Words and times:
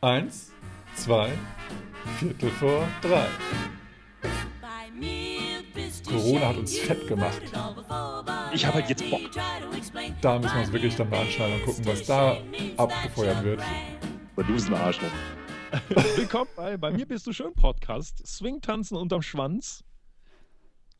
Eins, 0.00 0.52
zwei, 0.94 1.32
Viertel 2.20 2.50
vor 2.50 2.86
drei. 3.02 3.26
Corona 6.06 6.48
hat 6.48 6.56
uns 6.56 6.78
fett 6.78 7.08
gemacht. 7.08 7.42
Ich 8.54 8.64
habe 8.64 8.74
halt 8.76 8.88
jetzt 8.88 9.10
Bock. 9.10 9.22
Da 10.20 10.38
müssen 10.38 10.54
wir 10.54 10.60
uns 10.60 10.72
wirklich 10.72 10.94
dann 10.94 11.10
mal 11.10 11.22
anschauen 11.22 11.52
und 11.52 11.64
gucken, 11.64 11.84
was 11.86 12.04
da 12.04 12.38
abgefeuert 12.76 13.42
wird. 13.42 13.60
Aber 14.36 14.44
du 14.44 14.52
bist 14.52 14.68
ein 14.68 14.74
Arschloch. 14.74 15.10
Willkommen 16.16 16.50
bei 16.54 16.76
Bei 16.76 16.92
mir 16.92 17.04
bist 17.04 17.26
du 17.26 17.32
schön 17.32 17.52
Podcast. 17.54 18.24
Swing 18.24 18.60
tanzen 18.60 18.96
unterm 18.96 19.22
Schwanz 19.22 19.82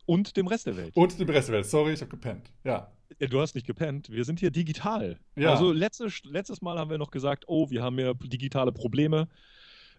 und 0.07 0.35
dem 0.35 0.47
Rest 0.47 0.67
der 0.67 0.75
Welt. 0.75 0.97
Und 0.97 1.17
dem 1.17 1.29
Rest 1.29 1.47
der 1.47 1.55
Welt. 1.55 1.65
Sorry, 1.65 1.93
ich 1.93 2.01
habe 2.01 2.11
gepennt. 2.11 2.51
Ja. 2.65 2.91
Ja, 3.17 3.27
Du 3.27 3.41
hast 3.41 3.55
nicht 3.55 3.65
gepennt. 3.65 4.09
Wir 4.11 4.23
sind 4.23 4.39
hier 4.39 4.51
digital. 4.51 5.19
Ja. 5.35 5.51
Also 5.51 5.71
letztes, 5.71 6.23
letztes 6.23 6.61
Mal 6.61 6.77
haben 6.77 6.91
wir 6.91 6.97
noch 6.97 7.11
gesagt, 7.11 7.45
oh, 7.47 7.69
wir 7.69 7.81
haben 7.81 7.97
ja 7.97 8.13
digitale 8.13 8.71
Probleme 8.71 9.27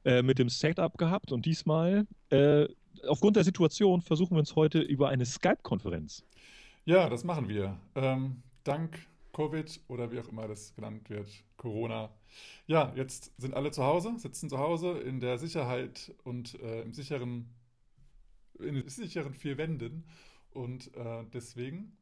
äh, 0.04 0.22
mit 0.22 0.38
dem 0.38 0.48
Setup 0.48 0.96
gehabt 0.96 1.32
und 1.32 1.44
diesmal, 1.44 2.06
äh, 2.30 2.68
aufgrund 3.06 3.36
der 3.36 3.44
Situation, 3.44 4.00
versuchen 4.00 4.36
wir 4.36 4.40
uns 4.40 4.54
heute 4.54 4.80
über 4.80 5.08
eine 5.08 5.26
Skype-Konferenz. 5.26 6.24
Ja, 6.84 7.08
das 7.08 7.24
machen 7.24 7.48
wir. 7.48 7.78
Ähm, 7.94 8.42
dank 8.64 8.98
Covid 9.32 9.80
oder 9.88 10.10
wie 10.10 10.20
auch 10.20 10.28
immer 10.28 10.48
das 10.48 10.74
genannt 10.74 11.08
wird, 11.10 11.28
Corona. 11.56 12.10
Ja, 12.66 12.92
jetzt 12.96 13.32
sind 13.40 13.54
alle 13.54 13.70
zu 13.70 13.84
Hause, 13.84 14.14
sitzen 14.18 14.48
zu 14.48 14.58
Hause 14.58 14.98
in 14.98 15.20
der 15.20 15.38
Sicherheit 15.38 16.14
und 16.24 16.60
äh, 16.60 16.82
im 16.82 16.92
sicheren, 16.92 17.50
in 18.58 18.74
den 18.74 18.88
sicheren 18.88 19.34
vier 19.34 19.58
Wänden. 19.58 20.04
Und 20.50 20.94
äh, 20.96 21.24
deswegen 21.32 21.96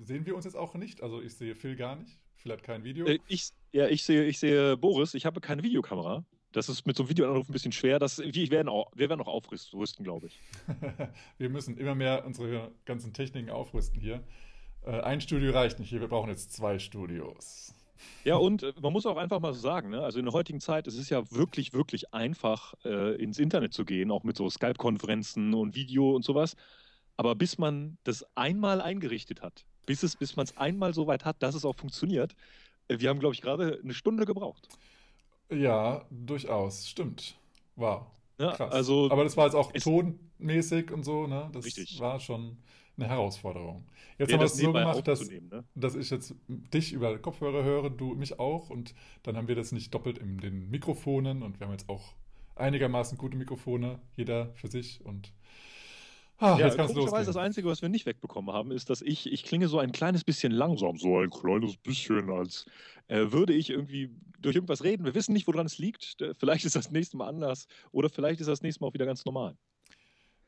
sehen 0.00 0.26
wir 0.26 0.34
uns 0.34 0.44
jetzt 0.44 0.56
auch 0.56 0.74
nicht. 0.74 1.02
Also 1.02 1.20
ich 1.20 1.34
sehe 1.34 1.54
Phil 1.54 1.76
gar 1.76 1.96
nicht. 1.96 2.18
Phil 2.36 2.52
hat 2.52 2.62
kein 2.62 2.84
Video. 2.84 3.06
Äh, 3.06 3.18
ich, 3.28 3.50
ja, 3.72 3.88
ich 3.88 4.02
sehe, 4.02 4.24
ich 4.24 4.38
sehe 4.38 4.76
Boris, 4.76 5.14
ich 5.14 5.26
habe 5.26 5.40
keine 5.40 5.62
Videokamera. 5.62 6.24
Das 6.52 6.68
ist 6.68 6.84
mit 6.84 6.96
so 6.96 7.04
einem 7.04 7.10
Videoanruf 7.10 7.48
ein 7.48 7.52
bisschen 7.52 7.72
schwer. 7.72 7.98
Das, 7.98 8.18
wir, 8.18 8.50
werden 8.50 8.68
auch, 8.68 8.90
wir 8.96 9.08
werden 9.08 9.20
auch 9.20 9.28
aufrüsten, 9.28 10.04
glaube 10.04 10.26
ich. 10.26 10.40
wir 11.38 11.48
müssen 11.48 11.76
immer 11.76 11.94
mehr 11.94 12.24
unsere 12.26 12.72
ganzen 12.84 13.12
Techniken 13.12 13.50
aufrüsten 13.50 14.00
hier. 14.00 14.24
Äh, 14.82 15.00
ein 15.00 15.20
Studio 15.20 15.52
reicht 15.52 15.78
nicht 15.78 15.90
hier, 15.90 16.00
wir 16.00 16.08
brauchen 16.08 16.30
jetzt 16.30 16.52
zwei 16.52 16.78
Studios. 16.78 17.74
Ja, 18.24 18.36
und 18.36 18.62
äh, 18.62 18.72
man 18.80 18.92
muss 18.92 19.06
auch 19.06 19.16
einfach 19.16 19.38
mal 19.38 19.52
so 19.52 19.60
sagen, 19.60 19.90
ne? 19.90 20.02
also 20.02 20.18
in 20.18 20.24
der 20.24 20.32
heutigen 20.32 20.60
Zeit, 20.60 20.88
es 20.88 20.96
ist 20.96 21.10
ja 21.10 21.30
wirklich, 21.30 21.72
wirklich 21.72 22.12
einfach, 22.12 22.74
äh, 22.84 23.14
ins 23.22 23.38
Internet 23.38 23.72
zu 23.72 23.84
gehen, 23.84 24.10
auch 24.10 24.24
mit 24.24 24.36
so 24.36 24.48
Skype-Konferenzen 24.50 25.54
und 25.54 25.76
Video 25.76 26.16
und 26.16 26.24
sowas. 26.24 26.56
Aber 27.16 27.34
bis 27.34 27.58
man 27.58 27.98
das 28.02 28.24
einmal 28.34 28.80
eingerichtet 28.80 29.42
hat, 29.42 29.66
bis, 29.90 30.04
es, 30.04 30.14
bis 30.14 30.36
man 30.36 30.44
es 30.44 30.56
einmal 30.56 30.94
so 30.94 31.08
weit 31.08 31.24
hat, 31.24 31.42
dass 31.42 31.56
es 31.56 31.64
auch 31.64 31.74
funktioniert, 31.74 32.36
äh, 32.86 33.00
wir 33.00 33.08
haben, 33.08 33.18
glaube 33.18 33.34
ich, 33.34 33.42
gerade 33.42 33.80
eine 33.82 33.92
Stunde 33.92 34.24
gebraucht. 34.24 34.68
Ja, 35.50 36.06
durchaus, 36.10 36.88
stimmt. 36.88 37.36
Wow. 37.74 38.06
Ja, 38.38 38.52
Krass. 38.52 38.72
also 38.72 39.10
Aber 39.10 39.24
das 39.24 39.36
war 39.36 39.46
jetzt 39.46 39.56
auch 39.56 39.72
tonmäßig 39.72 40.92
und 40.92 41.02
so, 41.02 41.26
ne? 41.26 41.50
Das 41.52 41.64
Richtig. 41.64 41.98
war 41.98 42.20
schon 42.20 42.58
eine 42.96 43.08
Herausforderung. 43.08 43.84
Jetzt 44.16 44.32
haben 44.32 44.38
wir 44.38 44.46
es 44.46 44.56
so 44.56 44.72
gemacht, 44.72 45.08
dass, 45.08 45.28
ne? 45.28 45.64
dass 45.74 45.96
ich 45.96 46.08
jetzt 46.10 46.36
dich 46.46 46.92
über 46.92 47.18
Kopfhörer 47.18 47.64
höre, 47.64 47.90
du 47.90 48.14
mich 48.14 48.38
auch 48.38 48.70
und 48.70 48.94
dann 49.24 49.36
haben 49.36 49.48
wir 49.48 49.56
das 49.56 49.72
nicht 49.72 49.92
doppelt 49.92 50.18
in 50.18 50.38
den 50.38 50.70
Mikrofonen 50.70 51.42
und 51.42 51.58
wir 51.58 51.66
haben 51.66 51.72
jetzt 51.72 51.88
auch 51.88 52.14
einigermaßen 52.54 53.18
gute 53.18 53.36
Mikrofone, 53.36 53.98
jeder 54.14 54.54
für 54.54 54.68
sich 54.68 55.04
und 55.04 55.32
ah, 56.40 56.58
Ja, 56.58 56.66
jetzt 56.66 56.76
kann 56.76 56.86
es 56.86 56.92
komischerweise 56.94 57.32
das. 57.32 57.36
Einzige, 57.36 57.68
was 57.68 57.82
wir 57.82 57.88
nicht 57.88 58.06
wegbekommen 58.06 58.54
haben, 58.54 58.70
ist, 58.72 58.90
dass 58.90 59.02
ich, 59.02 59.30
ich 59.32 59.44
klinge 59.44 59.68
so 59.68 59.78
ein 59.78 59.92
kleines 59.92 60.24
bisschen 60.24 60.52
langsam, 60.52 60.96
so 60.98 61.18
ein 61.18 61.30
kleines 61.30 61.76
bisschen, 61.76 62.30
als 62.30 62.66
äh, 63.08 63.30
würde 63.32 63.52
ich 63.52 63.70
irgendwie 63.70 64.10
durch 64.38 64.56
irgendwas 64.56 64.84
reden. 64.84 65.04
Wir 65.04 65.14
wissen 65.14 65.32
nicht, 65.32 65.46
woran 65.46 65.66
es 65.66 65.78
liegt. 65.78 66.20
Äh, 66.20 66.34
Vielleicht 66.34 66.64
ist 66.64 66.76
das 66.76 66.90
nächste 66.90 67.16
Mal 67.16 67.28
anders 67.28 67.66
oder 67.92 68.08
vielleicht 68.08 68.40
ist 68.40 68.46
das 68.46 68.62
nächste 68.62 68.82
Mal 68.82 68.88
auch 68.88 68.94
wieder 68.94 69.06
ganz 69.06 69.24
normal. 69.24 69.56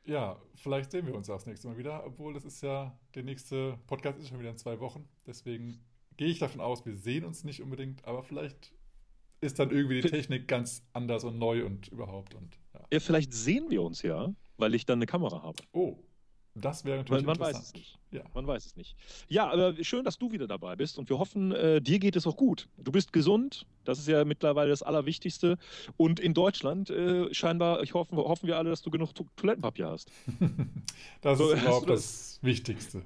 Ja, 0.04 0.40
vielleicht 0.56 0.90
sehen 0.90 1.06
wir 1.06 1.14
uns 1.14 1.30
auch 1.30 1.36
das 1.36 1.46
nächste 1.46 1.68
Mal 1.68 1.78
wieder, 1.78 2.04
obwohl 2.04 2.34
das 2.34 2.44
ist 2.44 2.60
ja, 2.62 2.98
der 3.14 3.22
nächste 3.22 3.78
Podcast 3.86 4.18
ist 4.18 4.28
schon 4.28 4.40
wieder 4.40 4.50
in 4.50 4.58
zwei 4.58 4.80
Wochen. 4.80 5.08
Deswegen 5.26 5.84
gehe 6.16 6.28
ich 6.28 6.40
davon 6.40 6.60
aus, 6.60 6.84
wir 6.84 6.96
sehen 6.96 7.24
uns 7.24 7.44
nicht 7.44 7.62
unbedingt, 7.62 8.04
aber 8.04 8.22
vielleicht 8.24 8.72
ist 9.40 9.58
dann 9.58 9.70
irgendwie 9.70 10.00
die 10.00 10.08
Technik 10.08 10.48
ganz 10.48 10.84
anders 10.92 11.24
und 11.24 11.38
neu 11.38 11.64
und 11.64 11.88
überhaupt 11.88 12.34
und 12.34 12.58
ja. 12.74 12.80
Ja, 12.92 13.00
vielleicht 13.00 13.32
sehen 13.32 13.70
wir 13.70 13.82
uns 13.82 14.02
ja, 14.02 14.34
weil 14.58 14.74
ich 14.74 14.86
dann 14.86 14.98
eine 14.98 15.06
Kamera 15.06 15.42
habe. 15.42 15.62
Oh, 15.72 15.96
das 16.54 16.84
wäre 16.84 16.96
Man, 16.98 17.04
natürlich 17.04 17.24
man 17.26 17.38
weiß 17.38 17.48
interessant. 17.56 17.66
es 17.66 17.74
nicht. 17.74 17.98
Ja. 18.10 18.22
Man 18.34 18.46
weiß 18.46 18.66
es 18.66 18.76
nicht. 18.76 18.94
Ja, 19.28 19.50
aber 19.50 19.74
schön, 19.82 20.04
dass 20.04 20.18
du 20.18 20.32
wieder 20.32 20.46
dabei 20.46 20.76
bist 20.76 20.98
und 20.98 21.08
wir 21.08 21.18
hoffen, 21.18 21.52
äh, 21.52 21.80
dir 21.80 21.98
geht 21.98 22.14
es 22.14 22.26
auch 22.26 22.36
gut. 22.36 22.68
Du 22.76 22.92
bist 22.92 23.12
gesund, 23.14 23.64
das 23.84 23.98
ist 23.98 24.06
ja 24.06 24.24
mittlerweile 24.26 24.68
das 24.68 24.82
Allerwichtigste. 24.82 25.56
Und 25.96 26.20
in 26.20 26.34
Deutschland 26.34 26.90
äh, 26.90 27.32
scheinbar, 27.32 27.82
ich 27.82 27.94
hoffe, 27.94 28.14
hoffen 28.16 28.46
wir 28.48 28.58
alle, 28.58 28.68
dass 28.68 28.82
du 28.82 28.90
genug 28.90 29.14
To- 29.14 29.26
Toilettenpapier 29.36 29.88
hast. 29.88 30.10
Das 31.22 31.38
So, 31.38 31.52
ist 31.52 31.62
überhaupt 31.62 31.88
du 31.88 31.92
das 31.92 32.38
Wichtigste. 32.42 33.02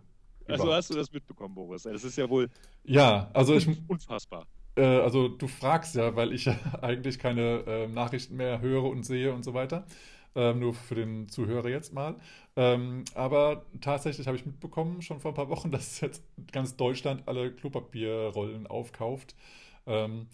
Also 0.48 0.64
überhaupt. 0.64 0.78
hast 0.78 0.90
du 0.90 0.94
das 0.94 1.12
mitbekommen, 1.12 1.54
Boris? 1.54 1.82
Das 1.84 2.02
ist 2.04 2.16
ja 2.16 2.28
wohl 2.28 2.48
Ja, 2.84 3.30
also 3.32 3.54
ich, 3.54 3.68
unfassbar. 3.88 4.46
äh, 4.76 4.82
also 4.84 5.28
du 5.28 5.46
fragst 5.46 5.94
ja, 5.94 6.14
weil 6.16 6.32
ich 6.32 6.46
ja 6.46 6.56
eigentlich 6.82 7.18
keine 7.20 7.62
ähm, 7.66 7.92
Nachrichten 7.94 8.36
mehr 8.36 8.60
höre 8.60 8.84
und 8.84 9.04
sehe 9.04 9.32
und 9.32 9.44
so 9.44 9.54
weiter. 9.54 9.86
Ähm, 10.36 10.60
nur 10.60 10.74
für 10.74 10.94
den 10.96 11.28
Zuhörer 11.30 11.70
jetzt 11.70 11.94
mal. 11.94 12.16
Ähm, 12.56 13.04
aber 13.14 13.66
tatsächlich 13.80 14.28
habe 14.28 14.36
ich 14.38 14.46
mitbekommen, 14.46 15.02
schon 15.02 15.20
vor 15.20 15.32
ein 15.32 15.36
paar 15.36 15.48
Wochen, 15.50 15.70
dass 15.72 16.00
jetzt 16.02 16.22
ganz 16.52 16.76
Deutschland 16.76 17.24
alle 17.26 17.52
Klopapierrollen 17.54 18.66
aufkauft. 18.68 19.34
Ähm, 19.86 20.28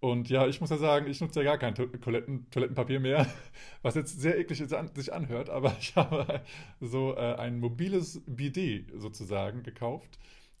und 0.00 0.30
ja, 0.30 0.46
ich 0.46 0.60
muss 0.62 0.70
ja 0.70 0.78
sagen, 0.78 1.06
ich 1.08 1.20
nutze 1.20 1.40
ja 1.40 1.44
gar 1.44 1.58
kein 1.58 1.74
To- 1.74 1.86
Toiletten, 1.86 2.48
Toilettenpapier 2.50 3.00
mehr, 3.00 3.26
was 3.82 3.94
jetzt 3.96 4.18
sehr 4.20 4.38
eklig 4.38 4.58
sich 4.58 5.12
anhört, 5.12 5.50
aber 5.50 5.76
ich 5.78 5.94
habe 5.96 6.40
so 6.80 7.14
äh, 7.16 7.34
ein 7.34 7.60
mobiles 7.60 8.22
Bidet 8.26 8.90
sozusagen 8.98 9.62
gekauft. 9.62 10.18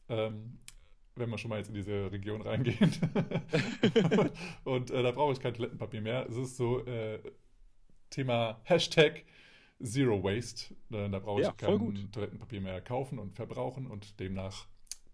Ähm, 0.08 0.58
wenn 1.16 1.30
wir 1.30 1.38
schon 1.38 1.50
mal 1.50 1.58
jetzt 1.58 1.68
in 1.68 1.74
diese 1.74 2.10
Region 2.12 2.42
reingehen. 2.42 2.92
und 4.64 4.90
äh, 4.90 5.02
da 5.02 5.10
brauche 5.12 5.32
ich 5.32 5.40
kein 5.40 5.54
Toilettenpapier 5.54 6.00
mehr. 6.00 6.26
Es 6.28 6.36
ist 6.36 6.56
so 6.56 6.84
äh, 6.86 7.18
Thema 8.10 8.60
Hashtag 8.64 9.24
Zero 9.82 10.22
Waste. 10.22 10.74
Äh, 10.90 11.08
da 11.08 11.18
brauche 11.18 11.40
ich 11.40 11.46
Ja, 11.46 11.52
kein. 11.52 12.10
Toilettenpapier 12.12 12.60
mehr 12.60 12.80
kaufen 12.80 13.18
und 13.18 13.34
verbrauchen 13.34 13.86
und 13.86 14.20
demnach 14.20 14.66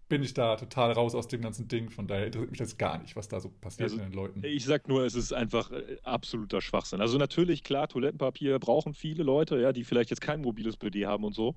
bin 0.09 0.23
ich 0.23 0.33
da 0.33 0.55
total 0.55 0.91
raus 0.93 1.15
aus 1.15 1.27
dem 1.27 1.41
ganzen 1.41 1.67
Ding. 1.67 1.89
Von 1.89 2.07
daher 2.07 2.27
interessiert 2.27 2.51
mich 2.51 2.59
das 2.59 2.77
gar 2.77 2.97
nicht, 2.97 3.15
was 3.15 3.27
da 3.27 3.39
so 3.39 3.49
passiert 3.49 3.91
Also, 3.91 3.97
in 3.97 4.09
den 4.09 4.13
Leuten. 4.13 4.41
Ich 4.43 4.65
sag 4.65 4.87
nur, 4.87 5.05
es 5.05 5.15
ist 5.15 5.33
einfach 5.33 5.71
äh, 5.71 5.97
absoluter 6.03 6.61
Schwachsinn. 6.61 7.01
Also 7.01 7.17
natürlich, 7.17 7.63
klar, 7.63 7.87
Toilettenpapier 7.87 8.59
brauchen 8.59 8.93
viele 8.93 9.23
Leute, 9.23 9.59
ja, 9.59 9.73
die 9.73 9.83
vielleicht 9.83 10.09
jetzt 10.09 10.21
kein 10.21 10.41
mobiles 10.41 10.77
BD 10.77 11.05
haben 11.05 11.23
und 11.23 11.33
so. 11.33 11.55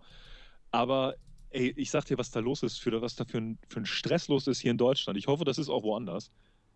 Aber 0.72 1.14
ey, 1.50 1.72
ich 1.76 1.90
sag 1.90 2.04
dir, 2.06 2.18
was 2.18 2.30
da 2.30 2.40
los 2.40 2.62
ist, 2.62 2.78
für, 2.78 3.00
was 3.00 3.14
da 3.14 3.24
für 3.24 3.38
ein, 3.38 3.58
für 3.68 3.80
ein 3.80 3.86
Stress 3.86 4.28
los 4.28 4.46
ist 4.46 4.60
hier 4.60 4.70
in 4.72 4.78
Deutschland. 4.78 5.18
Ich 5.18 5.26
hoffe, 5.26 5.44
das 5.44 5.58
ist 5.58 5.68
auch 5.68 5.82
woanders. 5.82 6.30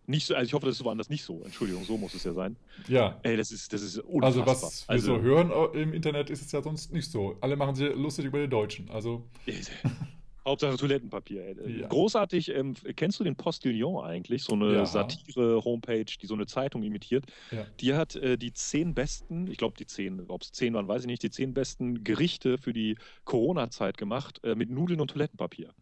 Nicht 0.07 0.27
so, 0.27 0.35
also 0.35 0.45
ich 0.45 0.53
hoffe, 0.53 0.65
das 0.67 0.75
ist 0.75 0.83
woanders 0.83 1.09
nicht 1.09 1.23
so. 1.23 1.41
Entschuldigung, 1.43 1.83
so 1.83 1.97
muss 1.97 2.13
es 2.13 2.23
ja 2.23 2.33
sein. 2.33 2.57
Ja. 2.87 3.19
Ey, 3.23 3.37
das 3.37 3.51
ist, 3.51 3.73
das 3.73 3.81
ist 3.81 3.97
unfassbar. 3.99 4.47
Also 4.47 4.67
was 4.87 4.87
wir 4.89 4.99
so 4.99 5.21
hören 5.21 5.51
äh, 5.51 5.81
im 5.81 5.93
Internet 5.93 6.29
ist 6.29 6.45
es 6.45 6.51
ja 6.51 6.61
sonst 6.61 6.93
nicht 6.93 7.09
so. 7.09 7.37
Alle 7.41 7.55
machen 7.55 7.75
sich 7.75 7.93
lustig 7.95 8.25
über 8.25 8.39
die 8.39 8.49
Deutschen. 8.49 8.89
Also 8.89 9.27
Hauptsache 10.47 10.77
Toilettenpapier. 10.77 11.55
Ja. 11.67 11.87
Großartig. 11.87 12.49
Ähm, 12.53 12.75
kennst 12.95 13.19
du 13.19 13.23
den 13.23 13.35
Postillon 13.35 14.03
eigentlich? 14.05 14.43
So 14.43 14.53
eine 14.53 14.73
Ja. 14.73 14.85
Satire-Homepage, 14.85 16.05
die 16.21 16.27
so 16.27 16.35
eine 16.35 16.45
Zeitung 16.45 16.83
imitiert. 16.83 17.25
ja. 17.51 17.65
Die 17.79 17.93
hat 17.95 18.15
äh, 18.15 18.37
die 18.37 18.53
zehn 18.53 18.93
besten, 18.93 19.47
ich 19.47 19.57
glaube 19.57 19.75
die 19.77 19.85
zehn, 19.87 20.21
ob 20.29 20.41
es 20.43 20.51
zehn 20.51 20.73
waren, 20.73 20.87
weiß 20.87 21.01
ich 21.01 21.07
nicht, 21.07 21.23
die 21.23 21.31
zehn 21.31 21.53
besten 21.53 22.03
Gerichte 22.03 22.57
für 22.57 22.73
die 22.73 22.95
Corona-Zeit 23.25 23.97
gemacht 23.97 24.39
äh, 24.43 24.55
mit 24.55 24.69
Nudeln 24.69 25.01
und 25.01 25.09
Toilettenpapier. 25.11 25.73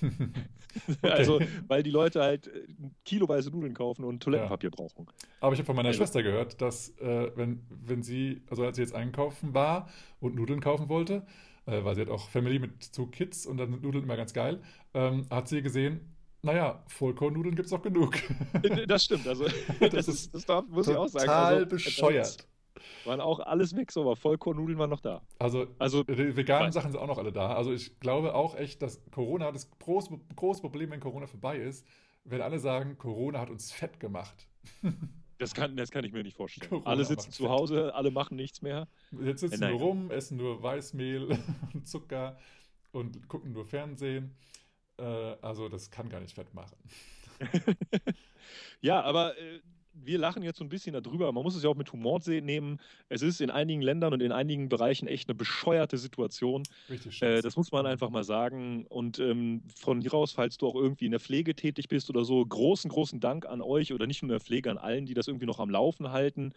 Also, 1.02 1.38
weil 1.68 1.84
die 1.84 1.90
Leute 1.90 2.20
halt 2.22 2.48
äh, 2.48 2.66
kiloweise 3.04 3.50
Nudeln 3.50 3.74
kaufen 3.74 4.04
und 4.04 4.20
Toilettenpapier 4.22 4.70
brauchen. 4.70 5.06
Aber 5.40 5.52
ich 5.52 5.58
habe 5.60 5.66
von 5.66 5.76
meiner 5.76 5.88
Also- 5.88 5.98
Schwester 5.98 6.22
gehört, 6.22 6.60
dass 6.60 6.90
äh, 6.98 7.30
wenn, 7.36 7.60
wenn 7.68 8.02
sie, 8.02 8.42
also 8.50 8.64
als 8.64 8.74
sie 8.76 8.82
jetzt 8.82 8.94
einkaufen 8.94 9.54
war 9.54 9.88
und 10.20 10.34
Nudeln 10.34 10.60
kaufen 10.60 10.88
wollte, 10.88 11.24
äh, 11.66 11.84
weil 11.84 11.94
sie 11.94 12.02
hat 12.02 12.10
auch 12.10 12.28
Family 12.28 12.58
mit 12.58 12.82
zu 12.82 13.06
Kids 13.06 13.46
und 13.46 13.56
dann 13.56 13.70
sind 13.70 13.82
Nudeln 13.82 14.04
immer 14.04 14.16
ganz 14.16 14.32
geil, 14.32 14.62
ähm, 14.94 15.26
hat 15.30 15.48
sie 15.48 15.62
gesehen, 15.62 16.14
naja, 16.42 16.84
Vollkornnudeln 16.88 17.56
gibt 17.56 17.66
es 17.66 17.72
auch 17.72 17.82
genug. 17.82 18.16
Äh, 18.62 18.86
Das 18.86 19.04
stimmt, 19.04 19.26
also 19.26 19.44
Das 19.80 20.06
das, 20.06 20.08
ist 20.08 20.34
das 20.34 20.44
darf, 20.46 20.66
muss 20.68 20.88
ich 20.88 20.96
auch 20.96 21.08
sagen. 21.08 21.24
Total 21.26 21.54
also, 21.54 21.66
bescheuert. 21.66 22.48
Waren 23.04 23.20
auch 23.20 23.40
alles 23.40 23.74
weg, 23.76 23.90
so, 23.92 24.02
aber 24.02 24.16
Vollkornnudeln 24.16 24.78
waren 24.78 24.90
noch 24.90 25.00
da. 25.00 25.22
Also, 25.38 25.66
Also, 25.78 26.02
die 26.04 26.36
veganen 26.36 26.72
Sachen 26.72 26.92
sind 26.92 27.00
auch 27.00 27.06
noch 27.06 27.18
alle 27.18 27.32
da. 27.32 27.54
Also 27.54 27.72
ich 27.72 27.98
glaube 28.00 28.34
auch 28.34 28.56
echt, 28.56 28.82
dass 28.82 29.02
Corona, 29.10 29.52
das 29.52 29.70
große, 29.78 30.18
große 30.36 30.60
Problem, 30.60 30.90
wenn 30.90 31.00
Corona 31.00 31.26
vorbei 31.26 31.58
ist, 31.58 31.86
wenn 32.24 32.40
alle 32.42 32.58
sagen, 32.58 32.98
Corona 32.98 33.40
hat 33.40 33.50
uns 33.50 33.72
fett 33.72 34.00
gemacht. 34.00 34.48
das 35.44 35.54
kann, 35.54 35.76
das 35.76 35.90
kann 35.90 36.04
ich 36.04 36.12
mir 36.12 36.22
nicht 36.22 36.36
vorstellen. 36.36 36.68
Corona 36.70 36.86
alle 36.90 37.04
sitzen 37.04 37.30
zu. 37.32 37.48
Hause, 37.48 37.94
alle 37.94 38.10
machen 38.10 38.36
nichts 38.36 38.62
mehr. 38.62 38.88
Jetzt 39.22 39.40
sitzen 39.40 39.62
Äh, 39.62 39.66
wir 39.66 39.72
nein. 39.72 39.76
rum, 39.82 40.10
essen 40.10 40.36
nur 40.36 40.62
Weißmehl 40.62 41.28
und 41.74 41.86
Zucker 41.86 42.36
und 42.92 43.28
gucken 43.28 43.52
nur 43.52 43.64
Fernsehen. 43.66 44.34
Äh, 44.98 45.02
also 45.02 45.68
das 45.68 45.90
kann 45.90 46.08
gar 46.08 46.20
nicht 46.20 46.34
fett 46.34 46.52
machen. 46.54 46.76
ja, 48.80 49.02
aber 49.02 49.36
äh, 49.38 49.60
wir 49.94 50.18
lachen 50.18 50.42
jetzt 50.42 50.58
so 50.58 50.64
ein 50.64 50.68
bisschen 50.68 50.92
darüber, 50.92 51.30
man 51.32 51.42
muss 51.42 51.56
es 51.56 51.62
ja 51.62 51.70
auch 51.70 51.76
mit 51.76 51.92
Humor 51.92 52.20
nehmen. 52.26 52.80
Es 53.08 53.22
ist 53.22 53.40
in 53.40 53.50
einigen 53.50 53.82
Ländern 53.82 54.12
und 54.12 54.20
in 54.20 54.32
einigen 54.32 54.68
Bereichen 54.68 55.06
echt 55.06 55.28
eine 55.28 55.34
bescheuerte 55.34 55.98
Situation. 55.98 56.62
Richtig 56.90 57.22
äh, 57.22 57.40
das 57.40 57.56
muss 57.56 57.72
man 57.72 57.86
einfach 57.86 58.10
mal 58.10 58.24
sagen. 58.24 58.86
Und 58.88 59.18
ähm, 59.18 59.62
von 59.76 60.00
hier 60.00 60.14
aus, 60.14 60.32
falls 60.32 60.58
du 60.58 60.66
auch 60.66 60.74
irgendwie 60.74 61.06
in 61.06 61.12
der 61.12 61.20
Pflege 61.20 61.54
tätig 61.54 61.88
bist 61.88 62.10
oder 62.10 62.24
so, 62.24 62.44
großen, 62.44 62.90
großen 62.90 63.20
Dank 63.20 63.46
an 63.46 63.60
euch 63.62 63.92
oder 63.92 64.06
nicht 64.06 64.22
nur 64.22 64.28
in 64.28 64.38
der 64.38 64.40
Pflege, 64.40 64.70
an 64.70 64.78
allen, 64.78 65.06
die 65.06 65.14
das 65.14 65.28
irgendwie 65.28 65.46
noch 65.46 65.60
am 65.60 65.70
Laufen 65.70 66.10
halten. 66.10 66.52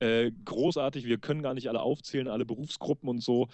Äh, 0.00 0.30
großartig, 0.44 1.06
wir 1.06 1.18
können 1.18 1.42
gar 1.42 1.54
nicht 1.54 1.68
alle 1.68 1.80
aufzählen, 1.80 2.28
alle 2.28 2.44
Berufsgruppen 2.44 3.08
und 3.08 3.20
so. 3.20 3.48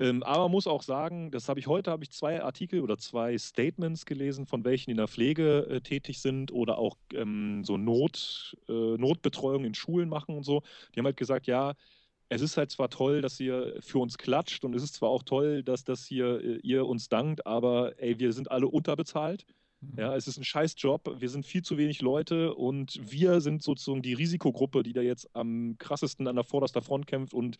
Ähm, 0.00 0.22
aber 0.22 0.44
man 0.44 0.52
muss 0.52 0.66
auch 0.66 0.82
sagen, 0.82 1.30
das 1.30 1.48
habe 1.48 1.58
ich 1.58 1.66
heute, 1.66 1.90
habe 1.90 2.04
ich 2.04 2.10
zwei 2.10 2.42
Artikel 2.42 2.80
oder 2.82 2.98
zwei 2.98 3.36
Statements 3.36 4.06
gelesen, 4.06 4.46
von 4.46 4.64
welchen 4.64 4.90
in 4.90 4.96
der 4.96 5.08
Pflege 5.08 5.66
äh, 5.68 5.80
tätig 5.80 6.20
sind 6.20 6.52
oder 6.52 6.78
auch 6.78 6.96
ähm, 7.14 7.64
so 7.64 7.76
Not, 7.76 8.56
äh, 8.68 8.72
Notbetreuung 8.72 9.64
in 9.64 9.74
Schulen 9.74 10.08
machen 10.08 10.36
und 10.36 10.44
so. 10.44 10.62
Die 10.94 11.00
haben 11.00 11.06
halt 11.06 11.16
gesagt, 11.16 11.46
ja, 11.46 11.74
es 12.28 12.42
ist 12.42 12.56
halt 12.56 12.70
zwar 12.70 12.90
toll, 12.90 13.22
dass 13.22 13.40
ihr 13.40 13.76
für 13.80 13.98
uns 13.98 14.18
klatscht 14.18 14.64
und 14.64 14.74
es 14.74 14.82
ist 14.82 14.94
zwar 14.94 15.08
auch 15.10 15.22
toll, 15.22 15.62
dass 15.62 15.84
das 15.84 16.06
hier 16.06 16.40
äh, 16.44 16.58
ihr 16.62 16.86
uns 16.86 17.08
dankt, 17.08 17.46
aber 17.46 18.00
ey, 18.00 18.18
wir 18.18 18.32
sind 18.32 18.50
alle 18.50 18.68
unterbezahlt. 18.68 19.46
Ja, 19.96 20.16
es 20.16 20.26
ist 20.26 20.38
ein 20.38 20.44
scheiß 20.44 20.74
Job, 20.76 21.14
wir 21.20 21.28
sind 21.28 21.46
viel 21.46 21.62
zu 21.62 21.78
wenig 21.78 22.02
Leute 22.02 22.54
und 22.54 22.98
wir 23.00 23.40
sind 23.40 23.62
sozusagen 23.62 24.02
die 24.02 24.14
Risikogruppe, 24.14 24.82
die 24.82 24.92
da 24.92 25.02
jetzt 25.02 25.28
am 25.34 25.76
krassesten 25.78 26.26
an 26.26 26.34
der 26.34 26.44
vorderster 26.44 26.82
Front 26.82 27.06
kämpft 27.06 27.32
und 27.32 27.58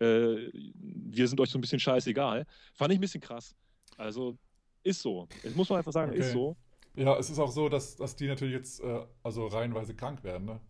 äh, 0.00 0.50
wir 0.52 1.28
sind 1.28 1.40
euch 1.40 1.50
so 1.50 1.58
ein 1.58 1.60
bisschen 1.60 1.78
scheißegal. 1.78 2.46
Fand 2.74 2.92
ich 2.92 2.98
ein 2.98 3.00
bisschen 3.00 3.20
krass. 3.20 3.54
Also 3.96 4.36
ist 4.82 5.02
so. 5.02 5.28
Das 5.44 5.54
muss 5.54 5.68
man 5.68 5.78
einfach 5.78 5.92
sagen, 5.92 6.10
okay. 6.10 6.20
ist 6.20 6.32
so. 6.32 6.56
Ja, 6.94 7.16
es 7.16 7.30
ist 7.30 7.38
auch 7.38 7.50
so, 7.50 7.68
dass, 7.68 7.96
dass 7.96 8.16
die 8.16 8.26
natürlich 8.26 8.54
jetzt 8.54 8.80
äh, 8.80 9.06
also 9.22 9.46
reihenweise 9.46 9.94
krank 9.94 10.24
werden. 10.24 10.46
Ne? 10.46 10.60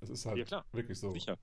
Es 0.00 0.10
ist 0.10 0.26
halt 0.26 0.50
ja, 0.50 0.64
wirklich 0.72 0.98
so. 0.98 1.12
Sicher. 1.12 1.38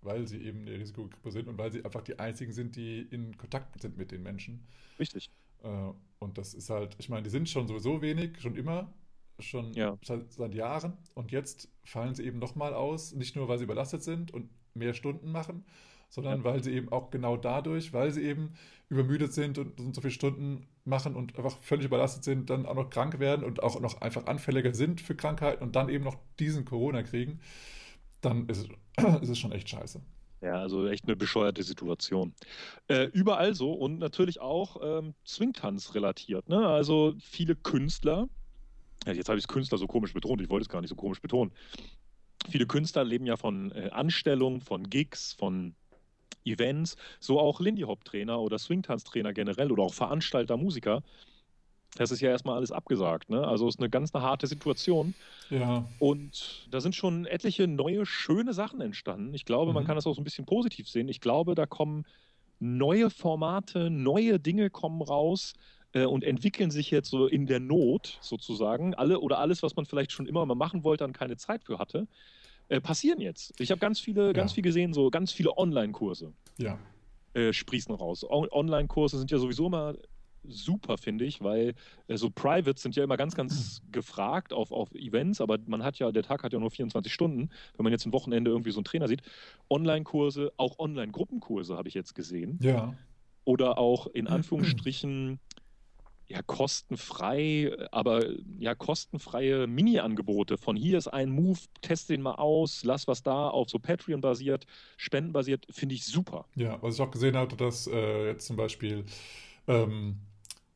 Weil 0.00 0.26
sie 0.26 0.38
eben 0.38 0.62
eine 0.62 0.78
Risikogruppe 0.78 1.30
sind 1.30 1.48
und 1.48 1.58
weil 1.58 1.72
sie 1.72 1.84
einfach 1.84 2.02
die 2.02 2.18
einzigen 2.18 2.52
sind, 2.52 2.76
die 2.76 3.00
in 3.00 3.36
Kontakt 3.36 3.80
sind 3.80 3.96
mit 3.96 4.12
den 4.12 4.22
Menschen. 4.22 4.66
Richtig. 4.98 5.30
Äh, 5.62 5.92
und 6.18 6.38
das 6.38 6.54
ist 6.54 6.70
halt, 6.70 6.96
ich 6.98 7.08
meine, 7.08 7.22
die 7.22 7.30
sind 7.30 7.48
schon 7.48 7.66
sowieso 7.66 8.00
wenig, 8.00 8.40
schon 8.40 8.56
immer, 8.56 8.92
schon 9.38 9.72
ja. 9.74 9.98
seit, 10.02 10.32
seit 10.32 10.54
Jahren. 10.54 10.96
Und 11.14 11.32
jetzt 11.32 11.68
fallen 11.84 12.14
sie 12.14 12.24
eben 12.24 12.38
nochmal 12.38 12.74
aus, 12.74 13.12
nicht 13.14 13.34
nur, 13.36 13.48
weil 13.48 13.58
sie 13.58 13.64
überlastet 13.64 14.02
sind 14.02 14.32
und 14.32 14.48
mehr 14.74 14.94
Stunden 14.94 15.32
machen, 15.32 15.64
sondern 16.08 16.38
ja. 16.38 16.44
weil 16.44 16.62
sie 16.62 16.72
eben 16.72 16.90
auch 16.90 17.10
genau 17.10 17.36
dadurch, 17.36 17.92
weil 17.92 18.12
sie 18.12 18.22
eben 18.22 18.54
übermüdet 18.88 19.32
sind 19.32 19.58
und, 19.58 19.80
und, 19.80 19.94
so 19.94 20.00
viele 20.00 20.12
Stunden 20.12 20.66
machen 20.84 21.16
und 21.16 21.36
einfach 21.36 21.58
völlig 21.60 21.86
überlastet 21.86 22.24
sind, 22.24 22.50
dann 22.50 22.66
auch 22.66 22.74
noch 22.74 22.90
krank 22.90 23.18
werden 23.18 23.44
und 23.44 23.62
auch 23.62 23.80
noch 23.80 24.00
einfach 24.00 24.26
anfälliger 24.26 24.74
sind 24.74 25.00
für 25.00 25.16
Krankheiten 25.16 25.62
und 25.62 25.74
dann 25.74 25.88
eben 25.88 26.04
noch 26.04 26.16
diesen 26.38 26.64
Corona 26.64 27.02
kriegen, 27.02 27.40
dann 28.20 28.48
ist, 28.48 28.68
ist 29.22 29.28
es 29.28 29.38
schon 29.38 29.52
echt 29.52 29.68
scheiße. 29.68 30.02
Ja, 30.42 30.56
also 30.56 30.88
echt 30.88 31.04
eine 31.04 31.14
bescheuerte 31.14 31.62
Situation. 31.62 32.34
Äh, 32.88 33.04
überall 33.12 33.54
so 33.54 33.72
und 33.72 33.98
natürlich 33.98 34.40
auch 34.40 34.76
ähm, 34.82 35.14
Swingtanz 35.24 35.94
relatiert. 35.94 36.48
Ne? 36.48 36.66
Also 36.66 37.14
viele 37.20 37.54
Künstler, 37.54 38.28
jetzt 39.06 39.28
habe 39.28 39.38
ich 39.38 39.44
es 39.44 39.48
Künstler 39.48 39.78
so 39.78 39.86
komisch 39.86 40.12
betont, 40.12 40.40
ich 40.42 40.50
wollte 40.50 40.62
es 40.64 40.68
gar 40.68 40.80
nicht 40.80 40.90
so 40.90 40.96
komisch 40.96 41.20
betonen. 41.20 41.52
Viele 42.50 42.66
Künstler 42.66 43.04
leben 43.04 43.24
ja 43.24 43.36
von 43.36 43.70
äh, 43.70 43.90
Anstellung, 43.92 44.60
von 44.60 44.90
Gigs, 44.90 45.32
von 45.32 45.76
Events, 46.44 46.96
so 47.20 47.38
auch 47.38 47.60
Lindy 47.60 47.82
Hop 47.82 48.04
Trainer 48.04 48.40
oder 48.40 48.58
Swingtanz 48.58 49.04
Trainer 49.04 49.32
generell 49.32 49.70
oder 49.70 49.84
auch 49.84 49.94
Veranstalter, 49.94 50.56
Musiker. 50.56 51.04
Das 51.96 52.10
ist 52.10 52.20
ja 52.20 52.30
erstmal 52.30 52.56
alles 52.56 52.72
abgesagt. 52.72 53.28
Ne? 53.28 53.46
Also 53.46 53.68
es 53.68 53.74
ist 53.74 53.80
eine 53.80 53.90
ganz 53.90 54.14
eine 54.14 54.24
harte 54.24 54.46
Situation. 54.46 55.14
Ja. 55.50 55.84
Und 55.98 56.66
da 56.70 56.80
sind 56.80 56.94
schon 56.94 57.26
etliche 57.26 57.66
neue, 57.66 58.06
schöne 58.06 58.54
Sachen 58.54 58.80
entstanden. 58.80 59.34
Ich 59.34 59.44
glaube, 59.44 59.72
mhm. 59.72 59.74
man 59.74 59.84
kann 59.84 59.96
das 59.96 60.06
auch 60.06 60.14
so 60.14 60.20
ein 60.20 60.24
bisschen 60.24 60.46
positiv 60.46 60.88
sehen. 60.88 61.08
Ich 61.08 61.20
glaube, 61.20 61.54
da 61.54 61.66
kommen 61.66 62.04
neue 62.60 63.10
Formate, 63.10 63.90
neue 63.90 64.40
Dinge 64.40 64.70
kommen 64.70 65.02
raus 65.02 65.52
äh, 65.92 66.04
und 66.04 66.24
entwickeln 66.24 66.70
sich 66.70 66.90
jetzt 66.90 67.10
so 67.10 67.26
in 67.26 67.46
der 67.46 67.60
Not 67.60 68.18
sozusagen. 68.22 68.94
Alle 68.94 69.20
oder 69.20 69.38
alles, 69.38 69.62
was 69.62 69.76
man 69.76 69.84
vielleicht 69.84 70.12
schon 70.12 70.26
immer 70.26 70.46
mal 70.46 70.54
machen 70.54 70.84
wollte 70.84 71.04
und 71.04 71.12
keine 71.12 71.36
Zeit 71.36 71.64
für 71.64 71.78
hatte 71.78 72.06
äh, 72.72 72.80
passieren 72.80 73.20
jetzt. 73.20 73.52
Ich 73.60 73.70
habe 73.70 73.78
ganz 73.78 74.00
viele, 74.00 74.28
ja. 74.28 74.32
ganz 74.32 74.52
viel 74.52 74.62
gesehen, 74.62 74.94
so 74.94 75.10
ganz 75.10 75.32
viele 75.32 75.56
Online-Kurse. 75.56 76.32
Ja. 76.58 76.78
Äh, 77.34 77.52
sprießen 77.52 77.94
raus. 77.94 78.24
Online-Kurse 78.28 79.18
sind 79.18 79.30
ja 79.30 79.38
sowieso 79.38 79.66
immer 79.66 79.94
super, 80.44 80.98
finde 80.98 81.24
ich, 81.24 81.42
weil 81.42 81.74
äh, 82.08 82.16
so 82.16 82.30
Privates 82.30 82.82
sind 82.82 82.96
ja 82.96 83.04
immer 83.04 83.16
ganz, 83.16 83.34
ganz 83.34 83.82
gefragt 83.90 84.52
auf, 84.52 84.72
auf 84.72 84.94
Events, 84.94 85.40
aber 85.40 85.58
man 85.66 85.82
hat 85.82 85.98
ja, 85.98 86.10
der 86.12 86.22
Tag 86.22 86.42
hat 86.42 86.52
ja 86.52 86.58
nur 86.58 86.70
24 86.70 87.12
Stunden, 87.12 87.50
wenn 87.76 87.84
man 87.84 87.92
jetzt 87.92 88.06
ein 88.06 88.12
Wochenende 88.12 88.50
irgendwie 88.50 88.70
so 88.70 88.78
einen 88.78 88.84
Trainer 88.84 89.08
sieht. 89.08 89.22
Online-Kurse, 89.70 90.52
auch 90.56 90.78
Online-Gruppenkurse 90.78 91.76
habe 91.76 91.88
ich 91.88 91.94
jetzt 91.94 92.14
gesehen. 92.14 92.58
Ja. 92.62 92.94
Oder 93.44 93.78
auch 93.78 94.06
in 94.06 94.28
Anführungsstrichen 94.28 95.40
ja, 96.32 96.40
kostenfrei, 96.42 97.76
aber 97.90 98.24
ja, 98.58 98.74
kostenfreie 98.74 99.66
Mini-Angebote. 99.66 100.56
Von 100.56 100.76
hier 100.76 100.96
ist 100.96 101.08
ein 101.08 101.30
Move, 101.30 101.58
test 101.82 102.08
den 102.08 102.22
mal 102.22 102.36
aus, 102.36 102.84
lass 102.84 103.06
was 103.06 103.22
da 103.22 103.48
auf 103.48 103.68
so 103.68 103.78
Patreon 103.78 104.20
basiert, 104.20 104.66
spendenbasiert, 104.96 105.66
finde 105.70 105.94
ich 105.94 106.06
super. 106.06 106.46
Ja, 106.54 106.80
was 106.80 106.94
ich 106.94 107.00
auch 107.02 107.10
gesehen 107.10 107.36
hatte, 107.36 107.56
dass 107.56 107.86
äh, 107.86 108.28
jetzt 108.28 108.46
zum 108.46 108.56
Beispiel 108.56 109.04
ähm, 109.68 110.16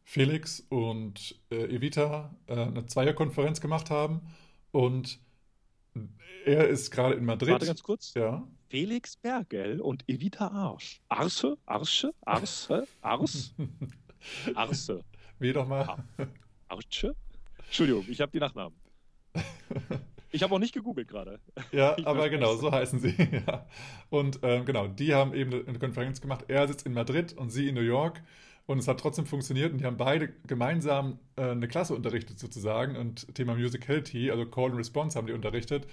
Felix 0.08 0.60
und 0.68 1.34
äh, 1.50 1.64
Evita 1.64 2.32
äh, 2.46 2.54
eine 2.54 2.86
Zweierkonferenz 2.86 3.60
gemacht 3.60 3.90
haben 3.90 4.20
und 4.70 5.18
er 6.44 6.68
ist 6.68 6.92
gerade 6.92 7.16
in 7.16 7.24
Madrid. 7.24 7.50
Warte 7.50 7.66
ganz 7.66 7.82
kurz. 7.82 8.14
Ja. 8.14 8.46
Felix 8.68 9.16
Bergel 9.16 9.80
und 9.80 10.08
Evita 10.08 10.46
Arsch. 10.46 11.02
Arse? 11.08 11.58
Arsche? 11.66 12.14
Arse? 12.24 12.86
Ars? 13.00 13.52
Arse. 14.54 15.04
Wie 15.40 15.52
nochmal? 15.52 16.04
Arche? 16.68 17.16
Entschuldigung, 17.66 18.04
ich 18.08 18.20
habe 18.20 18.30
die 18.30 18.38
Nachnamen. 18.38 18.78
Ich 20.30 20.42
habe 20.44 20.54
auch 20.54 20.60
nicht 20.60 20.74
gegoogelt 20.74 21.08
gerade. 21.08 21.40
Ja, 21.72 21.96
aber 22.04 22.28
genau, 22.28 22.54
so 22.54 22.70
heißen 22.70 23.00
sie. 23.00 23.16
ja. 23.46 23.66
Und 24.08 24.38
ähm, 24.42 24.64
genau, 24.64 24.86
die 24.86 25.14
haben 25.14 25.34
eben 25.34 25.66
eine 25.66 25.78
Konferenz 25.80 26.20
gemacht. 26.20 26.44
Er 26.46 26.68
sitzt 26.68 26.86
in 26.86 26.92
Madrid 26.92 27.32
und 27.32 27.50
sie 27.50 27.68
in 27.68 27.74
New 27.74 27.80
York. 27.80 28.22
Und 28.66 28.78
es 28.78 28.88
hat 28.88 28.98
trotzdem 28.98 29.26
funktioniert 29.26 29.72
und 29.72 29.78
die 29.78 29.84
haben 29.84 29.96
beide 29.96 30.28
gemeinsam 30.46 31.20
äh, 31.36 31.50
eine 31.50 31.68
Klasse 31.68 31.94
unterrichtet 31.94 32.38
sozusagen 32.38 32.96
und 32.96 33.32
Thema 33.34 33.54
Musicality, 33.54 34.30
also 34.30 34.44
Call 34.44 34.70
and 34.70 34.78
Response 34.78 35.16
haben 35.16 35.28
die 35.28 35.32
unterrichtet. 35.32 35.86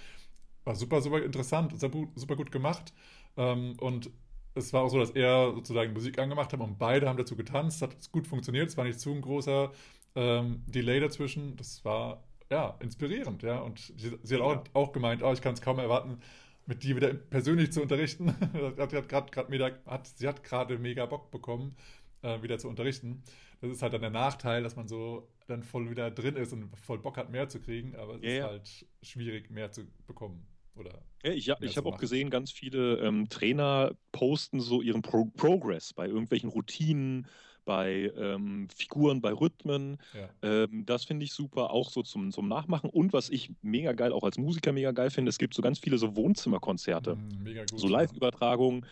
War 0.64 0.76
super, 0.76 1.02
super 1.02 1.22
interessant, 1.24 1.80
super, 1.80 2.08
super 2.16 2.36
gut 2.36 2.52
gemacht. 2.52 2.94
Ähm, 3.38 3.76
und 3.80 4.10
es 4.56 4.74
war 4.74 4.84
auch 4.84 4.90
so, 4.90 5.00
dass 5.00 5.12
er 5.12 5.54
sozusagen 5.54 5.94
Musik 5.94 6.20
angemacht 6.20 6.54
hat 6.54 6.60
und 6.60 6.78
beide 6.78 7.08
haben 7.08 7.18
dazu 7.18 7.36
getanzt. 7.36 7.82
Hat 7.82 8.12
gut 8.12 8.28
funktioniert. 8.28 8.70
Es 8.70 8.78
war 8.78 8.86
nicht 8.86 9.00
zu 9.00 9.12
ein 9.12 9.22
großer 9.22 9.72
ähm, 10.16 10.64
Delay 10.68 11.00
dazwischen. 11.00 11.56
Das 11.58 11.84
war 11.86 12.24
ja 12.50 12.76
inspirierend, 12.80 13.44
ja. 13.44 13.60
Und 13.60 13.94
sie, 13.98 14.18
sie 14.22 14.36
hat 14.36 14.42
auch, 14.42 14.64
auch 14.74 14.92
gemeint, 14.94 15.24
oh, 15.24 15.34
ich 15.34 15.42
kann 15.42 15.54
es 15.54 15.62
kaum 15.62 15.80
erwarten, 15.80 16.20
mit 16.66 16.84
dir 16.84 16.96
wieder 16.96 17.14
persönlich 17.14 17.72
zu 17.72 17.82
unterrichten. 17.82 18.30
hat, 18.78 18.94
hat 18.94 19.10
grad, 19.10 19.32
grad 19.32 19.50
mega, 19.50 19.72
hat, 19.86 20.08
sie 20.08 20.28
hat 20.28 20.44
gerade 20.44 20.78
mega 20.78 21.06
Bock 21.06 21.32
bekommen, 21.32 21.76
äh, 22.24 22.42
wieder 22.42 22.58
zu 22.58 22.68
unterrichten. 22.68 23.24
Das 23.62 23.72
ist 23.72 23.82
halt 23.82 23.94
dann 23.94 24.02
der 24.02 24.10
Nachteil, 24.10 24.64
dass 24.64 24.76
man 24.76 24.88
so 24.88 25.30
dann 25.48 25.64
voll 25.64 25.90
wieder 25.90 26.10
drin 26.12 26.36
ist 26.36 26.54
und 26.54 26.76
voll 26.78 27.00
Bock 27.00 27.18
hat, 27.18 27.30
mehr 27.30 27.48
zu 27.48 27.60
kriegen, 27.60 27.96
aber 27.96 28.16
es 28.16 28.24
ja, 28.24 28.30
ist 28.30 28.38
ja. 28.38 28.48
halt 28.48 28.86
schwierig, 29.02 29.50
mehr 29.52 29.72
zu 29.72 29.86
bekommen. 30.08 30.46
Oder 30.76 31.04
ja, 31.24 31.32
ich, 31.32 31.48
ich 31.62 31.78
habe 31.78 31.90
auch 31.90 31.98
gesehen, 31.98 32.30
ganz 32.30 32.52
viele 32.52 32.98
ähm, 32.98 33.30
Trainer 33.30 33.92
posten 34.12 34.60
so 34.60 34.82
ihren 34.82 35.04
Pro 35.04 35.26
Progress 35.26 35.94
bei 35.94 36.08
irgendwelchen 36.08 36.50
Routinen, 36.50 37.28
bei 37.66 38.12
ähm, 38.18 38.68
Figuren, 38.76 39.22
bei 39.22 39.32
Rhythmen. 39.32 39.98
Ja. 40.14 40.30
Ähm, 40.42 40.86
das 40.86 41.06
finde 41.06 41.26
ich 41.26 41.34
super, 41.34 41.72
auch 41.72 41.90
so 41.90 42.02
zum, 42.02 42.32
zum 42.32 42.48
Nachmachen. 42.48 42.90
Und 42.90 43.14
was 43.14 43.30
ich 43.30 43.52
mega 43.62 43.94
geil, 43.94 44.12
auch 44.12 44.24
als 44.24 44.38
Musiker 44.38 44.72
mega 44.74 44.92
geil 44.92 45.12
finde, 45.12 45.30
es 45.30 45.38
gibt 45.38 45.54
so 45.54 45.62
ganz 45.62 45.80
viele 45.80 45.98
so 45.98 46.16
Wohnzimmerkonzerte. 46.16 47.16
Mm, 47.16 47.48
so 47.76 47.88
Live-Übertragungen. 47.88 48.86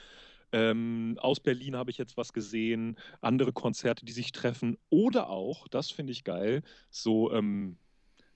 Ähm, 0.52 1.18
aus 1.22 1.40
Berlin 1.40 1.76
habe 1.76 1.92
ich 1.92 1.98
jetzt 1.98 2.18
was 2.18 2.34
gesehen, 2.34 2.98
andere 3.22 3.54
Konzerte, 3.54 4.06
die 4.06 4.12
sich 4.12 4.32
treffen. 4.32 4.78
Oder 4.90 5.30
auch, 5.30 5.68
das 5.68 5.92
finde 5.92 6.12
ich 6.12 6.24
geil, 6.24 6.62
so 6.90 7.32
ähm, 7.32 7.78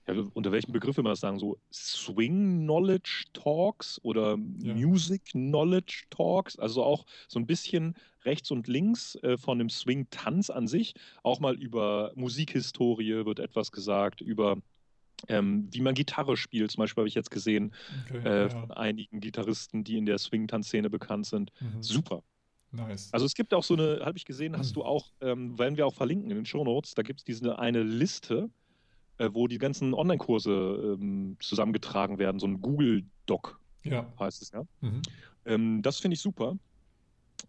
ja, 0.06 0.14
unter 0.34 0.52
welchem 0.52 0.72
Begriff 0.72 0.96
will 0.96 1.04
man 1.04 1.12
das 1.12 1.20
sagen? 1.20 1.38
So 1.38 1.58
Swing 1.72 2.60
Knowledge 2.62 3.24
Talks 3.32 4.00
oder 4.02 4.38
ja. 4.62 4.74
Music 4.74 5.24
Knowledge 5.32 6.04
Talks, 6.10 6.58
also 6.58 6.84
auch 6.84 7.06
so 7.28 7.40
ein 7.40 7.46
bisschen 7.46 7.94
rechts 8.24 8.50
und 8.50 8.68
links 8.68 9.16
äh, 9.16 9.36
von 9.36 9.58
dem 9.58 9.68
Swing-Tanz 9.68 10.50
an 10.50 10.68
sich. 10.68 10.94
Auch 11.22 11.40
mal 11.40 11.56
über 11.56 12.12
Musikhistorie 12.14 13.24
wird 13.24 13.40
etwas 13.40 13.72
gesagt, 13.72 14.20
über 14.20 14.58
ähm, 15.28 15.68
wie 15.70 15.80
man 15.80 15.94
Gitarre 15.94 16.36
spielt. 16.36 16.70
Zum 16.70 16.82
Beispiel 16.82 17.02
habe 17.02 17.08
ich 17.08 17.14
jetzt 17.14 17.30
gesehen 17.30 17.72
okay, 18.06 18.18
äh, 18.18 18.42
ja. 18.42 18.48
von 18.48 18.70
einigen 18.72 19.20
Gitarristen, 19.20 19.84
die 19.84 19.96
in 19.96 20.06
der 20.06 20.18
Swing-Tanzszene 20.18 20.90
bekannt 20.90 21.26
sind. 21.26 21.52
Mhm. 21.60 21.82
Super. 21.82 22.22
Nice. 22.72 23.08
Also 23.12 23.24
es 23.26 23.34
gibt 23.34 23.54
auch 23.54 23.62
so 23.62 23.74
eine, 23.74 24.00
habe 24.04 24.18
ich 24.18 24.24
gesehen, 24.24 24.56
hast 24.56 24.70
mhm. 24.70 24.74
du 24.74 24.84
auch, 24.84 25.12
ähm, 25.20 25.58
werden 25.58 25.76
wir 25.76 25.86
auch 25.86 25.94
verlinken 25.94 26.30
in 26.30 26.36
den 26.36 26.46
Show 26.46 26.64
Notes, 26.64 26.94
da 26.94 27.02
gibt 27.02 27.20
es 27.20 27.24
diese 27.24 27.58
eine 27.58 27.82
Liste 27.82 28.50
äh, 29.18 29.30
wo 29.32 29.48
die 29.48 29.58
ganzen 29.58 29.94
Online-Kurse 29.94 30.98
ähm, 31.00 31.36
zusammengetragen 31.40 32.18
werden, 32.18 32.38
so 32.38 32.46
ein 32.46 32.60
Google-Doc 32.60 33.58
Ja. 33.84 34.12
heißt 34.18 34.42
es 34.42 34.50
ja. 34.50 34.62
Mhm. 34.80 35.02
Ähm, 35.46 35.82
das 35.82 36.00
finde 36.00 36.14
ich 36.14 36.20
super. 36.20 36.58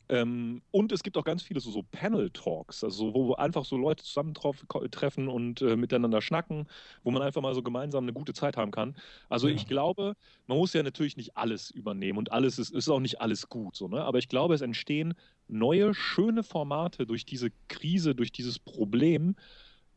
Ähm, 0.10 0.62
und 0.72 0.92
es 0.94 1.04
gibt 1.04 1.18
auch 1.18 1.24
ganz 1.26 1.44
viele 1.44 1.60
so, 1.60 1.70
so 1.70 1.84
Panel-Talks, 1.84 2.84
also 2.84 3.14
wo 3.14 3.34
einfach 3.34 3.66
so 3.66 3.76
Leute 3.78 4.04
zusammentreffen 4.06 5.28
und 5.28 5.62
äh, 5.62 5.76
miteinander 5.76 6.22
schnacken, 6.22 6.68
wo 7.04 7.12
man 7.12 7.22
einfach 7.22 7.42
mal 7.42 7.54
so 7.54 7.62
gemeinsam 7.62 8.06
eine 8.06 8.14
gute 8.14 8.34
Zeit 8.34 8.56
haben 8.56 8.72
kann. 8.72 8.96
Also 9.30 9.50
Ja. 9.50 9.56
ich 9.56 9.68
glaube, 9.68 10.14
man 10.48 10.58
muss 10.58 10.74
ja 10.74 10.82
natürlich 10.84 11.18
nicht 11.18 11.36
alles 11.36 11.72
übernehmen 11.72 12.18
und 12.18 12.32
alles 12.32 12.58
ist, 12.58 12.74
ist 12.74 12.88
auch 12.90 13.02
nicht 13.02 13.20
alles 13.20 13.50
gut, 13.50 13.76
so, 13.76 13.88
ne? 13.90 14.02
Aber 14.04 14.18
ich 14.20 14.30
glaube, 14.30 14.56
es 14.56 14.62
entstehen 14.62 15.14
neue, 15.48 15.94
schöne 15.94 16.44
Formate 16.44 17.06
durch 17.06 17.26
diese 17.26 17.50
Krise, 17.68 18.16
durch 18.16 18.32
dieses 18.32 18.60
Problem. 18.60 19.36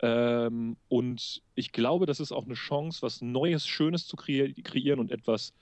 Ähm, 0.03 0.77
und 0.89 1.43
ich 1.55 1.73
glaube, 1.73 2.07
das 2.07 2.21
ist 2.21 2.33
auch 2.33 2.45
eine 2.47 2.55
Chance, 2.55 3.03
was 3.03 3.21
Neues, 3.21 3.67
Schönes 3.67 4.07
zu 4.07 4.17
kreier 4.17 4.49
kreieren 4.65 4.99
und 4.99 5.11
etwas 5.11 5.53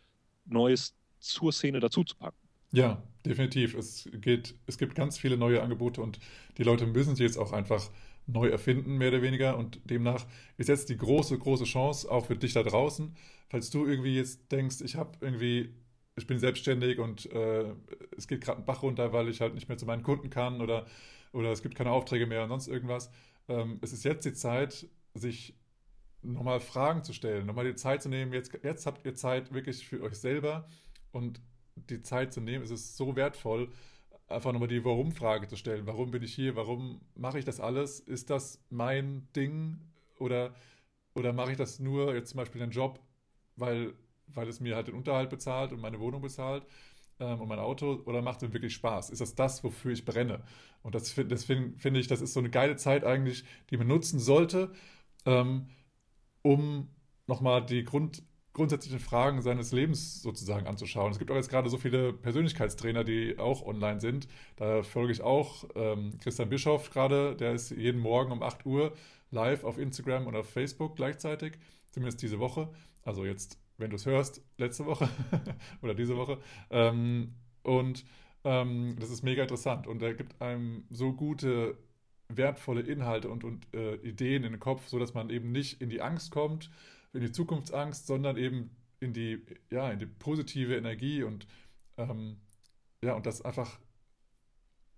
Neues 0.44 0.94
zur 1.18 1.52
Szene 1.52 1.80
dazu 1.80 2.04
zu 2.04 2.16
packen. 2.16 2.36
Ja, 2.72 3.02
definitiv. 3.28 3.74
Es 3.74 4.08
geht, 4.12 4.54
es 4.66 4.78
gibt 4.78 4.94
ganz 4.94 5.18
viele 5.18 5.36
neue 5.36 5.62
Angebote 5.62 6.00
und 6.00 6.18
die 6.56 6.62
Leute 6.62 6.86
müssen 6.86 7.16
sie 7.16 7.22
jetzt 7.22 7.38
auch 7.38 7.52
einfach 7.52 7.90
neu 8.26 8.48
erfinden, 8.48 8.96
mehr 8.96 9.08
oder 9.08 9.22
weniger. 9.22 9.56
Und 9.56 9.80
demnach 9.84 10.26
ist 10.56 10.68
jetzt 10.68 10.88
die 10.88 10.96
große, 10.96 11.38
große 11.38 11.64
Chance 11.64 12.10
auch 12.10 12.26
für 12.26 12.36
dich 12.36 12.52
da 12.52 12.62
draußen, 12.62 13.14
falls 13.48 13.70
du 13.70 13.86
irgendwie 13.86 14.16
jetzt 14.16 14.52
denkst, 14.52 14.80
ich 14.82 14.96
habe 14.96 15.12
irgendwie, 15.20 15.74
ich 16.16 16.26
bin 16.26 16.38
selbstständig 16.38 16.98
und 16.98 17.30
äh, 17.32 17.72
es 18.16 18.28
geht 18.28 18.42
gerade 18.42 18.60
ein 18.60 18.64
Bach 18.64 18.82
runter, 18.82 19.12
weil 19.12 19.28
ich 19.28 19.40
halt 19.40 19.54
nicht 19.54 19.68
mehr 19.68 19.78
zu 19.78 19.86
meinen 19.86 20.02
Kunden 20.02 20.30
kann 20.30 20.60
oder, 20.60 20.86
oder 21.32 21.50
es 21.50 21.62
gibt 21.62 21.74
keine 21.74 21.90
Aufträge 21.90 22.26
mehr 22.26 22.42
und 22.42 22.50
sonst 22.50 22.68
irgendwas. 22.68 23.10
Ähm, 23.48 23.78
es 23.80 23.92
ist 23.92 24.04
jetzt 24.04 24.24
die 24.24 24.34
Zeit, 24.34 24.86
sich 25.14 25.54
nochmal 26.22 26.60
Fragen 26.60 27.04
zu 27.04 27.12
stellen, 27.12 27.46
nochmal 27.46 27.64
die 27.64 27.76
Zeit 27.76 28.02
zu 28.02 28.08
nehmen. 28.08 28.32
Jetzt, 28.32 28.52
jetzt 28.62 28.86
habt 28.86 29.06
ihr 29.06 29.14
Zeit 29.14 29.52
wirklich 29.54 29.86
für 29.86 30.02
euch 30.02 30.16
selber 30.16 30.68
und 31.12 31.40
die 31.86 32.02
Zeit 32.02 32.32
zu 32.32 32.40
nehmen, 32.40 32.64
es 32.64 32.70
ist 32.70 32.96
so 32.96 33.16
wertvoll, 33.16 33.70
einfach 34.28 34.52
nochmal 34.52 34.68
die 34.68 34.84
Warum-Frage 34.84 35.48
zu 35.48 35.56
stellen. 35.56 35.86
Warum 35.86 36.10
bin 36.10 36.22
ich 36.22 36.34
hier? 36.34 36.56
Warum 36.56 37.00
mache 37.14 37.38
ich 37.38 37.44
das 37.44 37.60
alles? 37.60 38.00
Ist 38.00 38.30
das 38.30 38.62
mein 38.70 39.28
Ding? 39.34 39.80
Oder, 40.18 40.54
oder 41.14 41.32
mache 41.32 41.52
ich 41.52 41.56
das 41.56 41.78
nur, 41.78 42.14
jetzt 42.14 42.30
zum 42.30 42.38
Beispiel 42.38 42.60
den 42.60 42.70
Job, 42.70 43.00
weil, 43.56 43.94
weil 44.26 44.48
es 44.48 44.60
mir 44.60 44.76
halt 44.76 44.88
den 44.88 44.94
Unterhalt 44.94 45.30
bezahlt 45.30 45.72
und 45.72 45.80
meine 45.80 46.00
Wohnung 46.00 46.20
bezahlt 46.20 46.66
ähm, 47.20 47.40
und 47.40 47.48
mein 47.48 47.58
Auto? 47.58 48.02
Oder 48.04 48.22
macht 48.22 48.42
es 48.42 48.48
mir 48.48 48.54
wirklich 48.54 48.74
Spaß? 48.74 49.10
Ist 49.10 49.20
das 49.20 49.34
das, 49.34 49.64
wofür 49.64 49.92
ich 49.92 50.04
brenne? 50.04 50.42
Und 50.82 50.94
das, 50.94 51.14
das 51.14 51.44
finde 51.44 51.78
find 51.78 51.96
ich, 51.96 52.06
das 52.08 52.20
ist 52.20 52.34
so 52.34 52.40
eine 52.40 52.50
geile 52.50 52.76
Zeit 52.76 53.04
eigentlich, 53.04 53.44
die 53.70 53.76
man 53.76 53.86
nutzen 53.86 54.18
sollte, 54.18 54.72
ähm, 55.26 55.68
um 56.42 56.88
nochmal 57.26 57.64
die 57.64 57.84
Grund, 57.84 58.22
grundsätzlichen 58.58 58.98
Fragen 58.98 59.40
seines 59.40 59.72
Lebens 59.72 60.20
sozusagen 60.20 60.66
anzuschauen. 60.66 61.12
Es 61.12 61.18
gibt 61.18 61.30
auch 61.30 61.36
jetzt 61.36 61.48
gerade 61.48 61.70
so 61.70 61.78
viele 61.78 62.12
Persönlichkeitstrainer, 62.12 63.04
die 63.04 63.38
auch 63.38 63.64
online 63.64 64.00
sind. 64.00 64.28
Da 64.56 64.82
folge 64.82 65.12
ich 65.12 65.22
auch 65.22 65.64
ähm, 65.76 66.18
Christian 66.20 66.48
Bischoff 66.48 66.90
gerade, 66.90 67.36
der 67.36 67.52
ist 67.52 67.70
jeden 67.70 68.00
Morgen 68.00 68.32
um 68.32 68.42
8 68.42 68.66
Uhr 68.66 68.92
live 69.30 69.62
auf 69.62 69.78
Instagram 69.78 70.26
und 70.26 70.34
auf 70.34 70.50
Facebook 70.50 70.96
gleichzeitig, 70.96 71.54
zumindest 71.90 72.20
diese 72.20 72.40
Woche. 72.40 72.68
Also 73.04 73.24
jetzt, 73.24 73.58
wenn 73.76 73.90
du 73.90 73.96
es 73.96 74.06
hörst, 74.06 74.42
letzte 74.56 74.86
Woche 74.86 75.08
oder 75.82 75.94
diese 75.94 76.16
Woche. 76.16 76.38
Ähm, 76.70 77.34
und 77.62 78.04
ähm, 78.44 78.96
das 78.98 79.10
ist 79.10 79.22
mega 79.22 79.42
interessant 79.42 79.86
und 79.86 80.02
er 80.02 80.14
gibt 80.14 80.42
einem 80.42 80.84
so 80.90 81.12
gute 81.12 81.78
wertvolle 82.28 82.80
Inhalte 82.80 83.28
und, 83.30 83.44
und 83.44 83.72
äh, 83.72 83.94
Ideen 83.96 84.42
in 84.42 84.52
den 84.52 84.60
Kopf, 84.60 84.88
so 84.88 84.98
dass 84.98 85.14
man 85.14 85.30
eben 85.30 85.52
nicht 85.52 85.80
in 85.80 85.90
die 85.90 86.02
Angst 86.02 86.32
kommt, 86.32 86.70
in 87.12 87.20
die 87.20 87.32
Zukunftsangst, 87.32 88.06
sondern 88.06 88.36
eben 88.36 88.70
in 89.00 89.12
die, 89.12 89.44
ja, 89.70 89.90
in 89.90 89.98
die 89.98 90.06
positive 90.06 90.76
Energie 90.76 91.22
und 91.22 91.46
ähm, 91.96 92.40
ja, 93.02 93.14
und 93.14 93.26
das 93.26 93.42
einfach 93.42 93.78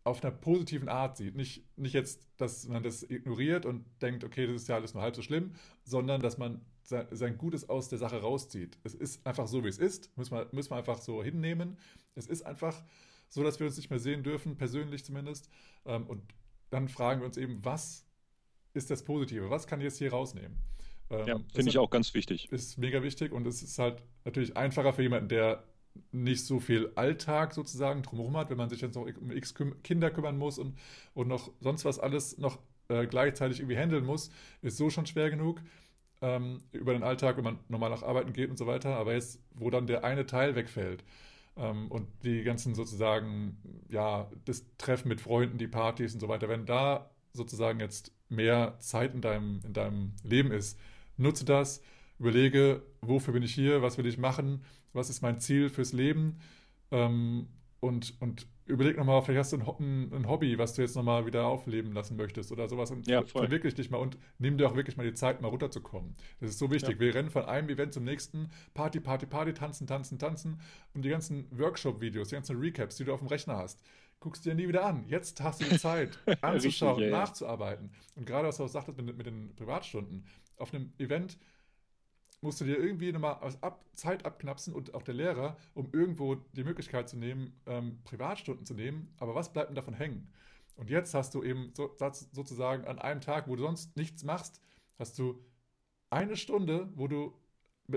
auf 0.05 0.25
einer 0.25 0.33
positiven 0.33 0.89
Art 0.89 1.17
sieht. 1.17 1.37
Nicht, 1.37 1.65
nicht 1.77 1.93
jetzt, 1.93 2.27
dass 2.39 2.67
man 2.67 2.83
das 2.83 3.03
ignoriert 3.03 3.67
und 3.67 3.85
denkt, 4.01 4.25
okay, 4.25 4.47
das 4.47 4.63
ist 4.63 4.69
ja 4.69 4.77
alles 4.77 4.95
nur 4.95 5.03
halb 5.03 5.15
so 5.15 5.23
schlimm, 5.23 5.53
sondern 5.85 6.21
dass 6.21 6.39
man 6.39 6.65
sein, 6.83 7.07
sein 7.11 7.37
Gutes 7.37 7.69
aus 7.69 7.89
der 7.89 7.99
Sache 7.99 8.21
rauszieht. 8.21 8.79
Es 8.83 8.95
ist 8.95 9.27
einfach 9.27 9.47
so, 9.47 9.63
wie 9.63 9.69
es 9.69 9.79
ist. 9.79 10.17
Müssen 10.17 10.35
wir, 10.35 10.49
müssen 10.53 10.71
wir 10.71 10.77
einfach 10.77 10.99
so 10.99 11.23
hinnehmen. 11.23 11.79
Es 12.15 12.27
ist 12.27 12.43
einfach 12.43 12.83
so, 13.29 13.43
dass 13.43 13.61
wir 13.61 13.67
uns 13.67 13.77
nicht 13.77 13.91
mehr 13.91 13.99
sehen 13.99 14.23
dürfen, 14.23 14.57
persönlich 14.57 15.05
zumindest. 15.05 15.51
Ähm, 15.85 16.07
und 16.07 16.23
dann 16.71 16.89
fragen 16.89 17.21
wir 17.21 17.27
uns 17.27 17.37
eben, 17.37 17.65
was 17.65 18.07
ist 18.73 18.91
das 18.91 19.05
Positive? 19.05 19.51
Was 19.51 19.67
kann 19.67 19.81
ich 19.81 19.85
jetzt 19.85 19.99
hier 19.99 20.13
rausnehmen? 20.13 20.59
Ja, 21.25 21.35
Ähm, 21.35 21.47
das 21.53 21.53
finde 21.55 21.71
ich 21.71 21.77
ist, 21.77 21.77
auch 21.77 21.91
ganz 21.91 22.15
wichtig. 22.15 22.51
ist 22.51 22.79
mega 22.79 23.03
wichtig 23.03 23.33
und 23.33 23.47
es 23.47 23.63
ist 23.63 23.79
halt 23.79 24.03
natürlich 24.25 24.57
einfacher 24.57 24.93
für 24.93 25.03
jemanden, 25.03 25.29
der 25.29 25.65
nicht 26.13 26.47
so 26.47 26.61
viel 26.61 26.93
Alltag 26.95 27.55
sozusagen 27.55 28.03
drumherum 28.03 28.37
hat, 28.37 28.51
wenn 28.51 28.57
man 28.57 28.71
sich 28.71 28.81
jetzt 28.81 28.95
noch 28.95 29.07
um 29.21 29.31
x 29.33 29.55
Kinder 29.83 30.11
kümmern 30.11 30.39
muss 30.39 30.59
und, 30.59 30.79
und 31.15 31.29
noch 31.29 31.53
sonst 31.61 31.85
was 31.85 31.99
alles 31.99 32.39
noch 32.39 32.59
äh, 32.89 33.07
gleichzeitig 33.07 33.61
irgendwie 33.61 33.77
handeln 33.79 34.05
muss, 34.07 34.31
ist 34.63 34.77
so 34.77 34.91
schon 34.91 35.07
schwer 35.07 35.31
genug 35.31 35.63
ähm, 36.23 36.63
über 36.73 36.93
den 36.93 37.03
Alltag, 37.03 37.37
wenn 37.37 37.45
man 37.45 37.59
normal 37.69 37.91
nach 37.91 38.03
Arbeiten 38.03 38.33
geht 38.33 38.51
und 38.51 38.59
so 38.59 38.67
weiter. 38.67 38.97
Aber 38.97 39.15
jetzt, 39.15 39.41
wo 39.55 39.71
dann 39.71 39.87
der 39.87 40.05
eine 40.05 40.27
Teil 40.27 40.55
wegfällt 40.55 41.05
ähm, 41.57 41.91
und 41.91 42.09
die 42.25 42.43
ganzen 42.43 42.75
sozusagen, 42.75 43.59
ja, 43.89 44.31
das 44.45 44.65
Treffen 44.79 45.09
mit 45.09 45.21
Freunden, 45.21 45.59
die 45.59 45.69
Partys 45.69 46.15
und 46.15 46.21
so 46.21 46.29
weiter, 46.29 46.49
wenn 46.49 46.67
da 46.67 47.11
sozusagen 47.33 47.81
jetzt 47.81 48.13
mehr 48.29 48.77
Zeit 48.81 49.15
in 49.15 49.21
deinem, 49.21 49.61
in 49.65 49.73
deinem 49.73 50.13
Leben 50.25 50.53
ist, 50.53 50.79
nutze 51.21 51.45
das, 51.45 51.83
überlege, 52.19 52.83
wofür 53.01 53.33
bin 53.35 53.43
ich 53.43 53.55
hier, 53.55 53.83
was 53.83 53.99
will 53.99 54.07
ich 54.07 54.19
machen, 54.19 54.65
was 54.93 55.11
ist 55.11 55.23
mein 55.23 55.41
Ziel 55.41 55.69
fürs 55.71 55.93
Leben 55.93 56.39
ähm, 56.91 57.49
und, 57.81 58.15
und 58.21 58.47
überleg 58.67 58.97
nochmal, 58.97 59.23
vielleicht 59.23 59.39
hast 59.41 59.53
du 59.53 59.57
ein, 59.59 60.13
ein, 60.13 60.29
Hobby, 60.29 60.59
was 60.59 60.75
du 60.75 60.83
jetzt 60.83 60.97
nochmal 60.97 61.27
wieder 61.27 61.47
aufleben 61.47 61.93
lassen 61.93 62.17
möchtest 62.17 62.53
oder 62.53 62.69
sowas 62.69 62.91
und 62.91 63.07
Ja, 63.07 63.23
verwirklich 63.25 63.75
dich 63.75 63.91
mal 63.91 63.99
und 63.99 64.19
nimm 64.39 64.59
dir 64.59 64.69
auch 64.69 64.77
wirklich 64.77 64.97
mal 64.97 65.07
die 65.07 65.15
Zeit, 65.15 65.41
mal 65.41 65.49
runterzukommen. 65.49 66.15
Das 66.41 66.51
ist 66.51 66.59
so 66.59 66.67
Ja. 66.67 66.71
wichtig. 66.71 67.01
Wir 67.01 67.15
rennen 67.15 67.31
von 67.31 67.45
einem 67.45 67.69
Event 67.69 67.95
zum 67.95 68.05
nächsten, 68.05 68.51
Party, 68.75 69.01
Party, 69.01 69.27
Party, 69.27 69.53
tanzen, 69.55 69.87
tanzen, 69.87 70.19
tanzen 70.19 70.61
und 70.95 71.05
die 71.05 71.09
ganzen 71.11 71.47
Workshop-Videos, 71.59 72.29
die 72.29 72.35
ganzen 72.37 72.59
Recaps, 72.59 72.97
die 72.97 73.05
du 73.05 73.13
auf 73.13 73.21
dem 73.21 73.29
Rechner 73.29 73.57
hast, 73.57 73.83
guckst 74.21 74.45
du 74.45 74.51
dir 74.51 74.55
nie 74.57 74.69
wieder 74.69 74.85
an. 74.85 75.05
Jetzt 75.09 75.41
hast 75.41 75.61
du 75.61 75.65
die 75.65 75.77
Zeit, 75.77 76.19
Richtig, 76.27 76.43
anzuschauen, 76.43 77.01
ja, 77.01 77.09
ja. 77.09 77.19
nachzuarbeiten. 77.19 77.91
Und 78.17 78.27
gerade 78.27 78.49
was 78.49 78.59
du 78.59 78.65
auch 78.65 78.69
sagtest 78.69 78.99
mit, 79.01 79.17
mit 79.17 79.27
den 79.27 79.55
Privatstunden, 79.57 80.25
auf 80.61 80.75
einem 80.75 80.93
Event 80.99 81.39
musst 82.43 82.61
du 82.61 82.65
dir 82.65 82.79
irgendwie 82.79 83.13
nochmal 83.13 83.35
aus 83.35 83.63
ab, 83.63 83.85
Zeit 83.93 84.25
abknapsen 84.25 84.73
und 84.73 84.95
auch 84.95 85.03
der 85.03 85.15
Lehrer, 85.15 85.57
um 85.75 85.91
irgendwo 85.93 86.37
die 86.37 86.65
Möglichkeit 86.65 87.09
zu 87.09 87.19
nehmen, 87.19 87.53
ähm, 87.67 87.99
Privatstunden 88.05 88.65
zu 88.65 88.75
nehmen. 88.75 89.15
Aber 89.19 89.35
was 89.35 89.53
bleibt 89.53 89.69
denn 89.69 89.75
davon 89.75 89.95
hängen? 89.95 90.33
Und 90.77 90.89
jetzt 90.89 91.13
hast 91.13 91.35
du 91.35 91.43
eben 91.43 91.73
so, 91.75 91.95
sozusagen 92.33 92.87
an 92.87 92.99
einem 92.99 93.21
Tag, 93.21 93.49
wo 93.49 93.57
du 93.57 93.63
sonst 93.63 93.97
nichts 93.97 94.25
machst, 94.25 94.63
hast 94.99 95.19
du 95.19 95.45
eine 96.09 96.37
Stunde, 96.37 96.89
wo 96.95 97.07
du 97.07 97.35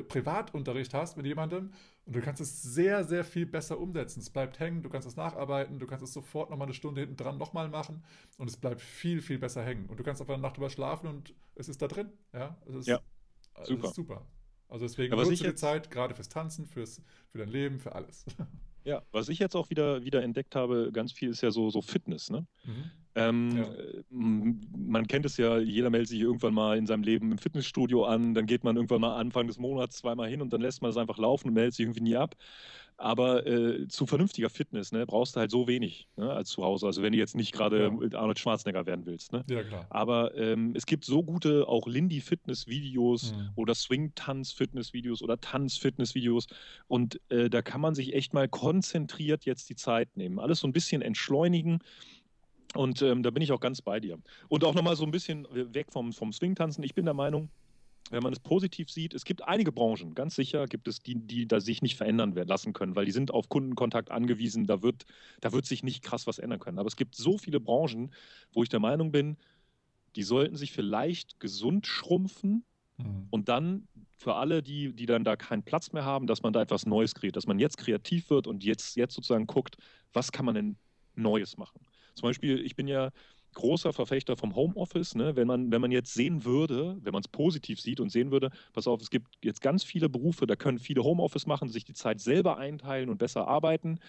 Privatunterricht 0.10 0.94
hast 0.94 1.16
mit 1.16 1.26
jemandem 1.26 1.72
und 2.06 2.16
du 2.16 2.22
kannst 2.22 2.42
es 2.42 2.62
sehr, 2.62 3.04
sehr 3.06 3.24
viel 3.24 3.46
besser 3.46 3.80
umsetzen. 3.80 4.20
Es 4.20 4.30
bleibt 4.30 4.60
hängen, 4.60 4.84
du 4.84 4.90
kannst 4.90 5.08
es 5.08 5.16
nacharbeiten, 5.16 5.80
du 5.80 5.88
kannst 5.88 6.04
es 6.04 6.12
sofort 6.14 6.50
nochmal 6.50 6.68
eine 6.68 6.74
Stunde 6.74 7.02
hinten 7.02 7.16
dran 7.16 7.38
nochmal 7.38 7.70
machen 7.70 8.04
und 8.38 8.50
es 8.50 8.58
bleibt 8.58 8.82
viel, 8.82 9.22
viel 9.22 9.40
besser 9.40 9.64
hängen. 9.64 9.90
Und 9.90 10.00
du 10.00 10.04
kannst 10.04 10.22
einfach 10.22 10.34
eine 10.34 10.44
Nacht 10.44 10.58
drüber 10.58 10.70
schlafen 10.70 11.08
und 11.08 11.34
es 11.56 11.70
ist 11.70 11.82
da 11.82 11.88
drin. 11.88 12.12
Ja, 12.34 12.58
es 12.68 12.76
ist, 12.76 12.88
Ja, 12.88 13.00
es 13.62 13.68
super. 13.68 13.88
super. 13.94 14.28
Also 14.68 14.86
deswegen 14.86 15.16
Ja, 15.16 15.24
nutze 15.24 15.44
die 15.44 15.56
Zeit, 15.56 15.92
gerade 15.92 16.16
fürs 16.16 16.30
Tanzen, 16.30 16.66
fürs, 16.66 17.02
für 17.32 17.38
dein 17.38 17.50
Leben, 17.50 17.80
für 17.80 17.94
alles. 17.96 18.26
ja, 18.84 19.04
was 19.12 19.30
ich 19.30 19.40
jetzt 19.40 19.56
auch 19.56 19.70
wieder, 19.70 20.04
wieder 20.04 20.24
entdeckt 20.24 20.56
habe, 20.56 20.92
ganz 20.92 21.12
viel 21.14 21.30
ist 21.30 21.42
ja 21.42 21.52
so, 21.52 21.70
so 21.70 21.82
Fitness, 21.82 22.30
ne? 22.30 22.48
Mhm. 22.66 22.92
Ähm, 23.16 23.58
Ja. 23.58 23.68
man 24.10 25.08
kennt 25.08 25.26
es 25.26 25.38
ja, 25.38 25.60
jeder 25.60 25.90
meldet 25.90 26.10
sich 26.10 26.20
irgendwann 26.20 26.54
mal 26.54 26.78
in 26.78 26.86
seinem 26.88 27.04
Leben 27.04 27.32
im 27.32 27.38
Fitnessstudio 27.38 28.06
an, 28.06 28.34
dann 28.34 28.46
geht 28.46 28.64
man 28.64 28.76
irgendwann 28.76 29.02
mal 29.02 29.16
Anfang 29.18 29.48
des 29.48 29.58
Monats 29.60 29.98
zweimal 29.98 30.30
hin 30.30 30.42
und 30.42 30.52
dann 30.54 30.62
lässt 30.62 30.82
man 30.82 30.90
es 30.92 30.98
einfach 30.98 31.18
laufen 31.18 31.50
und 31.50 31.54
meldet 31.54 31.76
sich 31.76 31.84
irgendwie 31.84 32.02
nie 32.02 32.16
ab. 32.16 32.36
Aber 32.98 33.46
äh, 33.48 33.88
zu 33.88 34.06
vernünftiger 34.06 34.50
Fitness 34.52 34.92
ne, 34.92 35.06
brauchst 35.08 35.36
du 35.36 35.40
halt 35.40 35.50
so 35.50 35.68
wenig 35.68 36.08
ne, 36.16 36.32
als 36.32 36.50
zu 36.50 36.64
Hause. 36.64 36.86
Also 36.86 37.02
wenn 37.02 37.12
du 37.12 37.18
jetzt 37.18 37.36
nicht 37.36 37.52
gerade 37.52 37.92
Ja. 38.12 38.20
Arnold 38.20 38.38
Schwarzenegger 38.38 38.86
werden 38.86 39.06
willst. 39.08 39.32
Ne? 39.34 39.44
Ja, 39.50 39.64
klar. 39.64 39.88
Aber 39.90 40.36
ähm, 40.38 40.74
es 40.76 40.86
gibt 40.86 41.04
so 41.04 41.24
gute 41.24 41.68
auch 41.68 41.88
Lindy-Fitness-Videos 41.88 43.34
Mhm. 43.34 43.50
oder 43.56 43.74
Swing-Tanz-Fitness-Videos 43.76 45.22
oder 45.24 45.40
Tanz-Fitness-Videos. 45.40 46.48
Und 46.88 47.20
äh, 47.30 47.50
da 47.50 47.62
kann 47.62 47.82
man 47.82 47.96
sich 47.96 48.14
echt 48.14 48.34
mal 48.34 48.48
konzentriert 48.48 49.46
jetzt 49.46 49.70
die 49.70 49.76
Zeit 49.76 50.16
nehmen. 50.16 50.40
Alles 50.40 50.60
so 50.60 50.68
ein 50.68 50.74
bisschen 50.74 51.02
entschleunigen. 51.02 51.80
Und 52.76 53.02
ähm, 53.02 53.24
da 53.24 53.30
bin 53.30 53.44
ich 53.44 53.52
auch 53.52 53.60
ganz 53.60 53.82
bei 53.82 54.00
dir. 54.00 54.18
Und 54.48 54.64
auch 54.64 54.74
nochmal 54.74 54.96
so 54.96 55.04
ein 55.04 55.12
bisschen 55.12 55.48
weg 55.52 55.88
vom, 55.92 56.14
vom 56.14 56.34
Swing-Tanzen. 56.34 56.84
Ich 56.84 56.96
bin 56.96 57.06
der 57.06 57.14
Meinung, 57.14 57.50
wenn 58.10 58.24
man 58.24 58.34
es 58.34 58.40
positiv 58.40 58.90
sieht, 58.90 59.14
es 59.14 59.26
gibt 59.26 59.44
einige 59.44 59.72
Branchen, 59.72 60.14
ganz 60.14 60.36
sicher 60.36 60.68
gibt 60.68 60.88
es 60.88 61.02
die, 61.02 61.16
die 61.16 61.48
da 61.48 61.62
sich 61.62 61.82
nicht 61.82 61.96
verändern 61.96 62.36
werden 62.36 62.50
lassen 62.50 62.74
können, 62.74 62.96
weil 62.96 63.06
die 63.06 63.12
sind 63.12 63.32
auf 63.32 63.48
Kundenkontakt 63.48 64.12
angewiesen, 64.12 64.68
da 64.68 64.82
wird, 64.82 65.06
da 65.40 65.54
wird 65.54 65.66
sich 65.66 65.84
nicht 65.84 66.04
krass 66.04 66.28
was 66.28 66.38
ändern 66.38 66.60
können. 66.60 66.80
Aber 66.80 66.88
es 66.88 66.98
gibt 66.98 67.16
so 67.16 67.38
viele 67.38 67.60
Branchen, 67.60 68.12
wo 68.52 68.62
ich 68.62 68.70
der 68.70 68.82
Meinung 68.82 69.12
bin, 69.12 69.38
die 70.16 70.24
sollten 70.24 70.58
sich 70.58 70.74
vielleicht 70.74 71.40
gesund 71.40 71.88
schrumpfen 71.88 72.66
Mhm. 72.98 73.28
Und 73.30 73.50
dann 73.50 73.88
für 74.18 74.36
alle, 74.36 74.64
die, 74.64 74.94
die 74.94 75.06
dann 75.06 75.24
da 75.24 75.36
keinen 75.36 75.64
Platz 75.64 75.92
mehr 75.92 76.06
haben, 76.06 76.28
dass 76.28 76.44
man 76.44 76.54
da 76.54 76.62
etwas 76.62 76.86
Neues 76.86 77.16
kreiert, 77.16 77.36
dass 77.36 77.48
man 77.48 77.60
jetzt 77.60 77.78
kreativ 77.78 78.30
wird 78.30 78.48
und 78.48 78.64
jetzt, 78.64 78.96
jetzt 78.96 79.14
sozusagen 79.16 79.48
guckt, 79.48 79.78
was 80.14 80.32
kann 80.32 80.46
man 80.46 80.56
denn 80.56 80.78
Neues 81.16 81.58
machen. 81.58 81.80
Zum 82.16 82.30
Beispiel, 82.30 82.60
ich 82.64 82.76
bin 82.76 82.88
ja 82.88 83.12
großer 83.54 83.94
Verfechter 83.94 84.36
vom 84.36 84.56
Homeoffice. 84.56 85.16
Ne? 85.16 85.36
Wenn, 85.36 85.48
man, 85.48 85.72
wenn 85.72 85.82
man 85.82 85.92
jetzt 85.92 86.14
sehen 86.14 86.44
würde, 86.44 86.98
wenn 87.02 87.14
man 87.14 87.22
es 87.22 87.28
positiv 87.28 87.80
sieht 87.80 88.00
und 88.00 88.10
sehen 88.10 88.32
würde, 88.32 88.50
pass 88.74 88.88
auf, 88.88 89.02
es 89.02 89.10
gibt 89.10 89.28
jetzt 89.44 89.62
ganz 89.62 89.84
viele 89.84 90.10
Berufe, 90.10 90.48
da 90.48 90.56
können 90.56 90.80
viele 90.80 91.04
Homeoffice 91.04 91.46
machen, 91.46 91.70
sich 91.70 91.84
die 91.84 91.94
Zeit 91.94 92.20
selber 92.20 92.58
einteilen 92.58 93.10
und 93.10 93.18
besser 93.18 93.48
arbeiten 93.48 94.00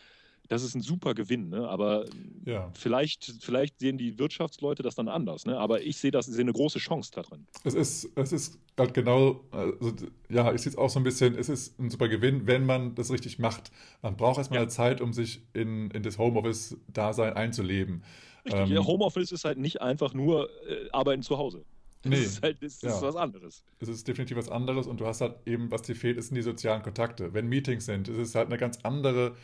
das 0.49 0.63
ist 0.63 0.75
ein 0.75 0.83
super 0.83 1.15
Gewinn, 1.15 1.49
ne? 1.49 1.69
aber 1.69 2.05
ja. 2.45 2.71
vielleicht, 2.75 3.35
vielleicht 3.41 3.81
sehen 3.81 3.97
die 3.97 4.19
Wirtschaftsleute 4.19 4.83
das 4.83 4.95
dann 4.95 5.09
anders. 5.09 5.47
Ne? 5.47 5.59
Aber 5.59 5.83
ich 5.83 5.97
sehe 5.97 6.11
das, 6.11 6.27
sehe 6.27 6.43
eine 6.43 6.53
große 6.53 6.79
Chance 6.79 7.11
da 7.15 7.23
drin. 7.23 7.47
Es 7.65 7.75
ist, 7.75 8.11
es 8.15 8.33
ist 8.33 8.59
halt 8.79 8.93
genau, 8.93 9.41
also, 9.51 9.93
ja, 10.29 10.53
ich 10.53 10.63
sehe 10.63 10.73
es 10.73 10.79
auch 10.79 10.91
so 10.91 11.01
ein 11.01 11.03
bisschen, 11.03 11.35
es 11.37 11.49
ist 11.49 11.79
ein 11.81 11.89
super 11.89 12.09
Gewinn, 12.09 12.47
wenn 12.47 12.67
man 12.67 12.95
das 12.95 13.11
richtig 13.11 13.39
macht. 13.39 13.71
Man 14.03 14.17
braucht 14.17 14.39
erstmal 14.39 14.61
ja. 14.61 14.69
Zeit, 14.69 15.01
um 15.01 15.13
sich 15.13 15.43
in, 15.55 15.91
in 15.93 16.03
das 16.03 16.19
Homeoffice-Dasein 16.19 17.33
einzuleben. 17.33 18.03
Richtig, 18.45 18.71
ähm, 18.71 18.87
Homeoffice 18.87 19.33
ist 19.33 19.45
halt 19.45 19.59
nicht 19.59 19.81
einfach 19.81 20.13
nur 20.13 20.51
äh, 20.69 20.91
Arbeiten 20.93 21.23
zu 21.23 21.39
Hause. 21.39 21.65
Das 22.03 22.11
nee, 22.11 22.19
ist 22.19 22.43
halt 22.43 22.63
das 22.63 22.83
ja. 22.83 22.91
ist 22.91 23.01
was 23.01 23.17
anderes. 23.17 23.65
Es 23.81 23.89
ist 23.89 24.07
definitiv 24.07 24.37
was 24.37 24.51
anderes 24.51 24.87
und 24.87 25.01
du 25.01 25.07
hast 25.07 25.23
halt 25.23 25.37
eben, 25.47 25.71
was 25.71 25.81
dir 25.81 25.97
fehlt, 25.97 26.23
sind 26.23 26.35
die 26.35 26.43
sozialen 26.43 26.83
Kontakte. 26.83 27.33
Wenn 27.33 27.47
Meetings 27.47 27.87
sind, 27.87 28.09
ist 28.09 28.19
es 28.19 28.35
halt 28.35 28.49
eine 28.49 28.59
ganz 28.59 28.79
andere 28.83 29.35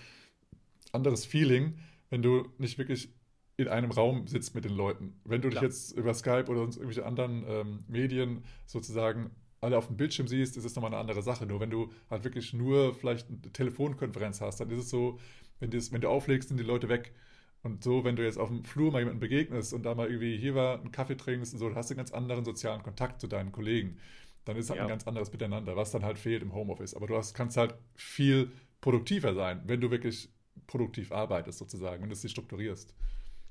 anderes 0.92 1.24
Feeling, 1.24 1.78
wenn 2.10 2.22
du 2.22 2.48
nicht 2.58 2.78
wirklich 2.78 3.12
in 3.56 3.68
einem 3.68 3.90
Raum 3.90 4.26
sitzt 4.26 4.54
mit 4.54 4.64
den 4.64 4.74
Leuten. 4.74 5.20
Wenn 5.24 5.42
du 5.42 5.50
dich 5.50 5.60
jetzt 5.60 5.92
über 5.92 6.14
Skype 6.14 6.46
oder 6.48 6.60
sonst 6.60 6.76
irgendwelche 6.76 7.04
anderen 7.04 7.44
ähm, 7.46 7.84
Medien 7.88 8.44
sozusagen 8.66 9.30
alle 9.60 9.76
auf 9.76 9.88
dem 9.88 9.96
Bildschirm 9.96 10.26
siehst, 10.26 10.56
ist 10.56 10.64
es 10.64 10.74
nochmal 10.74 10.92
eine 10.92 11.00
andere 11.00 11.22
Sache. 11.22 11.44
Nur 11.44 11.60
wenn 11.60 11.70
du 11.70 11.92
halt 12.08 12.24
wirklich 12.24 12.54
nur 12.54 12.94
vielleicht 12.94 13.28
eine 13.28 13.52
Telefonkonferenz 13.52 14.40
hast, 14.40 14.60
dann 14.60 14.70
ist 14.70 14.78
es 14.78 14.90
so, 14.90 15.18
wenn, 15.58 15.70
das, 15.70 15.92
wenn 15.92 16.00
du 16.00 16.08
auflegst, 16.08 16.48
sind 16.48 16.58
die 16.58 16.64
Leute 16.64 16.88
weg. 16.88 17.12
Und 17.62 17.84
so, 17.84 18.04
wenn 18.04 18.16
du 18.16 18.24
jetzt 18.24 18.38
auf 18.38 18.48
dem 18.48 18.64
Flur 18.64 18.90
mal 18.90 19.00
jemanden 19.00 19.20
begegnest 19.20 19.74
und 19.74 19.82
da 19.82 19.94
mal 19.94 20.08
irgendwie 20.08 20.38
hier 20.38 20.54
war, 20.54 20.80
einen 20.80 20.92
Kaffee 20.92 21.16
trinkst 21.16 21.52
und 21.52 21.58
so, 21.58 21.68
dann 21.68 21.76
hast 21.76 21.90
du 21.90 21.94
einen 21.94 21.98
ganz 21.98 22.12
anderen 22.12 22.44
sozialen 22.44 22.82
Kontakt 22.82 23.20
zu 23.20 23.26
deinen 23.26 23.52
Kollegen. 23.52 23.98
Dann 24.46 24.56
ist 24.56 24.70
halt 24.70 24.78
ja. 24.78 24.84
ein 24.84 24.88
ganz 24.88 25.06
anderes 25.06 25.30
Miteinander, 25.30 25.76
was 25.76 25.90
dann 25.90 26.02
halt 26.02 26.18
fehlt 26.18 26.42
im 26.42 26.54
Homeoffice. 26.54 26.94
Aber 26.94 27.06
du 27.06 27.16
hast, 27.16 27.34
kannst 27.34 27.58
halt 27.58 27.74
viel 27.94 28.50
produktiver 28.80 29.34
sein, 29.34 29.60
wenn 29.66 29.82
du 29.82 29.90
wirklich 29.90 30.30
produktiv 30.66 31.12
arbeitest 31.12 31.58
sozusagen 31.58 32.02
und 32.04 32.12
es 32.12 32.20
dich 32.20 32.30
strukturierst. 32.30 32.94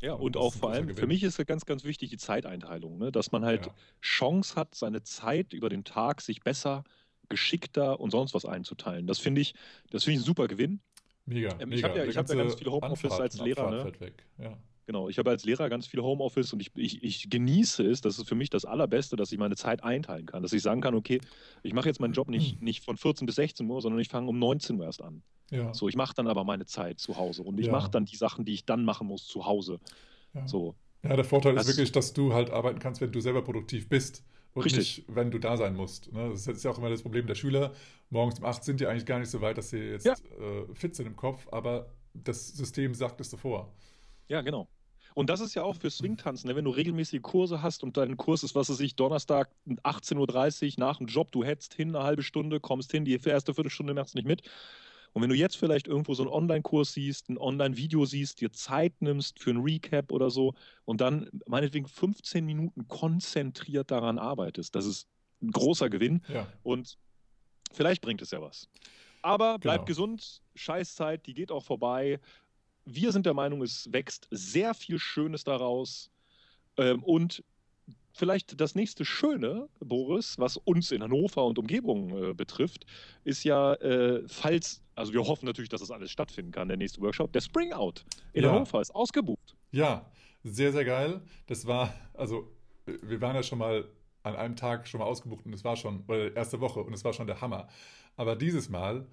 Ja, 0.01 0.13
und, 0.13 0.21
und 0.21 0.37
auch 0.37 0.53
vor 0.53 0.71
allem, 0.71 0.95
für 0.95 1.07
mich 1.07 1.23
ist 1.23 1.37
ja 1.37 1.43
ganz, 1.43 1.65
ganz 1.65 1.83
wichtig 1.83 2.09
die 2.09 2.17
Zeiteinteilung, 2.17 2.97
ne? 2.97 3.11
dass 3.11 3.31
man 3.31 3.43
halt 3.43 3.65
ja. 3.65 3.73
Chance 4.01 4.55
hat, 4.55 4.73
seine 4.75 5.03
Zeit 5.03 5.53
über 5.53 5.69
den 5.69 5.83
Tag 5.83 6.21
sich 6.21 6.41
besser, 6.41 6.85
geschickter 7.27 7.99
und 7.99 8.11
sonst 8.11 8.33
was 8.33 8.45
einzuteilen. 8.45 9.07
Das 9.07 9.19
finde 9.19 9.41
ich, 9.41 9.53
das 9.89 10.03
finde 10.03 10.15
ich 10.15 10.23
ein 10.23 10.25
super 10.25 10.47
Gewinn. 10.47 10.79
Mega. 11.25 11.55
Ähm, 11.59 11.71
ich 11.71 11.83
habe 11.83 11.97
ja, 11.97 12.05
hab 12.05 12.29
ja 12.29 12.35
ganz 12.35 12.55
viele 12.55 12.71
Homeoffice 12.71 13.19
als 13.19 13.39
Lehrer. 13.39 13.69
Ne? 13.69 13.91
Ja. 14.37 14.57
Genau, 14.89 15.08
ich 15.08 15.19
habe 15.19 15.29
als 15.29 15.46
Lehrer 15.46 15.69
ganz 15.69 15.86
viel 15.86 16.01
Homeoffice 16.01 16.51
und 16.51 16.62
ich, 16.62 16.72
ich, 16.74 17.03
ich, 17.03 17.29
genieße 17.29 17.86
es, 17.86 18.01
das 18.01 18.17
ist 18.17 18.27
für 18.27 18.34
mich 18.34 18.50
das 18.50 18.65
Allerbeste, 18.65 19.15
dass 19.15 19.31
ich 19.31 19.38
meine 19.38 19.55
Zeit 19.55 19.84
einteilen 19.84 20.25
kann. 20.25 20.41
Dass 20.41 20.51
ich 20.51 20.63
sagen 20.63 20.81
kann, 20.81 20.96
okay, 20.96 21.22
ich 21.62 21.74
mache 21.74 21.88
jetzt 21.88 22.00
meinen 22.00 22.13
Job 22.13 22.27
nicht, 22.27 22.60
nicht 22.63 22.84
von 22.84 22.98
14 22.98 23.27
bis 23.27 23.36
16 23.36 23.69
Uhr, 23.69 23.81
sondern 23.81 24.01
ich 24.01 24.08
fange 24.08 24.27
um 24.27 24.39
19 24.39 24.79
Uhr 24.79 24.86
erst 24.86 25.03
an. 25.03 25.22
Ja. 25.51 25.72
So, 25.75 25.89
ich 25.89 25.96
mache 25.96 26.15
dann 26.15 26.25
aber 26.25 26.43
meine 26.43 26.65
Zeit 26.65 27.00
zu 27.00 27.17
Hause 27.17 27.43
und 27.43 27.60
ich 27.60 27.67
ja. 27.67 27.72
mache 27.72 27.91
dann 27.91 28.05
die 28.05 28.15
Sachen, 28.15 28.46
die 28.46 28.53
ich 28.53 28.65
dann 28.65 28.84
machen 28.84 29.05
muss, 29.05 29.27
zu 29.27 29.46
Hause. 29.46 29.79
Ja, 30.34 30.48
so. 30.48 30.74
ja 31.03 31.15
der 31.15 31.24
Vorteil 31.24 31.53
das, 31.53 31.67
ist 31.67 31.77
wirklich, 31.77 31.91
dass 31.91 32.13
du 32.13 32.34
halt 32.34 32.50
arbeiten 32.50 32.79
kannst, 32.79 33.00
wenn 33.00 33.12
du 33.12 33.22
selber 33.22 33.43
produktiv 33.43 33.89
bist 33.89 34.24
und 34.55 34.63
richtig. 34.63 34.79
nicht, 34.79 35.15
wenn 35.15 35.29
du 35.29 35.38
da 35.38 35.55
sein 35.55 35.75
musst. 35.75 36.12
Ne? 36.12 36.29
Das 36.31 36.48
ist 36.48 36.63
ja 36.63 36.72
auch 36.72 36.79
immer 36.79 36.89
das 36.89 37.03
Problem 37.03 37.27
der 37.27 37.36
Schüler. 37.36 37.74
Morgens 38.10 38.39
um 38.39 38.46
8 38.46 38.63
sind 38.63 38.79
die 38.79 38.88
eigentlich 38.88 39.05
gar 39.05 39.19
nicht 39.19 39.29
so 39.29 39.39
weit, 39.39 39.60
dass 39.60 39.69
sie 39.69 39.91
jetzt 39.91 40.08
äh, 40.08 40.74
fit 40.74 40.96
sind 40.96 41.05
im 41.05 41.15
Kopf, 41.15 41.48
aber 41.51 41.93
das 42.15 42.48
System 42.48 42.96
sagt 42.96 43.22
es 43.22 43.29
so 43.29 43.38
vor. 43.38 43.72
Ja, 44.29 44.41
genau. 44.41 44.67
Und 45.19 45.29
das 45.29 45.41
ist 45.41 45.53
ja 45.53 45.63
auch 45.63 45.75
für 45.75 45.89
Swingtanzen, 45.89 46.47
ne? 46.47 46.55
wenn 46.55 46.63
du 46.63 46.71
regelmäßige 46.71 47.21
Kurse 47.21 47.62
hast 47.62 47.84
und 47.84 47.97
dein 47.97 48.15
Kurs 48.15 48.41
ist, 48.41 48.55
was 48.55 48.69
weiß 48.69 48.79
ich, 48.79 48.95
Donnerstag 48.95 49.49
18.30 49.67 50.15
Uhr 50.15 50.73
nach 50.77 50.95
dem 50.99 51.08
Job, 51.08 51.29
du 51.34 51.43
hetzt 51.43 51.73
hin 51.73 51.93
eine 51.93 52.05
halbe 52.05 52.23
Stunde, 52.23 52.62
kommst 52.62 52.89
hin, 52.93 53.03
die 53.03 53.19
erste 53.21 53.53
Viertelstunde 53.53 53.93
machst 53.93 54.13
du 54.13 54.19
nicht 54.19 54.29
mit. 54.29 54.43
Und 55.12 55.21
wenn 55.21 55.29
du 55.29 55.36
jetzt 55.36 55.58
vielleicht 55.58 55.89
irgendwo 55.89 56.13
so 56.13 56.23
einen 56.23 56.32
Online-Kurs 56.32 56.93
siehst, 56.93 57.27
ein 57.27 57.38
Online-Video 57.38 58.05
siehst, 58.05 58.39
dir 58.39 58.53
Zeit 58.53 58.93
nimmst 59.01 59.39
für 59.39 59.49
ein 59.49 59.58
Recap 59.58 60.13
oder 60.13 60.29
so 60.29 60.53
und 60.86 61.01
dann 61.01 61.29
meinetwegen 61.47 61.89
15 61.89 62.45
Minuten 62.45 62.88
konzentriert 62.88 63.91
daran 63.91 64.19
arbeitest, 64.19 64.73
das 64.73 64.86
ist 64.86 65.10
ein 65.41 65.51
großer 65.51 65.89
Gewinn 65.89 66.21
ja. 66.29 66.47
und 66.63 66.97
vielleicht 67.73 68.01
bringt 68.01 68.21
es 68.21 68.32
ja 68.32 68.41
was. 68.41 68.69
Aber 69.21 69.60
bleib 69.60 69.79
genau. 69.79 69.86
gesund, 69.86 70.41
Scheißzeit, 70.55 71.25
die 71.25 71.34
geht 71.34 71.51
auch 71.51 71.65
vorbei 71.65 72.21
wir 72.95 73.12
sind 73.12 73.25
der 73.25 73.34
Meinung, 73.34 73.62
es 73.62 73.91
wächst 73.91 74.28
sehr 74.32 74.73
viel 74.73 74.99
Schönes 74.99 75.43
daraus. 75.43 76.10
Ähm, 76.78 77.04
und 77.04 77.43
vielleicht 78.13 78.60
das 78.60 78.75
nächste 78.75 79.06
Schöne, 79.06 79.69
Boris, 79.80 80.38
was 80.38 80.58
uns 80.58 80.91
in 80.91 81.02
Hannover 81.02 81.45
und 81.45 81.58
Umgebung 81.58 82.32
äh, 82.32 82.34
betrifft, 82.34 82.86
ist 83.23 83.43
ja, 83.43 83.73
äh, 83.75 84.23
falls, 84.28 84.82
also 84.95 85.13
wir 85.13 85.25
hoffen 85.25 85.45
natürlich, 85.45 85.69
dass 85.69 85.82
das 85.82 85.91
alles 85.91 86.12
stattfinden 86.12 86.52
kann, 86.52 86.67
der 86.67 86.78
nächste 86.78 87.02
Workshop, 87.02 87.32
der 87.34 87.41
Spring 87.41 87.73
Out 87.73 88.06
in 88.34 88.43
ja. 88.43 88.52
Hannover 88.52 88.82
ist 88.82 88.93
ausgebucht. 88.93 89.56
Ja, 89.71 90.10
sehr, 90.43 90.71
sehr 90.71 90.86
geil. 90.86 91.21
Das 91.47 91.65
war, 91.65 91.93
also 92.13 92.49
wir 92.86 93.21
waren 93.21 93.36
ja 93.36 93.43
schon 93.43 93.60
mal 93.60 93.86
an 94.23 94.36
einem 94.36 94.56
Tag 94.56 94.88
schon 94.88 94.99
mal 94.99 95.06
ausgebucht 95.06 95.45
und 95.45 95.54
es 95.54 95.63
war 95.63 95.75
schon, 95.75 96.04
oder 96.08 96.36
erste 96.36 96.60
Woche 96.60 96.82
und 96.82 96.93
es 96.93 97.04
war 97.04 97.13
schon 97.13 97.28
der 97.28 97.41
Hammer. 97.41 97.67
Aber 98.15 98.36
dieses 98.36 98.69
Mal 98.69 99.08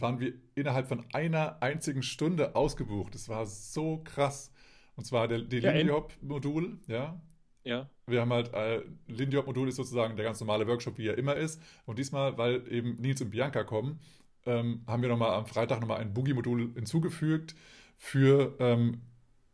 waren 0.00 0.20
wir 0.20 0.34
innerhalb 0.54 0.88
von 0.88 1.04
einer 1.12 1.62
einzigen 1.62 2.02
Stunde 2.02 2.54
ausgebucht. 2.54 3.14
Das 3.14 3.28
war 3.28 3.46
so 3.46 4.02
krass. 4.04 4.52
Und 4.96 5.04
zwar 5.04 5.28
der, 5.28 5.40
die 5.40 5.58
ja, 5.58 5.72
Lindy-Hop-Modul, 5.72 6.78
ja. 6.86 7.20
Ja. 7.64 7.90
Wir 8.06 8.20
haben 8.20 8.32
halt, 8.32 8.54
äh, 8.54 8.82
Lindy 9.08 9.36
Hop-Modul 9.36 9.68
ist 9.68 9.76
sozusagen 9.76 10.16
der 10.16 10.24
ganz 10.24 10.40
normale 10.40 10.66
Workshop, 10.66 10.98
wie 10.98 11.08
er 11.08 11.18
immer 11.18 11.34
ist. 11.34 11.60
Und 11.84 11.98
diesmal, 11.98 12.38
weil 12.38 12.62
eben 12.72 12.94
Nils 12.94 13.20
und 13.20 13.30
Bianca 13.30 13.64
kommen, 13.64 13.98
ähm, 14.46 14.82
haben 14.86 15.02
wir 15.02 15.08
nochmal 15.08 15.34
am 15.34 15.46
Freitag 15.46 15.80
nochmal 15.80 15.98
ein 15.98 16.14
Boogie-Modul 16.14 16.72
hinzugefügt 16.74 17.54
für 17.98 18.54
ähm, 18.60 19.02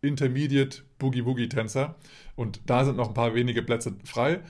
Intermediate 0.02 0.82
Boogie-Woogie-Tänzer. 0.98 1.96
Und 2.36 2.60
da 2.66 2.84
sind 2.84 2.96
noch 2.96 3.08
ein 3.08 3.14
paar 3.14 3.34
wenige 3.34 3.62
Plätze 3.62 3.96
frei. 4.04 4.42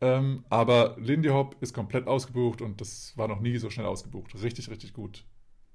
Ähm, 0.00 0.44
aber 0.48 0.96
Lindy 0.98 1.28
Hop 1.28 1.56
ist 1.60 1.74
komplett 1.74 2.08
ausgebucht 2.08 2.60
und 2.60 2.80
das 2.80 3.16
war 3.16 3.28
noch 3.28 3.40
nie 3.40 3.56
so 3.58 3.70
schnell 3.70 3.86
ausgebucht. 3.86 4.34
Richtig, 4.42 4.68
richtig 4.68 4.94
gut. 4.94 5.24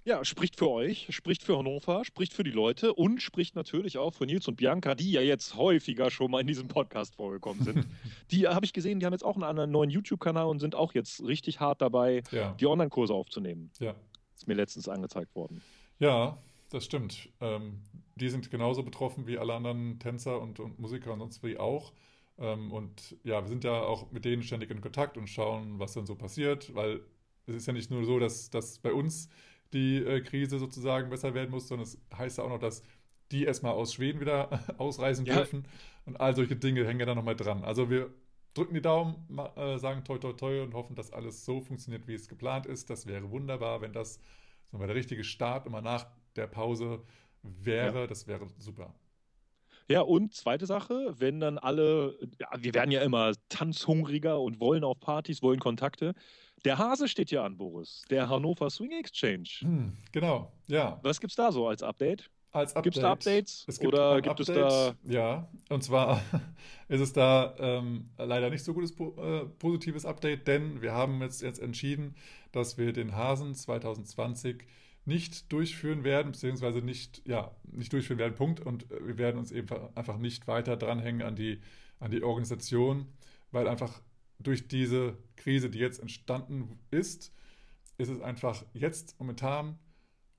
Ja, 0.08 0.24
spricht 0.24 0.56
für 0.56 0.70
euch, 0.70 1.08
spricht 1.10 1.44
für 1.44 1.58
Hannover, 1.58 2.06
spricht 2.06 2.32
für 2.32 2.46
die 2.46 2.52
Leute 2.52 2.94
und 2.94 3.22
spricht 3.22 3.58
natürlich 3.58 3.98
auch 3.98 4.14
für 4.14 4.26
Nils 4.26 4.48
und 4.48 4.56
Bianca, 4.56 4.96
die 4.96 5.12
ja 5.12 5.20
jetzt 5.20 5.58
häufiger 5.58 6.10
schon 6.12 6.32
mal 6.32 6.40
in 6.40 6.48
diesem 6.48 6.70
Podcast 6.70 7.18
vorgekommen 7.18 7.62
sind. 7.66 7.86
die 8.32 8.48
habe 8.48 8.66
ich 8.66 8.72
gesehen, 8.72 9.02
die 9.02 9.06
haben 9.06 9.12
jetzt 9.12 9.26
auch 9.26 9.36
einen 9.36 9.44
anderen 9.44 9.70
neuen 9.70 9.90
YouTube-Kanal 9.90 10.48
und 10.48 10.60
sind 10.60 10.76
auch 10.76 10.94
jetzt 10.94 11.22
richtig 11.26 11.60
hart 11.60 11.82
dabei, 11.82 12.24
ja. 12.32 12.54
die 12.54 12.68
Online-Kurse 12.68 13.14
aufzunehmen. 13.14 13.70
Ja. 13.80 13.96
Ist 14.34 14.48
mir 14.48 14.54
letztens 14.54 14.88
angezeigt 14.88 15.36
worden. 15.36 15.62
Ja, 16.00 16.38
das 16.70 16.86
stimmt. 16.86 17.28
Ähm, 17.42 17.82
die 18.16 18.30
sind 18.30 18.50
genauso 18.50 18.84
betroffen 18.84 19.28
wie 19.28 19.38
alle 19.38 19.56
anderen 19.56 20.00
Tänzer 20.00 20.40
und, 20.40 20.62
und 20.62 20.80
Musiker 20.80 21.12
und 21.12 21.20
sonst 21.20 21.44
wie 21.44 21.58
auch. 21.58 21.92
Ähm, 22.38 22.72
und 22.72 23.18
ja, 23.26 23.42
wir 23.42 23.50
sind 23.50 23.66
ja 23.66 23.82
auch 23.82 24.10
mit 24.14 24.24
denen 24.24 24.42
ständig 24.42 24.72
in 24.72 24.80
Kontakt 24.80 25.18
und 25.18 25.28
schauen, 25.28 25.80
was 25.80 25.92
dann 25.92 26.06
so 26.06 26.16
passiert, 26.16 26.74
weil 26.74 27.02
es 27.46 27.56
ist 27.56 27.66
ja 27.66 27.74
nicht 27.74 27.92
nur 27.92 28.06
so, 28.06 28.20
dass, 28.20 28.50
dass 28.50 28.80
bei 28.80 28.94
uns 28.94 29.28
die 29.74 29.98
äh, 29.98 30.22
Krise 30.22 30.60
sozusagen 30.60 31.10
besser 31.10 31.34
werden 31.34 31.52
muss, 31.52 31.68
sondern 31.68 31.88
es 31.88 32.00
heißt 32.16 32.38
ja 32.38 32.44
auch 32.44 32.50
noch, 32.50 32.60
dass 32.60 32.84
die 33.32 33.46
erstmal 33.46 33.74
aus 33.74 33.94
Schweden 33.94 34.20
wieder 34.20 34.60
ausreisen 34.78 35.26
ja. 35.26 35.36
dürfen. 35.36 35.66
Und 36.06 36.20
all 36.20 36.36
solche 36.36 36.56
Dinge 36.56 36.86
hängen 36.86 37.00
ja 37.00 37.06
da 37.06 37.16
nochmal 37.16 37.36
dran. 37.36 37.64
Also 37.64 37.90
wir 37.90 38.14
drücken 38.54 38.74
die 38.74 38.82
Daumen, 38.82 39.16
äh, 39.56 39.78
sagen 39.78 40.04
toi 40.04 40.18
toi 40.18 40.34
toi 40.34 40.64
und 40.64 40.74
hoffen, 40.74 40.96
dass 40.96 41.12
alles 41.12 41.46
so 41.46 41.62
funktioniert, 41.62 42.08
wie 42.08 42.14
es 42.14 42.28
geplant 42.28 42.66
ist. 42.66 42.90
Das 42.90 43.06
wäre 43.06 43.30
wunderbar, 43.30 43.82
wenn 43.82 43.94
das 43.94 44.20
so 44.72 44.78
der 44.78 44.96
richtige 44.96 45.24
Start 45.24 45.66
immer 45.66 45.82
nach 45.82 46.08
der 46.36 46.48
Pause 46.48 47.02
wäre. 47.44 48.02
Ja. 48.02 48.08
Das 48.08 48.28
wäre 48.28 48.48
super. 48.58 48.94
Ja, 49.90 50.02
und 50.02 50.34
zweite 50.34 50.66
Sache, 50.66 51.14
wenn 51.18 51.40
dann 51.40 51.58
alle, 51.58 52.18
ja, 52.40 52.50
wir 52.58 52.74
werden 52.74 52.92
ja 52.92 53.02
immer 53.02 53.34
tanzhungriger 53.48 54.42
und 54.42 54.60
wollen 54.60 54.84
auf 54.84 55.00
Partys, 55.00 55.42
wollen 55.42 55.62
Kontakte. 55.62 56.14
Der 56.68 56.78
Hase 56.78 57.08
steht 57.08 57.32
ja 57.32 57.46
an, 57.46 57.56
Boris. 57.56 58.02
Der 58.10 58.28
Hannover 58.28 58.70
Swing 58.70 58.92
Exchange. 58.92 59.48
Hm, 59.60 59.94
genau, 60.12 60.52
ja. 60.68 61.00
Was 61.02 61.22
gibt's 61.22 61.38
da 61.38 61.50
so 61.50 61.66
als 61.66 61.82
Update? 61.82 62.30
Als 62.52 62.76
Update. 62.76 62.84
Gibt 62.84 62.96
es 62.98 63.02
da 63.02 63.12
Updates? 63.14 63.66
Es 63.70 63.80
gibt 63.80 63.94
oder 63.94 64.22
gibt 64.22 64.42
Update, 64.42 64.50
es 64.50 64.56
da. 64.56 64.96
Ja, 65.06 65.48
und 65.70 65.82
zwar 65.82 66.22
ist 66.90 67.00
es 67.00 67.14
da 67.14 67.56
ähm, 67.58 68.10
leider 68.18 68.50
nicht 68.50 68.66
so 68.66 68.74
gutes 68.74 68.92
äh, 68.92 69.46
positives 69.60 70.06
Update, 70.06 70.46
denn 70.46 70.82
wir 70.82 70.92
haben 70.92 71.22
jetzt, 71.22 71.42
jetzt 71.42 71.60
entschieden, 71.60 72.16
dass 72.52 72.78
wir 72.78 72.92
den 72.92 73.16
Hasen 73.16 73.56
2020 73.56 74.66
nicht 75.06 75.50
durchführen 75.54 76.04
werden, 76.04 76.34
beziehungsweise 76.34 76.80
nicht, 76.80 77.22
ja, 77.26 77.56
nicht 77.64 77.94
durchführen 77.94 78.20
werden, 78.20 78.36
Punkt. 78.36 78.60
Und 78.60 78.92
äh, 78.92 79.08
wir 79.08 79.18
werden 79.18 79.38
uns 79.38 79.54
eben 79.54 79.70
einfach 79.96 80.18
nicht 80.18 80.48
weiter 80.48 80.76
dranhängen 80.76 81.22
an 81.22 81.38
die, 81.38 81.62
an 82.02 82.12
die 82.12 82.24
Organisation, 82.24 83.08
weil 83.52 83.70
einfach 83.70 84.02
durch 84.40 84.68
diese 84.68 85.18
Krise, 85.36 85.70
die 85.70 85.80
jetzt 85.80 86.00
entstanden 86.00 86.80
ist, 86.92 87.34
ist 87.98 88.10
es 88.10 88.22
einfach 88.22 88.66
jetzt 88.74 89.20
momentan 89.20 89.80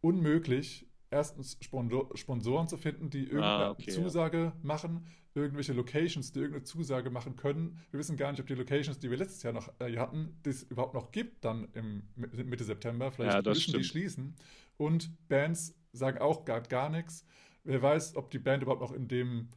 unmöglich, 0.00 0.86
erstens 1.10 1.58
Sponsoren 1.60 2.68
zu 2.68 2.76
finden, 2.76 3.10
die 3.10 3.24
irgendeine 3.24 3.64
ah, 3.64 3.70
okay, 3.70 3.90
Zusage 3.90 4.38
ja. 4.38 4.56
machen, 4.62 5.06
irgendwelche 5.34 5.72
Locations, 5.72 6.32
die 6.32 6.40
irgendeine 6.40 6.64
Zusage 6.64 7.10
machen 7.10 7.36
können. 7.36 7.78
Wir 7.90 7.98
wissen 7.98 8.16
gar 8.16 8.30
nicht, 8.30 8.40
ob 8.40 8.46
die 8.46 8.54
Locations, 8.54 8.98
die 8.98 9.10
wir 9.10 9.16
letztes 9.16 9.42
Jahr 9.42 9.52
noch 9.52 9.72
äh, 9.80 9.96
hatten, 9.96 10.38
das 10.42 10.62
überhaupt 10.64 10.94
noch 10.94 11.12
gibt 11.12 11.44
dann 11.44 11.68
im 11.74 12.02
Mitte 12.14 12.64
September. 12.64 13.10
Vielleicht 13.10 13.34
ja, 13.34 13.42
müssen 13.42 13.60
stimmt. 13.60 13.78
die 13.78 13.84
schließen. 13.84 14.36
Und 14.76 15.10
Bands 15.28 15.74
sagen 15.92 16.18
auch 16.18 16.44
gar, 16.44 16.60
gar 16.60 16.90
nichts. 16.90 17.24
Wer 17.64 17.82
weiß, 17.82 18.16
ob 18.16 18.30
die 18.30 18.38
Band 18.38 18.62
überhaupt 18.62 18.82
noch 18.82 18.92
in 18.92 19.08
dem 19.08 19.48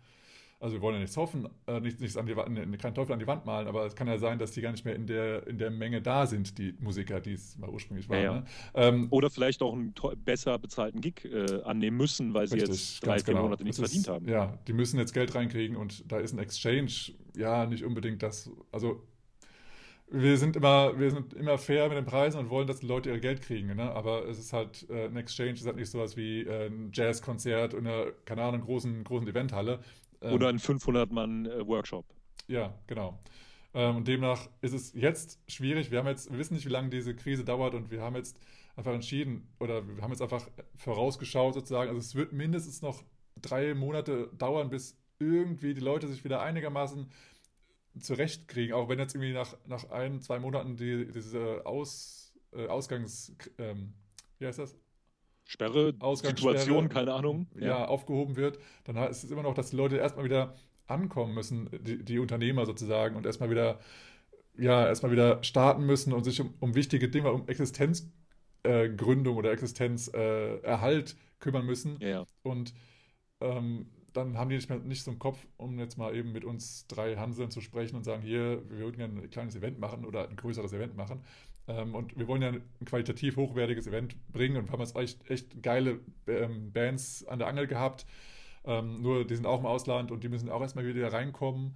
also 0.61 0.75
wir 0.75 0.81
wollen 0.81 0.95
ja 0.95 1.01
nichts 1.01 1.17
hoffen, 1.17 1.49
äh, 1.65 1.79
nichts, 1.79 1.99
nichts 1.99 2.15
an 2.17 2.27
die 2.27 2.35
Wand, 2.35 2.79
keinen 2.79 2.93
Teufel 2.93 3.13
an 3.13 3.19
die 3.19 3.25
Wand 3.25 3.45
malen, 3.45 3.67
aber 3.67 3.85
es 3.85 3.95
kann 3.95 4.07
ja 4.07 4.19
sein, 4.19 4.37
dass 4.37 4.51
die 4.51 4.61
gar 4.61 4.71
nicht 4.71 4.85
mehr 4.85 4.95
in 4.95 5.07
der, 5.07 5.47
in 5.47 5.57
der 5.57 5.71
Menge 5.71 6.01
da 6.01 6.27
sind, 6.27 6.57
die 6.59 6.75
Musiker, 6.79 7.19
die 7.19 7.33
es 7.33 7.57
mal 7.57 7.69
ursprünglich 7.69 8.07
waren. 8.07 8.19
Ja, 8.19 8.23
ja. 8.23 8.33
Ne? 8.35 8.45
Ähm, 8.75 9.07
Oder 9.09 9.31
vielleicht 9.31 9.63
auch 9.63 9.73
einen 9.73 9.93
besser 10.23 10.59
bezahlten 10.59 11.01
Gig 11.01 11.25
äh, 11.25 11.63
annehmen 11.63 11.97
müssen, 11.97 12.35
weil 12.35 12.47
sie 12.47 12.59
richtig, 12.59 12.77
jetzt 12.77 13.05
drei, 13.05 13.17
vier 13.17 13.33
genau. 13.33 13.43
Monate 13.43 13.63
nichts 13.63 13.79
verdient 13.79 14.07
haben. 14.07 14.27
Ja, 14.27 14.59
die 14.67 14.73
müssen 14.73 14.99
jetzt 14.99 15.13
Geld 15.13 15.33
reinkriegen 15.33 15.75
und 15.75 16.09
da 16.11 16.19
ist 16.19 16.31
ein 16.31 16.39
Exchange 16.39 16.91
ja 17.35 17.65
nicht 17.65 17.83
unbedingt 17.83 18.21
das, 18.21 18.51
also 18.71 19.01
wir 20.11 20.37
sind 20.37 20.57
immer, 20.57 20.99
wir 20.99 21.09
sind 21.09 21.33
immer 21.33 21.57
fair 21.57 21.87
mit 21.87 21.97
den 21.97 22.05
Preisen 22.05 22.37
und 22.37 22.49
wollen, 22.49 22.67
dass 22.67 22.81
die 22.81 22.85
Leute 22.85 23.09
ihr 23.09 23.19
Geld 23.19 23.41
kriegen. 23.41 23.73
Ne? 23.73 23.91
Aber 23.91 24.27
es 24.27 24.37
ist 24.37 24.51
halt, 24.51 24.85
äh, 24.89 25.05
ein 25.05 25.15
Exchange 25.15 25.53
ist 25.53 25.65
halt 25.65 25.77
nicht 25.77 25.89
sowas 25.89 26.17
wie 26.17 26.41
äh, 26.41 26.67
ein 26.67 26.91
Jazzkonzert 26.93 27.73
in 27.73 27.87
einer, 27.87 28.11
keine 28.25 28.43
Ahnung, 28.43 28.61
großen, 28.61 29.05
großen 29.05 29.27
Eventhalle. 29.27 29.79
Ähm, 30.21 30.33
Oder 30.33 30.49
ein 30.49 30.59
500-Mann-Workshop. 30.59 32.05
Ja, 32.47 32.73
genau. 32.87 33.19
Ähm, 33.73 33.97
und 33.97 34.07
demnach 34.07 34.49
ist 34.61 34.73
es 34.73 34.93
jetzt 34.93 35.39
schwierig. 35.47 35.91
Wir 35.91 35.99
haben 35.99 36.07
jetzt, 36.07 36.31
wir 36.31 36.37
wissen 36.37 36.53
nicht, 36.55 36.65
wie 36.65 36.71
lange 36.71 36.89
diese 36.89 37.15
Krise 37.15 37.45
dauert 37.45 37.73
und 37.73 37.91
wir 37.91 38.01
haben 38.01 38.15
jetzt 38.15 38.37
einfach 38.75 38.93
entschieden 38.93 39.47
oder 39.59 39.87
wir 39.87 40.01
haben 40.01 40.11
jetzt 40.11 40.21
einfach 40.21 40.49
vorausgeschaut 40.75 41.53
sozusagen. 41.53 41.89
Also 41.89 41.99
es 41.99 42.15
wird 42.15 42.33
mindestens 42.33 42.81
noch 42.81 43.03
drei 43.41 43.73
Monate 43.73 44.29
dauern, 44.37 44.69
bis 44.69 44.97
irgendwie 45.19 45.73
die 45.73 45.81
Leute 45.81 46.07
sich 46.07 46.23
wieder 46.23 46.41
einigermaßen 46.41 47.09
zurechtkriegen, 47.99 48.73
auch 48.73 48.89
wenn 48.89 48.99
jetzt 48.99 49.15
irgendwie 49.15 49.33
nach, 49.33 49.55
nach 49.67 49.89
ein, 49.89 50.21
zwei 50.21 50.39
Monaten 50.39 50.77
die, 50.77 51.11
diese 51.11 51.65
Aus, 51.65 52.33
äh, 52.53 52.67
Ausgangs, 52.67 53.35
ähm, 53.57 53.93
wie 54.39 54.47
heißt 54.47 54.59
das? 54.59 54.77
Sperre, 55.51 55.93
Situation, 56.15 56.87
keine 56.87 57.13
Ahnung. 57.13 57.45
Ja, 57.59 57.67
ja, 57.67 57.85
aufgehoben 57.85 58.37
wird, 58.37 58.57
dann 58.85 58.95
ist 59.09 59.25
es 59.25 59.31
immer 59.31 59.43
noch, 59.43 59.53
dass 59.53 59.71
die 59.71 59.75
Leute 59.75 59.97
erstmal 59.97 60.23
wieder 60.23 60.55
ankommen 60.87 61.33
müssen, 61.33 61.69
die, 61.81 62.05
die 62.05 62.19
Unternehmer 62.19 62.65
sozusagen, 62.65 63.17
und 63.17 63.25
erstmal 63.25 63.49
wieder, 63.49 63.81
ja, 64.57 64.87
erstmal 64.87 65.11
wieder 65.11 65.43
starten 65.43 65.85
müssen 65.85 66.13
und 66.13 66.23
sich 66.23 66.39
um, 66.39 66.53
um 66.61 66.73
wichtige 66.73 67.09
Dinge, 67.09 67.33
um 67.33 67.49
Existenzgründung 67.49 69.35
äh, 69.35 69.39
oder 69.39 69.51
Existenzerhalt 69.51 71.11
äh, 71.11 71.15
kümmern 71.41 71.65
müssen. 71.65 71.99
Ja. 71.99 72.25
Und 72.43 72.73
ähm, 73.41 73.87
dann 74.13 74.37
haben 74.37 74.49
die 74.49 74.55
nicht, 74.55 74.69
mehr, 74.69 74.79
nicht 74.79 75.03
so 75.03 75.11
einen 75.11 75.19
Kopf, 75.19 75.45
um 75.57 75.77
jetzt 75.79 75.97
mal 75.97 76.15
eben 76.15 76.31
mit 76.31 76.45
uns 76.45 76.87
drei 76.87 77.17
Hanseln 77.17 77.51
zu 77.51 77.59
sprechen 77.59 77.97
und 77.97 78.05
sagen, 78.05 78.21
hier, 78.21 78.63
wir 78.69 78.77
würden 78.77 78.95
gerne 78.95 79.21
ein 79.21 79.29
kleines 79.29 79.57
Event 79.57 79.79
machen 79.79 80.05
oder 80.05 80.29
ein 80.29 80.37
größeres 80.37 80.71
Event 80.71 80.95
machen. 80.95 81.25
Ähm, 81.67 81.95
und 81.95 82.17
wir 82.17 82.27
wollen 82.27 82.41
ja 82.41 82.49
ein 82.49 82.85
qualitativ 82.85 83.37
hochwertiges 83.37 83.87
Event 83.87 84.15
bringen 84.31 84.57
und 84.57 84.71
haben 84.71 84.81
jetzt 84.81 84.95
echt, 84.95 85.29
echt 85.29 85.61
geile 85.61 85.99
ähm, 86.27 86.71
Bands 86.71 87.25
an 87.27 87.39
der 87.39 87.47
Angel 87.47 87.67
gehabt. 87.67 88.05
Ähm, 88.63 89.01
nur 89.01 89.25
die 89.25 89.35
sind 89.35 89.45
auch 89.45 89.59
im 89.59 89.65
Ausland 89.65 90.11
und 90.11 90.23
die 90.23 90.29
müssen 90.29 90.49
auch 90.49 90.61
erstmal 90.61 90.85
wieder 90.85 91.11
reinkommen. 91.11 91.75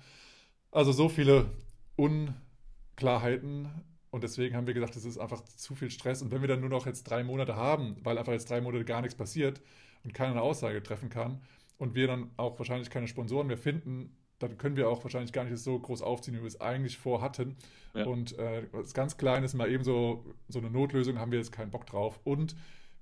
Also 0.71 0.91
so 0.91 1.10
viele 1.10 1.50
Unklarheiten 1.95 3.69
und 4.12 4.24
deswegen 4.24 4.56
haben 4.56 4.67
wir 4.67 4.74
gesagt, 4.74 4.95
das 4.95 5.04
ist 5.04 5.17
einfach 5.17 5.43
zu 5.43 5.76
viel 5.76 5.89
Stress. 5.89 6.21
Und 6.21 6.32
wenn 6.32 6.41
wir 6.41 6.48
dann 6.48 6.62
nur 6.62 6.69
noch 6.69 6.86
jetzt 6.86 7.04
drei 7.04 7.24
Monate 7.24 7.56
haben, 7.56 7.98
weil 8.04 8.17
einfach 8.17 8.32
jetzt 8.34 8.50
drei 8.50 8.62
Monate 8.62 8.86
gar 8.86 9.02
nichts 9.02 9.15
passiert 9.15 9.62
und 10.04 10.13
keiner 10.13 10.32
eine 10.32 10.41
Aussage 10.41 10.82
treffen 10.82 11.10
kann 11.10 11.41
und 11.78 11.95
wir 11.95 12.08
dann 12.08 12.32
auch 12.38 12.58
wahrscheinlich 12.58 12.89
keine 12.89 13.10
Sponsoren 13.10 13.48
mehr 13.48 13.58
finden, 13.58 14.15
dann 14.39 14.58
können 14.58 14.76
wir 14.76 14.89
auch 14.89 15.04
wahrscheinlich 15.04 15.32
gar 15.32 15.45
nicht 15.45 15.58
so 15.58 15.80
groß 15.80 16.02
aufziehen, 16.02 16.36
wie 16.36 16.41
wir 16.41 16.48
es 16.48 16.60
eigentlich 16.60 16.98
vorhatten. 16.98 17.56
Ja. 17.93 18.06
Und 18.06 18.38
äh, 18.38 18.63
was 18.71 18.93
ganz 18.93 19.17
Kleines, 19.17 19.54
mal 19.54 19.71
eben 19.71 19.84
so, 19.84 20.26
so 20.48 20.60
eine 20.60 20.69
Notlösung, 20.69 21.19
haben 21.19 21.32
wir 21.32 21.39
jetzt 21.39 21.52
keinen 21.52 21.71
Bock 21.71 21.86
drauf. 21.86 22.19
Und 22.24 22.56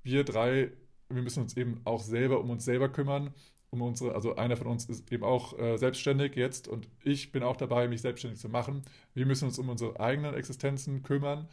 wir 0.04 0.24
drei, 0.24 0.72
wir 1.10 1.22
müssen 1.22 1.42
uns 1.42 1.58
eben 1.58 1.82
auch 1.86 2.02
selber 2.02 2.40
um 2.40 2.50
uns 2.50 2.66
selber 2.66 2.90
kümmern. 2.90 3.34
Um 3.72 3.82
unsere, 3.82 4.14
also 4.14 4.36
einer 4.36 4.56
von 4.56 4.68
uns 4.68 4.86
ist 4.86 5.12
eben 5.12 5.24
auch 5.24 5.58
äh, 5.58 5.78
selbstständig 5.78 6.36
jetzt 6.36 6.68
und 6.68 6.88
ich 7.04 7.32
bin 7.32 7.42
auch 7.42 7.58
dabei, 7.58 7.88
mich 7.88 8.02
selbstständig 8.02 8.40
zu 8.40 8.48
machen. 8.48 8.84
Wir 9.16 9.26
müssen 9.26 9.46
uns 9.46 9.58
um 9.58 9.68
unsere 9.68 10.00
eigenen 10.00 10.36
Existenzen 10.36 11.02
kümmern 11.02 11.48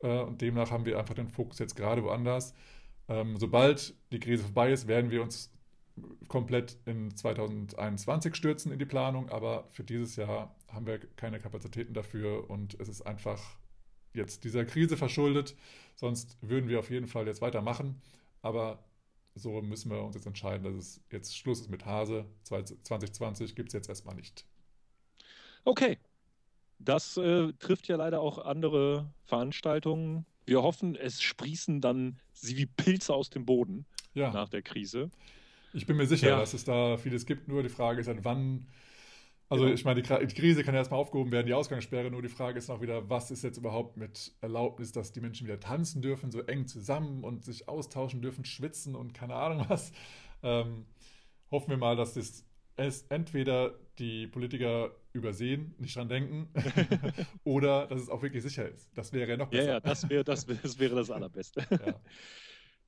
äh, 0.00 0.20
und 0.20 0.42
demnach 0.42 0.70
haben 0.70 0.84
wir 0.84 0.98
einfach 0.98 1.14
den 1.14 1.30
Fokus 1.30 1.58
jetzt 1.60 1.74
gerade 1.74 2.04
woanders. 2.04 2.52
Ähm, 3.08 3.38
sobald 3.38 3.94
die 4.12 4.20
Krise 4.20 4.42
vorbei 4.42 4.72
ist, 4.72 4.88
werden 4.88 5.10
wir 5.10 5.22
uns 5.22 5.53
komplett 6.28 6.78
in 6.86 7.14
2021 7.14 8.34
stürzen 8.34 8.72
in 8.72 8.78
die 8.78 8.84
Planung, 8.84 9.28
aber 9.28 9.68
für 9.70 9.84
dieses 9.84 10.16
Jahr 10.16 10.54
haben 10.68 10.86
wir 10.86 10.98
keine 10.98 11.38
Kapazitäten 11.38 11.94
dafür 11.94 12.50
und 12.50 12.74
es 12.80 12.88
ist 12.88 13.02
einfach 13.02 13.40
jetzt 14.12 14.44
dieser 14.44 14.64
Krise 14.64 14.96
verschuldet. 14.96 15.56
Sonst 15.94 16.36
würden 16.40 16.68
wir 16.68 16.78
auf 16.78 16.90
jeden 16.90 17.06
Fall 17.06 17.26
jetzt 17.26 17.40
weitermachen, 17.40 18.00
aber 18.42 18.84
so 19.34 19.60
müssen 19.62 19.90
wir 19.90 20.02
uns 20.02 20.14
jetzt 20.14 20.26
entscheiden, 20.26 20.64
dass 20.64 20.74
es 20.74 21.00
jetzt 21.10 21.36
Schluss 21.36 21.60
ist 21.60 21.70
mit 21.70 21.84
Hase. 21.84 22.26
2020 22.44 23.54
gibt 23.54 23.68
es 23.70 23.74
jetzt 23.74 23.88
erstmal 23.88 24.14
nicht. 24.14 24.46
Okay. 25.64 25.98
Das 26.78 27.16
äh, 27.16 27.52
trifft 27.54 27.88
ja 27.88 27.96
leider 27.96 28.20
auch 28.20 28.38
andere 28.38 29.10
Veranstaltungen. 29.24 30.26
Wir 30.44 30.62
hoffen, 30.62 30.96
es 30.96 31.22
sprießen 31.22 31.80
dann 31.80 32.18
sie 32.32 32.56
wie 32.56 32.66
Pilze 32.66 33.14
aus 33.14 33.30
dem 33.30 33.46
Boden 33.46 33.86
ja. 34.12 34.32
nach 34.32 34.48
der 34.48 34.62
Krise. 34.62 35.10
Ich 35.74 35.86
bin 35.86 35.96
mir 35.96 36.06
sicher, 36.06 36.28
ja. 36.28 36.38
dass 36.38 36.54
es 36.54 36.64
da 36.64 36.96
vieles 36.96 37.26
gibt. 37.26 37.48
Nur 37.48 37.62
die 37.62 37.68
Frage 37.68 38.00
ist 38.00 38.06
halt, 38.06 38.24
wann. 38.24 38.66
Also, 39.48 39.64
genau. 39.64 39.74
ich 39.74 39.84
meine, 39.84 40.00
die, 40.00 40.26
die, 40.26 40.34
Krise 40.34 40.64
kann 40.64 40.74
ja 40.74 40.80
erstmal 40.80 41.00
aufgehoben 41.00 41.30
werden, 41.30 41.46
die 41.46 41.52
Ausgangssperre. 41.52 42.10
Nur 42.10 42.22
die 42.22 42.28
Frage 42.28 42.58
ist 42.58 42.68
noch 42.68 42.80
wieder, 42.80 43.10
was 43.10 43.30
ist 43.30 43.42
jetzt 43.42 43.58
überhaupt 43.58 43.96
mit 43.96 44.32
Erlaubnis, 44.40 44.92
dass 44.92 45.12
die 45.12 45.20
Menschen 45.20 45.46
wieder 45.46 45.60
tanzen 45.60 46.00
dürfen, 46.00 46.30
so 46.30 46.40
eng 46.40 46.66
zusammen 46.66 47.24
und 47.24 47.44
sich 47.44 47.68
austauschen 47.68 48.22
dürfen, 48.22 48.44
schwitzen 48.44 48.94
und 48.94 49.12
keine 49.12 49.34
Ahnung 49.34 49.66
was. 49.68 49.92
Ähm, 50.42 50.86
hoffen 51.50 51.70
wir 51.70 51.76
mal, 51.76 51.96
dass 51.96 52.14
das 52.14 52.44
es 52.76 53.02
entweder 53.08 53.78
die 53.98 54.26
Politiker 54.26 54.90
übersehen, 55.12 55.74
nicht 55.78 55.94
dran 55.94 56.08
denken, 56.08 56.48
oder 57.44 57.86
dass 57.86 58.02
es 58.02 58.08
auch 58.08 58.22
wirklich 58.22 58.42
sicher 58.42 58.68
ist. 58.68 58.90
Das 58.94 59.12
wäre 59.12 59.30
ja 59.30 59.36
noch 59.36 59.48
besser. 59.48 59.64
Ja, 59.64 59.72
ja, 59.74 59.80
das, 59.80 60.08
wär, 60.08 60.24
das, 60.24 60.46
das 60.46 60.78
wäre 60.78 60.96
das 60.96 61.10
Allerbeste. 61.12 61.64
Ja. 61.70 62.00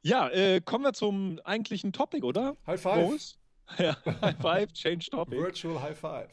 Ja, 0.07 0.29
äh, 0.29 0.61
kommen 0.61 0.85
wir 0.85 0.93
zum 0.93 1.41
eigentlichen 1.43 1.93
Topic, 1.93 2.25
oder? 2.25 2.57
High 2.65 2.81
Five. 2.81 3.07
Boris? 3.07 3.39
Ja, 3.79 3.97
High 4.23 4.37
Five, 4.41 4.73
Change 4.73 5.07
Topic. 5.11 5.37
Virtual 5.37 5.83
High 5.83 5.99
Five. 5.99 6.31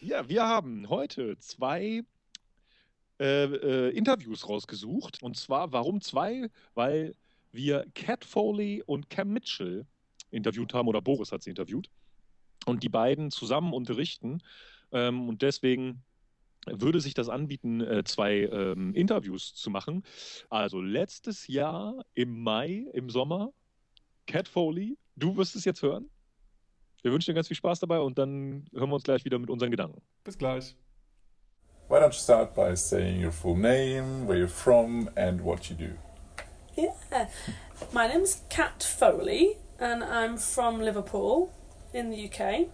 Ja, 0.00 0.26
wir 0.26 0.42
haben 0.42 0.88
heute 0.88 1.36
zwei 1.38 2.04
äh, 3.20 3.44
äh, 3.44 3.90
Interviews 3.90 4.48
rausgesucht. 4.48 5.22
Und 5.22 5.36
zwar, 5.36 5.72
warum 5.72 6.00
zwei? 6.00 6.48
Weil 6.72 7.14
wir 7.52 7.84
Cat 7.94 8.24
Foley 8.24 8.82
und 8.86 9.10
Cam 9.10 9.28
Mitchell 9.28 9.84
interviewt 10.30 10.72
haben, 10.72 10.88
oder 10.88 11.02
Boris 11.02 11.32
hat 11.32 11.42
sie 11.42 11.50
interviewt. 11.50 11.90
Und 12.64 12.82
die 12.82 12.88
beiden 12.88 13.30
zusammen 13.30 13.74
unterrichten. 13.74 14.42
Ähm, 14.90 15.28
und 15.28 15.42
deswegen 15.42 16.02
würde 16.66 17.00
sich 17.00 17.14
das 17.14 17.28
anbieten, 17.28 17.80
äh, 17.80 18.04
zwei 18.04 18.42
ähm, 18.42 18.94
Interviews 18.94 19.54
zu 19.54 19.70
machen. 19.70 20.02
Also 20.50 20.80
letztes 20.80 21.46
Jahr 21.46 22.04
im 22.14 22.42
Mai, 22.42 22.86
im 22.92 23.10
Sommer, 23.10 23.52
Cat 24.26 24.48
Foley, 24.48 24.98
du 25.16 25.36
wirst 25.36 25.56
es 25.56 25.64
jetzt 25.64 25.82
hören. 25.82 26.10
Wir 27.02 27.12
wünschen 27.12 27.30
dir 27.30 27.34
ganz 27.34 27.48
viel 27.48 27.56
Spaß 27.56 27.80
dabei 27.80 28.00
und 28.00 28.18
dann 28.18 28.66
hören 28.72 28.90
wir 28.90 28.94
uns 28.94 29.04
gleich 29.04 29.24
wieder 29.24 29.38
mit 29.38 29.50
unseren 29.50 29.70
Gedanken. 29.70 30.02
Bis 30.24 30.36
gleich. 30.36 30.74
Why 31.88 31.98
don't 31.98 32.12
you 32.12 32.18
start 32.18 32.52
by 32.54 32.74
saying 32.74 33.22
your 33.22 33.30
full 33.30 33.56
name, 33.56 34.26
where 34.26 34.36
you're 34.36 34.48
from, 34.48 35.08
and 35.14 35.40
what 35.44 35.70
you 35.70 35.76
do? 35.76 35.92
Yeah, 36.76 37.28
my 37.92 38.08
name's 38.08 38.42
Kat 38.50 38.82
Foley, 38.82 39.56
and 39.78 40.02
I'm 40.02 40.36
from 40.36 40.80
Liverpool 40.80 41.52
in 41.94 42.10
the 42.10 42.28
UK, 42.28 42.66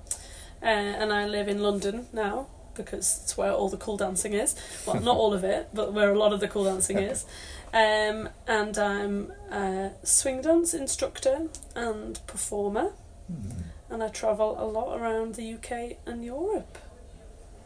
uh, 0.62 0.66
and 0.66 1.12
I 1.12 1.26
live 1.26 1.46
in 1.46 1.62
London 1.62 2.06
now. 2.14 2.46
Because 2.74 3.20
it's 3.22 3.36
where 3.36 3.52
all 3.52 3.68
the 3.68 3.76
cool 3.76 3.96
dancing 3.96 4.32
is. 4.32 4.54
Well, 4.86 5.00
not 5.00 5.16
all 5.16 5.34
of 5.34 5.44
it, 5.44 5.68
but 5.72 5.92
where 5.92 6.12
a 6.12 6.18
lot 6.18 6.32
of 6.32 6.40
the 6.40 6.48
cool 6.48 6.64
dancing 6.64 6.98
is. 6.98 7.24
Um, 7.74 8.28
and 8.46 8.76
I'm 8.76 9.32
a 9.50 9.92
swing 10.02 10.42
dance 10.42 10.74
instructor 10.74 11.48
and 11.74 12.20
performer. 12.26 12.92
Mm. 13.32 13.62
And 13.88 14.02
I 14.02 14.08
travel 14.08 14.56
a 14.58 14.66
lot 14.66 15.00
around 15.00 15.36
the 15.36 15.54
UK 15.54 15.96
and 16.04 16.22
Europe. 16.22 16.76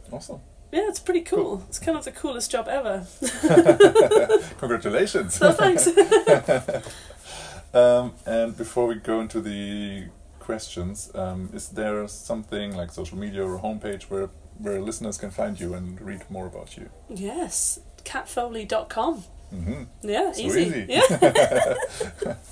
Awesome. 0.09 0.39
Yeah, 0.71 0.87
it's 0.87 0.99
pretty 0.99 1.21
cool. 1.21 1.43
cool. 1.43 1.63
It's 1.67 1.79
kind 1.79 1.97
of 1.97 2.03
the 2.03 2.11
coolest 2.11 2.51
job 2.51 2.67
ever. 2.67 3.05
Congratulations. 4.59 5.39
Oh, 5.41 5.53
thanks. 5.53 5.87
um, 7.73 8.13
and 8.25 8.57
before 8.57 8.87
we 8.87 8.95
go 8.95 9.21
into 9.21 9.39
the 9.39 10.05
questions, 10.39 11.11
um, 11.15 11.49
is 11.53 11.69
there 11.69 12.07
something 12.07 12.75
like 12.75 12.91
social 12.91 13.17
media 13.17 13.45
or 13.45 13.55
a 13.55 13.59
homepage 13.59 14.03
where 14.03 14.29
where 14.59 14.79
listeners 14.81 15.17
can 15.17 15.31
find 15.31 15.59
you 15.59 15.73
and 15.73 15.99
read 16.01 16.21
more 16.29 16.45
about 16.47 16.77
you. 16.77 16.89
Yes, 17.09 17.79
catfoley.com. 18.03 19.23
hmm 19.49 19.83
Yeah, 20.01 20.31
So 20.33 20.41
easy. 20.41 20.61
easy. 20.61 20.85
Yeah. 20.89 22.35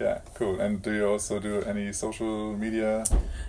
Yeah, 0.00 0.18
cool. 0.34 0.60
And 0.60 0.82
do 0.82 0.92
you 0.92 1.06
also 1.06 1.38
do 1.38 1.62
any 1.62 1.92
social 1.92 2.56
media? 2.56 3.04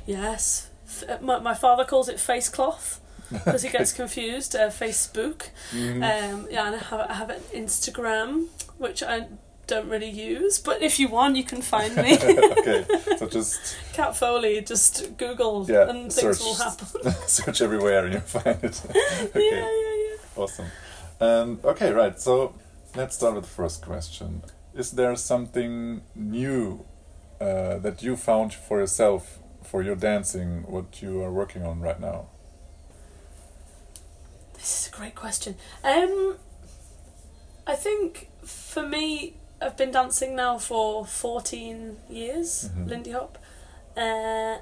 yes. 0.05 0.69
F- 0.85 1.09
uh, 1.09 1.17
My, 1.21 1.39
my 1.39 1.53
father 1.55 1.83
calls 1.85 2.09
it 2.09 2.19
face 2.19 2.47
cloth 2.49 2.99
because 3.31 3.63
he 3.63 3.69
gets 3.69 3.91
confused. 4.01 4.55
Uh, 4.55 4.69
Facebook. 4.69 5.49
Mhm. 5.71 6.03
Um, 6.03 6.47
yeah, 6.51 6.67
and 6.67 6.75
I 6.75 6.79
have, 6.79 6.99
I 7.09 7.13
have 7.13 7.29
an 7.31 7.41
Instagram, 7.53 8.47
which 8.77 9.01
I 9.01 9.27
don't 9.67 9.87
really 9.89 10.09
use, 10.09 10.59
but 10.59 10.81
if 10.81 10.99
you 10.99 11.07
want, 11.07 11.35
you 11.35 11.43
can 11.43 11.61
find 11.61 11.95
me. 11.95 12.17
okay, 12.21 12.85
so 13.17 13.27
just 13.27 13.77
Cat 13.93 14.15
Foley, 14.17 14.61
just 14.61 15.17
Google 15.17 15.65
Yeah, 15.69 15.89
and 15.89 16.11
things 16.11 16.37
search. 16.37 16.39
will 16.39 16.55
happen. 16.55 17.11
search 17.27 17.61
everywhere 17.61 18.03
and 18.05 18.13
you'll 18.13 18.21
find 18.21 18.63
it. 18.63 18.81
Yeah, 18.93 19.01
okay, 19.23 19.49
yeah, 19.51 20.09
yeah. 20.09 20.17
awesome. 20.43 20.67
Um, 21.21 21.59
okay, 21.63 21.91
right. 21.91 22.19
So 22.19 22.53
let's 22.95 23.15
start 23.15 23.35
with 23.35 23.45
the 23.45 23.49
first 23.49 23.81
question. 23.81 24.43
Is 24.75 24.91
there 24.91 25.15
something 25.15 26.01
new 26.15 26.85
uh, 27.39 27.77
that 27.77 28.03
you 28.03 28.15
found 28.17 28.53
for 28.53 28.79
yourself 28.79 29.39
for 29.63 29.81
your 29.81 29.95
dancing? 29.95 30.63
What 30.67 31.01
you 31.01 31.21
are 31.21 31.31
working 31.31 31.63
on 31.63 31.79
right 31.79 31.99
now? 31.99 32.27
This 34.55 34.81
is 34.81 34.93
a 34.93 34.95
great 34.97 35.15
question. 35.15 35.55
Um, 35.83 36.37
I 37.67 37.75
think 37.75 38.29
for 38.43 38.85
me, 38.87 39.35
I've 39.63 39.77
been 39.77 39.91
dancing 39.91 40.35
now 40.35 40.57
for 40.57 41.05
14 41.05 41.97
years, 42.09 42.69
Mhm. 42.75 42.87
Lindy 42.89 43.11
Hop. 43.11 43.37
Uh, 43.95 44.57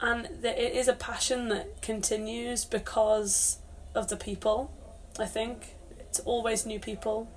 and 0.00 0.28
th- 0.42 0.56
it 0.56 0.72
is 0.74 0.88
a 0.88 0.92
passion 0.94 1.48
that 1.48 1.82
continues 1.82 2.64
because 2.64 3.58
of 3.94 4.08
the 4.08 4.16
people, 4.16 4.70
I 5.18 5.26
think. 5.26 5.76
It's 5.98 6.20
always 6.20 6.64
new 6.64 6.78
people, 6.80 7.28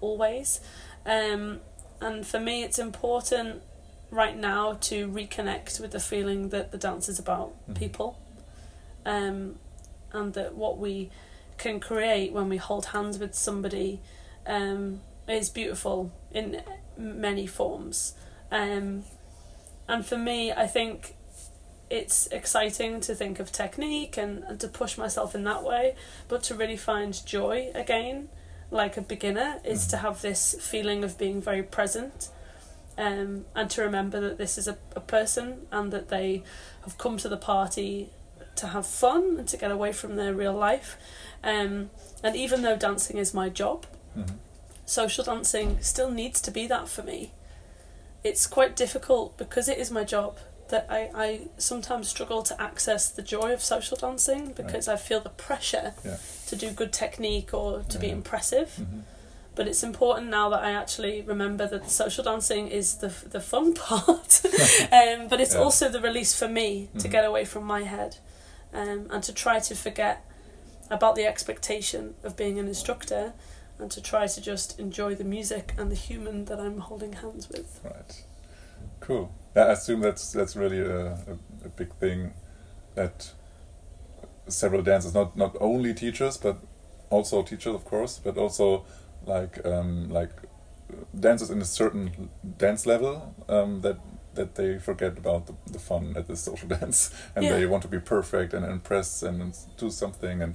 always. 0.00 0.60
Um, 1.06 1.60
and 2.00 2.26
for 2.26 2.40
me, 2.40 2.62
it's 2.64 2.78
important 2.78 3.62
right 4.10 4.36
now 4.36 4.74
to 4.74 5.08
reconnect 5.08 5.80
with 5.80 5.92
the 5.92 6.00
feeling 6.00 6.48
that 6.50 6.72
the 6.72 6.78
dance 6.78 7.08
is 7.08 7.18
about 7.18 7.52
Mhm. 7.68 7.74
people. 7.76 8.18
Um, 9.06 9.58
and 10.12 10.34
that 10.34 10.54
what 10.56 10.78
we 10.78 11.10
can 11.58 11.80
create 11.80 12.32
when 12.32 12.48
we 12.48 12.56
hold 12.56 12.86
hands 12.86 13.18
with 13.18 13.34
somebody 13.34 14.00
um, 14.46 15.00
is 15.28 15.48
beautiful 15.48 16.12
in 16.32 16.62
many 16.96 17.46
forms. 17.46 18.14
Um, 18.50 19.04
and 19.88 20.04
for 20.04 20.16
me, 20.18 20.52
I 20.52 20.66
think 20.66 21.14
it's 21.90 22.26
exciting 22.28 23.00
to 23.02 23.14
think 23.14 23.38
of 23.38 23.52
technique 23.52 24.16
and, 24.16 24.42
and 24.44 24.58
to 24.60 24.68
push 24.68 24.96
myself 24.96 25.34
in 25.34 25.44
that 25.44 25.62
way, 25.62 25.94
but 26.28 26.42
to 26.44 26.54
really 26.54 26.76
find 26.76 27.24
joy 27.26 27.70
again, 27.74 28.28
like 28.70 28.96
a 28.96 29.02
beginner, 29.02 29.60
is 29.64 29.86
to 29.88 29.96
Mhm. 29.96 30.00
have 30.00 30.22
this 30.22 30.54
feeling 30.60 31.04
of 31.04 31.18
being 31.18 31.40
very 31.42 31.62
present. 31.62 32.30
Um, 32.98 33.46
and 33.54 33.70
to 33.70 33.82
remember 33.82 34.20
that 34.20 34.36
this 34.38 34.58
is 34.58 34.68
a, 34.68 34.76
a 34.94 35.00
person 35.00 35.66
and 35.70 35.90
that 35.92 36.08
they 36.08 36.42
have 36.84 36.98
come 36.98 37.16
to 37.18 37.28
the 37.28 37.38
party 37.38 38.10
to 38.56 38.66
have 38.68 38.86
fun 38.86 39.36
and 39.38 39.48
to 39.48 39.56
get 39.56 39.70
away 39.70 39.92
from 39.92 40.16
their 40.16 40.34
real 40.34 40.52
life. 40.52 40.98
Um, 41.42 41.90
and 42.22 42.36
even 42.36 42.60
though 42.62 42.76
dancing 42.76 43.16
is 43.16 43.32
my 43.32 43.48
job, 43.48 43.86
Mhm. 44.16 44.34
Social 44.84 45.24
dancing 45.24 45.78
still 45.80 46.10
needs 46.10 46.40
to 46.42 46.50
be 46.50 46.66
that 46.66 46.88
for 46.88 47.02
me. 47.02 47.32
It's 48.24 48.46
quite 48.46 48.76
difficult 48.76 49.36
because 49.36 49.68
it 49.68 49.78
is 49.78 49.90
my 49.90 50.04
job 50.04 50.38
that 50.68 50.86
I, 50.88 51.10
I 51.14 51.40
sometimes 51.58 52.08
struggle 52.08 52.42
to 52.44 52.60
access 52.60 53.08
the 53.10 53.22
joy 53.22 53.52
of 53.52 53.62
social 53.62 53.96
dancing 53.96 54.52
because 54.52 54.88
I 54.88 54.96
feel 54.96 55.20
the 55.20 55.28
pressure 55.30 55.92
Yeah. 56.04 56.16
to 56.46 56.56
do 56.56 56.70
good 56.70 56.92
technique 56.92 57.52
or 57.52 57.82
to 57.88 57.98
be 57.98 58.06
Yeah. 58.06 58.14
impressive. 58.14 58.76
Mhm. 58.80 59.02
But 59.54 59.68
it's 59.68 59.82
important 59.82 60.30
now 60.30 60.48
that 60.48 60.62
I 60.62 60.72
actually 60.72 61.20
remember 61.20 61.66
that 61.66 61.90
social 61.90 62.24
dancing 62.24 62.68
is 62.68 62.96
the 62.96 63.12
the 63.28 63.40
fun 63.40 63.74
part, 63.86 64.40
um, 64.92 65.28
but 65.28 65.40
it's 65.42 65.54
Yeah. 65.54 65.60
also 65.60 65.88
the 65.90 66.00
release 66.00 66.34
for 66.34 66.48
me 66.48 66.88
to 66.98 67.06
Mhm. 67.08 67.10
get 67.10 67.24
away 67.26 67.44
from 67.44 67.64
my 67.64 67.82
head, 67.82 68.16
um, 68.72 69.08
and 69.10 69.22
to 69.24 69.32
try 69.32 69.58
to 69.60 69.74
forget 69.74 70.24
about 70.88 71.16
the 71.16 71.26
expectation 71.26 72.14
of 72.24 72.34
being 72.34 72.58
an 72.58 72.66
instructor, 72.66 73.34
and 73.82 73.90
to 73.90 74.00
try 74.00 74.26
to 74.26 74.40
just 74.40 74.78
enjoy 74.78 75.14
the 75.14 75.24
music 75.24 75.74
and 75.76 75.90
the 75.90 75.96
human 75.96 76.44
that 76.46 76.58
I'm 76.60 76.78
holding 76.78 77.14
hands 77.14 77.48
with. 77.50 77.80
Right. 77.84 78.24
Cool. 79.00 79.34
I 79.56 79.72
assume 79.72 80.00
that's 80.00 80.32
that's 80.32 80.56
really 80.56 80.80
a, 80.80 81.06
a, 81.08 81.38
a 81.64 81.68
big 81.76 81.92
thing 81.96 82.32
that 82.94 83.32
several 84.48 84.82
dancers, 84.82 85.14
not 85.14 85.36
not 85.36 85.56
only 85.60 85.92
teachers, 85.94 86.36
but 86.36 86.58
also 87.10 87.42
teachers, 87.42 87.74
of 87.74 87.84
course, 87.84 88.20
but 88.22 88.38
also 88.38 88.84
like 89.26 89.58
um, 89.66 90.08
like 90.08 90.30
dancers 91.18 91.50
in 91.50 91.60
a 91.60 91.64
certain 91.64 92.30
dance 92.58 92.86
level 92.86 93.34
um, 93.48 93.80
that 93.80 93.98
that 94.34 94.54
they 94.54 94.78
forget 94.78 95.18
about 95.18 95.46
the, 95.46 95.54
the 95.72 95.78
fun 95.78 96.14
at 96.16 96.26
the 96.26 96.36
social 96.36 96.68
dance 96.80 97.10
and 97.36 97.44
Yeah. 97.44 97.52
they 97.58 97.66
want 97.66 97.82
to 97.82 97.88
be 97.88 97.98
perfect 97.98 98.54
and 98.54 98.64
impress 98.64 99.22
and 99.22 99.54
do 99.76 99.90
something 99.90 100.40
and 100.42 100.54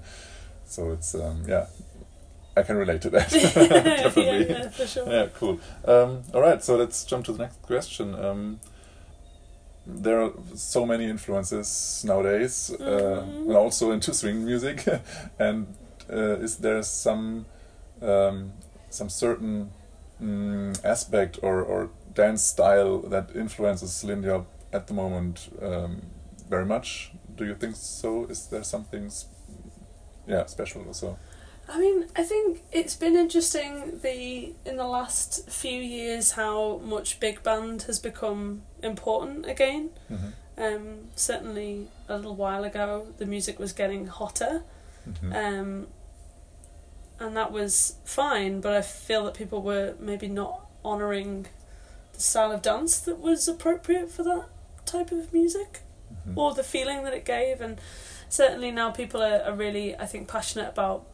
so 0.65 0.91
it's 0.91 1.13
um, 1.13 1.43
yeah 1.47 1.67
I 2.57 2.63
can 2.63 2.75
relate 2.77 3.01
to 3.01 3.09
that 3.11 3.29
definitely 4.03 4.49
yeah, 4.49 4.69
for 4.69 4.87
sure. 4.87 5.07
yeah, 5.09 5.27
cool. 5.35 5.59
Um, 5.85 6.23
all 6.33 6.41
right, 6.41 6.63
so 6.63 6.75
let's 6.75 7.03
jump 7.05 7.25
to 7.25 7.31
the 7.33 7.39
next 7.43 7.61
question. 7.61 8.15
Um, 8.15 8.59
there 9.85 10.19
are 10.21 10.31
so 10.55 10.85
many 10.85 11.05
influences 11.09 12.03
nowadays, 12.05 12.71
uh, 12.79 13.23
Mhm. 13.23 13.47
and 13.47 13.55
also 13.55 13.91
into 13.91 14.13
swing 14.13 14.43
music. 14.45 14.83
and 15.39 15.67
uh, 16.11 16.43
is 16.43 16.57
there 16.57 16.83
some 16.83 17.45
um, 18.01 18.51
some 18.89 19.09
certain 19.09 19.69
mm, 20.21 20.73
aspect 20.85 21.39
or, 21.41 21.61
or 21.61 21.89
dance 22.13 22.43
style 22.43 22.99
that 23.09 23.29
influences 23.35 24.03
Lindy 24.03 24.29
Hop 24.29 24.45
at 24.73 24.87
the 24.87 24.93
moment 24.93 25.49
um, 25.61 26.01
very 26.49 26.65
much? 26.65 27.11
Do 27.35 27.45
you 27.45 27.55
think 27.55 27.75
so? 27.75 28.25
Is 28.29 28.47
there 28.47 28.63
something, 28.63 29.11
yeah, 30.27 30.45
special 30.47 30.83
also? 30.87 31.17
I 31.69 31.79
mean, 31.79 32.05
I 32.15 32.23
think 32.23 32.63
it's 32.71 32.95
been 32.95 33.15
interesting 33.17 33.99
the 34.01 34.53
in 34.65 34.77
the 34.77 34.87
last 34.87 35.49
few 35.49 35.79
years 35.81 36.31
how 36.31 36.77
much 36.77 37.19
big 37.19 37.43
band 37.43 37.83
has 37.83 37.99
become 37.99 38.61
important 38.81 39.45
again. 39.45 39.89
Mhm. 40.09 40.33
Um, 40.57 41.09
certainly 41.15 41.87
a 42.07 42.15
little 42.15 42.35
while 42.35 42.63
ago, 42.63 43.07
the 43.17 43.25
music 43.25 43.59
was 43.59 43.73
getting 43.73 44.07
hotter, 44.07 44.63
Mhm. 45.07 45.35
um, 45.35 45.87
and 47.19 47.35
that 47.35 47.51
was 47.51 47.95
fine. 48.05 48.61
But 48.61 48.73
I 48.73 48.81
feel 48.81 49.25
that 49.25 49.33
people 49.33 49.61
were 49.61 49.95
maybe 49.99 50.27
not 50.27 50.65
honouring 50.85 51.47
the 52.13 52.21
style 52.21 52.51
of 52.51 52.61
dance 52.61 52.97
that 53.01 53.19
was 53.19 53.47
appropriate 53.47 54.09
for 54.09 54.23
that 54.23 54.45
type 54.85 55.11
of 55.11 55.33
music 55.33 55.81
Mhm. 56.27 56.37
or 56.37 56.53
the 56.53 56.63
feeling 56.63 57.03
that 57.03 57.13
it 57.13 57.25
gave 57.25 57.59
and 57.59 57.79
certainly 58.29 58.71
now 58.71 58.89
people 58.89 59.21
are, 59.21 59.41
are 59.43 59.53
really 59.53 59.95
I 59.97 60.05
think 60.05 60.27
passionate 60.29 60.69
about 60.69 61.05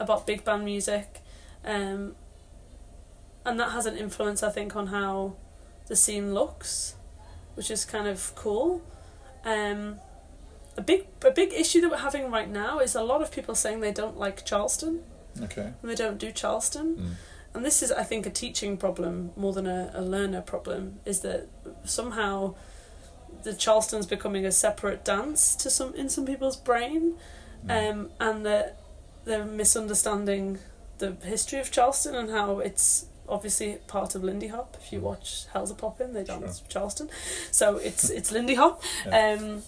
about 0.00 0.26
big 0.26 0.44
band 0.44 0.64
music 0.64 1.20
um, 1.64 2.14
and 3.44 3.58
that 3.60 3.70
has 3.72 3.86
an 3.86 3.96
influence 3.96 4.42
I 4.42 4.50
think 4.50 4.74
on 4.76 4.88
how 4.88 5.36
the 5.86 5.96
scene 5.96 6.34
looks 6.34 6.94
which 7.54 7.70
is 7.70 7.84
kind 7.84 8.06
of 8.08 8.32
cool 8.34 8.82
um, 9.44 9.96
a 10.76 10.82
big 10.82 11.06
a 11.24 11.30
big 11.30 11.52
issue 11.52 11.80
that 11.80 11.90
we're 11.90 11.96
having 11.98 12.30
right 12.30 12.50
now 12.50 12.78
is 12.80 12.94
a 12.94 13.02
lot 13.02 13.22
of 13.22 13.30
people 13.32 13.54
saying 13.54 13.80
they 13.80 13.92
don't 13.92 14.18
like 14.18 14.44
Charleston 14.44 15.02
Okay. 15.42 15.72
and 15.80 15.90
they 15.90 15.94
don't 15.94 16.18
do 16.18 16.32
Charleston 16.32 16.96
Mm. 16.96 17.10
and 17.54 17.64
this 17.64 17.82
is 17.82 17.90
I 17.92 18.02
think 18.02 18.26
a 18.26 18.30
teaching 18.30 18.76
problem 18.76 19.30
more 19.36 19.52
than 19.52 19.66
a, 19.66 19.90
a 19.94 20.02
learner 20.02 20.42
problem 20.42 21.00
is 21.04 21.20
that 21.20 21.48
somehow 21.84 22.54
the 23.42 23.54
Charleston's 23.54 24.06
becoming 24.06 24.44
a 24.44 24.52
separate 24.52 25.04
dance 25.04 25.54
to 25.56 25.70
some 25.70 25.94
in 25.94 26.08
some 26.08 26.26
people's 26.26 26.56
brain 26.56 27.14
Mm. 27.66 27.90
um, 27.90 28.10
and 28.20 28.44
that 28.46 28.78
they're 29.26 29.44
misunderstanding 29.44 30.58
the 30.98 31.12
history 31.24 31.58
of 31.60 31.70
Charleston 31.70 32.14
and 32.14 32.30
how 32.30 32.60
it's 32.60 33.06
obviously 33.28 33.74
part 33.86 34.14
of 34.14 34.24
Lindy 34.24 34.46
Hop. 34.48 34.76
If 34.80 34.92
you 34.92 35.00
watch 35.00 35.44
Hell's 35.52 35.70
a 35.70 35.74
Poppin', 35.74 36.14
they 36.14 36.24
dance 36.24 36.62
Charleston, 36.68 37.10
so 37.50 37.76
it's 37.76 38.08
it's 38.18 38.32
Lindy 38.32 38.54
Hop. 38.54 38.82
Yeah. 39.04 39.32
Um, 39.38 39.62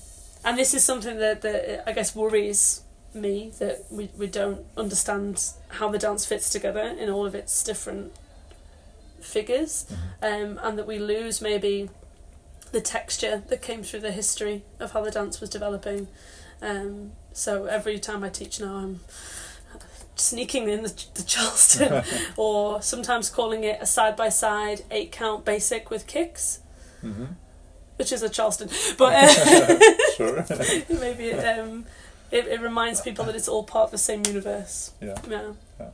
and 0.44 0.56
this 0.56 0.72
is 0.72 0.84
something 0.84 1.18
that, 1.18 1.42
that 1.42 1.86
I 1.88 1.92
guess 1.92 2.14
worries 2.16 2.82
me 3.12 3.50
that 3.58 3.84
we, 3.90 4.08
we 4.16 4.26
don't 4.28 4.64
understand 4.76 5.42
how 5.68 5.90
the 5.90 5.98
dance 5.98 6.24
fits 6.24 6.48
together 6.50 6.80
in 6.82 7.10
all 7.10 7.26
of 7.26 7.34
its 7.34 7.64
different 7.64 8.12
figures, 9.20 9.86
Mhm. 10.22 10.42
um, 10.52 10.60
and 10.62 10.78
that 10.78 10.86
we 10.86 10.98
lose 10.98 11.40
maybe 11.40 11.90
the 12.70 12.80
texture 12.80 13.42
that 13.48 13.62
came 13.62 13.82
through 13.82 14.00
the 14.00 14.12
history 14.12 14.62
of 14.78 14.92
how 14.92 15.02
the 15.02 15.10
dance 15.10 15.40
was 15.40 15.50
developing. 15.50 16.06
Um, 16.62 17.12
so 17.32 17.64
every 17.64 17.98
time 17.98 18.22
I 18.22 18.28
teach 18.28 18.60
now, 18.60 18.76
I'm 18.76 19.00
sneaking 20.20 20.68
in 20.68 20.82
the, 20.82 21.04
the 21.14 21.22
Charleston, 21.22 22.02
or 22.36 22.82
sometimes 22.82 23.30
calling 23.30 23.64
it 23.64 23.78
a 23.80 23.86
side 23.86 24.16
by 24.16 24.28
side 24.28 24.82
eight 24.90 25.12
count 25.12 25.44
basic 25.44 25.90
with 25.90 26.06
kicks, 26.06 26.60
Mhm. 27.02 27.34
which 27.96 28.12
is 28.12 28.22
a 28.22 28.28
Charleston, 28.28 28.68
but 28.96 29.14
uh, 29.14 29.78
Sure. 30.16 30.44
maybe 31.00 31.32
um, 31.32 31.84
It, 32.30 32.46
it 32.46 32.60
reminds 32.60 33.00
people 33.00 33.24
that 33.26 33.34
it's 33.34 33.48
all 33.48 33.64
part 33.64 33.84
of 33.86 33.90
the 33.92 33.98
same 33.98 34.22
universe. 34.26 34.92
Yeah. 35.00 35.14
Yeah. 35.28 35.52
Yeah. 35.80 35.88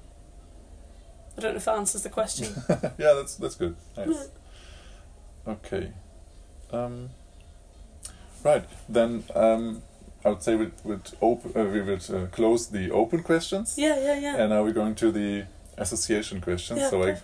I 1.37 1.41
don't 1.41 1.53
know 1.53 1.57
if 1.59 1.65
that 1.65 1.77
answers 1.77 2.03
the 2.03 2.11
question. 2.11 2.55
yeah, 2.99 3.13
that's 3.15 3.35
that's 3.37 3.55
good. 3.57 3.77
Nice. 3.97 4.29
Okay. 5.47 5.93
Um, 6.71 7.11
right 8.43 8.65
then, 8.89 9.25
um, 9.35 9.83
I 10.25 10.29
would 10.31 10.43
say 10.43 10.55
we 10.57 10.71
would 10.85 11.11
open. 11.21 11.53
Uh, 11.55 11.65
we 11.71 11.81
would 11.83 12.11
uh, 12.11 12.27
close 12.33 12.67
the 12.69 12.91
open 12.91 13.23
questions, 13.23 13.75
yeah, 13.77 13.99
yeah, 14.01 14.19
yeah. 14.19 14.37
and 14.37 14.51
now 14.51 14.63
we're 14.63 14.73
going 14.73 14.95
to 14.97 15.13
the 15.13 15.45
association 15.77 16.41
questions. 16.41 16.81
yeah, 16.81 16.91
so 16.91 17.03
I 17.03 17.17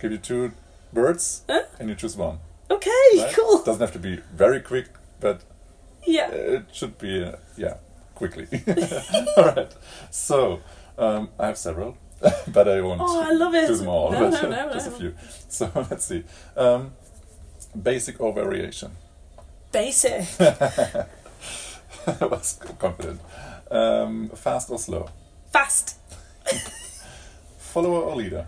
give 0.00 0.12
you 0.12 0.18
two 0.18 0.52
words 0.92 1.42
Huh? 1.48 1.62
and 1.80 1.88
you 1.88 1.94
choose 1.94 2.16
one. 2.16 2.38
Okay, 2.70 2.90
Right? 3.16 3.32
cool. 3.34 3.62
Doesn't 3.62 3.80
have 3.80 3.92
to 3.92 3.98
be 3.98 4.20
very 4.36 4.60
quick, 4.60 4.88
but 5.20 5.40
Yeah. 6.06 6.30
it 6.30 6.64
should 6.72 6.98
be 6.98 7.24
uh, 7.24 7.36
yeah 7.56 7.76
quickly. 8.14 8.46
all 9.36 9.44
right. 9.44 9.72
So 10.10 10.60
um, 10.98 11.28
I 11.38 11.46
have 11.46 11.56
several, 11.58 11.96
but 12.48 12.68
I 12.68 12.80
won't 12.82 13.00
Oh, 13.00 13.22
I 13.22 13.32
love 13.32 13.54
it. 13.54 13.66
do 13.68 13.76
them 13.76 13.88
all. 13.88 14.10
No, 14.12 14.30
but 14.30 14.42
no, 14.42 14.48
no, 14.50 14.72
just 14.74 14.90
no. 14.90 14.96
a 14.96 14.98
few. 14.98 15.14
So 15.48 15.70
let's 15.90 16.04
see. 16.04 16.24
Um, 16.56 16.92
basic 17.82 18.20
or 18.20 18.32
variation? 18.34 18.90
Basic. 19.72 20.24
I 22.06 22.24
was 22.26 22.58
confident. 22.78 23.20
Um, 23.70 24.28
fast 24.30 24.70
or 24.70 24.78
slow? 24.78 25.08
Fast. 25.52 25.96
Follower 27.58 28.02
or 28.02 28.16
leader? 28.16 28.46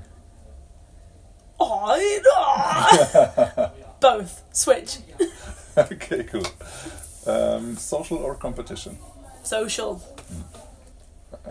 Oh. 1.61 3.71
Both. 4.01 4.43
Switch. 4.53 4.99
okay, 5.79 6.25
cool. 6.25 6.47
Um, 7.27 7.77
social 7.77 8.19
or 8.19 8.35
competition? 8.35 8.99
Social. 9.43 10.03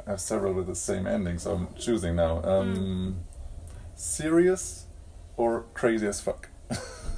I 0.07 0.11
have 0.11 0.21
several 0.21 0.53
with 0.53 0.67
the 0.67 0.75
same 0.75 1.07
ending, 1.07 1.39
so 1.39 1.53
I'm 1.53 1.67
choosing 1.79 2.15
now. 2.15 2.43
Um, 2.43 3.23
Serious 3.95 4.85
or 5.37 5.65
crazy 5.73 6.07
as 6.07 6.19
fuck? 6.21 6.49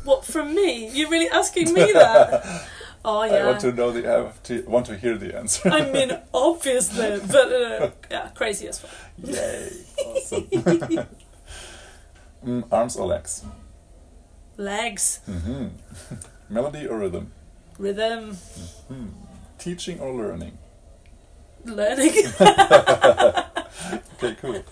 What 0.04 0.26
from 0.26 0.54
me? 0.54 0.90
You're 0.90 1.10
really 1.10 1.30
asking 1.30 1.74
me 1.74 1.92
that? 1.94 2.68
Oh 3.08 3.24
yeah. 3.24 3.34
I 3.36 3.46
want 3.46 3.60
to 3.62 3.72
know 3.72 3.92
the. 3.92 4.08
I 4.10 4.24
have 4.24 4.42
to, 4.44 4.64
want 4.64 4.88
to 4.88 4.98
hear 4.98 5.16
the 5.16 5.38
answer. 5.38 5.70
I 5.70 5.92
mean, 5.92 6.12
obviously, 6.34 7.20
but 7.32 7.52
uh, 7.54 7.92
yeah, 8.10 8.30
crazy 8.34 8.68
as 8.68 8.80
fuck. 8.80 8.90
Yay! 9.24 9.70
Awesome. 10.04 10.44
mm, 12.46 12.64
arms 12.72 12.96
or 12.98 13.06
legs? 13.08 13.46
Legs, 14.58 15.20
hmm 15.26 15.68
Melody 16.50 16.88
or 16.88 16.98
rhythm? 16.98 17.32
rhythm, 17.78 18.38
Teaching 19.60 20.00
or 20.00 20.12
learning? 20.14 20.58
learning. 21.66 22.14
Okay, 24.18 24.36
cool. 24.42 24.64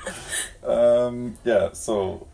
Um, 0.65 1.37
yeah, 1.43 1.69
so 1.73 2.25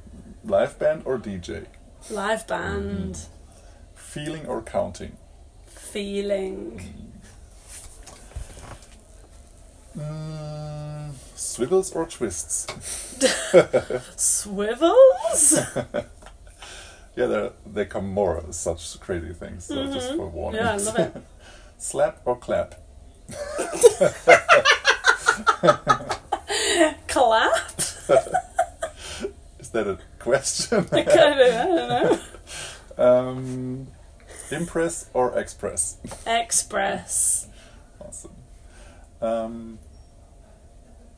live 0.46 0.78
band 0.80 1.02
or 1.06 1.18
DJ? 1.18 1.66
Live 2.10 2.48
band, 2.48 3.18
Feeling 3.96 4.46
or 4.46 4.62
counting? 4.62 5.18
Feeling, 5.94 6.82
Mm, 9.98 11.12
swivels 11.36 11.92
or 11.94 12.06
twists? 12.06 12.68
swivels. 14.16 15.60
Yeah, 17.16 17.26
they 17.26 17.50
they 17.66 17.86
come 17.86 18.14
more 18.14 18.42
such 18.52 18.98
crazy 19.02 19.34
things. 19.34 19.66
So 19.66 19.92
just 19.92 20.16
for 20.16 20.30
warning. 20.30 20.62
Yeah, 20.62 20.72
I 20.74 20.78
love 20.78 21.00
it. 21.00 21.14
Slap 21.78 22.22
or 22.24 22.38
clap? 22.38 22.76
Clap. 27.08 27.78
Is 29.60 29.70
that 29.72 29.88
a 29.88 29.98
question? 30.20 30.88
I 30.94 31.00
I 31.02 31.04
don't 31.04 31.90
know. 31.90 32.20
um, 32.98 33.88
impress 34.52 35.10
or 35.14 35.38
express? 35.38 35.98
Express, 36.26 37.48
Awesome. 38.00 38.32
Um, 39.22 39.80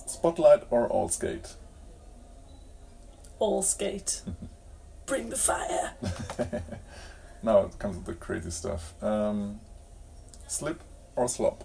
spotlight 0.06 0.63
or 0.70 0.88
all 0.88 1.10
skate? 1.10 1.56
all 3.39 3.62
skate. 3.63 4.22
Bring 5.06 5.30
the 5.30 5.36
fire. 5.36 5.94
Now 7.44 7.62
it 7.62 7.80
comes 7.80 7.98
with 7.98 8.06
the 8.06 8.13
crazy 8.13 8.52
stuff. 8.52 8.94
Um, 9.04 9.60
slip 10.48 10.84
or 11.15 11.28
slop? 11.28 11.63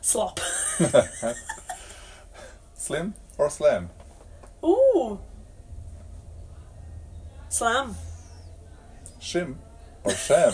Slop. 0.00 0.40
Slim 2.74 3.14
or 3.38 3.48
slam? 3.50 3.90
Ooh. 4.64 5.20
Slam. 7.48 7.94
Shim 9.20 9.54
or 10.04 10.12
sham? 10.12 10.52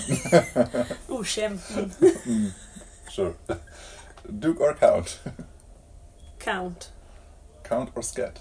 oh, 1.08 1.22
shim. 1.22 1.58
Mm. 1.58 2.52
sure. 3.10 3.34
Duke 4.38 4.60
or 4.60 4.74
count? 4.74 5.20
Count. 6.38 6.90
Count 7.64 7.90
or 7.94 8.02
scat? 8.02 8.40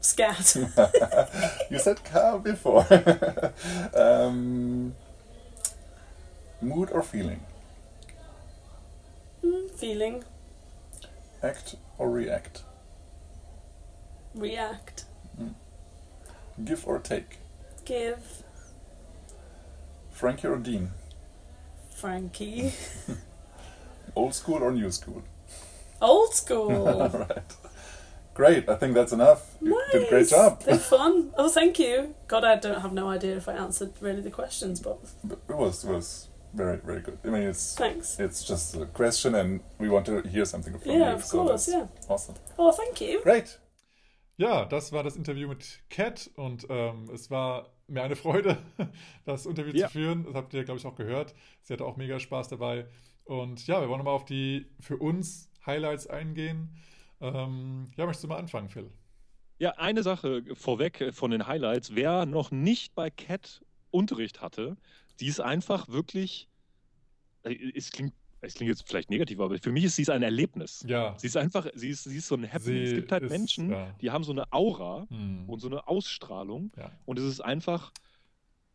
Scat. 0.00 0.56
You 1.70 1.78
said 1.78 2.02
count 2.04 2.44
before. 2.44 2.86
um, 3.94 4.94
mood 6.62 6.90
or 6.92 7.02
feeling? 7.02 7.40
Mm, 9.44 9.70
Feeling. 9.72 10.24
Act 11.42 11.74
or 11.98 12.08
react? 12.10 12.62
React. 14.34 15.04
Give 16.64 16.86
or 16.86 16.98
take? 16.98 17.38
Give. 17.84 18.42
Frankie 20.16 20.48
or 20.48 20.56
Dean? 20.56 20.90
Frankie. 21.94 22.72
Old 24.16 24.34
school 24.34 24.62
or 24.62 24.72
new 24.72 24.90
school? 24.90 25.22
Old 26.00 26.34
school. 26.42 26.88
Alright. 26.88 27.54
Great, 28.34 28.68
I 28.68 28.76
think 28.76 28.94
that's 28.94 29.12
enough. 29.12 29.56
You 29.62 29.82
did 29.92 30.06
a 30.06 30.08
great 30.08 30.28
job. 30.28 30.62
They're 30.62 30.78
fun. 30.96 31.32
Oh, 31.38 31.48
thank 31.50 31.78
you. 31.78 32.14
God, 32.28 32.44
I 32.44 32.56
don't 32.56 32.80
have 32.80 32.92
no 32.92 33.08
idea 33.10 33.36
if 33.36 33.48
I 33.48 33.52
answered 33.54 33.92
really 34.00 34.20
the 34.22 34.30
questions, 34.30 34.80
but 34.80 34.98
It 35.48 35.56
was 35.56 35.84
it 35.84 35.90
was 35.90 36.28
very 36.54 36.78
very 36.78 37.00
good. 37.00 37.18
I 37.24 37.28
mean 37.28 37.42
it's 37.42 37.74
thanks. 37.76 38.18
it's 38.18 38.42
just 38.44 38.74
a 38.76 38.86
question 38.86 39.34
and 39.34 39.60
we 39.78 39.88
want 39.90 40.06
to 40.06 40.22
hear 40.22 40.44
something 40.46 40.78
from 40.78 40.90
Yeah, 40.90 41.10
you. 41.10 41.16
of 41.16 41.24
so 41.24 41.38
course, 41.46 41.66
that's 41.66 41.68
yeah. 41.76 41.86
Awesome. 42.08 42.36
Oh, 42.58 42.72
thank 42.72 43.00
you. 43.00 43.20
Great. 43.22 43.58
Ja, 44.38 44.64
das 44.66 44.92
war 44.92 45.02
das 45.02 45.16
Interview 45.16 45.48
mit 45.48 45.80
Cat 45.90 46.30
und 46.36 46.66
ähm, 46.68 47.08
es 47.14 47.30
war 47.30 47.70
mir 47.88 48.02
eine 48.02 48.16
Freude, 48.16 48.58
das 49.24 49.46
Interview 49.46 49.72
Ja. 49.74 49.86
zu 49.86 49.92
führen. 49.92 50.24
Das 50.24 50.34
habt 50.34 50.54
ihr, 50.54 50.64
glaube 50.64 50.78
ich, 50.80 50.86
auch 50.86 50.96
gehört. 50.96 51.34
Sie 51.62 51.72
hatte 51.72 51.84
auch 51.84 51.96
mega 51.96 52.18
Spaß 52.18 52.48
dabei. 52.48 52.86
Und 53.24 53.66
ja, 53.66 53.80
wir 53.80 53.88
wollen 53.88 54.04
mal 54.04 54.10
auf 54.10 54.24
die 54.24 54.66
für 54.80 54.96
uns 54.96 55.50
Highlights 55.64 56.06
eingehen. 56.06 56.76
Ähm, 57.20 57.90
ja, 57.96 58.06
möchtest 58.06 58.24
du 58.24 58.28
mal 58.28 58.38
anfangen, 58.38 58.68
Phil? 58.68 58.90
Ja, 59.58 59.70
eine 59.78 60.02
Sache 60.02 60.42
vorweg 60.54 61.12
von 61.12 61.30
den 61.30 61.46
Highlights. 61.46 61.94
Wer 61.94 62.26
noch 62.26 62.50
nicht 62.50 62.94
bei 62.94 63.10
Cat 63.10 63.64
Unterricht 63.90 64.42
hatte, 64.42 64.76
die 65.18 65.26
ist 65.28 65.40
einfach 65.40 65.88
wirklich, 65.88 66.48
äh, 67.42 67.72
es 67.74 67.90
klingt, 67.90 68.12
es 68.46 68.54
klingt 68.54 68.70
jetzt 68.70 68.88
vielleicht 68.88 69.10
negativ, 69.10 69.38
aber 69.40 69.58
für 69.58 69.72
mich 69.72 69.84
ist 69.84 69.96
sie 69.96 70.08
ein 70.10 70.22
Erlebnis. 70.22 70.84
Ja. 70.88 71.14
Sie 71.18 71.26
ist 71.26 71.36
einfach, 71.36 71.66
sie 71.74 71.90
ist, 71.90 72.04
sie 72.04 72.16
ist 72.18 72.28
so 72.28 72.34
ein 72.36 72.50
Happening. 72.52 72.82
Es 72.82 72.90
Sie 72.90 72.96
gibt 72.96 73.12
halt 73.12 73.24
ist, 73.24 73.30
Menschen, 73.30 73.70
ja. 73.70 73.94
die 74.00 74.10
haben 74.10 74.24
so 74.24 74.32
eine 74.32 74.50
Aura 74.52 75.06
Hm. 75.10 75.48
und 75.48 75.60
so 75.60 75.68
eine 75.68 75.86
Ausstrahlung 75.86 76.70
Ja. 76.76 76.90
und 77.04 77.18
es 77.18 77.24
ist 77.24 77.40
einfach, 77.40 77.92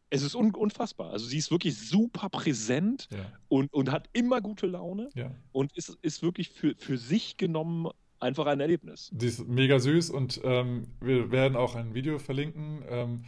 es 0.09 0.23
ist 0.23 0.35
un 0.35 0.53
unfassbar. 0.53 1.11
Also 1.11 1.25
sie 1.25 1.37
ist 1.37 1.51
wirklich 1.51 1.77
super 1.77 2.29
präsent 2.29 3.07
Ja. 3.11 3.19
und, 3.47 3.73
und 3.73 3.91
hat 3.91 4.09
immer 4.13 4.41
gute 4.41 4.67
Laune 4.67 5.09
und 5.51 5.71
ist, 5.77 5.97
ist 6.01 6.21
wirklich 6.21 6.49
für, 6.49 6.75
für 6.77 6.97
sich 6.97 7.37
genommen 7.37 7.89
einfach 8.19 8.45
ein 8.45 8.59
Erlebnis. 8.59 9.09
Die 9.13 9.25
ist 9.27 9.47
mega 9.47 9.79
süß 9.79 10.09
und 10.11 10.41
ähm, 10.43 10.87
wir 10.99 11.31
werden 11.31 11.55
auch 11.55 11.75
ein 11.75 11.93
Video 11.95 12.19
verlinken. 12.19 12.83
Ähm, 12.87 13.23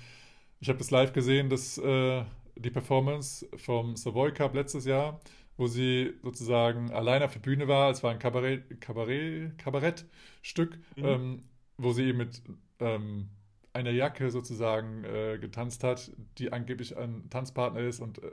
ich 0.59 0.69
habe 0.69 0.77
das 0.77 0.91
live 0.91 1.13
gesehen, 1.13 1.49
das, 1.49 1.77
äh, 1.79 2.23
die 2.55 2.69
Performance 2.69 3.47
vom 3.57 3.95
Savoy 3.95 4.31
Cup 4.31 4.53
letztes 4.53 4.85
Jahr, 4.85 5.19
wo 5.57 5.67
sie 5.67 6.13
sozusagen 6.23 6.91
allein 6.91 7.23
auf 7.23 7.33
der 7.33 7.39
Bühne 7.39 7.67
war. 7.67 7.91
Es 7.91 8.03
war 8.03 8.11
ein 8.11 8.19
Kabarett, 8.19 8.81
Kabarett, 8.81 9.57
Kabarettstück, 9.57 10.79
Mhm. 10.97 11.03
ähm, 11.03 11.43
wo 11.77 11.93
sie 11.93 12.03
eben 12.05 12.17
mit 12.19 12.41
ähm, 12.79 13.29
einer 13.73 13.91
Jacke 13.91 14.29
sozusagen 14.31 15.03
äh, 15.03 15.37
getanzt 15.39 15.83
hat, 15.83 16.11
die 16.37 16.53
angeblich 16.53 16.95
ein 16.97 17.29
Tanzpartner 17.29 17.81
ist 17.81 17.99
und 17.99 18.21
äh, 18.23 18.31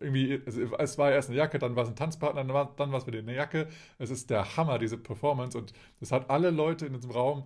irgendwie, 0.00 0.40
also 0.44 0.60
es 0.78 0.98
war 0.98 1.10
erst 1.12 1.30
eine 1.30 1.38
Jacke, 1.38 1.58
dann 1.58 1.76
war 1.76 1.84
es 1.84 1.88
ein 1.90 1.96
Tanzpartner, 1.96 2.42
dann 2.44 2.52
war, 2.54 2.74
dann 2.76 2.92
war 2.92 2.98
es 2.98 3.06
wieder 3.06 3.18
eine 3.20 3.34
Jacke. 3.34 3.68
Es 3.98 4.10
ist 4.10 4.28
der 4.30 4.56
Hammer, 4.56 4.78
diese 4.78 4.98
Performance 4.98 5.56
und 5.56 5.72
das 6.00 6.12
hat 6.12 6.28
alle 6.30 6.50
Leute 6.50 6.86
in 6.86 6.92
diesem 6.94 7.10
Raum, 7.10 7.44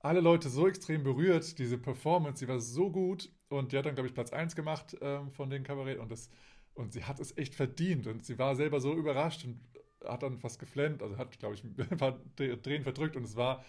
alle 0.00 0.20
Leute 0.20 0.48
so 0.48 0.68
extrem 0.68 1.02
berührt, 1.04 1.58
diese 1.58 1.78
Performance, 1.78 2.44
die 2.44 2.48
war 2.50 2.60
so 2.60 2.90
gut 2.90 3.30
und 3.48 3.72
die 3.72 3.78
hat 3.78 3.86
dann, 3.86 3.94
glaube 3.94 4.08
ich, 4.08 4.14
Platz 4.14 4.32
1 4.32 4.56
gemacht 4.56 4.96
ähm, 5.00 5.30
von 5.32 5.50
den 5.50 5.64
Kabarett 5.64 5.98
und, 5.98 6.10
das, 6.10 6.30
und 6.76 6.92
sie 6.92 7.04
hat 7.04 7.20
es 7.20 7.36
echt 7.36 7.54
verdient 7.54 8.06
und 8.06 8.24
sie 8.24 8.38
war 8.38 8.54
selber 8.54 8.80
so 8.80 8.94
überrascht 8.94 9.44
und 9.44 9.60
hat 10.04 10.22
dann 10.22 10.38
fast 10.38 10.58
geflennt, 10.58 11.02
also 11.02 11.16
hat, 11.16 11.38
glaube 11.38 11.54
ich, 11.54 11.64
ein 11.90 11.96
paar 11.96 12.18
Tränen 12.36 12.82
verdrückt 12.82 13.16
und 13.16 13.24
es 13.24 13.36
war 13.36 13.64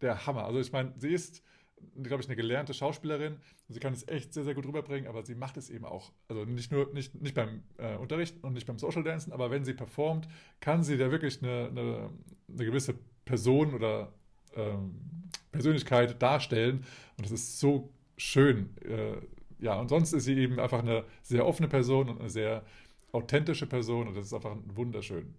der 0.00 0.26
Hammer. 0.26 0.44
Also 0.44 0.60
ich 0.60 0.72
meine, 0.72 0.92
sie 0.96 1.12
ist, 1.12 1.42
glaube 2.02 2.22
ich, 2.22 2.28
eine 2.28 2.36
gelernte 2.36 2.74
Schauspielerin. 2.74 3.38
Sie 3.68 3.80
kann 3.80 3.92
es 3.92 4.06
echt 4.06 4.32
sehr, 4.34 4.44
sehr 4.44 4.54
gut 4.54 4.66
rüberbringen, 4.66 5.08
aber 5.08 5.24
sie 5.24 5.34
macht 5.34 5.56
es 5.56 5.70
eben 5.70 5.84
auch. 5.84 6.12
Also 6.28 6.44
nicht 6.44 6.70
nur, 6.70 6.92
nicht, 6.92 7.20
nicht 7.20 7.34
beim 7.34 7.62
äh, 7.78 7.96
Unterrichten 7.96 8.46
und 8.46 8.52
nicht 8.52 8.66
beim 8.66 8.78
Social 8.78 9.02
Dancen, 9.02 9.32
aber 9.32 9.50
wenn 9.50 9.64
sie 9.64 9.74
performt, 9.74 10.28
kann 10.60 10.84
sie 10.84 10.98
da 10.98 11.10
wirklich 11.10 11.42
eine, 11.42 11.68
eine, 11.68 12.10
eine 12.48 12.64
gewisse 12.64 12.94
Person 13.24 13.74
oder 13.74 14.12
ähm, 14.54 15.00
Persönlichkeit 15.50 16.20
darstellen. 16.20 16.84
Und 17.16 17.24
das 17.24 17.32
ist 17.32 17.58
so 17.58 17.90
schön. 18.16 18.76
Äh, 18.84 19.16
ja, 19.64 19.80
und 19.80 19.88
sonst 19.88 20.12
ist 20.12 20.24
sie 20.24 20.34
eben 20.34 20.60
einfach 20.60 20.80
eine 20.80 21.04
sehr 21.22 21.46
offene 21.46 21.68
Person 21.68 22.10
und 22.10 22.20
eine 22.20 22.28
sehr 22.28 22.66
authentische 23.12 23.66
Person 23.66 24.08
und 24.08 24.14
das 24.14 24.26
ist 24.26 24.34
einfach 24.34 24.56
wunderschön. 24.74 25.34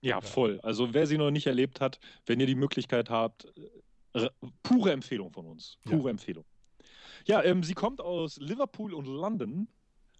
Ja, 0.00 0.20
voll. 0.20 0.58
Also 0.64 0.92
wer 0.92 1.06
sie 1.06 1.16
noch 1.16 1.30
nicht 1.30 1.46
erlebt 1.46 1.80
hat, 1.80 2.00
wenn 2.26 2.40
ihr 2.40 2.48
die 2.48 2.56
Möglichkeit 2.56 3.10
habt, 3.10 3.46
äh, 4.14 4.28
pure 4.64 4.90
Empfehlung 4.90 5.30
von 5.30 5.46
uns. 5.46 5.78
Pure 5.84 6.04
ja. 6.04 6.10
Empfehlung. 6.10 6.44
Ja, 7.26 7.44
ähm, 7.44 7.62
sie 7.62 7.74
kommt 7.74 8.00
aus 8.00 8.38
Liverpool 8.38 8.92
und 8.92 9.06
London. 9.06 9.68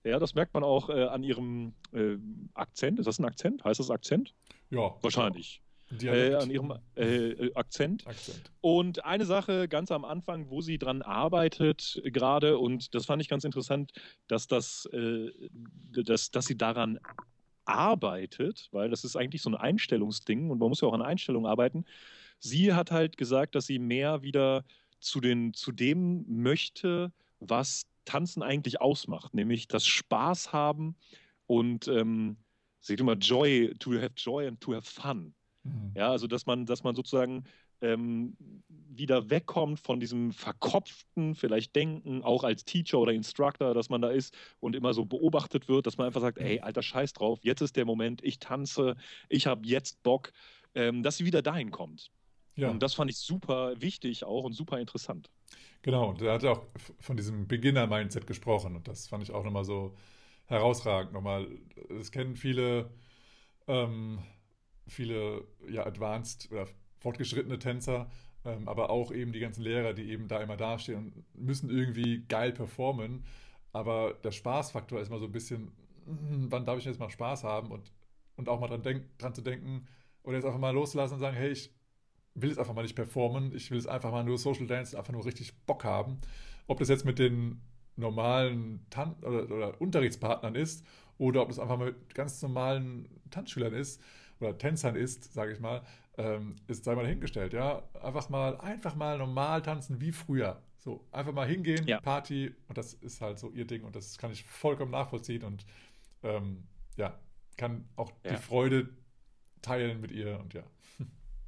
Ja, 0.05 0.21
das 0.21 0.37
merkt 0.37 0.55
man 0.55 0.63
auch 0.63 0.89
äh, 0.89 1.03
an 1.03 1.25
ihrem 1.25 1.75
äh, 1.93 2.17
Akzent. 2.55 3.01
Ist 3.01 3.07
das 3.07 3.19
ein 3.19 3.25
Akzent? 3.25 3.65
Heißt 3.65 3.81
das 3.81 3.91
Akzent? 3.91 4.33
Ja. 4.71 4.95
Wahrscheinlich. 5.03 5.61
Äh, 6.03 6.35
an 6.35 6.51
ihrem 6.51 6.75
äh, 6.97 7.31
äh, 7.31 7.55
Akzent. 7.55 8.07
Akzent. 8.07 8.51
Und 8.61 9.05
eine 9.05 9.25
Sache 9.25 9.69
ganz 9.69 9.91
am 9.91 10.05
Anfang, 10.05 10.51
wo 10.51 10.61
sie 10.61 10.79
dran 10.79 11.03
arbeitet 11.03 12.01
gerade, 12.05 12.59
und 12.59 12.95
das 12.95 13.07
fand 13.07 13.23
ich 13.23 13.29
ganz 13.29 13.45
interessant, 13.45 13.93
dass, 14.29 14.47
das, 14.47 14.87
äh, 14.93 15.31
dass, 15.93 16.31
dass 16.31 16.47
sie 16.47 16.57
daran 16.57 16.99
arbeitet, 17.65 18.69
weil 18.73 18.91
das 18.91 19.05
ist 19.05 19.17
eigentlich 19.17 19.43
so 19.43 19.51
ein 19.51 19.55
Einstellungsding 19.55 20.51
und 20.51 20.59
man 20.59 20.69
muss 20.69 20.81
ja 20.81 20.89
auch 20.89 20.93
an 20.93 21.03
Einstellungen 21.03 21.51
arbeiten. 21.51 21.85
Sie 22.39 22.73
hat 22.73 22.91
halt 22.91 23.17
gesagt, 23.17 23.55
dass 23.55 23.67
sie 23.67 23.79
mehr 23.79 24.23
wieder 24.23 24.65
zu, 25.01 25.21
den, 25.21 25.55
zu 25.55 25.73
dem 25.73 26.25
möchte, 26.29 27.13
was 27.41 27.87
Tanzen 28.05 28.43
eigentlich 28.43 28.81
ausmacht, 28.81 29.35
nämlich 29.35 29.69
das 29.69 29.87
Spaß 29.87 30.53
haben 30.53 30.95
und 31.47 31.89
ähm, 31.89 32.37
seht 32.81 33.01
immer 33.01 33.15
Joy, 33.15 33.75
to 33.79 33.95
have 33.95 34.13
joy 34.17 34.47
and 34.47 34.61
to 34.61 34.75
have 34.75 34.91
fun. 34.91 35.35
Mhm. 35.65 35.93
Ja, 35.95 36.11
also 36.11 36.27
dass 36.27 36.47
man, 36.47 36.67
dass 36.67 36.85
man 36.85 36.95
sozusagen 36.95 37.45
ähm, 37.81 38.37
wieder 38.69 39.31
wegkommt 39.31 39.81
von 39.81 39.99
diesem 39.99 40.33
verkopften, 40.33 41.35
vielleicht 41.35 41.75
Denken, 41.75 42.23
auch 42.23 42.45
als 42.45 42.65
Teacher 42.65 42.99
oder 42.99 43.13
Instructor, 43.13 43.75
dass 43.75 43.89
man 43.91 44.03
da 44.03 44.11
ist 44.11 44.37
und 44.61 44.77
immer 44.77 44.95
so 44.95 45.05
beobachtet 45.05 45.69
wird, 45.69 45.87
dass 45.87 45.99
man 45.99 46.07
einfach 46.07 46.21
sagt, 46.21 46.39
ey, 46.39 46.61
alter 46.61 46.83
Scheiß 46.83 47.13
drauf, 47.13 47.41
jetzt 47.43 47.61
ist 47.61 47.77
der 47.77 47.85
Moment, 47.85 48.23
ich 48.23 48.39
tanze, 48.39 48.97
ich 49.29 49.47
habe 49.47 49.67
jetzt 49.67 50.03
Bock, 50.03 50.33
ähm, 50.75 51.03
dass 51.03 51.17
sie 51.17 51.25
wieder 51.25 51.43
dahin 51.43 51.71
kommt. 51.71 52.11
Ja. 52.57 52.71
Und 52.71 52.83
das 52.83 52.95
fand 52.95 53.11
ich 53.11 53.17
super 53.17 53.81
wichtig 53.81 54.25
auch 54.25 54.45
und 54.45 54.53
super 54.53 54.79
interessant. 54.79 55.29
Genau, 55.83 56.11
und 56.11 56.23
er 56.23 56.35
hat 56.35 56.45
auch 56.45 56.67
von 57.01 57.17
diesem 57.17 57.47
Beginner-Mindset 57.49 58.27
gesprochen 58.27 58.77
und 58.77 58.87
das 58.89 59.09
fand 59.09 59.23
ich 59.23 59.33
auch 59.33 59.45
nochmal 59.45 59.65
so 59.65 59.95
herausragend. 60.47 61.13
Nochmal, 61.13 61.49
es 62.01 62.11
kennen 62.11 62.37
viele 62.37 62.91
ähm, 63.67 64.21
viele 64.87 65.45
ja, 65.69 65.87
advanced 65.87 66.51
oder 66.51 66.67
fortgeschrittene 66.99 67.59
Tänzer, 67.59 68.11
ähm, 68.45 68.69
aber 68.69 68.91
auch 68.91 69.13
eben 69.13 69.33
die 69.33 69.41
ganzen 69.41 69.63
Lehrer, 69.63 69.95
die 69.95 70.11
eben 70.11 70.29
da 70.29 70.41
immer 70.41 70.57
dastehen 70.57 70.99
und 70.99 71.35
müssen 71.35 71.71
irgendwie 71.71 72.25
geil 72.29 72.53
performen. 72.53 73.25
Aber 73.73 74.15
der 74.23 74.31
Spaßfaktor 74.31 75.01
ist 75.01 75.11
mal 75.11 75.19
so 75.19 75.27
ein 75.27 75.33
bisschen, 75.33 75.73
hm, 76.07 76.47
wann 76.51 76.65
darf 76.65 76.79
ich 76.79 76.85
jetzt 76.85 77.01
mal 77.01 77.11
Spaß 77.11 77.45
haben 77.45 77.71
und, 77.71 77.93
und 78.37 78.49
auch 78.49 78.61
mal 78.61 78.69
dran, 78.69 78.83
denk, 78.83 79.19
dran 79.19 79.35
zu 79.35 79.43
denken 79.43 79.87
oder 80.23 80.37
jetzt 80.37 80.45
einfach 80.45 80.59
mal 80.61 80.75
loslassen 80.75 81.15
und 81.15 81.21
sagen, 81.21 81.37
hey, 81.37 81.51
ich 81.51 81.75
will 82.35 82.51
jetzt 82.51 82.59
einfach 82.59 82.75
mal 82.75 82.83
nicht 82.83 82.97
performen, 82.97 83.55
ich 83.55 83.71
will 83.71 83.79
jetzt 83.79 83.89
einfach 83.89 84.11
mal 84.11 84.25
nur 84.25 84.39
Social 84.39 84.67
Dance, 84.67 84.97
einfach 84.99 85.13
nur 85.13 85.25
richtig 85.25 85.55
Bock 85.67 85.85
haben. 85.85 86.21
Ob 86.67 86.79
das 86.79 86.89
jetzt 86.89 87.05
mit 87.05 87.19
den 87.19 87.61
normalen 87.97 88.85
Tan 88.91 89.15
oder, 89.23 89.45
oder 89.45 89.81
Unterrichtspartnern 89.81 90.55
ist 90.55 90.85
oder 91.19 91.43
ob 91.43 91.49
das 91.49 91.59
einfach 91.59 91.79
mit 91.79 92.15
ganz 92.15 92.43
normalen 92.43 93.09
Tanzschülern 93.31 93.73
ist, 93.73 94.03
oder 94.41 94.57
Tänzern 94.59 94.97
ist, 94.97 95.33
sage 95.33 95.53
ich 95.53 95.61
mal, 95.61 95.83
ähm, 96.17 96.57
ist 96.67 96.85
sei 96.85 96.95
mal 96.95 97.07
hingestellt, 97.07 97.53
ja. 97.53 97.83
Einfach 98.03 98.29
mal, 98.29 98.57
einfach 98.59 98.95
mal 98.95 99.19
normal 99.19 99.63
tanzen 99.63 100.01
wie 100.01 100.13
früher. 100.13 100.63
So, 100.79 101.05
einfach 101.13 101.33
mal 101.33 101.47
hingehen, 101.47 101.87
ja. 101.87 102.01
Party 102.01 102.55
und 102.69 102.77
das 102.77 102.93
ist 102.95 103.21
halt 103.21 103.39
so 103.39 103.51
ihr 103.51 103.67
Ding 103.67 103.85
und 103.85 103.97
das 103.97 104.19
kann 104.19 104.31
ich 104.31 104.45
vollkommen 104.45 104.91
nachvollziehen 104.91 105.43
und 105.43 105.65
ähm, 106.23 106.65
ja, 106.97 107.19
kann 107.57 107.89
auch 107.97 108.13
ja. 108.23 108.33
die 108.33 108.37
Freude 108.37 108.91
teilen 109.63 110.01
mit 110.01 110.13
ihr 110.13 110.39
und 110.39 110.53
ja. 110.55 110.63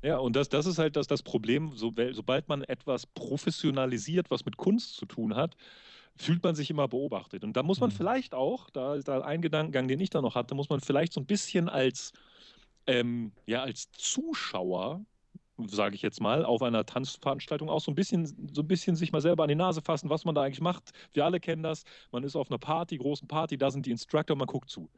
Ja, 0.03 0.19
und 0.19 0.37
das, 0.37 0.49
das 0.49 0.67
ist 0.67 0.79
halt 0.79 0.95
das, 0.95 1.07
das 1.07 1.23
Problem, 1.23 1.73
so, 1.75 1.93
sobald 2.13 2.49
man 2.49 2.63
etwas 2.63 3.07
professionalisiert, 3.07 4.31
was 4.31 4.45
mit 4.45 4.57
Kunst 4.57 4.95
zu 4.95 5.07
tun 5.07 5.35
hat, 5.35 5.57
fühlt 6.17 6.43
man 6.45 6.55
sich 6.55 6.71
immer 6.71 6.87
beobachtet. 6.87 7.45
Und 7.45 7.57
da 7.57 7.63
muss 7.63 7.81
man 7.81 7.91
mhm. 7.91 7.95
vielleicht 7.95 8.35
auch, 8.35 8.71
da 8.71 8.95
ist 8.95 9.09
da 9.09 9.21
ein 9.23 9.43
Gedankengang, 9.43 9.89
den 9.89 10.01
ich 10.01 10.11
da 10.11 10.23
noch 10.23 10.35
hatte, 10.35 10.55
muss 10.55 10.69
man 10.69 10.81
vielleicht 10.81 11.13
so 11.13 11.21
ein 11.21 11.27
bisschen 11.27 11.69
als 11.69 12.13
ähm, 12.87 13.33
ja 13.47 13.63
als 13.63 13.91
Zuschauer 13.93 15.05
sage 15.59 15.95
ich 15.95 16.03
jetzt 16.03 16.21
mal, 16.21 16.45
auf 16.45 16.63
einer 16.63 16.85
Tanzveranstaltung 16.85 17.71
auch 17.71 17.81
so 17.81 17.91
ein 17.91 17.95
bisschen, 17.95 18.27
so 18.53 18.63
ein 18.63 18.69
bisschen 18.69 18.97
sich 18.97 19.13
mal 19.13 19.21
selber 19.21 19.43
an 19.45 19.49
die 19.49 19.55
Nase 19.55 19.81
fassen, 19.81 20.11
was 20.11 20.25
man 20.25 20.35
da 20.35 20.43
eigentlich 20.43 20.61
macht. 20.61 20.91
Wir 21.13 21.25
alle 21.25 21.41
kennen 21.41 21.63
das. 21.63 21.85
Man 22.13 22.25
ist 22.25 22.37
auf 22.37 22.51
einer 22.51 22.59
Party, 22.59 22.99
großen 22.99 23.27
Party, 23.29 23.57
da 23.57 23.71
sind 23.71 23.87
die 23.87 23.91
Instructor, 23.91 24.37
man 24.37 24.47
guckt 24.47 24.71
zu. 24.71 24.91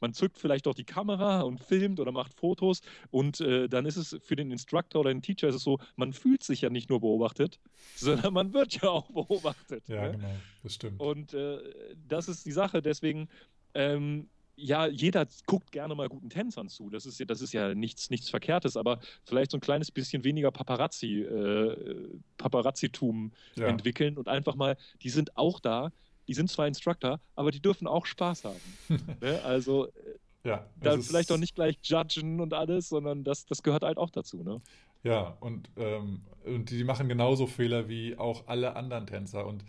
Man 0.00 0.12
zückt 0.12 0.38
vielleicht 0.38 0.68
auch 0.68 0.74
die 0.74 0.84
Kamera 0.84 1.40
und 1.40 1.58
filmt 1.58 2.00
oder 2.00 2.12
macht 2.12 2.34
Fotos 2.34 2.80
und 3.10 3.40
äh, 3.40 3.66
dann 3.66 3.86
ist 3.86 3.96
es 3.96 4.18
für 4.22 4.36
den 4.36 4.50
Instructor 4.50 5.00
oder 5.00 5.10
den 5.10 5.22
Teacher 5.22 5.48
ist 5.48 5.54
es 5.54 5.62
so, 5.62 5.78
man 5.96 6.12
fühlt 6.12 6.42
sich 6.42 6.60
ja 6.60 6.68
nicht 6.68 6.90
nur 6.90 7.00
beobachtet, 7.00 7.60
sondern 7.96 8.34
man 8.34 8.52
wird 8.52 8.80
ja 8.82 8.90
auch 8.90 9.10
beobachtet. 9.10 9.88
Ja, 9.88 10.02
ne? 10.02 10.12
genau, 10.12 10.34
das 10.62 10.74
stimmt. 10.74 11.00
Und 11.00 11.32
äh, 11.32 11.58
das 12.06 12.28
ist 12.28 12.44
die 12.44 12.52
Sache, 12.52 12.82
deswegen 12.82 13.28
ähm, 13.72 14.28
ja, 14.56 14.86
jeder 14.86 15.26
guckt 15.46 15.70
gerne 15.70 15.94
mal 15.94 16.08
guten 16.08 16.30
Tänzern 16.30 16.68
zu. 16.68 16.88
Das 16.88 17.04
ist, 17.04 17.22
das 17.28 17.42
ist 17.42 17.52
ja 17.52 17.74
nichts, 17.74 18.10
nichts 18.10 18.30
Verkehrtes, 18.30 18.76
aber 18.76 18.98
vielleicht 19.24 19.50
so 19.50 19.58
ein 19.58 19.60
kleines 19.60 19.90
bisschen 19.90 20.24
weniger 20.24 20.50
Paparazzi, 20.50 21.20
äh, 21.20 22.08
Paparazzitum 22.38 23.32
ja. 23.56 23.66
entwickeln 23.66 24.16
und 24.16 24.28
einfach 24.28 24.54
mal, 24.54 24.76
die 25.02 25.10
sind 25.10 25.36
auch 25.36 25.60
da, 25.60 25.92
die 26.26 26.34
sind 26.34 26.50
zwar 26.50 26.66
Instructor, 26.66 27.20
aber 27.34 27.50
die 27.50 27.60
dürfen 27.60 27.86
auch 27.86 28.06
Spaß 28.06 28.44
haben. 28.44 28.60
ne? 29.20 29.40
Also 29.44 29.88
ja, 30.42 30.64
da 30.80 30.98
vielleicht 31.00 31.30
auch 31.32 31.38
nicht 31.38 31.54
gleich 31.54 31.76
judgen 31.82 32.40
und 32.40 32.54
alles, 32.54 32.88
sondern 32.88 33.24
das, 33.24 33.46
das 33.46 33.62
gehört 33.62 33.82
halt 33.82 33.98
auch 33.98 34.10
dazu. 34.10 34.42
Ne? 34.42 34.60
Ja, 35.02 35.36
und, 35.40 35.70
ähm, 35.76 36.22
und 36.44 36.70
die 36.70 36.84
machen 36.84 37.08
genauso 37.08 37.46
Fehler 37.46 37.88
wie 37.88 38.16
auch 38.16 38.46
alle 38.46 38.76
anderen 38.76 39.06
Tänzer. 39.06 39.46
Und 39.46 39.64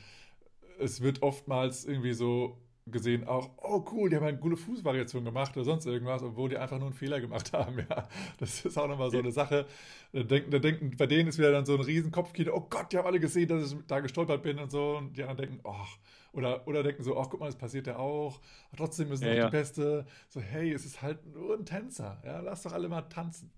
es 0.80 1.02
wird 1.02 1.24
oftmals 1.24 1.84
irgendwie 1.86 2.14
so 2.14 2.58
gesehen 2.92 3.28
auch, 3.28 3.52
oh 3.58 3.84
cool, 3.92 4.10
die 4.10 4.16
haben 4.16 4.26
eine 4.26 4.38
gute 4.38 4.58
Fußvariation 4.58 5.26
gemacht 5.26 5.56
oder 5.56 5.66
sonst 5.66 5.86
irgendwas, 5.86 6.24
obwohl 6.24 6.50
die 6.50 6.58
einfach 6.58 6.78
nur 6.78 6.88
einen 6.88 6.96
Fehler 6.96 7.20
gemacht 7.22 7.54
haben. 7.54 7.80
Ja, 7.90 8.08
das 8.40 8.66
ist 8.66 8.78
auch 8.78 8.88
nochmal 8.88 9.12
so 9.12 9.20
eine 9.20 9.32
Sache. 9.32 9.66
Da 10.14 10.24
denken, 10.24 10.52
da 10.52 10.60
denken, 10.60 10.96
bei 10.98 11.08
denen 11.08 11.30
ist 11.30 11.38
wieder 11.38 11.52
dann 11.52 11.66
so 11.66 11.74
ein 11.76 11.82
riesen 11.82 12.12
Kopfkino, 12.12 12.54
oh 12.54 12.68
Gott, 12.70 12.92
die 12.92 12.98
haben 12.98 13.06
alle 13.06 13.20
gesehen, 13.20 13.48
dass 13.48 13.72
ich 13.72 13.78
da 13.88 14.00
gestolpert 14.00 14.44
bin 14.44 14.60
und 14.60 14.72
so. 14.72 14.98
Und 14.98 15.18
die 15.18 15.24
anderen 15.24 15.50
denken, 15.50 15.60
oh, 15.64 15.86
oder, 16.34 16.68
oder 16.68 16.84
denken 16.84 17.04
so, 17.04 17.18
ach 17.20 17.28
guck 17.30 17.40
mal, 17.40 17.48
das 17.48 17.58
passiert 17.58 17.88
ja 17.88 17.98
auch. 17.98 18.40
Trotzdem 18.76 19.12
ist 19.12 19.22
es 19.22 19.28
ja, 19.28 19.34
ja. 19.34 19.46
die 19.46 19.52
Beste. 19.52 20.06
So, 20.30 20.40
hey, 20.40 20.72
es 20.72 20.86
ist 20.86 21.02
halt 21.02 21.26
nur 21.26 21.56
ein 21.56 21.66
Tänzer. 21.66 22.22
Ja, 22.26 22.40
lass 22.42 22.64
doch 22.64 22.74
alle 22.74 22.90
mal 22.90 23.02
tanzen. 23.04 23.52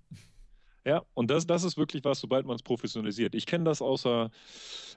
Ja, 0.90 1.04
und 1.14 1.30
das, 1.30 1.46
das 1.46 1.64
ist 1.64 1.78
wirklich 1.78 2.04
was, 2.04 2.20
sobald 2.20 2.48
man 2.48 2.56
es 2.56 2.64
professionalisiert. 2.64 3.36
Ich 3.36 3.46
kenne 3.46 3.64
das 3.64 3.80
außer, 3.80 4.32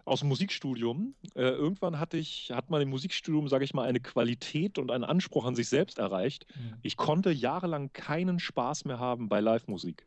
aus 0.07 0.21
dem 0.21 0.31
Musikstudium. 0.31 1.15
Äh, 1.35 1.43
irgendwann 1.43 2.01
hatte 2.01 2.17
ich, 2.17 2.51
hat 2.51 2.71
man 2.71 2.81
im 2.81 2.89
Musikstudium, 2.89 3.47
sage 3.49 3.67
ich 3.67 3.75
mal, 3.75 3.87
eine 3.87 4.01
Qualität 4.01 4.79
und 4.79 4.91
einen 4.91 5.05
Anspruch 5.05 5.45
an 5.45 5.55
sich 5.55 5.69
selbst 5.69 5.99
erreicht. 5.99 6.47
Mhm. 6.57 6.79
Ich 6.81 6.97
konnte 6.97 7.31
jahrelang 7.31 7.93
keinen 7.93 8.39
Spaß 8.39 8.87
mehr 8.87 9.01
haben 9.01 9.29
bei 9.29 9.41
Live-Musik. 9.41 10.07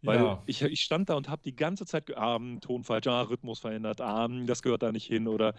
Weil 0.00 0.20
ja. 0.20 0.42
ich, 0.46 0.62
ich 0.62 0.80
stand 0.80 1.10
da 1.10 1.14
und 1.14 1.28
habe 1.28 1.42
die 1.44 1.54
ganze 1.54 1.84
Zeit, 1.84 2.16
ah, 2.16 2.40
Ton 2.62 2.82
falsch, 2.82 3.06
ah, 3.06 3.20
Rhythmus 3.20 3.58
verändert, 3.58 4.00
ah, 4.00 4.26
das 4.46 4.62
gehört 4.62 4.82
da 4.82 4.92
nicht 4.92 5.06
hin 5.06 5.28
oder 5.28 5.52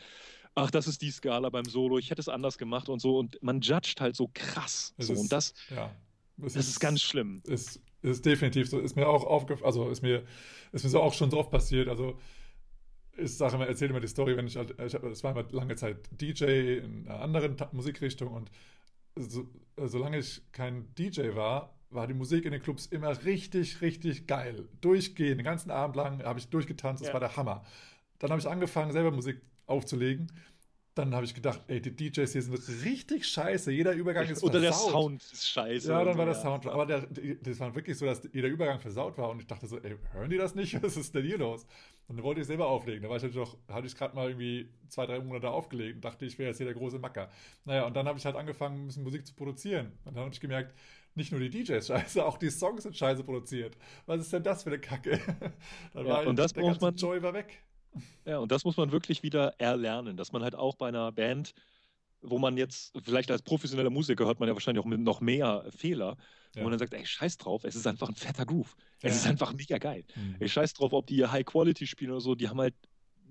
ach, 0.55 0.71
das 0.71 0.88
ist 0.88 1.03
die 1.03 1.11
Skala 1.11 1.49
beim 1.49 1.65
Solo, 1.65 1.99
ich 1.99 2.09
hätte 2.09 2.21
es 2.21 2.29
anders 2.29 2.57
gemacht 2.57 2.89
und 2.89 3.01
so. 3.01 3.19
Und 3.19 3.38
man 3.43 3.61
judgt 3.61 4.01
halt 4.01 4.15
so 4.15 4.31
krass. 4.33 4.95
So. 4.97 5.13
Ist, 5.13 5.19
und 5.19 5.31
das, 5.31 5.53
ja, 5.69 5.91
das 6.38 6.55
ist, 6.55 6.69
ist, 6.69 6.79
ganz 6.79 7.01
schlimm. 7.03 7.43
Ist 7.45 7.81
ist 8.01 8.25
definitiv 8.25 8.69
so. 8.69 8.79
Ist 8.79 8.95
mir 8.95 9.07
auch 9.07 9.25
aufgefallen, 9.25 9.65
also 9.65 9.89
ist 9.89 10.01
mir, 10.01 10.23
ist 10.71 10.83
mir 10.83 10.89
so 10.89 11.01
auch 11.01 11.13
schon 11.13 11.31
so 11.31 11.37
oft 11.37 11.51
passiert. 11.51 11.87
Also 11.87 12.19
ich 13.17 13.35
sage 13.35 13.55
immer, 13.55 13.67
erzähle 13.67 13.91
immer 13.91 13.99
die 13.99 14.07
Story, 14.07 14.37
wenn 14.37 14.47
ich, 14.47 14.57
halt, 14.57 14.79
ich 14.79 14.93
es 14.93 15.23
war 15.23 15.31
immer 15.31 15.45
lange 15.51 15.75
Zeit 15.75 15.97
DJ 16.11 16.77
in 16.77 17.07
einer 17.07 17.21
anderen 17.21 17.55
Musikrichtung 17.71 18.33
und 18.33 18.51
so, 19.15 19.49
solange 19.77 20.19
ich 20.19 20.41
kein 20.51 20.93
DJ 20.95 21.35
war, 21.35 21.73
war 21.89 22.05
die 22.05 22.13
Musik 22.13 22.45
in 22.45 22.51
den 22.51 22.61
Clubs 22.61 22.85
immer 22.85 23.23
richtig, 23.23 23.81
richtig 23.81 24.27
geil. 24.27 24.67
Durchgehend, 24.81 25.39
den 25.39 25.45
ganzen 25.45 25.71
Abend 25.71 25.95
lang 25.95 26.23
habe 26.23 26.39
ich 26.39 26.49
durchgetanzt, 26.49 27.01
das 27.01 27.07
ja. 27.07 27.13
war 27.13 27.19
der 27.19 27.35
Hammer. 27.35 27.63
Dann 28.19 28.29
habe 28.29 28.39
ich 28.39 28.47
angefangen, 28.47 28.91
selber 28.91 29.11
Musik 29.11 29.41
aufzulegen 29.65 30.31
dann 30.97 31.13
habe 31.13 31.25
ich 31.25 31.33
gedacht, 31.33 31.61
ey, 31.67 31.79
die 31.81 31.95
DJs 31.95 32.31
hier 32.31 32.41
sind 32.41 32.57
richtig 32.85 33.27
scheiße. 33.27 33.71
Jeder 33.71 33.93
Übergang 33.93 34.27
ist 34.27 34.43
Oder 34.43 34.59
der 34.59 34.71
versaut. 34.73 34.91
Sound 34.91 35.23
ist 35.23 35.47
scheiße. 35.49 35.89
Ja, 35.91 36.03
dann 36.03 36.17
war 36.17 36.25
der 36.25 36.35
Sound. 36.35 36.65
Aber 36.67 36.85
der, 36.85 37.01
das 37.41 37.59
war 37.59 37.73
wirklich 37.75 37.97
so, 37.97 38.05
dass 38.05 38.21
jeder 38.33 38.47
Übergang 38.47 38.79
versaut 38.79 39.17
war 39.17 39.29
und 39.29 39.39
ich 39.39 39.47
dachte 39.47 39.67
so, 39.67 39.77
ey, 39.79 39.95
hören 40.13 40.29
die 40.29 40.37
das 40.37 40.55
nicht? 40.55 40.81
Was 40.83 40.97
ist 40.97 41.13
denn 41.15 41.25
hier 41.25 41.37
los? 41.37 41.65
Und 42.07 42.17
dann 42.17 42.23
wollte 42.23 42.41
ich 42.41 42.47
selber 42.47 42.67
auflegen. 42.67 43.03
Da 43.03 43.09
war 43.09 43.17
ich 43.17 43.23
natürlich 43.23 43.47
noch, 43.49 43.57
hatte 43.69 43.87
ich 43.87 43.95
gerade 43.95 44.15
mal 44.15 44.29
irgendwie 44.29 44.69
zwei, 44.89 45.05
drei 45.05 45.19
Monate 45.19 45.49
aufgelegt 45.49 45.95
und 45.95 46.05
dachte, 46.05 46.25
ich 46.25 46.37
wäre 46.39 46.49
jetzt 46.49 46.57
hier 46.57 46.65
der 46.65 46.75
große 46.75 46.99
Macker. 46.99 47.29
Naja, 47.65 47.85
und 47.85 47.95
dann 47.95 48.07
habe 48.07 48.17
ich 48.17 48.25
halt 48.25 48.35
angefangen, 48.35 48.83
ein 48.83 48.87
bisschen 48.87 49.03
Musik 49.03 49.25
zu 49.27 49.33
produzieren. 49.35 49.91
Und 50.05 50.15
dann 50.15 50.23
habe 50.23 50.33
ich 50.33 50.39
gemerkt, 50.39 50.73
nicht 51.15 51.31
nur 51.31 51.41
die 51.41 51.49
DJs 51.49 51.85
scheiße, 51.87 52.25
auch 52.25 52.37
die 52.37 52.49
Songs 52.49 52.83
sind 52.83 52.95
scheiße 52.95 53.23
produziert. 53.23 53.77
Was 54.05 54.21
ist 54.21 54.31
denn 54.33 54.43
das 54.43 54.63
für 54.63 54.69
eine 54.69 54.79
Kacke? 54.79 55.19
Dann 55.93 56.05
Ja, 56.05 56.13
war 56.13 56.27
und 56.27 56.37
das 56.37 56.53
der 56.53 56.63
ganze 56.63 56.79
man- 56.81 56.95
Joy 56.95 57.21
war 57.23 57.33
weg. 57.33 57.61
Ja, 58.25 58.39
und 58.39 58.51
das 58.51 58.63
muss 58.65 58.77
man 58.77 58.91
wirklich 58.91 59.23
wieder 59.23 59.53
erlernen, 59.59 60.17
dass 60.17 60.31
man 60.31 60.43
halt 60.43 60.55
auch 60.55 60.75
bei 60.75 60.87
einer 60.89 61.11
Band, 61.11 61.53
wo 62.21 62.39
man 62.39 62.57
jetzt, 62.57 62.93
vielleicht 63.03 63.29
als 63.31 63.41
professioneller 63.41 63.89
Musiker 63.89 64.25
hört 64.25 64.39
man 64.39 64.49
ja 64.49 64.55
wahrscheinlich 64.55 64.83
auch 64.83 64.87
mit 64.87 64.99
noch 64.99 65.21
mehr 65.21 65.65
Fehler, 65.75 66.17
wo 66.53 66.59
Ja. 66.59 66.63
man 66.63 66.71
dann 66.71 66.79
sagt, 66.79 66.93
ey, 66.93 67.05
scheiß 67.05 67.37
drauf, 67.37 67.63
es 67.63 67.75
ist 67.75 67.85
einfach 67.87 68.09
ein 68.09 68.15
fetter 68.15 68.45
Groove. 68.45 68.75
Es 69.01 69.13
Ja. 69.13 69.19
ist 69.19 69.27
einfach 69.27 69.53
mega 69.53 69.77
geil. 69.77 70.03
Mhm. 70.15 70.37
Ey, 70.39 70.49
scheiß 70.49 70.73
drauf, 70.73 70.93
ob 70.93 71.05
die 71.07 71.25
High 71.25 71.45
Quality 71.45 71.85
spielen 71.85 72.11
oder 72.11 72.21
so, 72.21 72.33
die 72.35 72.49
haben 72.49 72.59
halt, 72.59 72.73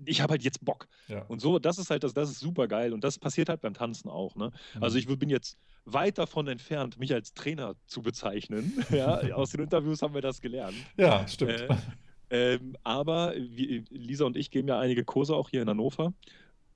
ich 0.05 0.21
habe 0.21 0.31
halt 0.31 0.43
jetzt 0.43 0.63
Bock. 0.63 0.87
Ja. 1.07 1.23
Und 1.23 1.41
so, 1.41 1.59
das 1.59 1.77
ist 1.77 1.89
halt, 1.89 2.03
das, 2.03 2.13
das 2.13 2.29
ist 2.29 2.39
super 2.39 2.67
geil 2.67 2.93
und 2.93 3.03
das 3.03 3.19
passiert 3.19 3.49
halt 3.49 3.61
beim 3.61 3.73
Tanzen 3.73 4.09
auch. 4.09 4.35
Ne? 4.35 4.51
Mhm. 4.75 4.83
Also 4.83 4.97
ich 4.97 5.07
bin 5.07 5.29
jetzt 5.29 5.57
weit 5.85 6.17
davon 6.17 6.47
entfernt, 6.47 6.97
mich 6.97 7.13
als 7.13 7.33
Trainer 7.33 7.75
zu 7.87 8.01
bezeichnen. 8.01 8.73
Ja, 8.91 9.17
aus 9.35 9.51
den 9.51 9.61
Interviews 9.61 10.01
haben 10.01 10.13
wir 10.13 10.21
das 10.21 10.39
gelernt. 10.39 10.77
Ja, 10.97 11.27
stimmt. 11.27 11.61
Äh, 11.61 11.75
Ähm, 12.29 12.75
aber 12.83 13.33
wir, 13.37 13.83
Lisa 13.89 14.25
und 14.25 14.37
ich 14.37 14.51
geben 14.51 14.67
ja 14.67 14.79
einige 14.79 15.03
Kurse 15.03 15.35
auch 15.35 15.49
hier 15.49 15.61
in 15.61 15.69
Hannover. 15.69 16.13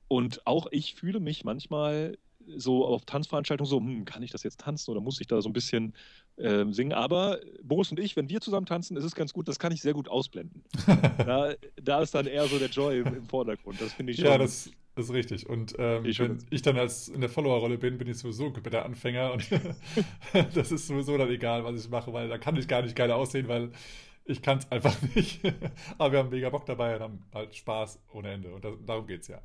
Und 0.07 0.45
auch 0.45 0.67
ich 0.71 0.95
fühle 0.95 1.19
mich 1.19 1.43
manchmal 1.43 2.17
so 2.55 2.85
auf 2.85 3.05
Tanzveranstaltungen 3.05 3.69
so, 3.69 3.79
hm, 3.79 4.05
kann 4.05 4.23
ich 4.23 4.31
das 4.31 4.43
jetzt 4.43 4.59
tanzen 4.59 4.91
oder 4.91 5.01
muss 5.01 5.21
ich 5.21 5.27
da 5.27 5.41
so 5.41 5.49
ein 5.49 5.53
bisschen 5.53 5.93
ähm, 6.37 6.73
singen? 6.73 6.93
Aber 6.93 7.39
Boris 7.63 7.91
und 7.91 7.99
ich, 7.99 8.15
wenn 8.15 8.29
wir 8.29 8.41
zusammen 8.41 8.65
tanzen, 8.65 8.97
ist 8.97 9.03
es 9.03 9.15
ganz 9.15 9.33
gut, 9.33 9.47
das 9.47 9.59
kann 9.59 9.71
ich 9.71 9.81
sehr 9.81 9.93
gut 9.93 10.09
ausblenden. 10.09 10.63
da, 11.17 11.53
da 11.81 12.01
ist 12.01 12.15
dann 12.15 12.27
eher 12.27 12.47
so 12.47 12.57
der 12.57 12.69
Joy 12.69 12.99
im, 12.99 13.15
im 13.15 13.25
Vordergrund. 13.25 13.79
Das 13.79 13.93
finde 13.93 14.11
ich 14.11 14.19
schon. 14.19 14.27
Ja, 14.27 14.37
das 14.37 14.71
ist 14.95 15.13
richtig. 15.13 15.47
Und 15.47 15.75
ähm, 15.77 16.05
Ich 16.05 16.19
wenn 16.19 16.39
ich 16.49 16.61
dann 16.61 16.77
als 16.77 17.07
in 17.07 17.21
der 17.21 17.29
Follower-Rolle 17.29 17.77
bin, 17.77 17.97
bin 17.97 18.07
ich 18.07 18.17
sowieso 18.17 18.45
ein 18.45 18.53
kompletter 18.53 18.85
Anfänger 18.85 19.33
und 19.33 19.47
das 20.53 20.71
ist 20.71 20.87
sowieso 20.87 21.17
dann 21.17 21.29
egal, 21.29 21.63
was 21.63 21.83
ich 21.83 21.89
mache, 21.89 22.11
weil 22.11 22.27
da 22.27 22.37
kann 22.37 22.57
ich 22.57 22.67
gar 22.67 22.81
nicht 22.81 22.95
geil 22.95 23.11
aussehen, 23.11 23.47
weil 23.47 23.71
ich 24.26 24.41
kann 24.41 24.59
es 24.59 24.72
einfach 24.72 24.95
nicht. 25.15 25.41
Aber 25.97 26.11
wir 26.11 26.19
haben 26.19 26.30
mega 26.30 26.49
Bock 26.49 26.65
dabei 26.65 26.95
und 26.95 27.01
haben 27.01 27.26
halt 27.34 27.55
Spaß 27.55 27.99
ohne 28.13 28.32
Ende. 28.32 28.53
Und 28.53 28.63
das, 28.63 28.74
darum 28.86 29.07
geht's 29.07 29.28
ja. 29.28 29.41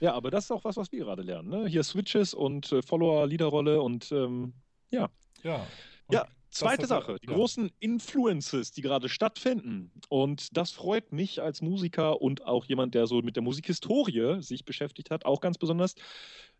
Ja, 0.00 0.14
aber 0.14 0.30
das 0.30 0.44
ist 0.44 0.50
auch 0.50 0.64
was, 0.64 0.76
was 0.76 0.90
wir 0.92 1.00
gerade 1.00 1.22
lernen. 1.22 1.50
Ne? 1.50 1.68
Hier 1.68 1.82
Switches 1.82 2.32
und 2.32 2.72
äh, 2.72 2.80
Follower-Leaderrolle 2.82 3.82
und 3.82 4.10
ähm, 4.12 4.54
ja. 4.90 5.10
Ja. 5.42 5.66
Und 6.06 6.14
Ja, 6.14 6.26
zweite 6.50 6.86
Sache, 6.86 7.16
die 7.22 7.28
ja. 7.28 7.34
großen 7.34 7.70
Influences, 7.80 8.72
die 8.72 8.82
gerade 8.82 9.08
stattfinden. 9.08 9.90
Und 10.08 10.56
das 10.56 10.72
freut 10.72 11.12
mich 11.12 11.40
als 11.40 11.62
Musiker 11.62 12.20
und 12.20 12.44
auch 12.44 12.64
jemand, 12.64 12.94
der 12.94 13.06
so 13.06 13.22
mit 13.22 13.36
der 13.36 13.42
Musikhistorie 13.42 14.42
sich 14.42 14.64
beschäftigt 14.64 15.10
hat, 15.10 15.24
auch 15.24 15.40
ganz 15.40 15.58
besonders. 15.58 15.94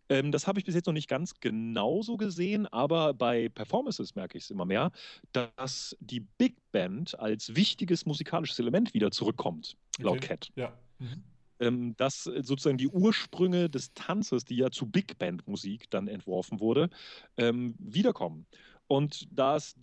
Ähm, 0.08 0.32
das 0.32 0.46
habe 0.46 0.58
ich 0.58 0.64
bis 0.64 0.74
jetzt 0.74 0.86
noch 0.86 0.92
nicht 0.92 1.08
ganz 1.08 1.34
genauso 1.40 2.16
gesehen, 2.16 2.66
aber 2.66 3.14
bei 3.14 3.48
Performances 3.48 4.14
merke 4.16 4.36
ich 4.36 4.44
es 4.44 4.50
immer 4.50 4.64
mehr, 4.64 4.90
dass 5.32 5.96
die 6.00 6.20
Big 6.20 6.56
Band 6.72 7.18
als 7.18 7.54
wichtiges 7.54 8.06
musikalisches 8.06 8.58
Element 8.58 8.92
wieder 8.92 9.10
zurückkommt, 9.10 9.76
laut 9.98 10.18
Okay. 10.18 10.28
Cat. 10.28 10.50
Ja. 10.56 10.76
Mhm. 10.98 11.24
Ähm, 11.60 11.96
dass 11.96 12.24
sozusagen 12.24 12.78
die 12.78 12.88
Ursprünge 12.88 13.68
des 13.68 13.92
Tanzes, 13.92 14.44
die 14.44 14.56
ja 14.56 14.70
zu 14.70 14.86
Big 14.86 15.18
Band 15.18 15.46
Musik 15.46 15.90
dann 15.90 16.08
entworfen 16.08 16.58
wurde, 16.58 16.90
ähm, 17.36 17.74
wiederkommen. 17.78 18.46
Und 18.90 19.28
das 19.30 19.76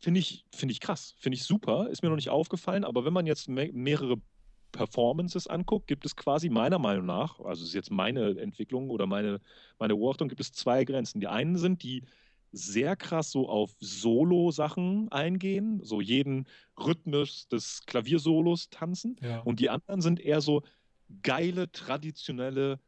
finde 0.00 0.18
ich, 0.18 0.44
finde 0.50 0.72
ich 0.72 0.80
krass, 0.80 1.14
finde 1.20 1.36
ich 1.36 1.44
super, 1.44 1.88
ist 1.88 2.02
mir 2.02 2.08
noch 2.08 2.16
nicht 2.16 2.30
aufgefallen, 2.30 2.82
aber 2.82 3.04
wenn 3.04 3.12
man 3.12 3.24
jetzt 3.24 3.48
me 3.48 3.70
mehrere 3.72 4.16
Performances 4.72 5.46
anguckt, 5.46 5.86
gibt 5.86 6.04
es 6.04 6.16
quasi 6.16 6.48
meiner 6.48 6.80
Meinung 6.80 7.06
nach, 7.06 7.38
also 7.38 7.64
ist 7.64 7.74
jetzt 7.74 7.92
meine 7.92 8.40
Entwicklung 8.40 8.90
oder 8.90 9.06
meine, 9.06 9.40
meine 9.78 9.94
Beobachtung, 9.94 10.28
gibt 10.28 10.40
es 10.40 10.50
zwei 10.50 10.84
Grenzen. 10.84 11.20
Die 11.20 11.28
einen 11.28 11.58
sind, 11.58 11.84
die 11.84 12.02
sehr 12.50 12.96
krass 12.96 13.30
so 13.30 13.48
auf 13.48 13.76
Solo-Sachen 13.78 15.12
eingehen, 15.12 15.80
so 15.84 16.00
jeden 16.00 16.46
Rhythmus 16.76 17.46
des 17.46 17.86
Klaviersolos 17.86 18.68
tanzen. 18.70 19.16
Ja. 19.22 19.40
Und 19.40 19.60
die 19.60 19.70
anderen 19.70 20.00
sind 20.00 20.18
eher 20.18 20.40
so 20.40 20.62
geile, 21.22 21.70
traditionelle, 21.70 22.80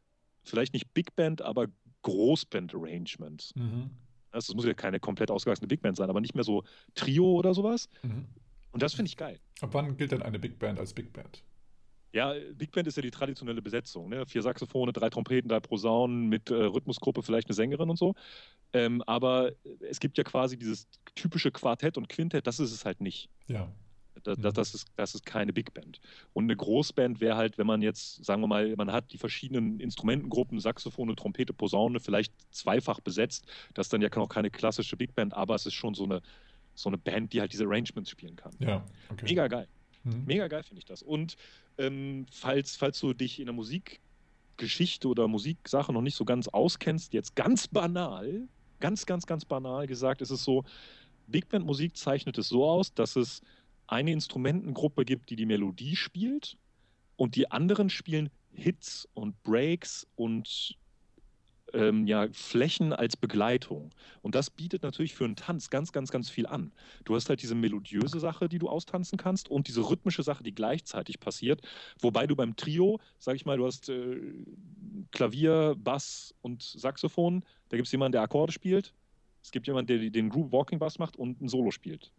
vielleicht 0.43 0.73
nicht 0.73 0.93
Big 0.93 1.15
Band, 1.15 1.41
aber 1.41 1.67
Großband-Arrangements. 2.01 3.55
Mhm. 3.55 3.91
Also 4.33 4.51
es 4.51 4.55
muss 4.55 4.65
ja 4.65 4.73
keine 4.73 4.99
komplett 4.99 5.31
ausgewachsene 5.31 5.67
Big 5.67 5.81
Band 5.81 5.97
sein, 5.97 6.09
aber 6.09 6.21
nicht 6.21 6.35
mehr 6.35 6.43
so 6.43 6.63
Trio 6.95 7.25
oder 7.33 7.53
sowas. 7.53 7.89
Mhm. 8.01 8.25
Und 8.71 8.81
das 8.81 8.93
finde 8.93 9.07
ich 9.07 9.17
geil. 9.17 9.39
Ab 9.61 9.69
wann 9.73 9.95
gilt 9.95 10.11
denn 10.11 10.23
eine 10.23 10.39
Big 10.39 10.59
Band 10.59 10.79
als 10.79 10.93
Big 10.93 11.13
Band? 11.13 11.43
Ja, 12.11 12.33
Big 12.53 12.71
Band 12.71 12.87
ist 12.87 12.95
ja 12.95 13.01
die 13.01 13.11
traditionelle 13.11 13.61
Besetzung. 13.61 14.09
Ne? 14.09 14.25
Vier 14.27 14.43
Saxophone, 14.43 14.93
drei 14.93 15.09
Trompeten, 15.09 15.49
drei 15.49 15.59
Posaunen 15.59 16.29
mit 16.29 16.51
äh, 16.51 16.55
Rhythmusgruppe, 16.55 17.23
vielleicht 17.23 17.47
eine 17.47 17.55
Sängerin 17.55 17.89
und 17.89 17.97
so. 17.97 18.13
Ähm, 18.71 19.01
aber 19.07 19.51
es 19.79 19.99
gibt 19.99 20.17
ja 20.17 20.23
quasi 20.23 20.57
dieses 20.57 20.87
typische 21.15 21.51
Quartett 21.51 21.97
und 21.97 22.09
Quintett, 22.09 22.45
das 22.45 22.59
ist 22.59 22.71
es 22.71 22.85
halt 22.85 23.01
nicht. 23.01 23.29
Ja. 23.47 23.71
Das, 24.23 24.37
Mhm. 24.37 24.53
das, 24.53 24.73
ist, 24.73 24.87
das 24.95 25.15
ist 25.15 25.25
keine 25.25 25.53
Big 25.53 25.73
Band. 25.73 25.99
Und 26.33 26.45
eine 26.45 26.55
Großband 26.55 27.19
wäre 27.21 27.35
halt, 27.35 27.57
wenn 27.57 27.67
man 27.67 27.81
jetzt, 27.81 28.23
sagen 28.23 28.41
wir 28.41 28.47
mal, 28.47 28.75
man 28.75 28.91
hat 28.91 29.11
die 29.11 29.17
verschiedenen 29.17 29.79
Instrumentengruppen, 29.79 30.59
Saxophone, 30.59 31.15
Trompete, 31.15 31.53
Posaune, 31.53 31.99
vielleicht 31.99 32.33
zweifach 32.51 32.99
besetzt. 33.01 33.45
Das 33.73 33.87
ist 33.87 33.93
dann 33.93 34.01
ja 34.01 34.09
noch 34.15 34.29
keine 34.29 34.49
klassische 34.49 34.97
Big 34.97 35.13
Band, 35.15 35.33
aber 35.33 35.55
es 35.55 35.65
ist 35.65 35.73
schon 35.73 35.93
so 35.93 36.05
eine, 36.05 36.21
so 36.75 36.89
eine 36.89 36.97
Band, 36.97 37.33
die 37.33 37.41
halt 37.41 37.53
diese 37.53 37.65
Arrangements 37.65 38.09
spielen 38.09 38.35
kann. 38.35 38.53
Ja. 38.59 38.83
Okay. 39.09 39.25
Mega 39.25 39.47
geil. 39.47 39.67
Mhm. 40.03 40.23
Mega 40.25 40.47
geil 40.47 40.63
finde 40.63 40.79
ich 40.79 40.85
das. 40.85 41.01
Und 41.03 41.35
ähm, 41.77 42.25
falls, 42.31 42.75
falls 42.75 42.99
du 42.99 43.13
dich 43.13 43.39
in 43.39 43.45
der 43.45 43.53
Musikgeschichte 43.53 45.07
oder 45.07 45.27
Musiksache 45.27 45.93
noch 45.93 46.01
nicht 46.01 46.15
so 46.15 46.25
ganz 46.25 46.47
auskennst, 46.47 47.13
jetzt 47.13 47.35
ganz 47.35 47.67
banal, 47.67 48.47
ganz, 48.79 49.05
ganz, 49.05 49.25
ganz 49.25 49.45
banal 49.45 49.87
gesagt, 49.87 50.21
ist 50.21 50.29
es 50.31 50.43
so, 50.43 50.63
Big 51.27 51.47
Band 51.49 51.65
Musik 51.65 51.95
zeichnet 51.95 52.37
es 52.37 52.49
so 52.49 52.65
aus, 52.65 52.93
dass 52.93 53.15
es 53.15 53.41
eine 53.93 54.11
Instrumentengruppe 54.11 55.05
gibt, 55.05 55.29
die 55.29 55.35
die 55.35 55.45
Melodie 55.45 55.95
spielt 55.95 56.57
und 57.15 57.35
die 57.35 57.51
anderen 57.51 57.89
spielen 57.89 58.29
Hits 58.51 59.07
und 59.13 59.41
Breaks 59.43 60.07
und 60.15 60.77
ähm, 61.73 62.05
ja, 62.05 62.27
Flächen 62.31 62.93
als 62.93 63.17
Begleitung. 63.17 63.91
Und 64.21 64.35
das 64.35 64.49
bietet 64.49 64.83
natürlich 64.83 65.15
für 65.15 65.25
einen 65.25 65.35
Tanz 65.35 65.69
ganz, 65.69 65.91
ganz, 65.91 66.11
ganz 66.11 66.29
viel 66.29 66.45
an. 66.45 66.71
Du 67.03 67.15
hast 67.15 67.29
halt 67.29 67.41
diese 67.41 67.55
melodiöse 67.55 68.19
Sache, 68.19 68.47
die 68.47 68.59
du 68.59 68.69
austanzen 68.69 69.17
kannst 69.17 69.49
und 69.49 69.67
diese 69.67 69.81
rhythmische 69.89 70.23
Sache, 70.23 70.43
die 70.43 70.53
gleichzeitig 70.53 71.19
passiert. 71.19 71.61
Wobei 71.99 72.27
du 72.27 72.35
beim 72.35 72.55
Trio, 72.55 72.99
sag 73.17 73.35
ich 73.35 73.45
mal, 73.45 73.57
du 73.57 73.65
hast 73.65 73.89
äh, 73.89 74.19
Klavier, 75.11 75.75
Bass 75.77 76.35
und 76.41 76.61
Saxophon. 76.61 77.43
Da 77.69 77.77
gibt 77.77 77.87
es 77.87 77.91
jemanden, 77.91 78.13
der 78.13 78.21
Akkorde 78.21 78.51
spielt. 78.51 78.93
Es 79.41 79.51
gibt 79.51 79.67
jemanden, 79.67 79.87
der 79.87 80.09
den 80.09 80.29
Group 80.29 80.51
Walking 80.51 80.79
Bass 80.79 80.99
macht 80.99 81.17
und 81.17 81.41
ein 81.41 81.49
Solo 81.49 81.71
spielt. 81.71 82.11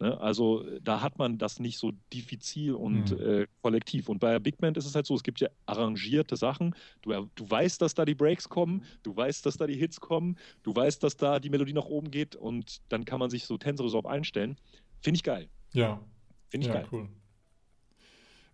Ne? 0.00 0.18
Also 0.20 0.64
äh, 0.66 0.80
da 0.82 1.02
hat 1.02 1.18
man 1.18 1.38
das 1.38 1.60
nicht 1.60 1.78
so 1.78 1.92
diffizil 2.12 2.74
und 2.74 3.10
Mhm. 3.12 3.20
äh, 3.42 3.46
kollektiv. 3.62 4.08
Und 4.08 4.18
bei 4.18 4.38
Big 4.38 4.56
Band 4.58 4.76
ist 4.76 4.86
es 4.86 4.94
halt 4.94 5.06
so, 5.06 5.14
es 5.14 5.22
gibt 5.22 5.40
ja 5.40 5.48
arrangierte 5.66 6.36
Sachen. 6.36 6.74
Du, 7.02 7.10
er- 7.12 7.28
du 7.34 7.48
weißt, 7.48 7.80
dass 7.82 7.94
da 7.94 8.04
die 8.04 8.14
Breaks 8.14 8.48
kommen, 8.48 8.84
du 9.02 9.14
weißt, 9.14 9.44
dass 9.46 9.56
da 9.56 9.66
die 9.66 9.76
Hits 9.76 10.00
kommen, 10.00 10.36
du 10.62 10.74
weißt, 10.74 11.02
dass 11.02 11.16
da 11.16 11.38
die 11.38 11.50
Melodie 11.50 11.74
nach 11.74 11.84
oben 11.86 12.10
geht 12.10 12.34
und 12.34 12.80
dann 12.88 13.04
kann 13.04 13.20
man 13.20 13.30
sich 13.30 13.44
so 13.44 13.58
tänzerisch 13.58 13.94
auf 13.94 14.06
einstellen. 14.06 14.56
Finde 15.00 15.16
ich 15.18 15.22
geil. 15.22 15.48
Ja. 15.72 16.00
Finde 16.48 16.66
ich 16.66 16.72
ja, 16.72 16.80
geil. 16.80 16.88
cool. 16.92 17.08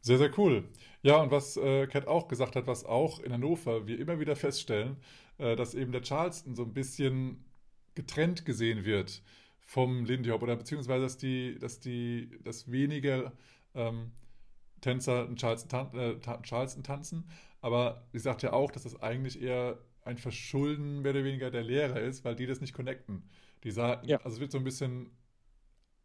Sehr, 0.01 0.19
sehr 0.19 0.37
cool. 0.39 0.69
Ja, 1.03 1.21
und 1.23 1.31
was 1.31 1.57
äh, 1.57 1.87
Kat 1.87 2.07
auch 2.07 2.29
gesagt 2.29 2.55
hat, 2.57 2.67
was 2.67 2.85
auch 2.85 3.21
in 3.21 3.33
Hannover 3.33 3.87
wir 3.87 3.99
immer 3.99 4.21
wieder 4.21 4.37
feststellen, 4.37 4.97
äh, 5.39 5.57
dass 5.57 5.75
eben 5.75 5.93
der 5.93 6.03
Charleston 6.03 6.55
so 6.55 6.63
ein 6.63 6.73
bisschen 6.75 7.45
getrennt 7.95 8.45
gesehen 8.45 8.85
wird 8.85 9.23
vom 9.67 10.07
Lindy 10.07 10.31
Hop 10.31 10.43
oder 10.43 10.57
beziehungsweise, 10.57 11.03
dass 11.05 11.19
die, 11.19 11.59
dass 11.59 11.81
die, 11.81 12.31
dass 12.45 12.71
weniger 12.73 13.35
ähm, 13.75 14.13
Tänzer 14.81 15.27
einen 15.27 15.37
Charleston, 15.37 15.95
äh, 15.99 16.17
Charleston 16.43 16.85
tanzen. 16.85 17.29
Aber 17.61 18.07
sie 18.13 18.21
sagt 18.21 18.43
ja 18.43 18.53
auch, 18.55 18.71
dass 18.71 18.85
das 18.85 19.03
eigentlich 19.03 19.43
eher 19.43 19.79
ein 20.05 20.19
Verschulden 20.19 21.03
mehr 21.03 21.13
oder 21.13 21.25
weniger 21.25 21.51
der 21.51 21.65
Lehrer 21.65 22.01
ist, 22.01 22.25
weil 22.25 22.37
die 22.37 22.47
das 22.47 22.61
nicht 22.61 22.75
connecten. 22.75 23.29
Die 23.65 23.73
sagen, 23.73 24.07
Ja. 24.09 24.19
also 24.19 24.37
es 24.37 24.41
wird 24.41 24.53
so 24.53 24.59
ein 24.59 24.65
bisschen 24.65 25.11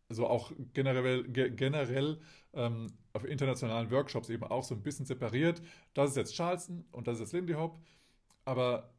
so 0.09 0.27
auch 0.27 0.51
generell, 0.73 1.23
ge 1.23 1.49
generell 1.51 2.19
ähm, 2.53 2.87
auf 3.13 3.23
internationalen 3.25 3.91
Workshops 3.91 4.29
eben 4.29 4.43
auch 4.43 4.63
so 4.63 4.75
ein 4.75 4.83
bisschen 4.83 5.05
separiert. 5.05 5.61
Das 5.93 6.11
ist 6.11 6.17
jetzt 6.17 6.35
Charleston 6.35 6.85
und 6.91 7.07
das 7.07 7.15
ist 7.15 7.21
jetzt 7.21 7.33
Lindy 7.33 7.53
Hop. 7.53 7.79
Aber 8.45 8.93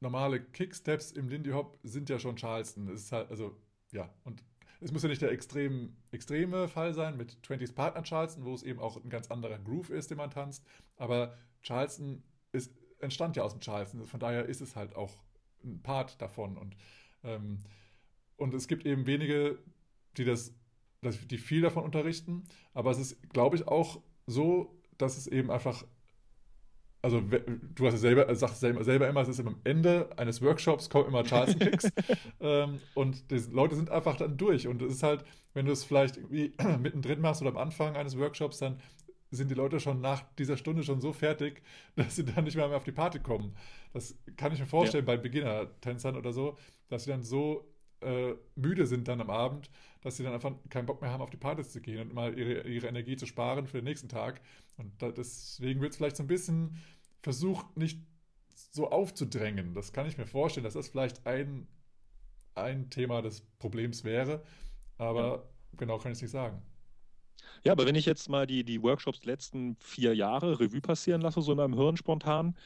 normale 0.00 0.40
Kicksteps 0.42 1.12
im 1.12 1.28
Lindy 1.28 1.50
Hop 1.50 1.78
sind 1.84 2.08
ja 2.10 2.18
schon 2.18 2.36
Charleston. 2.36 2.88
Es 2.88 3.02
ist 3.04 3.12
halt, 3.12 3.30
also, 3.30 3.56
ja, 3.92 4.12
und 4.24 4.42
es 4.80 4.92
muss 4.92 5.02
ja 5.02 5.08
nicht 5.08 5.20
der 5.20 5.30
extrem, 5.30 5.94
extreme 6.10 6.68
Fall 6.68 6.94
sein 6.94 7.16
mit 7.16 7.36
20s 7.46 7.74
Partner 7.74 8.02
Charleston, 8.02 8.44
wo 8.44 8.54
es 8.54 8.62
eben 8.62 8.80
auch 8.80 8.96
ein 8.96 9.10
ganz 9.10 9.30
anderer 9.30 9.58
Groove 9.58 9.90
ist, 9.90 10.10
den 10.10 10.18
man 10.18 10.30
tanzt. 10.30 10.64
Aber 10.96 11.36
Charleston 11.62 12.22
ist 12.52 12.72
entstand 13.00 13.36
ja 13.36 13.42
aus 13.42 13.52
dem 13.52 13.60
Charleston. 13.60 14.04
Von 14.04 14.20
daher 14.20 14.46
ist 14.46 14.60
es 14.60 14.76
halt 14.76 14.94
auch 14.96 15.22
ein 15.64 15.82
Part 15.82 16.20
davon. 16.20 16.56
Und, 16.56 16.76
ähm, 17.24 17.62
und 18.36 18.54
es 18.54 18.68
gibt 18.68 18.86
eben 18.86 19.06
wenige, 19.06 19.58
die 20.16 20.24
das, 20.24 20.54
die 21.02 21.38
viel 21.38 21.62
davon 21.62 21.84
unterrichten. 21.84 22.44
Aber 22.72 22.90
es 22.90 22.98
ist, 22.98 23.30
glaube 23.32 23.56
ich, 23.56 23.68
auch 23.68 24.02
so, 24.26 24.78
dass 24.98 25.16
es 25.16 25.26
eben 25.26 25.50
einfach 25.50 25.84
also 27.02 27.20
du 27.20 27.86
hast 27.86 27.94
ja 27.94 27.98
selber, 27.98 28.34
sagst 28.34 28.60
selber, 28.60 29.08
immer, 29.08 29.20
es 29.22 29.28
ist 29.28 29.40
am 29.40 29.56
Ende 29.64 30.10
eines 30.16 30.42
Workshops 30.42 30.90
kommen 30.90 31.08
immer 31.08 31.24
Charleston 31.24 31.58
Picks 31.58 31.90
ähm, 32.40 32.80
und 32.94 33.30
die 33.30 33.38
Leute 33.50 33.74
sind 33.76 33.90
einfach 33.90 34.16
dann 34.16 34.36
durch 34.36 34.66
und 34.66 34.82
es 34.82 34.94
ist 34.94 35.02
halt, 35.02 35.24
wenn 35.54 35.66
du 35.66 35.72
es 35.72 35.84
vielleicht 35.84 36.18
irgendwie 36.18 36.52
mittendrin 36.78 37.20
machst 37.20 37.40
oder 37.40 37.50
am 37.50 37.56
Anfang 37.56 37.96
eines 37.96 38.18
Workshops, 38.18 38.58
dann 38.58 38.80
sind 39.30 39.50
die 39.50 39.54
Leute 39.54 39.80
schon 39.80 40.00
nach 40.00 40.22
dieser 40.38 40.56
Stunde 40.56 40.82
schon 40.82 41.00
so 41.00 41.12
fertig, 41.12 41.62
dass 41.96 42.16
sie 42.16 42.24
dann 42.24 42.44
nicht 42.44 42.56
mehr, 42.56 42.68
mehr 42.68 42.76
auf 42.76 42.84
die 42.84 42.92
Party 42.92 43.20
kommen. 43.20 43.56
Das 43.92 44.16
kann 44.36 44.52
ich 44.52 44.60
mir 44.60 44.66
vorstellen 44.66 45.06
ja. 45.06 45.14
bei 45.14 45.16
Beginner-Tänzern 45.16 46.16
oder 46.16 46.32
so, 46.32 46.58
dass 46.88 47.04
sie 47.04 47.10
dann 47.10 47.22
so 47.22 47.69
äh, 48.00 48.34
müde 48.54 48.86
sind 48.86 49.08
dann 49.08 49.20
am 49.20 49.30
Abend, 49.30 49.70
dass 50.02 50.16
sie 50.16 50.22
dann 50.22 50.32
einfach 50.32 50.52
keinen 50.68 50.86
Bock 50.86 51.00
mehr 51.00 51.10
haben, 51.10 51.22
auf 51.22 51.30
die 51.30 51.36
Partys 51.36 51.70
zu 51.70 51.80
gehen 51.80 52.00
und 52.00 52.14
mal 52.14 52.36
ihre, 52.38 52.66
ihre 52.66 52.88
Energie 52.88 53.16
zu 53.16 53.26
sparen 53.26 53.66
für 53.66 53.78
den 53.78 53.84
nächsten 53.84 54.08
Tag. 54.08 54.40
Und 54.76 54.90
da, 55.02 55.10
deswegen 55.10 55.80
wird 55.80 55.92
es 55.92 55.96
vielleicht 55.96 56.16
so 56.16 56.22
ein 56.22 56.28
bisschen 56.28 56.78
versucht, 57.22 57.76
nicht 57.76 58.00
so 58.72 58.90
aufzudrängen. 58.90 59.74
Das 59.74 59.92
kann 59.92 60.06
ich 60.06 60.18
mir 60.18 60.26
vorstellen, 60.26 60.64
dass 60.64 60.74
das 60.74 60.88
vielleicht 60.88 61.26
ein, 61.26 61.66
ein 62.54 62.90
Thema 62.90 63.22
des 63.22 63.42
Problems 63.58 64.04
wäre. 64.04 64.42
Aber 64.96 65.22
ja. 65.22 65.42
genau 65.76 65.98
kann 65.98 66.12
ich 66.12 66.18
es 66.18 66.22
nicht 66.22 66.30
sagen. 66.30 66.62
Ja, 67.62 67.72
aber 67.72 67.86
wenn 67.86 67.94
ich 67.94 68.06
jetzt 68.06 68.28
mal 68.28 68.46
die, 68.46 68.64
die 68.64 68.82
Workshops 68.82 69.24
letzten 69.24 69.76
vier 69.76 70.14
Jahre 70.14 70.60
Revue 70.60 70.80
passieren 70.80 71.20
lasse, 71.20 71.42
so 71.42 71.52
in 71.52 71.58
meinem 71.58 71.74
Hirn 71.74 71.96
spontan, 71.96 72.56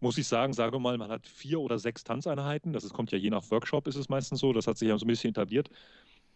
muss 0.00 0.18
ich 0.18 0.26
sagen, 0.26 0.52
sage 0.52 0.78
mal, 0.78 0.98
man 0.98 1.10
hat 1.10 1.26
vier 1.26 1.60
oder 1.60 1.78
sechs 1.78 2.04
Tanzeinheiten. 2.04 2.72
Das 2.72 2.84
ist, 2.84 2.92
kommt 2.92 3.12
ja 3.12 3.18
je 3.18 3.30
nach 3.30 3.50
Workshop, 3.50 3.86
ist 3.86 3.96
es 3.96 4.08
meistens 4.08 4.40
so. 4.40 4.52
Das 4.52 4.66
hat 4.66 4.78
sich 4.78 4.88
ja 4.88 4.98
so 4.98 5.04
ein 5.04 5.08
bisschen 5.08 5.30
etabliert. 5.30 5.70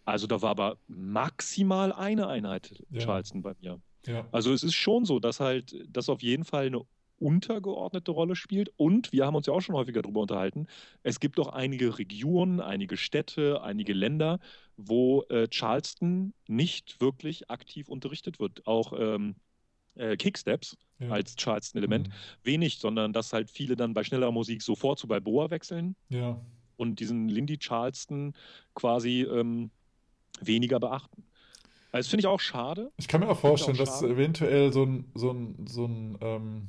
Also 0.05 0.27
da 0.27 0.41
war 0.43 0.51
aber 0.51 0.79
maximal 0.89 1.93
eine 1.93 2.27
Einheit 2.27 2.83
ja. 2.91 3.01
Charleston 3.01 3.43
bei 3.43 3.55
mir. 3.61 3.81
Ja. 4.07 4.27
Also 4.33 4.53
es 4.53 4.63
ist 4.63 4.75
schon 4.75 5.05
so, 5.05 5.21
dass 5.21 5.41
halt 5.41 5.77
das 5.89 6.09
auf 6.09 6.23
jeden 6.23 6.45
Fall 6.45 6.67
eine 6.67 6.83
untergeordnete 7.21 8.11
Rolle 8.11 8.35
spielt. 8.35 8.73
Und 8.77 9.13
wir 9.13 9.27
haben 9.27 9.37
uns 9.37 9.47
ja 9.47 9.53
auch 9.53 9.61
schon 9.61 9.77
häufiger 9.77 10.03
darüber 10.03 10.21
unterhalten, 10.21 10.67
es 11.03 11.21
gibt 11.21 11.39
auch 11.39 11.49
einige 11.49 11.99
Regionen, 11.99 12.61
einige 12.61 12.97
Städte, 12.97 13.63
einige 13.63 13.93
Länder, 13.93 14.41
wo 14.77 15.23
äh, 15.29 15.47
Charleston 15.49 16.33
nicht 16.49 17.01
wirklich 17.01 17.51
aktiv 17.51 17.89
unterrichtet 17.89 18.41
wird. 18.41 18.67
Auch 18.67 18.95
ähm, 18.99 19.37
äh, 19.97 20.16
Kicksteps 20.16 20.76
ja. 20.99 21.09
als 21.11 21.36
Charleston-Element. 21.36 22.09
Mhm. 22.09 22.12
Wenig, 22.43 22.78
sondern 22.78 23.12
dass 23.12 23.32
halt 23.32 23.51
viele 23.51 23.76
dann 23.76 23.95
bei 23.95 24.05
schneller 24.05 24.30
Musik 24.30 24.62
sofort 24.62 24.99
zu 24.99 25.09
Balboa 25.09 25.51
wechseln. 25.51 25.97
Ja. 26.09 26.41
Und 26.76 27.01
diesen 27.01 27.28
Lindy 27.28 27.59
Charleston 27.59 28.34
quasi 28.74 29.22
ähm, 29.22 29.70
weniger 30.41 30.80
beachten. 30.80 31.24
Also 31.93 32.07
das 32.07 32.09
finde 32.09 32.20
ich 32.20 32.26
auch 32.26 32.41
schade. 32.41 32.93
Ich 32.97 33.09
kann 33.09 33.20
mir 33.20 33.28
auch 33.28 33.38
vorstellen, 33.38 33.76
auch 33.76 33.84
dass 33.84 34.03
eventuell 34.03 34.72
so 34.72 34.84
ein, 34.84 35.11
so 35.14 35.32
ein, 35.32 35.66
so 35.66 35.84
ein 35.86 36.18
ähm, 36.20 36.68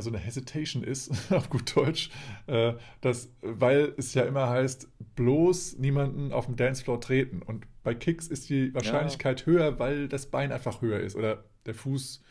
so 0.00 0.08
eine 0.08 0.18
Hesitation 0.18 0.82
ist, 0.82 1.10
auf 1.32 1.50
gut 1.50 1.76
Deutsch, 1.76 2.10
äh, 2.46 2.74
dass, 3.00 3.30
weil 3.42 3.94
es 3.98 4.14
ja 4.14 4.22
immer 4.22 4.48
heißt, 4.48 4.88
bloß 5.16 5.78
niemanden 5.78 6.32
auf 6.32 6.46
dem 6.46 6.56
Dancefloor 6.56 7.00
treten. 7.00 7.42
Und 7.42 7.66
bei 7.82 7.94
Kicks 7.94 8.28
ist 8.28 8.48
die 8.48 8.72
Wahrscheinlichkeit 8.74 9.40
ja. 9.40 9.46
höher, 9.46 9.78
weil 9.78 10.08
das 10.08 10.30
Bein 10.30 10.52
einfach 10.52 10.80
höher 10.80 11.00
ist 11.00 11.16
oder 11.16 11.44
der 11.66 11.74
Fuß 11.74 12.22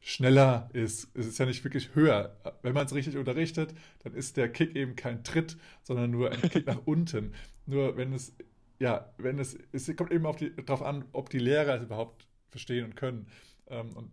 schneller 0.00 0.70
ist. 0.72 1.08
Es 1.14 1.26
ist 1.26 1.38
ja 1.38 1.46
nicht 1.46 1.62
wirklich 1.64 1.94
höher. 1.94 2.36
Wenn 2.62 2.72
man 2.72 2.86
es 2.86 2.94
richtig 2.94 3.16
unterrichtet, 3.16 3.74
dann 4.02 4.14
ist 4.14 4.36
der 4.36 4.50
Kick 4.50 4.74
eben 4.74 4.96
kein 4.96 5.24
Tritt, 5.24 5.56
sondern 5.82 6.10
nur 6.10 6.30
ein 6.30 6.40
Kick 6.42 6.66
nach 6.66 6.80
unten. 6.86 7.34
Nur 7.66 7.96
wenn 7.96 8.12
es, 8.12 8.34
ja, 8.78 9.12
wenn 9.18 9.38
es, 9.38 9.58
es 9.72 9.94
kommt 9.96 10.10
eben 10.10 10.24
darauf 10.64 10.82
an, 10.82 11.04
ob 11.12 11.30
die 11.30 11.38
Lehrer 11.38 11.76
es 11.76 11.82
überhaupt 11.82 12.26
verstehen 12.48 12.84
und 12.84 12.96
können. 12.96 13.26
Ähm, 13.68 13.90
und 13.96 14.10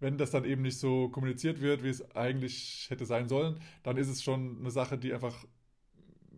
wenn 0.00 0.18
das 0.18 0.30
dann 0.30 0.44
eben 0.44 0.62
nicht 0.62 0.78
so 0.78 1.08
kommuniziert 1.08 1.60
wird, 1.60 1.82
wie 1.82 1.88
es 1.88 2.14
eigentlich 2.14 2.86
hätte 2.88 3.06
sein 3.06 3.28
sollen, 3.28 3.60
dann 3.82 3.96
ist 3.96 4.08
es 4.08 4.22
schon 4.22 4.58
eine 4.60 4.70
Sache, 4.70 4.98
die 4.98 5.12
einfach 5.12 5.44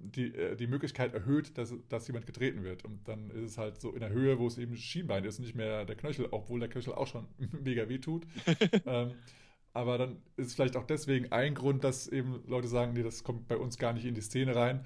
die, 0.02 0.34
äh, 0.34 0.56
die 0.56 0.66
Möglichkeit 0.66 1.14
erhöht, 1.14 1.56
dass, 1.58 1.74
dass 1.88 2.06
jemand 2.06 2.26
getreten 2.26 2.64
wird. 2.64 2.84
Und 2.84 3.06
dann 3.06 3.30
ist 3.30 3.52
es 3.52 3.58
halt 3.58 3.80
so 3.80 3.92
in 3.92 4.00
der 4.00 4.10
Höhe, 4.10 4.38
wo 4.38 4.46
es 4.46 4.58
eben 4.58 4.76
Schienbein 4.76 5.24
ist, 5.24 5.38
nicht 5.38 5.54
mehr 5.54 5.84
der 5.84 5.96
Knöchel, 5.96 6.28
obwohl 6.30 6.60
der 6.60 6.68
Knöchel 6.68 6.94
auch 6.94 7.06
schon 7.06 7.26
mega 7.64 7.88
weh 7.88 7.98
tut. 7.98 8.26
ähm, 8.86 9.12
aber 9.72 9.98
dann 9.98 10.16
ist 10.36 10.48
es 10.48 10.54
vielleicht 10.54 10.76
auch 10.76 10.84
deswegen 10.84 11.30
ein 11.30 11.54
Grund, 11.54 11.84
dass 11.84 12.08
eben 12.08 12.42
Leute 12.46 12.68
sagen, 12.68 12.92
nee, 12.92 13.02
das 13.02 13.22
kommt 13.22 13.46
bei 13.46 13.56
uns 13.56 13.78
gar 13.78 13.92
nicht 13.92 14.04
in 14.04 14.14
die 14.14 14.20
Szene 14.20 14.56
rein, 14.56 14.84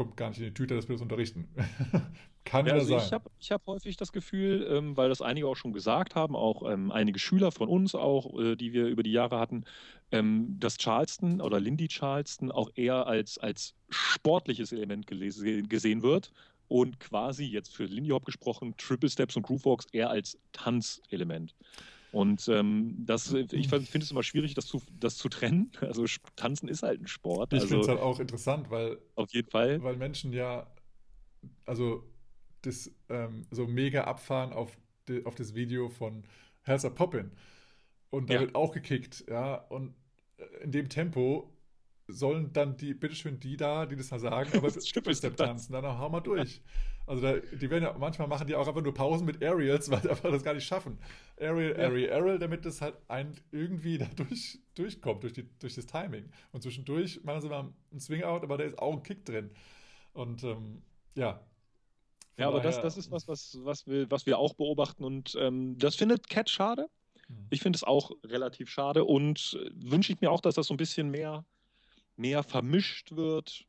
kommt 0.00 0.16
gar 0.16 0.30
nicht 0.30 0.38
in 0.38 0.46
die 0.46 0.54
Tüte, 0.54 0.74
dass 0.74 0.88
wir 0.88 0.94
das 0.94 1.02
unterrichten. 1.02 1.46
Kann 2.46 2.64
ja, 2.64 2.72
also 2.72 2.98
sein. 2.98 3.02
Ich 3.06 3.12
habe 3.12 3.30
hab 3.50 3.66
häufig 3.66 3.98
das 3.98 4.12
Gefühl, 4.12 4.66
ähm, 4.70 4.96
weil 4.96 5.10
das 5.10 5.20
einige 5.20 5.46
auch 5.46 5.56
schon 5.56 5.74
gesagt 5.74 6.14
haben, 6.14 6.34
auch 6.34 6.62
ähm, 6.70 6.90
einige 6.90 7.18
Schüler 7.18 7.52
von 7.52 7.68
uns 7.68 7.94
auch, 7.94 8.40
äh, 8.40 8.56
die 8.56 8.72
wir 8.72 8.86
über 8.86 9.02
die 9.02 9.12
Jahre 9.12 9.38
hatten, 9.38 9.66
ähm, 10.10 10.56
dass 10.58 10.78
Charleston 10.78 11.42
oder 11.42 11.60
Lindy 11.60 11.86
Charleston 11.88 12.50
auch 12.50 12.70
eher 12.76 13.06
als, 13.06 13.36
als 13.36 13.74
sportliches 13.90 14.72
Element 14.72 15.06
gesehen 15.06 16.02
wird 16.02 16.32
und 16.68 16.98
quasi 16.98 17.44
jetzt 17.44 17.76
für 17.76 17.84
Lindy 17.84 18.08
Hop 18.08 18.24
gesprochen, 18.24 18.74
Triple 18.78 19.10
Steps 19.10 19.36
und 19.36 19.42
Groove 19.42 19.66
Walks 19.66 19.86
eher 19.92 20.08
als 20.08 20.38
Tanzelement. 20.52 21.54
Und 22.12 22.48
ähm, 22.48 22.96
das, 23.06 23.32
ich 23.32 23.68
finde 23.68 23.98
es 23.98 24.10
immer 24.10 24.22
schwierig, 24.22 24.54
das 24.54 24.66
zu, 24.66 24.82
das 24.98 25.16
zu 25.16 25.28
trennen. 25.28 25.70
Also 25.80 26.04
Tanzen 26.36 26.68
ist 26.68 26.82
halt 26.82 27.00
ein 27.00 27.06
Sport. 27.06 27.52
Ich 27.52 27.60
also, 27.60 27.68
finde 27.68 27.82
es 27.82 27.88
halt 27.88 28.00
auch 28.00 28.20
interessant, 28.20 28.70
weil 28.70 28.98
auf 29.14 29.32
jeden 29.32 29.50
Fall, 29.50 29.82
weil 29.82 29.96
Menschen 29.96 30.32
ja, 30.32 30.66
also 31.64 32.04
das 32.62 32.90
ähm, 33.08 33.46
so 33.50 33.66
mega 33.66 34.04
abfahren 34.04 34.52
auf, 34.52 34.76
die, 35.08 35.24
auf 35.24 35.34
das 35.34 35.54
Video 35.54 35.88
von 35.88 36.24
Helsa 36.62 36.90
Poppin. 36.90 37.30
Und 38.10 38.28
da 38.28 38.34
ja. 38.34 38.40
wird 38.40 38.54
auch 38.54 38.72
gekickt, 38.72 39.24
ja. 39.28 39.54
Und 39.54 39.94
äh, 40.36 40.64
in 40.64 40.72
dem 40.72 40.88
Tempo 40.88 41.52
sollen 42.08 42.52
dann 42.52 42.76
die, 42.76 42.94
bitteschön, 42.94 43.38
die 43.38 43.56
da, 43.56 43.86
die 43.86 43.96
das 43.96 44.08
da 44.08 44.18
sagen, 44.18 44.50
aber 44.56 44.70
Step 44.80 45.36
tanzen, 45.36 45.72
dann 45.72 45.84
hauen 45.84 46.12
wir 46.12 46.20
durch. 46.20 46.60
Also 47.10 47.22
da, 47.22 47.40
die 47.40 47.68
werden 47.68 47.82
ja, 47.82 47.96
manchmal 47.98 48.28
machen 48.28 48.46
die 48.46 48.54
auch 48.54 48.68
einfach 48.68 48.82
nur 48.82 48.94
Pausen 48.94 49.26
mit 49.26 49.42
Aerials, 49.42 49.90
weil 49.90 50.00
sie 50.00 50.10
einfach 50.10 50.30
das 50.30 50.44
gar 50.44 50.54
nicht 50.54 50.64
schaffen. 50.64 50.96
Aerial. 51.40 51.74
Aerial, 51.74 52.12
Aerial, 52.12 52.38
damit 52.38 52.64
das 52.64 52.80
halt 52.80 52.94
ein, 53.08 53.34
irgendwie 53.50 53.98
da 53.98 54.04
durch, 54.14 54.60
durchkommt, 54.76 55.24
durch, 55.24 55.32
die, 55.32 55.48
durch 55.58 55.74
das 55.74 55.86
Timing. 55.86 56.30
Und 56.52 56.62
zwischendurch 56.62 57.24
machen 57.24 57.40
sie 57.40 57.48
mal 57.48 57.74
einen 57.90 57.98
Swing-Out, 57.98 58.44
aber 58.44 58.58
da 58.58 58.62
ist 58.62 58.78
auch 58.78 58.92
ein 58.92 59.02
Kick 59.02 59.24
drin. 59.24 59.50
Und 60.12 60.44
ähm, 60.44 60.82
ja, 61.16 61.44
ja, 62.36 62.46
aber 62.46 62.60
das, 62.60 62.80
das 62.80 62.96
ist 62.96 63.10
was, 63.10 63.26
was, 63.26 63.58
was, 63.64 63.88
wir, 63.88 64.08
was 64.08 64.24
wir 64.24 64.38
auch 64.38 64.54
beobachten 64.54 65.02
und 65.02 65.36
ähm, 65.36 65.76
das 65.78 65.96
findet 65.96 66.28
Cat 66.28 66.48
schade. 66.48 66.88
Hm. 67.26 67.48
Ich 67.50 67.60
finde 67.60 67.76
es 67.76 67.82
auch 67.82 68.12
relativ 68.24 68.70
schade 68.70 69.04
und 69.04 69.58
äh, 69.60 69.70
wünsche 69.74 70.12
ich 70.12 70.20
mir 70.20 70.30
auch, 70.30 70.40
dass 70.40 70.54
das 70.54 70.68
so 70.68 70.74
ein 70.74 70.76
bisschen 70.76 71.10
mehr, 71.10 71.44
mehr 72.14 72.44
vermischt 72.44 73.16
wird. 73.16 73.66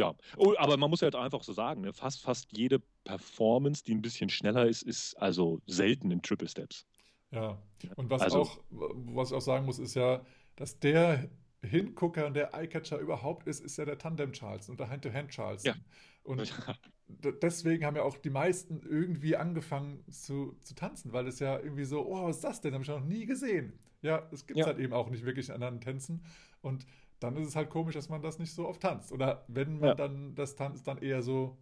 Ja, 0.00 0.14
oh, 0.38 0.54
aber 0.56 0.78
man 0.78 0.88
muss 0.88 1.02
ja 1.02 1.06
halt 1.06 1.14
einfach 1.14 1.42
so 1.42 1.52
sagen, 1.52 1.82
ne? 1.82 1.92
fast, 1.92 2.22
fast 2.22 2.56
jede 2.56 2.80
Performance, 3.04 3.84
die 3.84 3.94
ein 3.94 4.00
bisschen 4.00 4.30
schneller 4.30 4.66
ist, 4.66 4.82
ist 4.82 5.14
also 5.16 5.60
selten 5.66 6.10
in 6.10 6.22
Triple 6.22 6.48
Steps. 6.48 6.86
Ja, 7.30 7.60
und 7.96 8.08
was, 8.08 8.22
also, 8.22 8.40
auch, 8.40 8.58
was 8.70 9.30
ich 9.30 9.36
auch 9.36 9.42
sagen 9.42 9.66
muss, 9.66 9.78
ist 9.78 9.94
ja, 9.94 10.24
dass 10.56 10.80
der 10.80 11.28
Hingucker 11.62 12.26
und 12.26 12.34
der 12.34 12.54
Eyecatcher 12.54 12.98
überhaupt 12.98 13.46
ist, 13.46 13.60
ist 13.60 13.76
ja 13.76 13.84
der 13.84 13.98
Tandem 13.98 14.32
Charleston 14.32 14.72
und 14.72 14.80
der 14.80 14.88
Hand-to-Hand 14.88 15.30
Charleston. 15.30 15.74
Ja. 15.74 15.80
Und 16.22 16.50
deswegen 17.42 17.84
haben 17.84 17.96
ja 17.96 18.02
auch 18.02 18.16
die 18.16 18.30
meisten 18.30 18.80
irgendwie 18.80 19.36
angefangen 19.36 20.02
zu, 20.10 20.56
zu 20.62 20.74
tanzen, 20.74 21.12
weil 21.12 21.26
es 21.26 21.40
ja 21.40 21.58
irgendwie 21.58 21.84
so, 21.84 22.06
oh, 22.06 22.28
was 22.28 22.36
ist 22.36 22.44
das 22.44 22.60
denn? 22.62 22.72
Habe 22.72 22.84
ich 22.84 22.88
noch 22.88 23.04
nie 23.04 23.26
gesehen. 23.26 23.78
Ja, 24.00 24.26
es 24.32 24.46
gibt 24.46 24.58
es 24.58 24.64
ja. 24.64 24.72
halt 24.72 24.78
eben 24.78 24.94
auch 24.94 25.10
nicht 25.10 25.26
wirklich 25.26 25.50
in 25.50 25.56
anderen 25.56 25.82
Tänzen. 25.82 26.24
Und 26.62 26.86
dann 27.20 27.36
ist 27.36 27.48
es 27.48 27.56
halt 27.56 27.70
komisch, 27.70 27.94
dass 27.94 28.08
man 28.08 28.22
das 28.22 28.38
nicht 28.38 28.52
so 28.52 28.66
oft 28.66 28.80
tanzt. 28.80 29.12
Oder 29.12 29.44
wenn 29.46 29.78
man 29.78 29.90
ja. 29.90 29.94
dann 29.94 30.34
das 30.34 30.56
tanzt, 30.56 30.88
dann 30.88 30.98
eher 30.98 31.22
so 31.22 31.56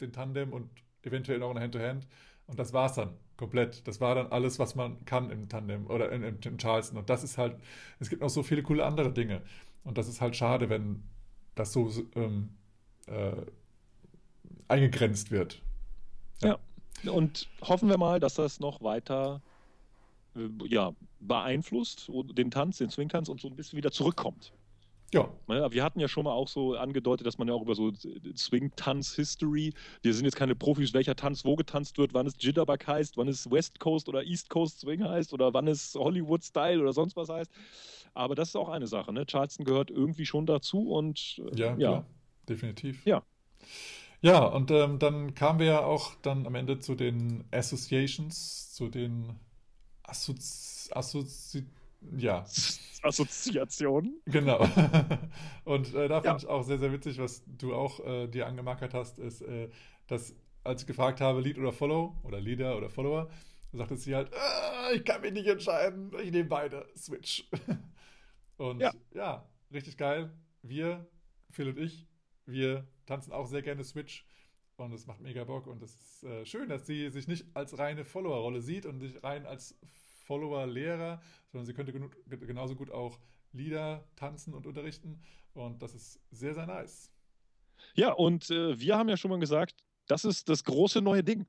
den 0.00 0.12
Tandem 0.12 0.52
und 0.52 0.70
eventuell 1.02 1.38
noch 1.38 1.50
eine 1.50 1.60
Hand-to-Hand. 1.60 2.06
Und 2.46 2.58
das 2.58 2.72
war 2.72 2.86
es 2.86 2.92
dann 2.92 3.14
komplett. 3.36 3.86
Das 3.88 4.00
war 4.00 4.14
dann 4.14 4.28
alles, 4.28 4.58
was 4.58 4.74
man 4.74 5.04
kann 5.06 5.30
im 5.30 5.48
Tandem 5.48 5.86
oder 5.86 6.12
in, 6.12 6.22
im, 6.22 6.38
im 6.44 6.58
Charleston. 6.58 6.98
Und 6.98 7.10
das 7.10 7.24
ist 7.24 7.38
halt, 7.38 7.56
es 7.98 8.10
gibt 8.10 8.22
noch 8.22 8.28
so 8.28 8.42
viele 8.42 8.62
coole 8.62 8.84
andere 8.84 9.12
Dinge. 9.12 9.42
Und 9.82 9.98
das 9.98 10.08
ist 10.08 10.20
halt 10.20 10.36
schade, 10.36 10.68
wenn 10.68 11.02
das 11.54 11.72
so 11.72 11.90
ähm, 12.14 12.50
äh, 13.06 13.32
eingegrenzt 14.68 15.30
wird. 15.30 15.62
Ja. 16.42 16.58
ja. 17.02 17.12
Und 17.12 17.48
hoffen 17.62 17.88
wir 17.88 17.96
mal, 17.96 18.20
dass 18.20 18.34
das 18.34 18.60
noch 18.60 18.82
weiter 18.82 19.40
äh, 20.36 20.48
ja, 20.66 20.92
beeinflusst, 21.20 22.10
den 22.36 22.50
Tanz, 22.50 22.78
den 22.78 22.90
Swing-Tanz 22.90 23.28
und 23.28 23.40
so 23.40 23.48
ein 23.48 23.56
bisschen 23.56 23.78
wieder 23.78 23.90
zurückkommt. 23.90 24.52
Ja. 25.12 25.28
Ne, 25.46 25.66
Wir 25.70 25.82
hatten 25.84 26.00
ja 26.00 26.08
schon 26.08 26.24
mal 26.24 26.32
auch 26.32 26.48
so 26.48 26.74
angedeutet, 26.74 27.26
dass 27.26 27.38
man 27.38 27.48
ja 27.48 27.54
auch 27.54 27.62
über 27.62 27.74
so 27.74 27.90
Swing-Tanz-History, 28.36 29.72
wir 30.02 30.14
sind 30.14 30.26
jetzt 30.26 30.36
keine 30.36 30.54
Profis, 30.54 30.92
welcher 30.92 31.16
Tanz 31.16 31.44
wo 31.44 31.56
getanzt 31.56 31.96
wird, 31.96 32.12
wann 32.12 32.26
es 32.26 32.34
Jitterbug 32.38 32.86
heißt, 32.86 33.16
wann 33.16 33.28
es 33.28 33.50
West 33.50 33.80
Coast 33.80 34.08
oder 34.08 34.22
East 34.24 34.50
Coast 34.50 34.80
Swing 34.80 35.02
heißt 35.02 35.32
oder 35.32 35.54
wann 35.54 35.66
es 35.66 35.94
Hollywood-Style 35.94 36.80
oder 36.80 36.92
sonst 36.92 37.16
was 37.16 37.30
heißt. 37.30 37.50
Aber 38.14 38.34
das 38.34 38.48
ist 38.48 38.56
auch 38.56 38.68
eine 38.68 38.86
Sache. 38.86 39.12
Ne? 39.12 39.24
Charleston 39.26 39.64
gehört 39.64 39.90
irgendwie 39.90 40.26
schon 40.26 40.44
dazu 40.44 40.90
und 40.90 41.40
äh, 41.52 41.56
Ja, 41.56 41.66
ja. 41.68 41.74
klar. 41.76 42.06
Definitiv. 42.48 43.04
Ja. 43.06 43.22
Ja, 44.20 44.44
und 44.44 44.70
ähm, 44.70 44.98
dann 44.98 45.34
kamen 45.34 45.60
wir 45.60 45.66
ja 45.66 45.84
auch 45.84 46.14
dann 46.22 46.46
am 46.46 46.54
Ende 46.54 46.80
zu 46.80 46.94
den 46.94 47.44
Associations, 47.52 48.72
zu 48.74 48.88
den 48.88 49.38
Assozi 50.02 50.90
Assozi 50.92 51.66
ja, 52.16 52.44
Assoziation. 53.02 54.20
genau. 54.26 54.66
Und 55.64 55.94
äh, 55.94 56.08
da 56.08 56.20
fand 56.20 56.24
Ja. 56.24 56.36
ich 56.36 56.46
auch 56.46 56.62
sehr, 56.62 56.78
sehr 56.78 56.92
witzig, 56.92 57.18
was 57.18 57.42
du 57.46 57.74
auch 57.74 58.00
äh, 58.06 58.26
dir 58.28 58.46
angemarkert 58.46 58.94
hast, 58.94 59.18
ist, 59.18 59.42
äh, 59.42 59.68
dass 60.06 60.34
als 60.64 60.82
ich 60.82 60.86
gefragt 60.86 61.20
habe, 61.20 61.40
Lead 61.40 61.58
oder 61.58 61.72
Follow 61.72 62.16
oder 62.24 62.40
Leader 62.40 62.76
oder 62.76 62.90
Follower, 62.90 63.30
sagte 63.72 63.96
sie 63.96 64.14
halt, 64.14 64.30
"Ah, 64.34 64.90
ich 64.94 65.04
kann 65.04 65.20
mich 65.20 65.32
nicht 65.32 65.46
entscheiden, 65.46 66.10
ich 66.22 66.30
nehme 66.30 66.48
beide, 66.48 66.86
Switch. 66.96 67.48
Und 68.56 68.80
Ja. 68.80 68.92
ja, 69.14 69.48
richtig 69.72 69.96
geil. 69.96 70.30
Wir, 70.62 71.06
Phil 71.50 71.68
und 71.68 71.78
ich, 71.78 72.06
wir 72.46 72.86
tanzen 73.06 73.32
auch 73.32 73.46
sehr 73.46 73.62
gerne 73.62 73.84
Switch 73.84 74.26
und 74.76 74.92
es 74.92 75.06
macht 75.06 75.20
mega 75.20 75.44
Bock 75.44 75.66
und 75.68 75.80
es 75.82 75.94
ist 75.94 76.24
äh, 76.24 76.44
schön, 76.44 76.68
dass 76.68 76.86
sie 76.86 77.08
sich 77.10 77.28
nicht 77.28 77.46
als 77.54 77.78
reine 77.78 78.04
Follower-Rolle 78.04 78.60
sieht 78.60 78.84
und 78.86 78.98
sich 79.00 79.22
rein 79.22 79.46
als 79.46 79.78
Follower-Lehrer, 80.28 81.20
sondern 81.50 81.66
sie 81.66 81.72
könnte 81.72 81.92
genauso 82.46 82.76
gut 82.76 82.90
auch 82.90 83.18
Lieder 83.52 84.04
tanzen 84.14 84.52
und 84.54 84.66
unterrichten 84.66 85.20
und 85.54 85.82
das 85.82 85.94
ist 85.94 86.20
sehr, 86.30 86.54
sehr 86.54 86.66
nice. 86.66 87.10
Ja, 87.94 88.12
und 88.12 88.50
äh, 88.50 88.78
wir 88.78 88.96
haben 88.96 89.08
ja 89.08 89.16
schon 89.16 89.30
mal 89.30 89.40
gesagt, 89.40 89.74
das 90.06 90.24
ist 90.24 90.48
das 90.48 90.62
große 90.64 91.00
neue 91.00 91.24
Ding, 91.24 91.46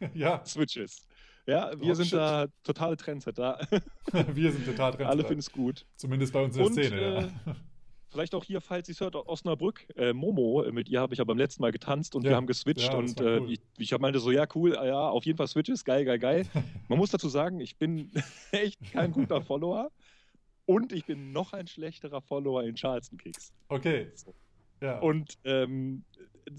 ja, 0.14 0.44
Switches. 0.46 1.06
Ja, 1.46 1.72
wir 1.80 1.90
Oh, 1.90 1.94
sind 1.94 2.06
shit. 2.06 2.18
da 2.18 2.46
totale 2.62 2.96
Trendsetter. 2.96 3.58
wir 4.12 4.52
sind 4.52 4.66
total 4.66 4.92
drin. 4.92 5.06
Alle 5.06 5.24
finden 5.24 5.40
es 5.40 5.50
gut. 5.50 5.84
Zumindest 5.96 6.32
bei 6.32 6.44
uns 6.44 6.54
in 6.56 6.58
der 6.62 6.66
Und, 6.66 6.72
Szene, 6.74 7.00
äh, 7.00 7.20
ja. 7.22 7.56
Vielleicht 8.10 8.34
auch 8.34 8.42
hier, 8.44 8.60
falls 8.60 8.88
ihr 8.88 8.92
es 8.92 9.00
hört, 9.00 9.14
Osnabrück, 9.14 9.86
äh, 9.96 10.12
Momo, 10.12 10.62
äh, 10.64 10.72
mit 10.72 10.88
ihr 10.88 11.00
habe 11.00 11.14
ich 11.14 11.18
ja 11.18 11.24
beim 11.24 11.38
letzten 11.38 11.62
Mal 11.62 11.70
getanzt 11.70 12.16
und 12.16 12.24
Ja. 12.24 12.30
wir 12.30 12.36
haben 12.36 12.46
geswitcht 12.48 12.92
Ja, 12.92 13.00
das 13.00 13.12
und 13.12 13.20
äh, 13.20 13.38
cool. 13.38 13.52
ich, 13.52 13.60
ich 13.78 13.92
hab 13.92 14.00
meinte 14.00 14.18
so, 14.18 14.32
ja, 14.32 14.46
cool, 14.54 14.74
äh, 14.74 14.88
ja, 14.88 15.08
auf 15.08 15.24
jeden 15.24 15.36
Fall 15.36 15.46
Switches, 15.46 15.84
geil, 15.84 16.04
geil, 16.04 16.18
geil. 16.18 16.44
Man 16.88 16.98
muss 16.98 17.10
dazu 17.10 17.28
sagen, 17.28 17.60
ich 17.60 17.76
bin 17.78 18.10
echt 18.50 18.80
kein 18.92 19.12
guter 19.12 19.40
Follower 19.42 19.92
und 20.66 20.92
ich 20.92 21.04
bin 21.06 21.30
noch 21.32 21.52
ein 21.52 21.68
schlechterer 21.68 22.20
Follower 22.20 22.64
in 22.64 22.74
Charleston 22.74 23.16
Kicks. 23.16 23.52
Okay. 23.68 24.10
Ja. 24.80 24.98
Und 24.98 25.34
ähm, 25.44 26.04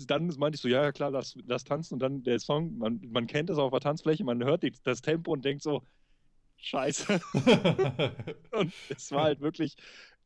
dann 0.08 0.28
meinte 0.38 0.56
ich 0.56 0.62
so, 0.62 0.70
ja, 0.70 0.92
klar, 0.94 1.12
lass, 1.12 1.36
lass 1.46 1.66
tanzen 1.66 1.96
und 1.96 2.00
dann 2.00 2.24
der 2.24 2.40
Song, 2.40 2.78
man, 2.78 3.02
man 3.12 3.28
kennt 3.28 3.50
es 3.50 3.58
auf 3.58 3.72
der 3.72 3.82
Tanzfläche, 3.82 4.24
man 4.24 4.42
hört 4.44 4.64
die, 4.64 4.72
das 4.84 5.02
Tempo 5.02 5.34
und 5.34 5.44
denkt 5.44 5.64
so, 5.64 5.82
scheiße. 6.64 7.20
Und 8.52 8.72
es 8.90 9.12
war 9.12 9.24
halt 9.24 9.42
wirklich, 9.42 9.76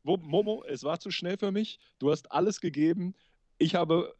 Momo, 0.05 0.63
es 0.67 0.83
war 0.83 0.99
zu 0.99 1.11
schnell 1.11 1.37
für 1.37 1.51
mich. 1.51 1.79
Du 1.99 2.11
hast 2.11 2.31
alles 2.31 2.61
gegeben. 2.61 3.15
Ich 3.57 3.75
habe 3.75 4.15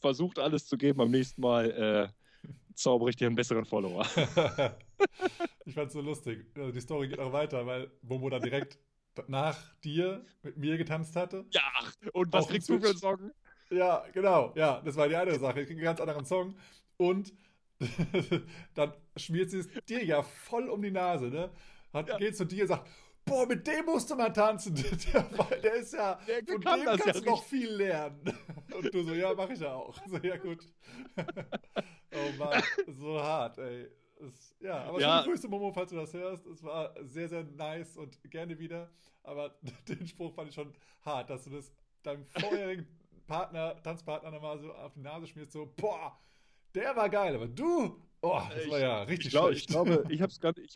versucht, 0.00 0.38
alles 0.38 0.66
zu 0.66 0.76
geben. 0.76 0.98
Beim 0.98 1.10
nächsten 1.10 1.40
Mal 1.40 1.70
äh, 1.70 2.48
zaubere 2.74 3.10
ich 3.10 3.16
dir 3.16 3.26
einen 3.26 3.36
besseren 3.36 3.64
Follower. 3.64 4.06
ich 5.64 5.74
fand's 5.74 5.94
so 5.94 6.00
lustig. 6.00 6.46
Also 6.56 6.72
die 6.72 6.80
Story 6.80 7.08
geht 7.08 7.18
auch 7.18 7.32
weiter, 7.32 7.64
weil 7.66 7.90
Momo 8.02 8.28
dann 8.28 8.42
direkt 8.42 8.78
nach 9.28 9.56
dir 9.82 10.24
mit 10.42 10.56
mir 10.56 10.76
getanzt 10.76 11.16
hatte. 11.16 11.46
Ja, 11.50 11.62
und 12.12 12.32
was 12.32 12.48
kriegst 12.48 12.68
du 12.68 12.78
für 12.78 12.88
einen. 12.88 12.98
Song? 12.98 13.30
Ja, 13.70 14.04
genau. 14.12 14.52
Ja, 14.56 14.80
das 14.84 14.96
war 14.96 15.08
die 15.08 15.16
eine 15.16 15.38
Sache. 15.38 15.62
Ich 15.62 15.66
krieg 15.66 15.76
einen 15.76 15.84
ganz 15.84 16.00
anderen 16.00 16.24
Song. 16.24 16.54
Und 16.96 17.32
dann 18.74 18.92
schmiert 19.16 19.50
sie 19.50 19.58
es 19.58 19.68
dir 19.88 20.04
ja 20.04 20.22
voll 20.22 20.68
um 20.68 20.82
die 20.82 20.90
Nase, 20.90 21.26
ne? 21.26 21.50
Hat, 21.92 22.08
Ja. 22.08 22.18
Geht 22.18 22.36
zu 22.36 22.44
dir 22.44 22.62
und 22.62 22.68
sagt, 22.68 22.88
boah, 23.24 23.46
mit 23.46 23.66
dem 23.66 23.84
musst 23.86 24.10
du 24.10 24.16
mal 24.16 24.32
tanzen. 24.32 24.74
Der, 25.12 25.22
der 25.60 25.74
ist 25.74 25.92
ja, 25.94 26.18
Der 26.26 26.44
von 26.44 26.60
kann 26.60 26.80
dem 26.80 26.86
das 26.86 26.98
ja 26.98 27.04
kannst 27.04 27.20
du 27.26 27.30
noch 27.30 27.44
viel 27.44 27.70
lernen. 27.70 28.38
Und 28.74 28.92
du 28.94 29.02
so, 29.02 29.14
ja, 29.14 29.34
mach 29.34 29.48
ich 29.50 29.60
ja 29.60 29.74
auch. 29.74 29.96
So, 30.06 30.16
ja, 30.18 30.36
gut. 30.36 30.66
Oh 32.16 32.38
Mann, 32.38 32.62
so 32.86 33.20
hart, 33.20 33.58
ey. 33.58 33.88
Es, 34.20 34.54
ja, 34.60 34.84
aber 34.84 35.00
Ja. 35.00 35.18
schöne 35.22 35.32
Grüße, 35.32 35.48
Momo, 35.48 35.72
falls 35.72 35.90
du 35.90 35.96
das 35.96 36.14
hörst. 36.14 36.46
Es 36.46 36.62
war 36.62 36.94
sehr, 37.02 37.28
sehr 37.28 37.42
nice 37.42 37.96
und 37.96 38.16
gerne 38.30 38.56
wieder. 38.56 38.88
Aber 39.24 39.56
den 39.88 40.06
Spruch 40.06 40.32
fand 40.32 40.48
ich 40.50 40.54
schon 40.54 40.72
hart, 41.04 41.28
dass 41.30 41.42
du 41.42 41.50
das 41.50 41.72
deinem 42.04 42.24
vorherigen 42.26 42.86
Partner, 43.26 43.82
Tanzpartner 43.82 44.30
nochmal 44.30 44.60
so 44.60 44.72
auf 44.72 44.92
die 44.94 45.00
Nase 45.00 45.26
schmierst, 45.26 45.50
so, 45.52 45.66
boah, 45.76 46.16
der 46.74 46.94
war 46.96 47.08
geil, 47.08 47.34
aber 47.34 47.46
du, 47.46 48.00
oh, 48.22 48.40
das 48.50 48.64
Ich- 48.64 48.70
war 48.70 48.78
ja 48.80 49.02
richtig 49.02 49.26
Ich, 49.26 49.32
glaub, 49.32 49.46
schlecht. 49.48 49.62
ich 49.62 49.66
glaube, 49.68 50.04
ich 50.10 50.20
habe 50.20 50.30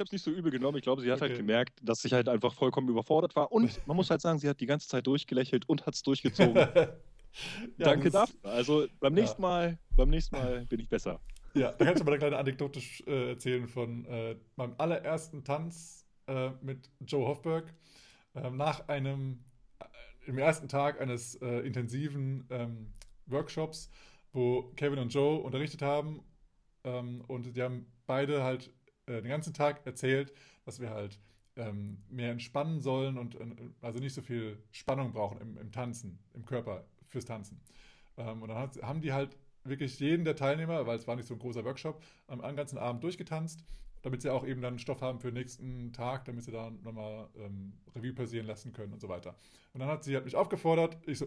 es 0.07 0.13
nicht 0.13 0.23
so 0.23 0.31
übel 0.31 0.51
genommen. 0.51 0.77
Ich 0.79 0.83
glaube, 0.85 1.03
sie 1.03 1.11
hat 1.11 1.21
halt 1.21 1.33
Okay. 1.33 1.41
gemerkt, 1.41 1.79
dass 1.83 2.05
ich 2.05 2.13
halt 2.13 2.29
einfach 2.29 2.55
vollkommen 2.55 2.89
überfordert 2.89 3.35
war. 3.37 3.51
Und 3.53 3.85
man 3.87 3.97
muss 3.97 4.11
halt 4.11 4.21
sagen, 4.21 4.39
sie 4.39 4.49
hat 4.49 4.61
die 4.61 4.67
ganze 4.67 4.89
Zeit 4.89 5.07
durchgelächelt 5.07 5.69
und 5.69 5.87
hat 5.87 5.95
es 5.95 6.03
durchgezogen. 6.03 6.55
Ja, 7.77 7.85
Danke 7.85 8.11
dafür. 8.11 8.35
Also 8.43 8.87
beim 9.01 9.13
nächsten 9.13 9.43
Mal, 9.43 9.79
beim 9.95 10.09
nächsten 10.09 10.35
Mal 10.35 10.65
bin 10.65 10.81
ich 10.81 10.89
besser. 10.89 11.21
Ja, 11.55 11.73
da 11.73 11.85
kann 11.85 11.95
ich 11.95 12.03
mal 12.03 12.11
eine 12.13 12.19
kleine 12.19 12.39
Anekdote 12.39 12.81
äh, 13.07 13.29
erzählen 13.31 13.69
von 13.69 14.07
äh, 14.07 14.35
meinem 14.57 14.75
allerersten 14.79 15.45
Tanz 15.45 16.07
äh, 16.27 16.51
mit 16.63 16.91
Joe 17.07 17.27
Hofberg. 17.29 17.75
Ähm, 18.35 18.57
nach 18.57 18.89
einem, 18.89 19.45
äh, 19.79 19.85
im 20.27 20.39
ersten 20.39 20.69
Tag 20.69 21.01
eines 21.03 21.35
äh, 21.37 21.61
intensiven 21.67 22.47
ähm, 22.51 22.95
Workshops, 23.27 23.91
wo 24.33 24.73
Kevin 24.77 24.99
und 24.99 25.13
Joe 25.13 25.41
unterrichtet 25.41 25.83
haben. 25.83 26.23
Ähm, 26.85 27.23
und 27.27 27.57
die 27.57 27.63
haben 27.63 27.87
beide 28.07 28.43
halt 28.43 28.71
äh, 29.07 29.21
den 29.23 29.29
ganzen 29.29 29.55
Tag 29.55 29.87
erzählt, 29.87 30.33
dass 30.65 30.81
wir 30.81 30.91
halt 30.91 31.19
ähm, 31.57 31.99
mehr 32.09 32.31
entspannen 32.31 32.81
sollen 32.81 33.19
und 33.19 33.35
äh, 33.35 33.45
also 33.81 33.99
nicht 33.99 34.15
so 34.15 34.23
viel 34.23 34.63
Spannung 34.71 35.13
brauchen 35.13 35.41
im, 35.41 35.59
im 35.59 35.73
Tanzen, 35.73 36.19
im 36.35 36.45
Körper 36.45 36.85
fürs 37.09 37.25
Tanzen. 37.25 37.61
Ähm, 38.17 38.43
und 38.43 38.49
dann 38.49 38.59
hat, 38.59 38.81
haben 38.83 39.01
die 39.01 39.13
halt 39.13 39.37
wirklich 39.65 39.99
jeden 40.01 40.25
der 40.25 40.37
Teilnehmer, 40.37 40.87
weil 40.87 40.97
es 40.97 41.07
war 41.07 41.17
nicht 41.17 41.27
so 41.27 41.35
ein 41.35 41.41
großer 41.41 41.65
Workshop, 41.65 42.03
am, 42.27 42.41
am 42.41 42.57
ganzen 42.57 42.79
Abend 42.79 43.03
durchgetanzt, 43.03 43.65
damit 44.03 44.23
sie 44.23 44.33
auch 44.33 44.47
eben 44.47 44.63
dann 44.63 44.79
Stoff 44.79 45.01
haben 45.01 45.21
für 45.21 45.29
den 45.29 45.35
nächsten 45.35 45.93
Tag, 45.93 46.25
damit 46.25 46.45
sie 46.45 46.53
da 46.53 46.71
nochmal 46.71 47.29
ähm, 47.37 47.73
Revue 47.95 48.13
passieren 48.13 48.47
lassen 48.47 48.73
können 48.73 48.93
und 48.93 49.01
so 49.01 49.09
weiter. 49.09 49.35
Und 49.73 49.81
dann 49.81 49.89
hat 49.89 50.05
sie 50.05 50.17
hat 50.17 50.25
mich 50.25 50.37
aufgefordert, 50.37 50.97
ich 51.07 51.19
so, 51.19 51.27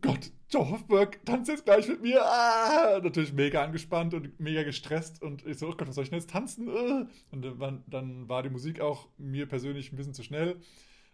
Gott, 0.00 0.30
Joe 0.50 0.68
Hofberg 0.70 1.24
tanzt 1.24 1.48
jetzt 1.48 1.64
gleich 1.64 1.88
mit 1.88 2.00
mir. 2.02 2.22
Ah! 2.24 3.00
Natürlich 3.02 3.32
mega 3.32 3.62
angespannt 3.64 4.14
und 4.14 4.38
mega 4.38 4.62
gestresst 4.62 5.20
und 5.22 5.44
ich 5.46 5.58
so, 5.58 5.68
oh 5.68 5.74
Gott, 5.76 5.88
was 5.88 5.94
soll 5.96 6.04
ich 6.04 6.10
denn 6.10 6.18
jetzt 6.20 6.30
tanzen? 6.30 6.68
Äh. 6.68 7.06
Und 7.32 7.42
dann, 7.88 8.28
war- 8.28 8.42
die 8.42 8.50
Musik 8.50 8.80
auch 8.80 9.08
mir 9.18 9.46
persönlich 9.46 9.92
ein 9.92 9.96
bisschen 9.96 10.14
zu 10.14 10.22
schnell 10.22 10.60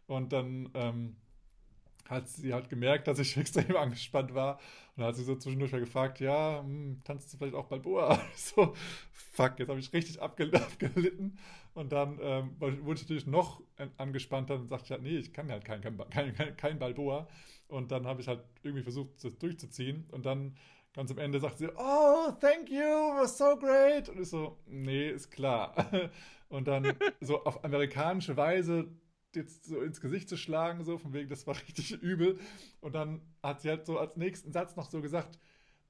und 0.07 0.33
dann 0.33 0.71
ähm, 0.75 1.17
hat 2.09 2.29
sie 2.29 2.55
halt 2.55 2.69
gemerkt, 2.71 3.09
dass 3.09 3.19
ich 3.19 3.37
extrem 3.39 3.77
angespannt 3.77 4.35
war. 4.35 4.57
Und 4.97 5.01
dann 5.03 5.07
hat 5.09 5.17
sie 5.17 5.25
so 5.25 5.37
zwischendurch 5.37 5.73
mal 5.73 5.81
gefragt, 5.81 6.21
ja, 6.21 6.61
hm, 6.63 7.03
tanzt 7.05 7.33
du 7.33 7.39
vielleicht 7.39 7.57
auch 7.57 7.67
Balboa? 7.67 8.21
so, 8.37 8.75
fuck, 9.13 9.59
jetzt 9.59 9.69
habe 9.69 9.81
ich 9.81 9.93
richtig 9.93 10.23
abgel 10.23 10.55
abgelitten. 10.57 11.39
Und 11.77 11.93
dann 11.93 12.19
ähm, 12.23 12.57
wurde 12.59 12.95
ich 12.95 13.03
natürlich 13.03 13.27
noch 13.27 13.63
an- 13.77 13.93
angespannter 13.99 14.55
und 14.57 14.69
sagte 14.69 14.87
ich 14.87 14.91
halt, 14.93 15.03
nee, 15.03 15.19
ich 15.19 15.33
kann 15.35 15.51
halt 15.51 15.65
kein, 15.65 15.83
kein, 15.83 15.99
kein, 16.11 16.35
kein, 16.35 16.57
kein 16.57 16.79
Balboa. 16.79 17.29
Und 17.69 17.93
dann 17.93 18.07
habe 18.07 18.23
ich 18.23 18.29
halt 18.29 18.41
irgendwie 18.63 18.83
versucht, 18.83 19.23
das 19.23 19.39
durchzuziehen. 19.39 20.07
Und 20.11 20.25
dann 20.25 20.57
ganz 20.95 21.11
am 21.11 21.19
Ende 21.19 21.39
sagt 21.41 21.59
sie, 21.59 21.69
oh, 21.77 22.31
thank 22.41 22.71
you, 22.71 22.81
was 22.81 23.37
so 23.37 23.57
great. 23.59 24.09
Und 24.09 24.21
ich 24.21 24.29
so, 24.31 24.59
nee, 24.67 25.11
ist 25.11 25.31
klar. 25.31 25.75
Und 26.49 26.67
dann 26.69 26.95
so 27.21 27.45
auf 27.47 27.65
amerikanische 27.65 28.37
Weise 28.39 28.89
jetzt 29.35 29.67
so 29.67 29.83
ins 29.83 30.01
Gesicht 30.01 30.29
zu 30.31 30.37
schlagen, 30.39 30.83
so 30.85 30.97
von 30.99 31.13
wegen, 31.13 31.29
das 31.29 31.47
war 31.47 31.57
richtig 31.57 31.93
übel. 32.03 32.39
Und 32.81 32.95
dann 32.95 33.21
hat 33.43 33.61
sie 33.61 33.69
halt 33.69 33.85
so 33.87 33.99
als 33.99 34.17
nächsten 34.17 34.53
Satz 34.53 34.77
noch 34.77 34.91
so 34.91 35.03
gesagt, 35.03 35.39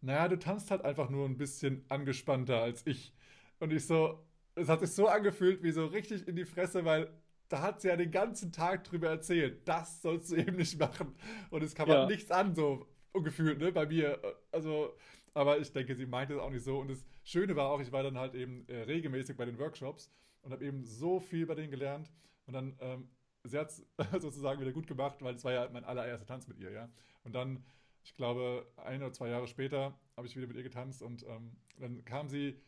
naja, 0.00 0.28
du 0.28 0.38
tanzt 0.38 0.70
halt 0.70 0.84
einfach 0.84 1.10
nur 1.10 1.26
ein 1.26 1.38
bisschen 1.38 1.84
angespannter 1.88 2.62
als 2.62 2.86
ich. 2.86 3.14
Und 3.60 3.72
ich 3.72 3.86
so, 3.86 4.20
es 4.56 4.68
hat 4.68 4.80
sich 4.80 4.90
so 4.92 5.06
angefühlt, 5.08 5.62
wie 5.62 5.70
so 5.70 5.86
richtig 5.86 6.26
in 6.26 6.36
die 6.36 6.44
Fresse, 6.44 6.84
weil 6.84 7.10
da 7.48 7.62
hat 7.62 7.80
sie 7.80 7.88
ja 7.88 7.96
den 7.96 8.10
ganzen 8.10 8.50
Tag 8.52 8.84
drüber 8.84 9.08
erzählt, 9.08 9.68
das 9.68 10.02
sollst 10.02 10.32
du 10.32 10.36
eben 10.36 10.56
nicht 10.56 10.78
machen. 10.78 11.14
Und 11.50 11.62
es 11.62 11.74
kam 11.74 11.88
Ja. 11.88 12.00
halt 12.00 12.10
nichts 12.10 12.30
an, 12.30 12.54
so 12.54 12.88
gefühlt, 13.14 13.58
ne, 13.60 13.70
bei 13.72 13.86
mir. 13.86 14.20
Also, 14.50 14.96
aber 15.34 15.58
ich 15.58 15.72
denke, 15.72 15.94
sie 15.94 16.06
meinte 16.06 16.34
es 16.34 16.40
auch 16.40 16.50
nicht 16.50 16.64
so. 16.64 16.78
Und 16.80 16.88
das 16.90 17.06
Schöne 17.22 17.54
war 17.56 17.70
auch, 17.70 17.80
ich 17.80 17.92
war 17.92 18.02
dann 18.02 18.18
halt 18.18 18.34
eben 18.34 18.66
äh, 18.68 18.82
regelmäßig 18.82 19.36
bei 19.36 19.44
den 19.44 19.58
Workshops 19.58 20.10
und 20.42 20.52
habe 20.52 20.64
eben 20.64 20.84
so 20.84 21.20
viel 21.20 21.46
bei 21.46 21.54
denen 21.54 21.70
gelernt. 21.70 22.10
Und 22.46 22.54
dann, 22.54 22.76
ähm, 22.80 23.08
sie 23.44 23.58
hat 23.58 23.70
es 23.70 23.86
sozusagen 24.20 24.60
wieder 24.60 24.72
gut 24.72 24.86
gemacht, 24.86 25.22
weil 25.22 25.34
es 25.34 25.44
war 25.44 25.52
ja 25.52 25.68
mein 25.72 25.84
allererster 25.84 26.26
Tanz 26.26 26.48
mit 26.48 26.58
ihr, 26.58 26.72
ja. 26.72 26.90
Und 27.24 27.34
dann, 27.34 27.64
ich 28.04 28.14
glaube, 28.16 28.66
ein 28.76 29.02
oder 29.02 29.12
zwei 29.12 29.28
Jahre 29.28 29.46
später 29.46 29.98
habe 30.16 30.26
ich 30.26 30.36
wieder 30.36 30.46
mit 30.46 30.56
ihr 30.56 30.62
getanzt 30.62 31.02
und 31.02 31.24
ähm, 31.28 31.52
dann 31.78 32.04
kam 32.04 32.28
sie 32.28 32.60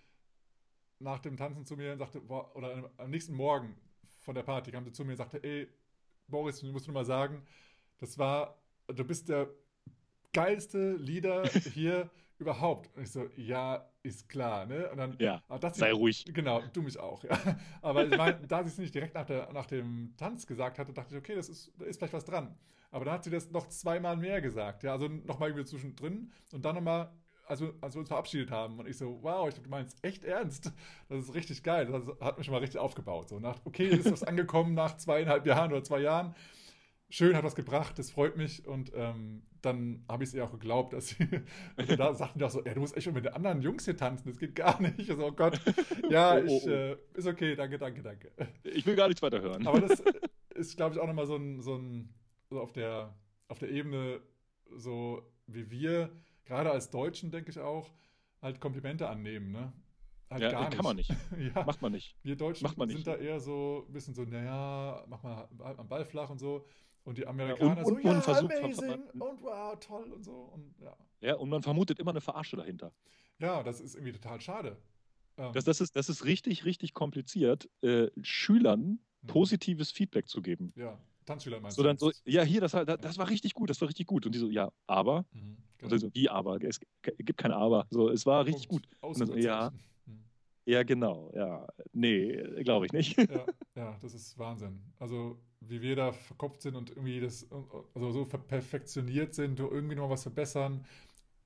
nach 1.01 1.21
dem 1.21 1.37
Tanzen 1.37 1.65
zu 1.67 1.77
mir 1.77 1.93
und 1.93 1.99
sagte, 1.99 2.21
boah, 2.21 2.55
oder 2.57 2.91
am- 2.99 3.11
nächsten 3.11 3.35
Morgen 3.35 3.77
von 4.21 4.35
der 4.35 4.43
Party 4.43 4.71
kam 4.73 4.85
sie 4.85 4.93
zu 4.93 5.05
mir 5.05 5.13
und 5.13 5.17
sagte, 5.19 5.43
ey, 5.43 5.69
Boris, 6.29 6.61
du 6.61 6.67
musst 6.73 6.87
nur 6.87 6.95
mal 6.95 7.05
sagen, 7.05 7.43
das 7.99 8.19
war, 8.19 8.59
du 8.89 9.05
bist 9.05 9.29
der 9.29 9.49
geilste 10.33 10.93
Leader 10.97 11.45
hier 11.75 12.11
überhaupt. 12.39 12.95
Und 12.97 13.03
ich 13.05 13.11
so, 13.13 13.27
ja, 13.37 13.89
ist 14.03 14.29
klar, 14.29 14.67
ne? 14.67 14.91
Und 14.91 14.99
dann, 14.99 15.19
Ja, 15.19 15.43
das 15.61 15.79
sei 15.79 15.93
ruhig. 15.93 16.25
Genau, 16.33 16.63
du 16.73 16.83
mich 16.83 16.99
auch, 16.99 17.25
ja. 17.25 17.39
Aber 17.83 18.07
ich 18.07 18.17
mein, 18.17 18.47
da 18.49 18.63
sie 18.63 18.69
es 18.71 18.79
nicht 18.79 18.95
direkt 18.95 19.15
nach, 19.15 19.27
der, 19.27 19.53
nach 19.53 19.67
dem 19.67 20.15
Tanz 20.17 20.47
gesagt 20.47 20.79
hatte, 20.79 20.93
dachte 20.93 21.15
ich, 21.15 21.19
okay, 21.19 21.35
das 21.35 21.49
ist, 21.49 21.73
da 21.79 21.85
ist 21.87 21.99
vielleicht 21.99 22.13
was 22.15 22.25
dran. 22.25 22.57
Aber 22.91 23.05
dann 23.05 23.15
hat 23.15 23.25
sie 23.25 23.31
das 23.31 23.51
noch 23.51 23.69
zweimal 23.69 24.17
mehr 24.17 24.41
gesagt, 24.41 24.83
ja, 24.83 24.93
also 24.93 25.09
nochmal 25.09 25.51
irgendwie 25.51 25.67
zwischendrin 25.67 26.33
und 26.53 26.65
dann 26.65 26.75
nochmal, 26.75 27.11
also 27.49 27.75
als 27.81 27.95
wir 27.95 28.01
uns 28.01 28.09
verabschiedet 28.09 28.51
haben 28.51 28.79
und 28.79 28.89
ich 28.89 28.97
so, 28.97 29.19
wow, 29.23 29.49
ich 29.49 29.55
dachte, 29.55 29.65
du 29.65 29.71
meinst 29.71 29.97
echt 30.03 30.25
ernst? 30.25 30.73
Das 31.09 31.25
ist 31.25 31.35
richtig 31.35 31.63
geil, 31.63 31.87
das 31.87 32.07
hat 32.21 32.39
mich 32.39 32.47
schon 32.47 32.53
mal 32.55 32.61
richtig 32.61 32.79
aufgebaut. 32.79 33.29
So 33.29 33.39
nach, 33.39 33.61
okay, 33.65 33.89
ist 33.89 34.11
was 34.11 34.23
angekommen 34.23 34.75
nach 34.75 34.97
zweieinhalb 34.97 35.47
Jahren 35.47 35.73
oder 35.73 35.83
zwei 35.83 36.01
Jahren, 36.01 36.35
schön, 37.11 37.35
hat 37.37 37.45
was 37.45 37.55
gebracht, 37.55 37.99
das 37.99 38.11
freut 38.11 38.37
mich. 38.37 38.67
Und 38.67 38.93
ähm, 38.95 39.43
dann 39.63 40.05
habe 40.09 40.25
ich 40.25 40.31
es 40.31 40.35
ihr 40.35 40.45
auch 40.45 40.53
geglaubt, 40.53 40.93
dass 40.93 41.09
sie, 41.09 41.27
da 41.97 42.15
sagten 42.15 42.43
auch 42.43 42.51
so, 42.51 42.61
du 42.61 42.81
musst 42.81 42.97
echt 42.97 43.05
schon 43.05 43.15
mit 43.15 43.25
den 43.25 43.33
anderen 43.33 43.63
Jungs 43.63 43.85
hier 43.85 43.97
tanzen, 43.97 44.29
das 44.29 44.39
geht 44.39 44.55
gar 44.55 44.81
nicht. 44.81 45.11
Also, 45.11 45.27
oh 45.27 45.33
Gott, 45.33 45.61
ja, 46.11 46.37
Oh, 46.37 46.41
oh, 46.41 46.45
ich, 46.45 46.65
oh. 46.65 46.69
äh, 46.69 46.97
ist 47.15 47.27
okay, 47.27 47.57
danke, 47.57 47.79
danke, 47.79 48.03
danke. 48.03 48.31
Ich 48.63 48.87
will 48.87 48.97
gar 48.97 49.09
nichts 49.09 49.23
weiter 49.23 49.41
hören. 49.41 49.67
Aber 49.67 49.81
das 49.81 50.03
ist, 50.55 50.77
glaube 50.77 50.95
ich, 50.95 51.01
auch 51.01 51.07
nochmal 51.07 51.27
so 51.27 51.37
ein, 51.37 51.61
so 51.61 51.77
ein, 51.77 52.15
so 52.51 52.61
auf 52.61 52.73
der, 52.73 53.15
auf 53.49 53.59
der 53.59 53.71
Ebene, 53.71 54.21
so 54.77 55.23
wie 55.47 55.71
wir, 55.71 56.11
gerade 56.49 56.71
als 56.73 56.91
Deutschen, 56.91 57.31
denke 57.31 57.51
ich 57.51 57.59
auch, 57.61 57.93
halt 58.43 58.61
Komplimente 58.61 59.09
annehmen, 59.09 59.53
ne? 59.53 59.73
Halt 60.31 60.43
ja, 60.43 60.51
gar 60.51 60.65
nicht. 60.69 60.75
kann 60.77 60.85
man 60.85 60.97
nicht. 60.97 61.11
ja. 61.55 61.65
Macht 61.65 61.81
man 61.81 61.93
nicht. 61.93 62.17
Wir 62.23 62.37
Deutschen 62.37 62.69
man 62.77 62.89
sind 62.89 62.97
nicht. 62.99 63.07
da 63.07 63.17
eher 63.17 63.41
so 63.41 63.85
ein 63.89 63.93
bisschen 63.93 64.15
so, 64.15 64.25
naja, 64.25 65.05
mach 65.09 65.23
mal 65.23 65.49
am 65.79 65.89
Ball 65.89 66.05
flach 66.05 66.29
und 66.31 66.39
so. 66.39 66.67
Und 67.05 67.17
die 67.17 67.27
Amerikaner 67.27 67.79
und- 67.79 67.87
so, 67.87 67.95
und 67.95 68.05
ja, 68.05 68.13
man 68.13 68.23
versucht- 68.23 68.53
amazing 68.59 69.03
und 69.19 69.43
wow, 69.43 69.79
toll 69.81 70.13
und 70.13 70.23
so. 70.25 70.33
Und 70.53 70.75
ja. 70.81 70.95
Ja, 71.21 71.37
und 71.37 71.49
man 71.49 71.63
vermutet 71.63 71.99
immer 71.99 72.11
eine 72.11 72.21
Verarsche 72.21 72.57
dahinter. 72.57 72.93
ja, 73.39 73.63
das 73.63 73.81
ist 73.81 73.95
irgendwie 73.95 74.13
total 74.13 74.41
schade. 74.41 74.77
Ähm, 75.39 75.53
Das, 75.55 75.65
das, 75.65 75.81
ist, 75.81 75.97
das 75.97 76.09
ist 76.11 76.25
richtig, 76.27 76.65
richtig 76.67 76.93
kompliziert, 76.93 77.69
äh, 77.83 78.09
Schülern 78.23 78.83
hm, 79.23 79.27
positives 79.29 79.91
Feedback 79.91 80.29
zu 80.29 80.43
geben. 80.43 80.73
Ja, 80.77 80.99
Tanzschüler 81.25 81.61
meinst 81.61 81.77
So 81.77 81.83
dann 81.83 81.97
so, 81.97 82.13
ja, 82.25 82.43
hier, 82.43 82.61
das, 82.61 82.75
war- 82.75 82.85
das, 82.85 83.17
war 83.17 83.29
richtig 83.31 83.55
gut, 83.55 83.71
das 83.71 83.81
war 83.81 83.89
richtig 83.89 84.07
gut. 84.07 84.27
Und 84.27 84.35
die 84.35 84.39
so, 84.39 84.51
ja, 84.51 84.71
aber? 84.87 85.25
Mhm, 85.33 85.57
Und 85.57 85.68
genau. 85.79 85.91
dann 85.91 85.99
so, 85.99 86.15
wie 86.15 86.29
aber? 86.29 86.63
Es 86.63 86.81
gibt 87.03 87.39
kein 87.39 87.53
Aber. 87.53 87.87
So, 87.91 88.11
es 88.11 88.27
war 88.27 88.45
richtig 88.45 88.69
gut. 88.69 88.89
So, 89.13 89.37
ja. 89.37 89.73
Hm. 90.07 90.19
ja, 90.67 90.83
genau, 90.83 91.31
ja. 91.35 91.67
Nee, 91.93 92.37
glaube 92.63 92.87
ich 92.87 92.93
nicht. 92.93 93.17
Ja, 93.19 93.47
ja, 93.77 93.97
das 94.01 94.15
ist 94.15 94.39
Wahnsinn. 94.39 94.81
Also, 94.99 95.39
wie 95.61 95.81
wir 95.81 95.97
da 95.97 96.13
verkopft 96.13 96.63
sind 96.63 96.77
und 96.77 96.91
irgendwie 96.91 97.21
das, 97.21 97.47
also 97.95 98.11
so 98.13 98.25
perfektioniert 98.25 99.35
sind, 99.35 99.59
du 99.59 99.69
irgendwie 99.69 99.97
noch 99.97 100.11
was 100.11 100.23
verbessern, 100.23 100.85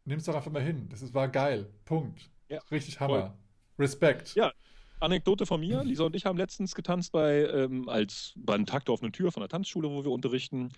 nimm's 0.04 0.24
doch 0.24 0.34
einfach 0.34 0.52
mal 0.52 0.62
hin. 0.62 0.88
Das 0.90 1.02
ist, 1.02 1.14
war 1.14 1.28
geil. 1.28 1.70
Punkt. 1.84 2.30
Ja, 2.48 2.60
Richtig 2.70 2.96
voll. 2.96 3.08
Hammer. 3.08 3.38
Respekt. 3.78 4.34
Ja. 4.34 4.52
Anekdote 5.00 5.46
von 5.46 5.60
mir, 5.60 5.82
Lisa 5.82 6.04
und 6.04 6.14
ich 6.14 6.26
haben 6.26 6.38
letztens 6.38 6.76
getanzt 6.76 7.10
bei, 7.10 7.44
ähm, 7.48 7.88
als, 7.88 8.34
beim 8.36 8.66
Takt 8.66 8.86
der 8.86 8.94
offenen 8.94 9.12
Tür 9.12 9.32
von 9.32 9.40
der 9.40 9.48
Tanzschule, 9.48 9.90
wo 9.90 10.04
wir 10.04 10.12
unterrichten. 10.12 10.70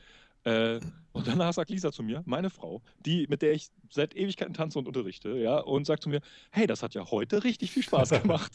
Äh, 0.45 0.81
und 1.13 1.27
danach 1.27 1.53
sagt 1.55 1.71
Lisa 1.71 1.91
zu 1.93 2.03
mir, 2.03 2.23
meine 2.27 2.51
Frau, 2.51 2.83
die, 3.07 3.27
mit 3.29 3.41
der 3.43 3.53
ich 3.53 3.69
seit 3.91 4.17
Ewigkeiten 4.17 4.53
tanze 4.53 4.79
und 4.79 4.87
unterrichte, 4.89 5.31
ja, 5.39 5.59
und 5.59 5.87
sagt 5.87 6.03
zu 6.03 6.09
mir, 6.09 6.21
hey, 6.51 6.67
das 6.67 6.83
hat 6.83 6.95
ja 6.95 7.11
heute 7.11 7.45
richtig 7.45 7.71
viel 7.71 7.83
Spaß 7.83 8.11
gemacht. 8.23 8.53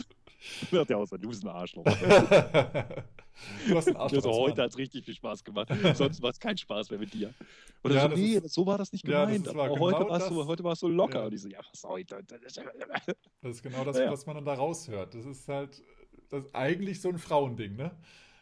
Der 0.71 0.81
auch 0.97 1.01
gesagt, 1.01 1.23
du 1.23 1.29
bist 1.29 1.43
ein 1.43 1.49
Arschloch. 1.49 1.83
du 3.67 3.75
hast 3.75 3.87
einen 3.87 3.97
Arsch. 3.97 4.13
Also 4.13 4.31
heute 4.31 4.61
hat 4.63 4.71
es 4.71 4.77
richtig 4.77 5.05
viel 5.05 5.15
Spaß 5.15 5.43
gemacht. 5.43 5.69
Sonst 5.95 6.21
war 6.21 6.29
es 6.29 6.39
kein 6.39 6.57
Spaß 6.57 6.89
mehr 6.91 6.99
mit 6.99 7.13
dir. 7.13 7.33
Oder 7.83 7.95
Ja, 7.95 8.09
so, 8.09 8.15
nee, 8.15 8.33
ist- 8.35 8.53
so 8.53 8.65
war 8.65 8.77
das 8.77 8.91
nicht 8.91 9.07
Ja, 9.07 9.25
das 9.25 9.33
gemeint. 9.43 9.55
war 9.57 9.69
genau 9.69 9.79
heute, 9.81 10.45
heute 10.45 10.63
warst 10.63 10.81
du 10.81 10.87
locker. 10.87 11.19
Ja. 11.19 11.25
Und 11.25 11.33
ich 11.33 11.41
so, 11.41 11.49
ja, 11.49 11.59
was 11.71 11.83
heute? 11.83 12.23
Das 13.41 13.55
ist 13.55 13.63
genau 13.63 13.83
das, 13.83 13.97
Ja. 13.97 14.11
was 14.11 14.25
man 14.25 14.35
dann 14.35 14.45
da 14.45 14.53
raushört. 14.53 15.13
Das 15.15 15.25
ist 15.25 15.47
halt, 15.47 15.81
das 16.29 16.45
ist 16.45 16.55
eigentlich 16.55 17.01
so 17.01 17.09
ein 17.09 17.17
Frauending, 17.17 17.75
ne? 17.75 17.91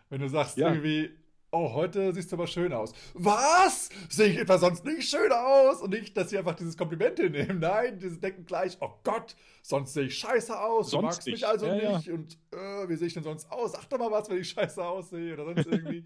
Wenn 0.10 0.22
du 0.22 0.30
sagst 0.30 0.58
Ja. 0.58 0.70
irgendwie, 0.70 1.12
oh, 1.58 1.74
heute 1.74 2.14
siehst 2.14 2.32
du 2.32 2.36
aber 2.36 2.48
schön 2.48 2.72
aus. 2.74 2.94
Was? 3.14 3.90
Sehe 4.10 4.28
ich 4.28 4.38
etwa 4.38 4.58
sonst 4.58 4.86
nicht 4.86 5.10
schön 5.10 5.32
aus? 5.32 5.82
Und 5.82 5.92
nicht, 5.92 6.16
dass 6.16 6.30
sie 6.30 6.38
einfach 6.38 6.56
dieses 6.56 6.78
Kompliment 6.78 7.20
hinnehmen. 7.20 7.60
Nein, 7.60 8.00
die 8.00 8.10
denken 8.20 8.46
gleich, 8.46 8.78
oh 8.80 8.92
Gott, 9.04 9.36
sonst 9.62 9.94
sehe 9.94 10.06
ich 10.06 10.18
scheiße 10.18 10.60
aus. 10.60 10.92
Sonst 10.92 11.02
du 11.02 11.06
magst 11.06 11.26
nicht. 11.28 11.36
mich 11.36 11.48
also 11.48 11.66
Ja, 11.66 11.76
ja. 11.76 11.98
nicht. 11.98 12.10
Und 12.10 12.38
äh, 12.52 12.88
wie 12.88 12.96
sehe 12.96 13.08
ich 13.08 13.14
denn 13.14 13.24
sonst 13.24 13.52
aus? 13.52 13.72
Sag 13.74 13.90
doch 13.90 13.98
mal 13.98 14.12
was, 14.12 14.30
wenn 14.30 14.38
ich 14.38 14.50
scheiße 14.50 14.84
aussehe 14.84 15.34
oder 15.34 15.46
sonst 15.46 15.66
irgendwie. 15.72 16.06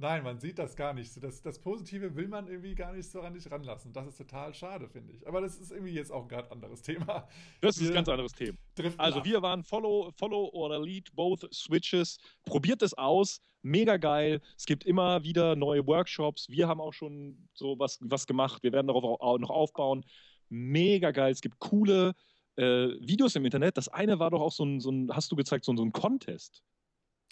Nein, 0.00 0.22
man 0.22 0.38
sieht 0.38 0.60
das 0.60 0.76
gar 0.76 0.94
nicht. 0.94 1.20
Das, 1.24 1.42
das 1.42 1.58
Positive 1.58 2.14
will 2.14 2.28
man 2.28 2.46
irgendwie 2.46 2.76
gar 2.76 2.92
nicht 2.92 3.10
so 3.10 3.20
an 3.20 3.34
dich 3.34 3.50
ranlassen. 3.50 3.92
Das 3.92 4.06
ist 4.06 4.16
total 4.16 4.54
schade, 4.54 4.88
finde 4.88 5.12
ich. 5.12 5.26
Aber 5.26 5.40
das 5.40 5.58
ist 5.58 5.72
irgendwie 5.72 5.92
jetzt 5.92 6.12
auch 6.12 6.22
ein 6.22 6.28
ganz 6.28 6.48
anderes 6.52 6.82
Thema. 6.82 7.28
Das 7.60 7.76
ist 7.76 7.82
Wir 7.82 7.88
ein 7.88 7.94
ganz 7.94 8.08
anderes 8.08 8.32
Thema. 8.32 8.56
Also 8.96 9.18
ab. 9.18 9.24
wir 9.24 9.42
waren 9.42 9.64
Follow, 9.64 10.12
Follow 10.16 10.50
oder 10.52 10.78
Lead, 10.78 11.12
both 11.16 11.52
Switches. 11.52 12.18
Probiert 12.44 12.80
es 12.82 12.94
aus, 12.94 13.40
mega 13.62 13.96
geil. 13.96 14.40
Es 14.56 14.66
gibt 14.66 14.84
immer 14.84 15.24
wieder 15.24 15.56
neue 15.56 15.84
Workshops. 15.84 16.48
Wir 16.48 16.68
haben 16.68 16.80
auch 16.80 16.92
schon 16.92 17.48
so 17.52 17.76
was, 17.80 17.98
was 18.00 18.24
gemacht. 18.24 18.62
Wir 18.62 18.70
werden 18.70 18.86
darauf 18.86 19.02
auch 19.02 19.20
auch 19.20 19.38
noch 19.38 19.50
aufbauen. 19.50 20.04
Mega 20.48 21.10
geil. 21.10 21.32
Es 21.32 21.40
gibt 21.40 21.58
coole 21.58 22.14
äh, 22.54 22.62
Videos 23.00 23.34
im 23.34 23.44
Internet. 23.44 23.76
Das 23.76 23.88
eine 23.88 24.20
war 24.20 24.30
doch 24.30 24.42
auch 24.42 24.52
so 24.52 24.64
ein, 24.64 24.78
so 24.78 24.92
ein 24.92 25.10
hast 25.12 25.32
du 25.32 25.34
gezeigt, 25.34 25.64
so 25.64 25.72
ein, 25.72 25.76
so 25.76 25.84
ein 25.84 25.90
Contest. 25.90 26.62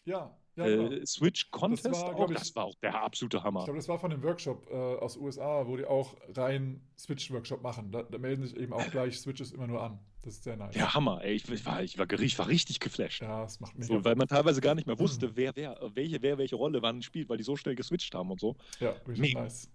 Ja, 0.05 0.37
ja 0.57 0.67
genau. 0.67 0.91
äh, 0.93 1.07
Switch 1.07 1.51
Contest. 1.51 1.85
Das 1.87 2.01
war, 2.03 2.15
auch. 2.17 2.31
ich- 2.31 2.39
das 2.39 2.55
war 2.57 2.65
auch 2.65 2.75
der 2.77 3.03
absolute 3.03 3.43
Hammer. 3.43 3.61
Ich 3.61 3.65
glaube, 3.67 3.79
das 3.79 3.89
war 3.89 3.99
von 3.99 4.11
dem 4.11 4.23
Workshop 4.23 4.69
äh, 4.71 4.75
aus 4.75 5.17
USA, 5.17 5.67
wo 5.67 5.77
die 5.77 5.85
auch 5.85 6.17
rein 6.35 6.81
Switch-Workshop 6.99 7.63
machen. 7.63 7.93
Da, 7.93 8.03
da 8.03 8.19
melden 8.19 8.47
sich 8.47 8.57
eben 8.57 8.73
auch 8.73 8.91
gleich 8.91 9.19
Switches 9.21 9.53
immer 9.53 9.67
nur 9.67 9.83
an. 9.83 9.99
Das 10.23 10.35
ist 10.35 10.45
sehr 10.45 10.57
nice. 10.57 10.75
Ja, 10.75 10.93
Hammer. 10.95 11.23
Ey, 11.23 11.35
ich, 11.35 11.49
ich, 11.49 11.65
war, 11.65 11.83
ich, 11.83 11.97
war, 11.99 12.11
ich 12.13 12.39
war 12.39 12.49
richtig 12.49 12.81
geflasht. 12.81 13.23
Ja, 13.23 13.43
das 13.43 13.61
macht 13.61 13.79
mich. 13.79 13.87
So, 13.87 14.05
weil 14.05 14.17
man 14.17 14.27
teilweise 14.27 14.61
gar 14.61 14.75
nicht 14.75 14.87
mehr 14.87 14.99
wusste, 14.99 15.37
wer, 15.37 15.55
wer, 15.55 15.79
welche, 15.95 16.21
wer 16.23 16.37
welche 16.39 16.57
Rolle 16.57 16.83
wann 16.83 17.01
spielt, 17.03 17.29
weil 17.29 17.37
die 17.37 17.45
so 17.45 17.55
schnell 17.57 17.77
geswitcht 17.77 18.13
haben 18.15 18.31
und 18.33 18.41
so. 18.41 18.57
ja, 18.81 18.91
richtig 19.07 19.19
Mega. 19.19 19.43
nice. 19.43 19.71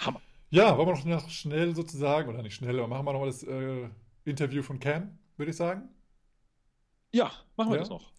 Hammer. 0.00 0.20
Ja, 0.50 0.76
wollen 0.78 0.88
wir 0.88 0.94
noch, 0.94 1.04
noch 1.04 1.28
schnell 1.30 1.74
sozusagen, 1.74 2.28
oder 2.30 2.42
nicht 2.42 2.54
schnell, 2.54 2.78
aber 2.78 2.86
machen 2.88 3.04
wir 3.06 3.12
nochmal 3.12 3.28
das 3.28 3.42
äh, 3.42 3.88
Interview 4.24 4.62
von 4.62 4.78
Cam, 4.78 5.18
würde 5.36 5.50
ich 5.50 5.56
sagen. 5.56 5.88
Ja, 7.12 7.30
machen 7.56 7.70
wir 7.70 7.76
Ja? 7.76 7.80
das 7.80 7.90
noch. 7.90 8.10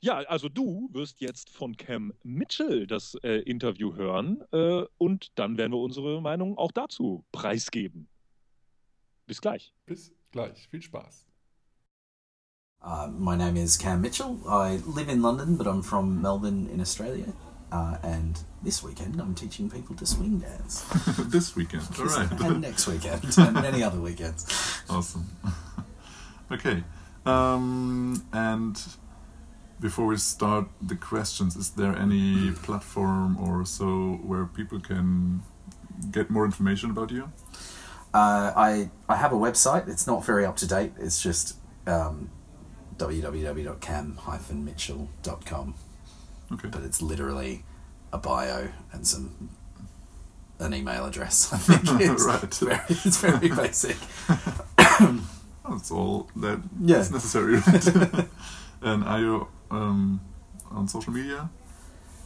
Ja, 0.00 0.18
also 0.18 0.48
du 0.48 0.88
wirst 0.92 1.20
jetzt 1.20 1.50
von 1.50 1.76
Cam 1.76 2.12
Mitchell 2.22 2.86
das 2.86 3.16
äh, 3.24 3.40
Interview 3.40 3.96
hören 3.96 4.44
äh, 4.52 4.84
und 4.96 5.36
dann 5.36 5.58
werden 5.58 5.72
wir 5.72 5.78
unsere 5.78 6.20
Meinung 6.22 6.56
auch 6.56 6.70
dazu 6.70 7.24
preisgeben. 7.32 8.08
Bis 9.26 9.40
gleich. 9.40 9.74
Bis 9.86 10.12
gleich. 10.30 10.68
Viel 10.68 10.82
Spaß. 10.82 11.26
Uh, 12.80 13.08
my 13.08 13.36
name 13.36 13.56
is 13.56 13.76
Cam 13.76 14.00
Mitchell. 14.00 14.38
I 14.46 14.80
live 14.86 15.08
in 15.08 15.20
London, 15.20 15.56
but 15.56 15.66
I'm 15.66 15.82
from 15.82 16.22
Melbourne 16.22 16.68
in 16.72 16.80
Australia. 16.80 17.32
Uh, 17.72 17.98
and 18.04 18.38
this 18.62 18.84
weekend, 18.84 19.20
I'm 19.20 19.34
teaching 19.34 19.68
people 19.68 19.96
to 19.96 20.06
swing 20.06 20.38
dance. 20.38 20.84
this 21.28 21.56
weekend. 21.56 21.82
All 21.98 22.06
right. 22.06 22.40
and 22.40 22.60
next 22.68 22.86
weekend, 22.86 23.36
and 23.36 23.54
many 23.54 23.82
other 23.82 24.00
weekends. 24.00 24.46
awesome. 24.88 25.26
okay. 26.52 26.84
Um, 27.26 28.22
and 28.32 28.80
before 29.80 30.06
we 30.06 30.16
start 30.16 30.66
the 30.82 30.96
questions, 30.96 31.56
is 31.56 31.70
there 31.70 31.94
any 31.96 32.50
platform 32.62 33.36
or 33.38 33.64
so 33.66 34.18
where 34.24 34.46
people 34.46 34.80
can 34.80 35.42
get 36.10 36.30
more 36.30 36.44
information 36.44 36.90
about 36.90 37.10
you? 37.10 37.30
Uh, 38.14 38.52
I 38.56 38.90
I 39.08 39.16
have 39.16 39.32
a 39.32 39.36
website. 39.36 39.88
It's 39.88 40.06
not 40.06 40.24
very 40.24 40.44
up 40.46 40.56
to 40.56 40.66
date. 40.66 40.92
It's 40.98 41.20
just 41.22 41.56
um, 41.86 42.30
www.cam-mitchell.com. 42.96 45.74
Okay. 46.52 46.68
But 46.68 46.82
it's 46.82 47.02
literally 47.02 47.64
a 48.12 48.18
bio 48.18 48.68
and 48.92 49.06
some 49.06 49.50
an 50.58 50.72
email 50.74 51.04
address. 51.04 51.52
I 51.52 51.58
think 51.58 51.82
it's 52.00 52.24
Right. 52.24 52.54
very 52.60 52.80
it's 52.88 53.18
very 53.20 53.48
basic. 53.62 53.96
That's 55.68 55.90
all 55.90 56.30
that 56.36 56.60
Yeah. 56.80 56.98
is 57.00 57.10
necessary. 57.12 57.56
Right? 57.58 58.26
and 58.80 59.04
are 59.04 59.20
you 59.20 59.48
um, 59.70 60.20
on 60.70 60.88
social 60.88 61.12
media? 61.12 61.50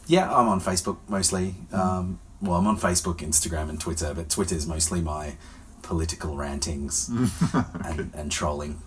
Yeah, 0.07 0.33
I'm 0.33 0.47
on 0.47 0.59
Facebook 0.59 0.97
mostly. 1.07 1.55
Um, 1.71 2.19
well, 2.41 2.55
I'm 2.57 2.67
on 2.67 2.77
Facebook, 2.77 3.17
Instagram, 3.19 3.69
and 3.69 3.79
Twitter, 3.79 4.13
but 4.13 4.29
Twitter 4.29 4.55
is 4.55 4.67
mostly 4.67 5.01
my 5.01 5.35
political 5.81 6.35
rantings 6.35 7.09
and, 7.85 8.11
and 8.13 8.31
trolling 8.31 8.81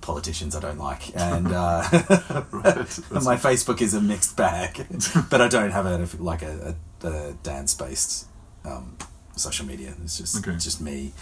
politicians 0.00 0.56
I 0.56 0.60
don't 0.60 0.78
like. 0.78 1.02
And 1.16 1.48
uh, 1.48 1.82
my 1.90 3.36
Facebook 3.36 3.80
is 3.82 3.94
a 3.94 4.00
mixed 4.00 4.36
bag, 4.36 4.86
but 5.30 5.40
I 5.40 5.48
don't 5.48 5.70
have 5.70 5.86
a 5.86 6.08
like 6.22 6.42
a, 6.42 6.74
a, 7.02 7.06
a 7.08 7.32
dance 7.42 7.74
based 7.74 8.26
um, 8.64 8.96
social 9.36 9.66
media. 9.66 9.94
It's 10.02 10.18
just 10.18 10.36
Okay. 10.38 10.52
it's 10.52 10.64
just 10.64 10.80
me 10.80 11.12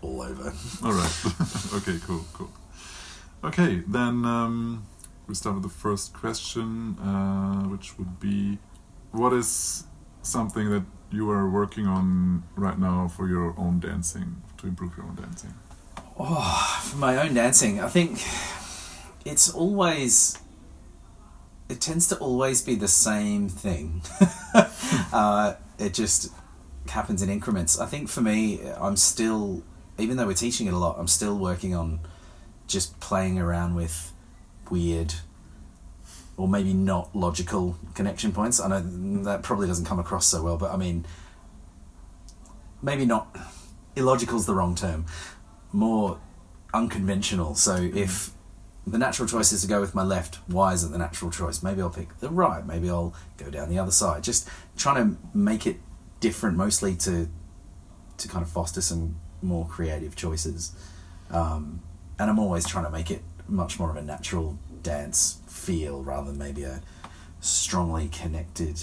all 0.00 0.22
over. 0.22 0.52
All 0.84 0.92
right. 0.92 1.24
okay, 1.74 1.98
cool, 2.06 2.24
cool. 2.32 2.50
Okay, 3.44 3.82
then 3.86 4.24
um, 4.24 4.86
we 5.28 5.34
start 5.34 5.56
with 5.56 5.62
the 5.62 5.68
first 5.68 6.14
question, 6.14 6.98
uh, 6.98 7.68
which 7.68 7.98
would 7.98 8.18
be 8.18 8.58
what 9.12 9.32
is 9.32 9.84
something 10.22 10.70
that 10.70 10.84
you 11.10 11.30
are 11.30 11.48
working 11.48 11.86
on 11.86 12.42
right 12.56 12.78
now 12.78 13.08
for 13.08 13.28
your 13.28 13.54
own 13.58 13.78
dancing 13.78 14.42
to 14.56 14.66
improve 14.66 14.96
your 14.96 15.06
own 15.06 15.14
dancing? 15.14 15.52
Oh, 16.18 16.80
for 16.82 16.96
my 16.96 17.18
own 17.18 17.34
dancing, 17.34 17.80
I 17.80 17.88
think 17.88 18.22
it's 19.24 19.50
always. 19.50 20.38
It 21.68 21.82
tends 21.82 22.08
to 22.08 22.16
always 22.16 22.62
be 22.62 22.76
the 22.76 22.88
same 22.88 23.50
thing. 23.50 24.00
uh, 25.12 25.54
it 25.78 25.92
just 25.92 26.32
happens 26.88 27.20
in 27.20 27.28
increments. 27.28 27.78
I 27.78 27.84
think 27.84 28.08
for 28.08 28.22
me, 28.22 28.66
I'm 28.80 28.96
still, 28.96 29.62
even 29.98 30.16
though 30.16 30.26
we're 30.26 30.32
teaching 30.32 30.66
it 30.66 30.72
a 30.72 30.78
lot, 30.78 30.96
I'm 30.98 31.06
still 31.06 31.36
working 31.36 31.74
on 31.74 32.00
just 32.66 32.98
playing 33.00 33.38
around 33.38 33.74
with 33.74 34.14
weird 34.70 35.14
or 36.36 36.46
maybe 36.46 36.72
not 36.72 37.14
logical 37.14 37.76
connection 37.94 38.32
points. 38.32 38.60
I 38.60 38.68
know 38.68 39.22
that 39.24 39.42
probably 39.42 39.66
doesn't 39.66 39.84
come 39.84 39.98
across 39.98 40.26
so 40.26 40.42
well, 40.42 40.56
but 40.56 40.70
I 40.70 40.76
mean, 40.76 41.04
maybe 42.80 43.04
not 43.04 43.36
illogical 43.96 44.38
is 44.38 44.46
the 44.46 44.54
wrong 44.54 44.74
term, 44.74 45.06
more 45.72 46.20
unconventional. 46.72 47.56
So 47.56 47.74
if 47.76 48.30
the 48.86 48.98
natural 48.98 49.28
choice 49.28 49.52
is 49.52 49.62
to 49.62 49.68
go 49.68 49.80
with 49.80 49.94
my 49.94 50.04
left, 50.04 50.36
why 50.46 50.72
is 50.72 50.84
it 50.84 50.92
the 50.92 50.98
natural 50.98 51.30
choice? 51.30 51.62
Maybe 51.62 51.82
I'll 51.82 51.90
pick 51.90 52.18
the 52.20 52.30
right, 52.30 52.64
maybe 52.64 52.88
I'll 52.88 53.14
go 53.36 53.50
down 53.50 53.68
the 53.68 53.78
other 53.78 53.90
side. 53.90 54.22
Just 54.22 54.48
trying 54.76 54.96
to 54.96 55.18
make 55.36 55.66
it 55.66 55.80
different, 56.20 56.56
mostly 56.56 56.94
to 56.96 57.28
to 58.18 58.28
kind 58.28 58.44
of 58.44 58.50
foster 58.50 58.80
some 58.80 59.16
more 59.42 59.66
creative 59.66 60.16
choices. 60.16 60.72
Um, 61.30 61.82
and 62.18 62.28
I'm 62.28 62.38
always 62.38 62.66
trying 62.66 62.84
to 62.84 62.90
make 62.90 63.10
it 63.12 63.22
much 63.48 63.78
more 63.78 63.90
of 63.90 63.96
a 63.96 64.02
natural 64.02 64.58
dance 64.82 65.40
feel 65.46 66.02
rather 66.02 66.28
than 66.30 66.38
maybe 66.38 66.64
a 66.64 66.80
strongly 67.40 68.08
connected 68.08 68.82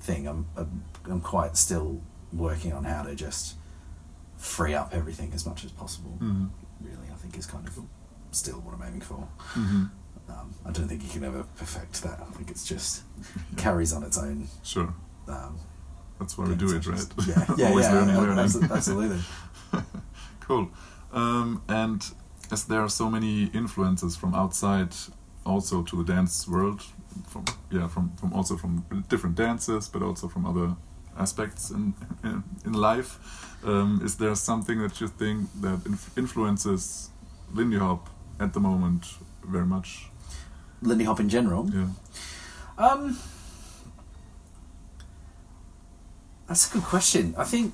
thing. 0.00 0.26
I'm, 0.26 0.46
I'm, 0.56 0.84
I'm 1.04 1.20
quite 1.20 1.56
still 1.56 2.00
working 2.32 2.72
on 2.72 2.84
how 2.84 3.02
to 3.02 3.14
just 3.14 3.56
free 4.36 4.74
up 4.74 4.90
everything 4.92 5.32
as 5.34 5.46
much 5.46 5.64
as 5.64 5.70
possible. 5.72 6.16
Mhm. 6.20 6.50
Really, 6.80 7.08
I 7.12 7.16
think 7.16 7.36
is 7.38 7.46
kind 7.46 7.66
of 7.68 7.78
still 8.32 8.56
what 8.60 8.74
I'm 8.74 8.82
aiming 8.82 9.02
for. 9.02 9.28
Mhm. 9.54 9.90
Um, 10.28 10.54
I 10.64 10.70
don't 10.70 10.88
think 10.88 11.02
you 11.02 11.08
can 11.10 11.24
ever 11.24 11.44
perfect 11.56 12.02
that. 12.02 12.20
I 12.20 12.24
think 12.32 12.50
it's 12.50 12.66
just 12.66 13.02
carries 13.56 13.92
on 13.92 14.02
its 14.02 14.16
own. 14.18 14.48
Sure. 14.62 14.92
Um, 15.28 15.58
That's 16.18 16.36
why 16.38 16.46
we 16.46 16.54
do 16.54 16.66
it, 16.74 16.82
sessions. 16.84 17.10
right? 17.16 17.28
Yeah, 17.28 17.54
yeah, 17.58 17.68
Always 17.70 17.86
yeah, 17.86 17.92
learning, 17.94 18.16
ab- 18.16 18.22
learning. 18.22 18.36
abso- 18.44 18.70
absolutely. 18.74 19.20
Cool. 20.40 20.70
Um, 21.12 21.62
and 21.68 22.04
as 22.52 22.64
there 22.64 22.80
are 22.80 22.88
so 22.88 23.10
many 23.10 23.44
influences 23.54 24.14
from 24.14 24.34
outside, 24.34 24.94
also 25.44 25.82
to 25.82 26.04
the 26.04 26.12
dance 26.12 26.46
world, 26.46 26.82
from 27.26 27.44
yeah, 27.70 27.88
from, 27.88 28.12
from 28.16 28.32
also 28.32 28.56
from 28.56 28.84
different 29.08 29.36
dances, 29.36 29.88
but 29.88 30.02
also 30.02 30.28
from 30.28 30.44
other 30.46 30.76
aspects 31.18 31.70
in 31.70 31.94
in, 32.22 32.44
in 32.66 32.74
life. 32.74 33.18
Um, 33.64 34.00
is 34.04 34.16
there 34.16 34.34
something 34.34 34.78
that 34.82 35.00
you 35.00 35.08
think 35.08 35.48
that 35.60 35.80
inf- 35.86 36.18
influences 36.18 37.10
Lindy 37.54 37.78
Hop 37.78 38.10
at 38.38 38.52
the 38.52 38.60
moment 38.60 39.06
very 39.44 39.66
much? 39.66 40.10
Lindy 40.82 41.04
Hop 41.04 41.20
in 41.20 41.28
general. 41.28 41.70
Yeah. 41.70 41.88
Um, 42.76 43.18
that's 46.48 46.68
a 46.68 46.74
good 46.74 46.82
question. 46.82 47.34
I 47.38 47.44
think 47.44 47.72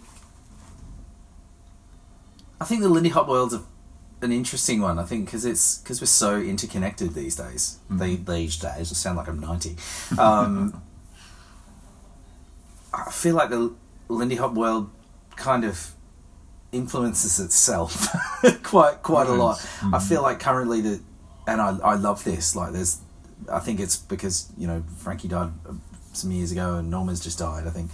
I 2.61 2.65
think 2.65 2.83
the 2.83 2.89
Lindy 2.89 3.09
Hop 3.11 3.29
world's 3.29 3.55
a, 3.55 3.63
an 4.23 4.33
interesting 4.33 4.81
one. 4.81 4.99
I 4.99 5.05
think 5.05 5.27
because 5.27 5.45
it's 5.45 5.79
because 5.79 6.01
we're 6.01 6.07
so 6.07 6.37
interconnected 6.41 7.15
these 7.15 7.37
days. 7.37 7.79
Mhm. 7.91 7.99
They 7.99 8.17
these 8.17 8.57
days. 8.57 8.91
I 8.91 8.95
sound 8.95 9.17
like 9.19 9.29
I'm 9.29 9.41
ninety. 9.41 9.77
Um, 10.19 10.83
I 12.93 13.11
feel 13.11 13.35
like 13.35 13.51
the 13.51 13.73
Lindy 14.09 14.37
Hop 14.37 14.55
world 14.55 14.91
kind 15.37 15.65
of 15.65 15.95
influences 16.73 17.39
itself 17.41 18.09
quite 18.63 19.03
quite 19.03 19.27
a 19.27 19.31
Right. 19.31 19.39
lot. 19.39 19.69
I 19.83 19.85
Mhm. 19.99 20.03
feel 20.03 20.23
like 20.23 20.41
currently 20.41 20.81
the, 20.81 21.01
and 21.47 21.61
I 21.61 21.77
I 21.79 21.95
love 21.95 22.25
this. 22.25 22.57
Like 22.57 22.73
there's, 22.73 22.99
I 23.53 23.59
think 23.61 23.81
it's 23.81 23.97
because 23.97 24.47
you 24.57 24.67
know 24.67 24.83
Frankie 24.99 25.29
died 25.29 25.53
uh, 25.69 25.73
some 26.13 26.33
years 26.33 26.51
ago 26.53 26.77
and 26.77 26.91
Norma's 26.91 27.21
just 27.21 27.39
died. 27.39 27.67
I 27.67 27.71
think 27.71 27.91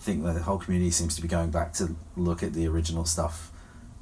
think 0.00 0.22
that 0.24 0.34
the 0.34 0.42
whole 0.42 0.58
community 0.58 0.90
seems 0.90 1.16
to 1.16 1.22
be 1.22 1.26
going 1.28 1.50
back 1.50 1.72
to 1.74 1.96
look 2.16 2.42
at 2.42 2.52
the 2.52 2.66
original 2.68 3.04
stuff 3.04 3.50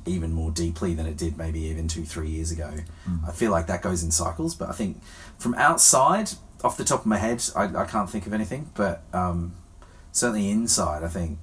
even 0.06 0.32
more 0.32 0.50
deeply 0.50 0.94
than 0.94 1.06
it 1.06 1.16
did 1.16 1.36
maybe 1.36 1.60
even 1.60 1.88
two 1.88 2.04
three 2.04 2.28
years 2.28 2.50
ago. 2.50 2.72
Mm. 3.08 3.28
I 3.28 3.32
feel 3.32 3.50
like 3.50 3.66
that 3.66 3.82
goes 3.82 4.02
in 4.02 4.10
cycles, 4.10 4.54
but 4.54 4.68
I 4.68 4.72
think 4.72 5.00
from 5.38 5.54
outside, 5.54 6.30
off 6.62 6.76
the 6.76 6.84
top 6.84 7.00
of 7.00 7.06
my 7.06 7.18
head, 7.18 7.42
I, 7.56 7.64
I 7.64 7.84
can't 7.84 8.08
think 8.08 8.26
of 8.26 8.32
anything. 8.32 8.70
But 8.74 9.02
um, 9.12 9.54
certainly 10.12 10.50
inside, 10.50 11.02
I 11.02 11.08
think 11.08 11.38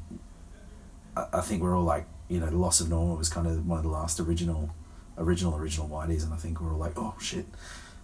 I, 1.16 1.26
I 1.34 1.42
think 1.42 1.62
we're 1.62 1.78
all 1.78 1.84
like 1.84 2.06
you 2.30 2.40
know 2.40 2.48
the 2.48 2.58
loss 2.58 2.82
of 2.82 2.90
Norma 2.90 3.16
was 3.16 3.30
kind 3.30 3.48
of 3.48 3.68
one 3.68 3.78
of 3.78 3.84
the 3.84 3.90
last 3.90 4.20
original 4.20 4.70
original 5.18 5.56
original 5.56 5.88
whiteys, 5.88 6.24
and 6.24 6.34
I 6.34 6.38
think 6.38 6.62
we're 6.62 6.72
all 6.74 6.80
like 6.80 6.98
oh 6.98 7.16
shit. 7.20 7.46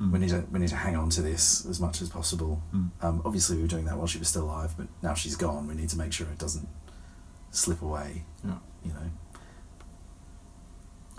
Mm. 0.01 0.11
We 0.11 0.19
need 0.19 0.29
to 0.29 0.45
we 0.51 0.59
need 0.59 0.69
to 0.69 0.75
hang 0.75 0.95
on 0.95 1.09
to 1.11 1.21
this 1.21 1.65
as 1.65 1.79
much 1.79 2.01
as 2.01 2.09
possible. 2.09 2.61
Mm. 2.73 2.91
Um, 3.01 3.21
obviously, 3.25 3.57
we 3.57 3.63
were 3.63 3.67
doing 3.67 3.85
that 3.85 3.97
while 3.97 4.07
she 4.07 4.19
was 4.19 4.27
still 4.27 4.43
alive, 4.43 4.75
but 4.77 4.87
now 5.01 5.15
she's 5.15 5.35
gone. 5.35 5.67
We 5.67 5.73
need 5.73 5.89
to 5.89 5.97
make 5.97 6.13
sure 6.13 6.27
it 6.27 6.37
doesn't 6.37 6.67
slip 7.51 7.81
away. 7.81 8.23
Yeah. 8.43 8.57
You 8.85 8.93
know. 8.93 9.11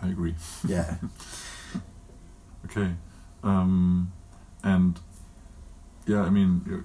I 0.01 0.09
agree. 0.09 0.34
Yeah. 0.66 0.96
Okay. 2.64 2.90
Um, 3.42 4.12
and 4.62 5.01
yeah, 6.07 6.20
I 6.22 6.28
mean, 6.28 6.62
you 6.66 6.84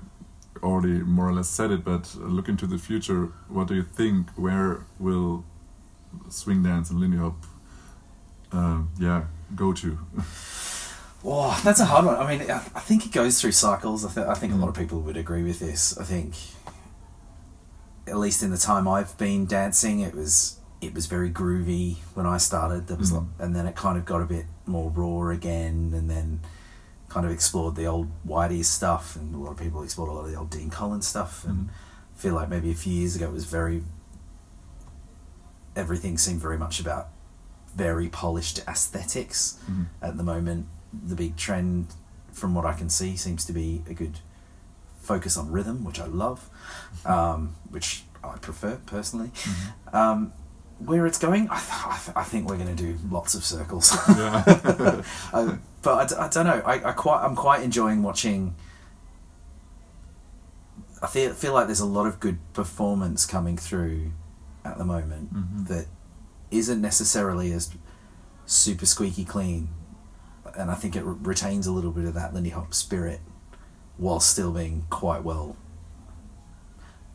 already 0.61 0.99
more 0.99 1.27
or 1.27 1.33
less 1.33 1.49
said 1.49 1.71
it, 1.71 1.83
but 1.83 2.15
look 2.15 2.47
into 2.47 2.65
the 2.67 2.77
future. 2.77 3.33
What 3.49 3.67
do 3.67 3.75
you 3.75 3.83
think? 3.83 4.29
Where 4.37 4.85
will 4.97 5.43
swing 6.29 6.63
dance 6.63 6.89
and 6.89 6.99
Lindy 7.01 7.17
Hop, 7.17 7.35
uh, 8.53 8.83
yeah, 8.99 9.23
go 9.55 9.73
to? 9.73 9.97
Wow, 11.23 11.57
that's 11.63 11.79
a 11.79 11.85
hard 11.85 12.05
one. 12.05 12.15
I 12.15 12.37
mean, 12.37 12.51
I 12.51 12.57
I 12.75 12.81
think 12.81 13.05
it 13.05 13.13
goes 13.13 13.39
through 13.39 13.53
cycles. 13.53 14.03
I, 14.05 14.11
th- 14.13 14.27
I 14.27 14.33
think 14.33 14.51
a 14.51 14.57
lot 14.57 14.67
of 14.67 14.75
people 14.75 14.99
would 15.01 15.15
agree 15.15 15.41
with 15.41 15.59
this. 15.59 15.97
I 15.97 16.03
think, 16.03 16.35
at 18.07 18.17
least 18.17 18.43
in 18.43 18.51
the 18.51 18.57
time 18.57 18.89
I've 18.89 19.17
been 19.17 19.45
dancing, 19.45 20.01
it 20.01 20.13
was 20.13 20.59
it 20.85 20.93
was 20.93 21.05
very 21.07 21.29
groovy 21.31 21.97
when 22.13 22.25
I 22.25 22.37
started. 22.37 22.87
There 22.87 22.97
was, 22.97 23.11
Mhm. 23.11 23.15
lo- 23.15 23.27
and 23.39 23.55
then 23.55 23.65
it 23.67 23.75
kind 23.75 23.97
of 23.97 24.05
got 24.05 24.21
a 24.21 24.25
bit 24.25 24.45
more 24.65 24.89
raw 24.91 25.29
again, 25.29 25.93
and 25.95 26.09
then 26.09 26.41
kind 27.09 27.25
of 27.25 27.31
explored 27.31 27.75
the 27.75 27.85
old 27.85 28.09
Whitey 28.27 28.63
stuff, 28.65 29.15
and 29.15 29.35
a 29.35 29.37
lot 29.37 29.51
of 29.51 29.57
people 29.57 29.83
explored 29.83 30.09
a 30.09 30.13
lot 30.13 30.25
of 30.25 30.31
the 30.31 30.37
old 30.37 30.49
Dean 30.49 30.69
Collins 30.69 31.07
stuff, 31.07 31.43
and 31.45 31.67
Mhm. 31.67 31.69
I 31.69 32.17
feel 32.19 32.33
like 32.35 32.49
maybe 32.49 32.71
a 32.71 32.75
few 32.75 32.93
years 32.93 33.15
ago 33.15 33.27
it 33.27 33.33
was 33.33 33.45
very. 33.45 33.83
Everything 35.75 36.17
seemed 36.17 36.39
very 36.41 36.57
much 36.57 36.79
about 36.79 37.09
very 37.75 38.07
polished 38.07 38.59
aesthetics 38.67 39.57
Mhm. 39.69 39.87
at 40.01 40.17
the 40.17 40.23
moment 40.23 40.67
the 40.93 41.15
big 41.15 41.35
trend 41.35 41.87
from 42.31 42.53
what 42.53 42.65
I 42.65 42.73
can 42.73 42.87
see 42.89 43.17
seems 43.17 43.43
to 43.45 43.53
be 43.53 43.83
a 43.89 43.95
good 43.95 44.19
focus 45.01 45.35
on 45.37 45.51
rhythm 45.51 45.83
which 45.83 45.99
I 45.99 46.05
love 46.05 46.47
um, 47.05 47.55
which 47.69 48.05
I 48.23 48.37
prefer 48.37 48.75
personally 48.85 49.31
Mhm. 49.33 49.93
um, 49.95 50.33
where 50.85 51.05
it's 51.05 51.17
going 51.19 51.47
I, 51.49 51.59
th- 51.59 51.85
I, 51.85 51.99
th- 52.03 52.17
I 52.17 52.23
think 52.23 52.49
we're 52.49 52.57
going 52.57 52.75
to 52.75 52.83
do 52.83 52.97
lots 53.09 53.33
of 53.35 53.43
circles 53.45 53.95
Yeah. 54.09 55.01
I, 55.33 55.57
but 55.81 55.93
I 55.95 56.05
d- 56.05 56.15
I, 56.15 56.27
don't 56.29 56.45
know 56.45 56.61
I, 56.65 56.89
I 56.89 56.91
quite 56.93 57.23
I'm 57.23 57.35
quite 57.35 57.61
enjoying 57.63 58.03
watching 58.03 58.55
I 61.01 61.07
feel, 61.07 61.33
feel 61.33 61.53
like 61.53 61.67
there's 61.67 61.79
a 61.81 61.85
lot 61.85 62.05
of 62.07 62.19
good 62.19 62.37
performance 62.53 63.25
coming 63.25 63.57
through 63.57 64.11
at 64.63 64.77
the 64.77 64.85
moment 64.85 65.33
Mhm. 65.33 65.67
that 65.67 65.87
isn't 66.51 66.79
necessarily 66.81 67.51
as 67.51 67.71
super 68.45 68.85
squeaky 68.85 69.25
clean, 69.25 69.69
and 70.57 70.69
I 70.71 70.75
think 70.75 70.95
it 70.95 71.03
re- 71.03 71.15
retains 71.21 71.67
a 71.67 71.71
little 71.73 71.91
bit 71.91 72.05
of 72.05 72.13
that 72.13 72.33
Lindy 72.33 72.51
Hop 72.51 72.73
spirit, 72.73 73.19
while 73.97 74.19
still 74.21 74.51
being 74.51 74.85
quite 74.89 75.23
well 75.23 75.57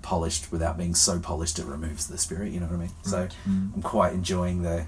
polished 0.09 0.51
without 0.51 0.79
being 0.79 0.95
so 0.95 1.19
polished 1.21 1.59
it 1.59 1.67
removes 1.67 2.07
the 2.07 2.17
spirit. 2.19 2.53
You 2.53 2.61
know 2.61 2.67
what 2.67 2.77
I 2.77 2.79
mean? 2.79 2.91
So 3.03 3.19
Right. 3.21 3.37
Mm. 3.49 3.75
I'm 3.75 3.83
quite 3.83 4.13
enjoying 4.15 4.63
the. 4.63 4.87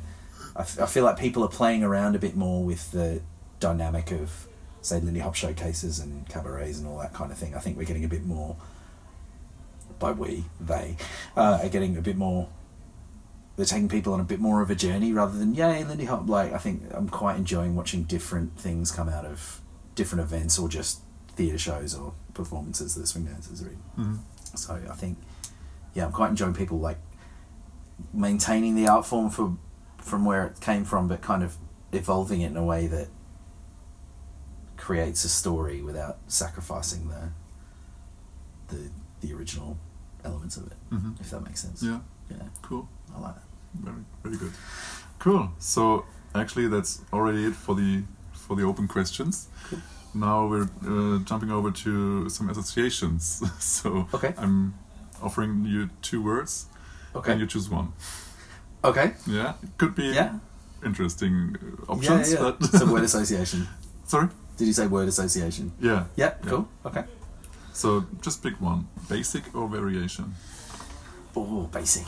I, 0.57 0.61
f- 0.62 0.81
I 0.81 0.87
feel 0.87 1.05
like 1.05 1.18
people 1.18 1.45
are 1.45 1.49
playing 1.61 1.83
around 1.85 2.16
a 2.16 2.18
bit 2.18 2.35
more 2.37 2.64
with 2.64 2.91
the 2.93 3.21
dynamic 3.61 4.11
of, 4.12 4.47
say, 4.83 4.99
Lindy 5.01 5.21
Hop 5.21 5.35
showcases 5.35 5.99
and 6.01 6.27
cabarets 6.29 6.79
and 6.79 6.87
all 6.89 6.99
that 6.99 7.12
kind 7.12 7.31
of 7.31 7.39
thing. 7.39 7.55
I 7.55 7.59
think 7.59 7.77
we're 7.77 7.85
getting 7.85 8.05
a 8.05 8.09
bit 8.16 8.25
more. 8.25 8.57
By 9.99 10.12
we, 10.12 10.45
they, 10.59 10.97
uh, 11.37 11.59
are 11.62 11.68
getting 11.68 11.97
a 11.99 12.01
bit 12.03 12.16
more 12.16 12.49
they're 13.57 13.66
taking 13.66 13.91
people 13.91 14.14
on 14.14 14.21
a 14.21 14.25
bit 14.25 14.41
more 14.41 14.62
of 14.62 14.71
a 14.71 14.75
journey 14.75 15.12
rather 15.12 15.37
than 15.39 15.55
yay 15.55 15.85
Lindy 15.85 16.07
Hop. 16.07 16.27
Like 16.27 16.55
I 16.55 16.59
think 16.59 16.83
I'm 16.93 17.11
quite 17.11 17.37
enjoying 17.37 17.77
watching 17.77 18.05
different 18.05 18.57
things 18.59 18.91
come 18.91 19.11
out 19.11 19.27
of 19.27 19.61
different 19.95 20.23
events 20.23 20.59
or 20.59 20.66
just 20.66 21.01
theatre 21.37 21.59
shows 21.59 21.95
or 21.95 22.14
performances 22.33 22.95
that 22.95 23.07
swing 23.07 23.25
dancers 23.27 23.62
are 23.62 23.68
in. 23.68 23.79
Mhm. 23.99 24.18
So 24.55 24.81
I 24.91 24.95
think 24.95 25.19
yeah, 25.95 26.07
I'm 26.07 26.13
quite 26.13 26.31
enjoying 26.31 26.55
people 26.55 26.79
like 26.79 26.99
maintaining 28.13 28.75
the 28.75 28.89
art 28.89 29.07
form 29.07 29.31
for 29.31 29.57
from 29.99 30.25
where 30.25 30.47
it 30.47 30.61
came 30.61 30.85
from, 30.85 31.09
but 31.09 31.21
kind 31.21 31.43
of 31.43 31.57
evolving 31.93 32.41
it 32.41 32.51
in 32.51 32.57
a 32.57 32.65
way 32.65 32.87
that 32.87 33.09
creates 34.77 35.25
a 35.25 35.29
story 35.29 35.83
without 35.83 36.19
sacrificing 36.27 37.09
the 37.09 37.31
the 38.69 38.91
the 39.21 39.35
original 39.35 39.77
elements 40.25 40.57
of 40.57 40.67
it, 40.67 40.77
mm-hmm. 40.91 41.13
if 41.21 41.31
that 41.31 41.41
makes 41.41 41.61
sense. 41.61 41.83
Yeah, 41.83 42.01
Yeah, 42.31 42.37
cool. 42.63 42.89
I 43.15 43.21
like 43.21 43.35
that. 43.35 43.45
Very, 43.75 44.05
very 44.23 44.37
good. 44.37 44.53
Cool. 45.19 45.51
So 45.59 46.07
actually, 46.35 46.69
that's 46.69 47.03
already 47.13 47.45
it 47.47 47.55
for 47.55 47.75
the 47.75 48.03
for 48.33 48.57
the 48.57 48.63
open 48.63 48.89
questions. 48.89 49.49
Now 50.15 50.47
we're 50.47 50.69
uh, 50.87 51.19
jumping 51.25 51.51
over 51.51 51.71
to 51.71 52.29
some 52.29 52.51
associations. 52.51 53.43
so 53.59 54.09
Okay. 54.15 54.35
I'm 54.39 54.75
offering 55.23 55.65
you 55.65 55.89
two 56.03 56.23
words, 56.23 56.67
Okay. 57.15 57.33
and 57.33 57.41
you 57.41 57.47
choose 57.47 57.69
one. 57.71 57.93
Okay. 58.83 59.13
Yeah, 59.27 59.55
it 59.63 59.71
could 59.79 59.95
be 59.95 60.05
Yeah. 60.15 60.39
interesting 60.85 61.57
uh, 61.57 61.67
Yeah, 61.67 61.95
options, 61.95 62.33
yeah. 62.33 62.41
but 62.41 62.65
so 62.65 62.87
word 62.87 63.05
association. 63.11 63.69
sorry. 64.07 64.29
Did 64.57 64.67
you 64.67 64.73
say 64.75 64.87
word 64.87 65.09
association? 65.09 65.73
Yeah. 65.81 66.05
Yeah. 66.17 66.35
Yeah. 66.43 66.51
Cool. 66.51 66.69
Okay. 66.85 67.05
So 67.73 68.05
just 68.23 68.43
pick 68.43 68.61
one: 68.61 68.85
basic 69.09 69.45
or 69.55 69.69
variation. 69.69 70.35
Oh, 71.37 71.69
basic. 71.73 72.07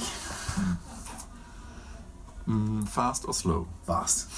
Mm, 2.49 2.89
fast 2.89 3.25
or 3.29 3.35
slow. 3.35 3.69
Fast. 3.87 4.29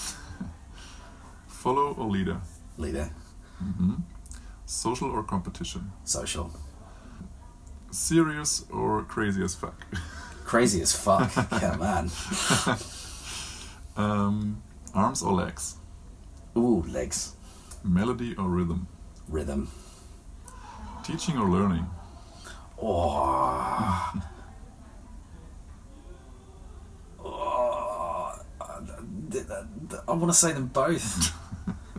Follow 1.49 1.95
or 1.95 2.11
leader. 2.11 2.37
Leader. 2.77 3.09
Social 4.67 5.11
or 5.11 5.23
competition. 5.23 5.93
Social. 6.05 6.51
Serious 7.91 8.65
or 8.71 9.03
crazy 9.05 9.43
as 9.43 9.55
fuck. 9.55 9.87
Crazy 10.45 10.83
as 10.83 10.93
fuck. 10.93 11.33
yeah, 11.53 11.77
man. 11.77 12.11
Um, 13.97 14.63
arms 14.93 15.23
or 15.23 15.33
legs. 15.33 15.77
Ooh, 16.57 16.83
legs. 16.89 17.37
Melody 17.85 18.35
or 18.37 18.49
rhythm. 18.49 18.89
Rhythm. 19.29 19.71
Teaching 21.05 21.39
or 21.39 21.49
learning. 21.49 21.87
Oh. 22.83 24.13
oh. 27.25 28.41
I 30.09 30.13
want 30.13 30.27
to 30.27 30.33
say 30.33 30.53
them 30.53 30.67
both. 30.69 31.33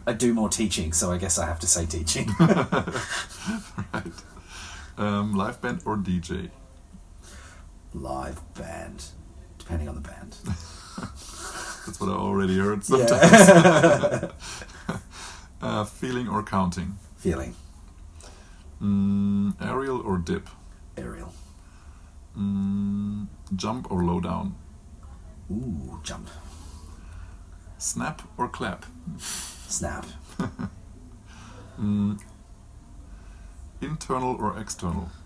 I 0.07 0.13
do 0.13 0.33
more 0.33 0.49
teaching, 0.49 0.93
so 0.93 1.11
I 1.11 1.17
guess 1.17 1.37
I 1.39 1.45
have 1.45 1.59
to 1.61 1.67
say 1.67 1.85
teaching. 1.85 2.29
right. 2.39 4.13
Um, 4.97 5.33
live 5.33 5.61
band 5.61 5.81
or 5.85 5.97
DJ. 5.97 6.51
Live 7.93 8.39
band, 8.53 9.05
depending 9.57 9.89
on 9.89 9.95
the 9.95 10.01
band. 10.01 10.37
That's 11.85 11.99
what 11.99 12.09
I 12.09 12.13
already 12.13 12.57
heard 12.57 12.83
sometimes. 12.83 13.31
Yeah. 13.31 14.31
Uh, 15.61 15.83
feeling 15.83 16.27
or 16.27 16.43
counting. 16.43 16.95
Feeling. 17.15 17.55
Mm, 18.79 19.55
aerial 19.59 19.99
or 20.01 20.17
dip. 20.19 20.47
Aerial. 20.95 21.33
Mm, 22.37 23.25
jump 23.55 23.89
or 23.89 24.03
low 24.03 24.19
down. 24.19 24.53
Ooh, 25.49 25.99
jump. 26.03 26.29
Snap 27.79 28.21
or 28.37 28.47
clap. 28.47 28.85
Snap. 29.67 30.05
Mm, 31.79 32.19
internal 33.81 34.35
or 34.35 34.57
external. 34.59 35.09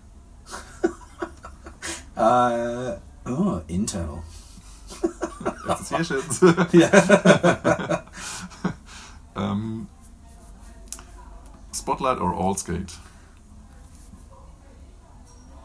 Uh, 2.16 2.98
oh, 3.24 3.62
internal. 3.66 4.22
Associations. 5.66 6.42
Yeah. 6.72 8.02
um, 9.36 9.88
spotlight 11.72 12.18
or 12.18 12.34
all 12.34 12.54
skate. 12.54 12.94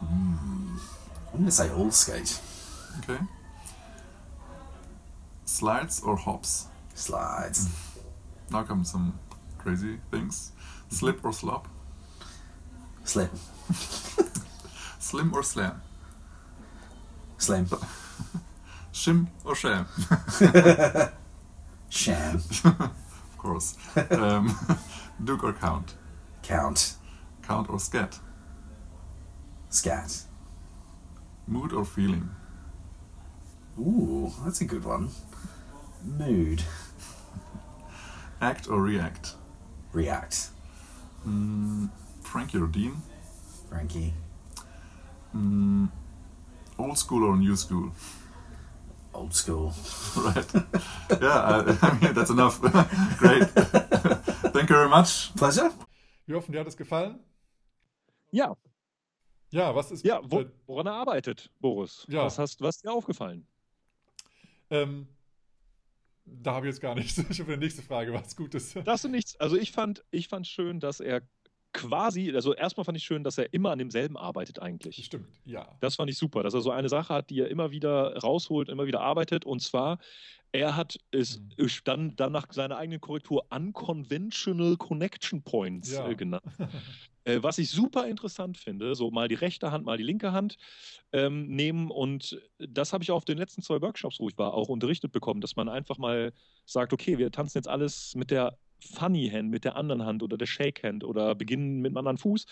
I'm 0.00 0.80
going 1.32 1.44
to 1.44 1.50
say 1.50 1.68
all 1.70 1.90
skate. 1.90 2.40
Okay. 3.00 3.22
Slides 5.44 6.00
or 6.00 6.16
hops. 6.16 6.68
Slides. 6.94 7.68
Now 8.50 8.62
come 8.62 8.84
some 8.84 9.18
crazy 9.58 9.98
things. 10.10 10.52
Slip 10.88 11.24
or 11.24 11.32
slop. 11.32 11.68
Slip. 13.04 13.30
Slim 14.98 15.34
or 15.34 15.42
slam. 15.42 15.82
Slim. 17.38 17.66
Shim 18.92 19.26
or 19.44 19.54
sham. 19.54 19.86
Sham. 21.90 22.36
of 22.64 23.36
course. 23.36 23.76
Um, 24.10 24.56
Duke 25.22 25.44
or 25.44 25.52
count. 25.52 25.94
Count. 26.42 26.94
Count 27.42 27.68
or 27.68 27.78
scat. 27.78 28.18
Scat. 29.68 30.22
Mood 31.46 31.74
or 31.74 31.84
feeling. 31.84 32.30
Ooh, 33.78 34.32
that's 34.42 34.62
a 34.62 34.64
good 34.64 34.84
one. 34.84 35.10
Mood. 36.02 36.62
Act 38.40 38.68
or 38.68 38.80
react. 38.82 39.34
React. 39.92 40.50
Mm, 41.26 41.90
Frankie 42.22 42.58
or 42.58 42.66
Dean. 42.66 42.94
Frankie. 43.68 44.12
Mm, 45.34 45.88
old 46.78 46.98
school 46.98 47.24
or 47.24 47.36
new 47.36 47.56
school. 47.56 47.90
Old 49.14 49.34
school. 49.34 49.72
right. 50.16 50.54
Yeah, 51.22 51.40
I, 51.40 51.78
I 51.82 51.98
mean, 52.00 52.12
that's 52.14 52.30
enough. 52.30 52.60
Great. 53.18 53.44
Thank 54.52 54.68
you 54.70 54.76
very 54.76 54.88
much. 54.88 55.34
Pleasure. 55.36 55.70
Wir 56.26 56.36
hoffen, 56.36 56.52
dir 56.52 56.60
hat 56.60 56.66
es 56.66 56.76
gefallen. 56.76 57.20
Ja, 58.32 58.56
Ja, 59.50 59.74
was 59.74 59.92
ist. 59.92 60.04
ja, 60.04 60.20
wo, 60.24 60.44
woran 60.66 60.86
er 60.86 60.94
arbeitet, 60.94 61.50
Boris. 61.60 62.04
Ja. 62.08 62.24
Was, 62.24 62.38
hast, 62.38 62.60
was 62.60 62.76
ist 62.76 62.84
dir 62.84 62.92
aufgefallen? 62.92 63.46
ähm, 64.70 65.06
da 66.26 66.52
habe 66.54 66.66
ich 66.66 66.72
jetzt 66.72 66.80
gar 66.80 66.94
nichts. 66.94 67.16
Ich 67.30 67.40
habe 67.40 67.52
eine 67.52 67.62
nächste 67.62 67.82
Frage, 67.82 68.12
was 68.12 68.36
gut 68.36 68.54
ist. 68.54 68.76
Das 68.84 69.04
ist 69.04 69.10
nichts. 69.10 69.36
Also 69.40 69.56
ich 69.56 69.72
fand, 69.72 70.04
ich 70.10 70.28
fand 70.28 70.46
schön, 70.46 70.80
dass 70.80 71.00
er 71.00 71.22
quasi, 71.72 72.32
also 72.34 72.54
erstmal 72.54 72.84
fand 72.84 72.96
ich 72.96 73.04
schön, 73.04 73.22
dass 73.22 73.36
er 73.38 73.52
immer 73.52 73.70
an 73.70 73.78
demselben 73.78 74.16
arbeitet 74.16 74.60
eigentlich. 74.60 75.04
Stimmt, 75.04 75.28
ja. 75.44 75.76
Das 75.80 75.96
fand 75.96 76.10
ich 76.10 76.16
super, 76.16 76.42
dass 76.42 76.54
er 76.54 76.62
so 76.62 76.70
eine 76.70 76.88
Sache 76.88 77.12
hat, 77.12 77.28
die 77.30 77.40
er 77.40 77.48
immer 77.48 77.70
wieder 77.70 78.16
rausholt, 78.18 78.68
immer 78.70 78.86
wieder 78.86 79.00
arbeitet. 79.02 79.44
Und 79.44 79.60
zwar, 79.60 79.98
er 80.52 80.74
hat 80.74 80.98
es 81.10 81.38
Mhm. 81.38 81.68
dann, 81.84 82.16
dann 82.16 82.32
nach 82.32 82.50
seiner 82.52 82.78
eigenen 82.78 83.00
Korrektur 83.00 83.46
Unconventional 83.50 84.76
Connection 84.78 85.42
Points 85.42 85.92
Ja. 85.92 86.08
äh, 86.08 86.14
genannt. 86.16 86.44
Äh, 87.26 87.42
was 87.42 87.58
ich 87.58 87.70
super 87.70 88.06
interessant 88.06 88.56
finde, 88.56 88.94
so 88.94 89.10
mal 89.10 89.28
die 89.28 89.34
rechte 89.34 89.72
Hand, 89.72 89.84
mal 89.84 89.98
die 89.98 90.04
linke 90.04 90.32
Hand 90.32 90.56
ähm, 91.12 91.48
nehmen. 91.48 91.90
Und 91.90 92.40
das 92.58 92.92
habe 92.92 93.02
ich 93.02 93.10
auf 93.10 93.24
den 93.24 93.36
letzten 93.36 93.62
zwei 93.62 93.82
Workshops, 93.82 94.20
wo 94.20 94.28
ich 94.28 94.38
war, 94.38 94.54
auch 94.54 94.68
unterrichtet 94.68 95.12
bekommen, 95.12 95.40
dass 95.40 95.56
man 95.56 95.68
einfach 95.68 95.98
mal 95.98 96.32
sagt, 96.64 96.92
okay, 96.92 97.18
wir 97.18 97.30
tanzen 97.30 97.58
jetzt 97.58 97.68
alles 97.68 98.14
mit 98.14 98.30
der 98.30 98.56
Funny 98.78 99.28
Hand, 99.30 99.50
mit 99.50 99.64
der 99.64 99.74
anderen 99.74 100.04
Hand 100.04 100.22
oder 100.22 100.36
der 100.36 100.46
Shake 100.46 100.82
Hand 100.84 101.02
oder 101.02 101.34
beginnen 101.34 101.80
mit 101.80 101.90
einem 101.90 101.96
anderen 101.96 102.18
Fuß. 102.18 102.46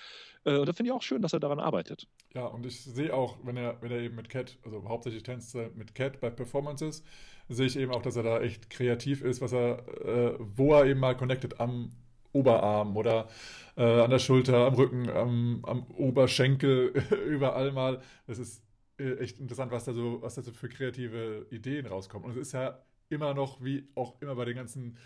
Äh, 0.44 0.58
und 0.58 0.68
da 0.68 0.72
finde 0.72 0.90
ich 0.90 0.92
auch 0.92 1.02
schön, 1.02 1.22
dass 1.22 1.32
er 1.32 1.40
daran 1.40 1.60
arbeitet. 1.60 2.08
Ja, 2.34 2.46
und 2.46 2.66
ich 2.66 2.82
sehe 2.82 3.14
auch, 3.14 3.38
wenn 3.44 3.56
er, 3.56 3.80
wenn 3.80 3.92
er 3.92 4.00
eben 4.00 4.16
mit 4.16 4.28
Cat, 4.28 4.58
also 4.64 4.82
hauptsächlich 4.88 5.22
tanzt 5.22 5.54
er 5.54 5.70
mit 5.74 5.94
Cat 5.94 6.20
bei 6.20 6.30
Performances, 6.30 7.04
sehe 7.48 7.66
ich 7.66 7.76
eben 7.76 7.92
auch, 7.92 8.02
dass 8.02 8.16
er 8.16 8.22
da 8.24 8.40
echt 8.40 8.70
kreativ 8.70 9.22
ist, 9.22 9.40
was 9.40 9.52
er, 9.52 9.86
äh, 10.04 10.34
wo 10.40 10.72
er 10.74 10.86
eben 10.86 10.98
mal 10.98 11.16
connected 11.16 11.60
am 11.60 11.92
Oberarm 12.34 12.96
oder 12.96 13.28
äh, 13.76 13.82
an 14.02 14.10
der 14.10 14.18
Schulter, 14.18 14.66
am 14.66 14.74
Rücken, 14.74 15.08
am, 15.08 15.64
am 15.64 15.86
Oberschenkel, 15.96 16.88
überall 17.26 17.72
mal. 17.72 18.00
Das 18.26 18.38
ist 18.38 18.62
äh, 18.98 19.14
echt 19.14 19.38
interessant, 19.40 19.72
was 19.72 19.84
da 19.84 19.92
so, 19.94 20.20
was 20.20 20.34
da 20.34 20.42
so 20.42 20.52
für 20.52 20.68
kreative 20.68 21.46
Ideen 21.50 21.86
rauskommen. 21.86 22.26
Und 22.26 22.32
es 22.36 22.48
ist 22.48 22.52
ja 22.52 22.82
immer 23.08 23.34
noch, 23.34 23.62
wie 23.64 23.88
auch 23.94 24.20
immer 24.20 24.34
bei 24.34 24.44
den 24.44 24.56
ganzen 24.56 24.98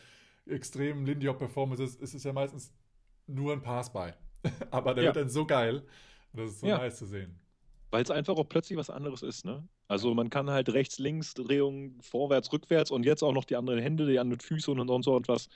extremen 0.47 1.07
Lindy 1.07 1.27
Hop 1.27 1.39
Performances, 1.39 1.95
ist 1.97 2.15
es 2.15 2.25
ja 2.25 2.33
meistens 2.33 2.73
nur 3.27 3.53
ein 3.53 3.63
Pass-by. 3.63 4.13
Aber 4.71 4.95
der 4.95 5.05
Ja. 5.05 5.09
wird 5.09 5.17
dann 5.17 5.31
so 5.31 5.47
geil. 5.47 5.83
Und 6.33 6.41
das 6.41 6.51
ist 6.51 6.61
so 6.61 6.67
Ja. 6.67 6.79
nice 6.79 6.97
zu 6.99 7.07
sehen. 7.07 7.39
Weil 7.91 8.03
es 8.03 8.11
einfach 8.11 8.37
auch 8.37 8.49
plötzlich 8.49 8.79
was 8.79 8.91
anderes 8.91 9.23
ist, 9.23 9.45
ne? 9.47 9.67
Also 9.89 10.15
man 10.15 10.29
kann 10.29 10.51
halt 10.51 10.69
rechts, 10.75 10.99
links, 10.99 11.33
Drehung, 11.33 11.99
vorwärts, 12.03 12.53
rückwärts 12.53 12.91
und 12.91 13.07
jetzt 13.07 13.23
auch 13.23 13.33
noch 13.33 13.47
die 13.47 13.57
anderen 13.57 13.81
Hände, 13.81 14.07
die 14.07 14.19
anderen 14.19 14.41
Füße 14.41 14.71
und, 14.71 14.81
und 14.91 15.03
so 15.03 15.17
etwas. 15.17 15.49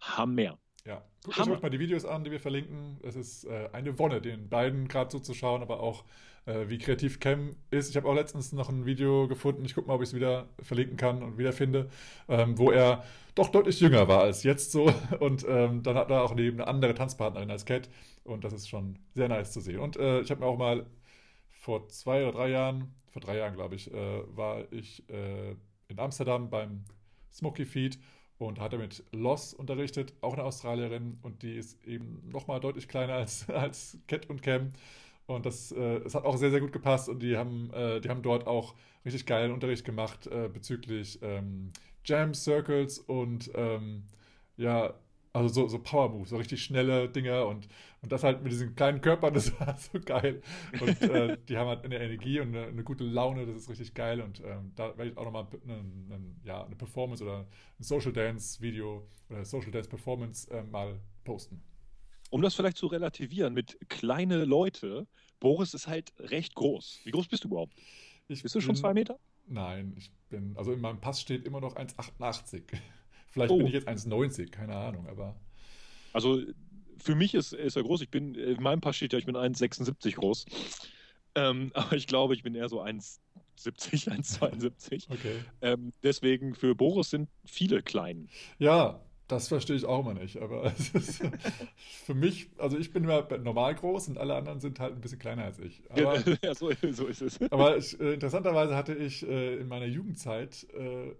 Hammer. 0.00 0.58
Ja, 0.86 1.02
guckt 1.22 1.38
Hammer. 1.38 1.52
euch 1.52 1.62
mal 1.62 1.70
die 1.70 1.80
Videos 1.80 2.04
an, 2.04 2.24
die 2.24 2.30
wir 2.30 2.40
verlinken. 2.40 2.98
Es 3.02 3.16
ist 3.16 3.44
äh, 3.44 3.70
eine 3.72 3.98
Wonne, 3.98 4.20
den 4.20 4.48
beiden 4.48 4.86
gerade 4.86 5.10
so 5.10 5.18
zu 5.18 5.32
schauen, 5.32 5.62
aber 5.62 5.80
auch 5.80 6.04
äh, 6.44 6.68
wie 6.68 6.76
kreativ 6.76 7.20
Cam 7.20 7.56
ist. 7.70 7.88
Ich 7.88 7.96
habe 7.96 8.06
auch 8.06 8.14
letztens 8.14 8.52
noch 8.52 8.68
ein 8.68 8.84
Video 8.84 9.26
gefunden. 9.26 9.64
Ich 9.64 9.74
gucke 9.74 9.88
mal, 9.88 9.94
ob 9.94 10.02
ich 10.02 10.10
es 10.10 10.14
wieder 10.14 10.46
verlinken 10.60 10.98
kann 10.98 11.22
und 11.22 11.38
wiederfinde, 11.38 11.88
ähm, 12.28 12.58
wo 12.58 12.70
er 12.70 13.02
doch 13.34 13.48
deutlich 13.48 13.80
jünger 13.80 14.08
war 14.08 14.20
als 14.20 14.42
jetzt 14.42 14.72
so. 14.72 14.92
Und 15.20 15.44
ähm, 15.48 15.82
dann 15.82 15.96
hat 15.96 16.10
er 16.10 16.22
auch 16.22 16.34
neben 16.34 16.60
eine 16.60 16.68
andere 16.68 16.94
Tanzpartnerin 16.94 17.50
als 17.50 17.64
Cat. 17.64 17.88
Und 18.22 18.44
das 18.44 18.52
ist 18.52 18.68
schon 18.68 18.98
sehr 19.14 19.28
nice 19.28 19.52
zu 19.52 19.60
sehen. 19.60 19.80
Und 19.80 19.96
äh, 19.96 20.20
ich 20.20 20.30
habe 20.30 20.40
mir 20.40 20.46
auch 20.46 20.58
mal 20.58 20.86
vor 21.50 21.88
zwei 21.88 22.22
oder 22.22 22.32
drei 22.32 22.50
Jahren, 22.50 22.94
vor 23.10 23.22
drei 23.22 23.38
Jahren 23.38 23.54
glaube 23.54 23.74
ich, 23.74 23.92
äh, 23.92 24.36
war 24.36 24.70
ich 24.70 25.08
äh, 25.08 25.56
in 25.88 25.98
Amsterdam 25.98 26.50
beim 26.50 26.84
Smoky 27.32 27.64
Feed 27.64 27.98
und 28.46 28.60
hatte 28.60 28.78
mit 28.78 29.02
Loss 29.12 29.54
unterrichtet, 29.54 30.14
auch 30.20 30.34
eine 30.34 30.44
Australierin. 30.44 31.18
Und 31.22 31.42
die 31.42 31.56
ist 31.56 31.82
eben 31.86 32.22
nochmal 32.30 32.60
deutlich 32.60 32.88
kleiner 32.88 33.14
als, 33.14 33.48
als 33.50 33.98
Cat 34.06 34.28
und 34.30 34.42
Cam. 34.42 34.72
Und 35.26 35.46
das, 35.46 35.72
äh, 35.72 35.98
es 36.04 36.14
hat 36.14 36.24
auch 36.24 36.36
sehr, 36.36 36.50
sehr 36.50 36.60
gut 36.60 36.72
gepasst. 36.72 37.08
Und 37.08 37.20
die 37.22 37.36
haben, 37.36 37.70
äh, 37.72 38.00
die 38.00 38.08
haben 38.08 38.22
dort 38.22 38.46
auch 38.46 38.74
richtig 39.04 39.26
geilen 39.26 39.52
Unterricht 39.52 39.84
gemacht 39.84 40.26
äh, 40.26 40.48
bezüglich 40.52 41.18
ähm, 41.22 41.72
Jam 42.04 42.34
Circles 42.34 42.98
und 42.98 43.50
ähm, 43.54 44.04
ja, 44.56 44.94
also 45.34 45.48
so, 45.48 45.68
so 45.68 45.78
Power 45.80 46.10
Moves, 46.10 46.30
so 46.30 46.36
richtig 46.36 46.62
schnelle 46.62 47.08
Dinger 47.08 47.46
und, 47.46 47.66
und 48.02 48.12
das 48.12 48.22
halt 48.22 48.42
mit 48.42 48.52
diesen 48.52 48.76
kleinen 48.76 49.00
Körpern, 49.00 49.34
das 49.34 49.58
war 49.58 49.76
so 49.92 49.98
geil. 50.00 50.40
Und 50.80 51.02
äh, 51.02 51.36
die 51.48 51.58
haben 51.58 51.68
halt 51.68 51.84
eine 51.84 51.98
Energie 51.98 52.38
und 52.38 52.48
eine, 52.48 52.68
eine, 52.68 52.84
gute 52.84 53.02
Laune, 53.02 53.44
das 53.44 53.56
ist 53.56 53.68
richtig 53.68 53.94
geil. 53.94 54.20
Und 54.20 54.40
ähm, 54.44 54.70
da 54.76 54.96
werde 54.96 55.10
ich 55.10 55.16
auch 55.18 55.24
nochmal 55.24 55.48
eine, 55.64 55.74
eine, 55.74 56.36
ja, 56.44 56.64
eine 56.64 56.76
Performance 56.76 57.24
oder 57.24 57.40
ein 57.40 57.82
Social 57.82 58.12
Dance 58.12 58.60
Video 58.60 59.08
oder 59.28 59.44
Social 59.44 59.72
Dance 59.72 59.88
Performance 59.88 60.48
äh, 60.52 60.62
mal 60.62 61.00
posten. 61.24 61.60
Um 62.30 62.40
das 62.40 62.54
vielleicht 62.54 62.76
zu 62.76 62.86
relativieren 62.86 63.54
mit 63.54 63.76
kleine 63.88 64.44
Leute, 64.44 65.08
Boris 65.40 65.74
ist 65.74 65.88
halt 65.88 66.12
recht 66.18 66.54
groß. 66.54 67.00
Wie 67.02 67.10
groß 67.10 67.26
bist 67.26 67.42
du 67.42 67.48
überhaupt? 67.48 67.74
Ich 68.28 68.42
bist 68.42 68.54
du 68.54 68.60
schon 68.60 68.76
zwei 68.76 68.94
Meter? 68.94 69.18
Nein, 69.46 69.94
ich 69.98 70.12
bin, 70.30 70.56
also 70.56 70.72
in 70.72 70.80
meinem 70.80 71.00
Pass 71.00 71.20
steht 71.20 71.44
immer 71.44 71.60
noch 71.60 71.74
1,88. 71.74 72.62
Vielleicht 73.34 73.50
oh. 73.50 73.58
bin 73.58 73.66
ich 73.66 73.72
jetzt 73.72 73.88
1,90, 73.88 74.50
keine 74.50 74.76
Ahnung, 74.76 75.08
aber. 75.08 75.34
Also 76.12 76.40
für 76.98 77.16
mich 77.16 77.34
ist, 77.34 77.52
ist 77.52 77.74
er 77.76 77.82
groß. 77.82 78.00
Ich 78.02 78.10
bin, 78.10 78.36
in 78.36 78.62
meinem 78.62 78.80
Pass 78.80 78.96
steht 78.96 79.12
ja, 79.12 79.18
ich 79.18 79.26
bin 79.26 79.36
1,76 79.36 80.14
groß. 80.14 80.46
Ähm, 81.34 81.70
aber 81.74 81.96
ich 81.96 82.06
glaube, 82.06 82.34
ich 82.34 82.44
bin 82.44 82.54
eher 82.54 82.68
so 82.68 82.80
1,70, 82.80 83.18
1,72. 84.08 85.10
Okay. 85.10 85.34
Ähm, 85.62 85.92
deswegen 86.04 86.54
für 86.54 86.76
Boris 86.76 87.10
sind 87.10 87.28
viele 87.44 87.82
klein. 87.82 88.28
Ja, 88.60 89.00
das 89.26 89.48
verstehe 89.48 89.74
ich 89.74 89.84
auch 89.84 90.00
immer 90.00 90.14
nicht. 90.14 90.40
Aber 90.40 90.70
für 92.04 92.14
mich, 92.14 92.50
also 92.58 92.78
ich 92.78 92.92
bin 92.92 93.02
immer 93.02 93.26
normal 93.38 93.74
groß 93.74 94.06
und 94.08 94.18
alle 94.18 94.36
anderen 94.36 94.60
sind 94.60 94.78
halt 94.78 94.94
ein 94.94 95.00
bisschen 95.00 95.18
kleiner 95.18 95.42
als 95.42 95.58
ich. 95.58 95.82
Aber, 95.90 96.22
ja, 96.44 96.54
so, 96.54 96.70
so, 96.92 97.06
ist 97.08 97.20
es. 97.20 97.42
Aber 97.50 97.76
ich, 97.76 97.98
äh, 97.98 98.14
interessanterweise 98.14 98.76
hatte 98.76 98.94
ich 98.94 99.26
äh, 99.26 99.56
in 99.56 99.66
meiner 99.66 99.86
Jugendzeit 99.86 100.68
äh, 100.72 101.16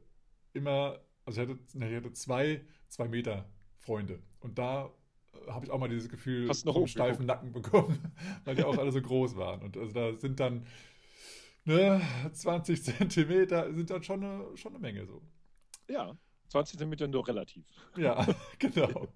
immer 0.52 1.00
also 1.24 1.42
ich 1.42 1.48
hatte, 1.48 1.58
ich 1.74 1.96
hatte 1.96 2.12
zwei, 2.12 2.64
zwei 2.88 3.08
Meter 3.08 3.48
Freunde. 3.78 4.22
Und 4.40 4.58
da 4.58 4.90
äh, 5.32 5.50
habe 5.50 5.66
ich 5.66 5.70
auch 5.70 5.78
mal 5.78 5.88
dieses 5.88 6.08
Gefühl 6.08 6.48
Hast 6.48 6.64
noch 6.64 6.74
vom 6.74 6.86
steifen 6.86 7.26
Nacken 7.26 7.52
bekommen, 7.52 8.12
weil 8.44 8.54
die 8.54 8.64
auch 8.64 8.76
alle 8.76 8.92
so 8.92 9.00
groß 9.00 9.36
waren. 9.36 9.62
Und 9.62 9.76
also 9.76 9.92
da 9.92 10.16
sind 10.18 10.40
dann 10.40 10.66
ne, 11.64 12.00
20 12.32 12.82
Zentimeter, 12.82 13.72
sind 13.72 13.90
dann 13.90 14.02
schon 14.02 14.24
eine, 14.24 14.56
schon 14.56 14.72
eine 14.72 14.80
Menge 14.80 15.06
so. 15.06 15.22
Ja, 15.88 16.16
20 16.48 16.78
Zentimeter 16.78 17.08
nur 17.08 17.26
relativ. 17.26 17.64
Ja, 17.96 18.26
genau. 18.58 19.08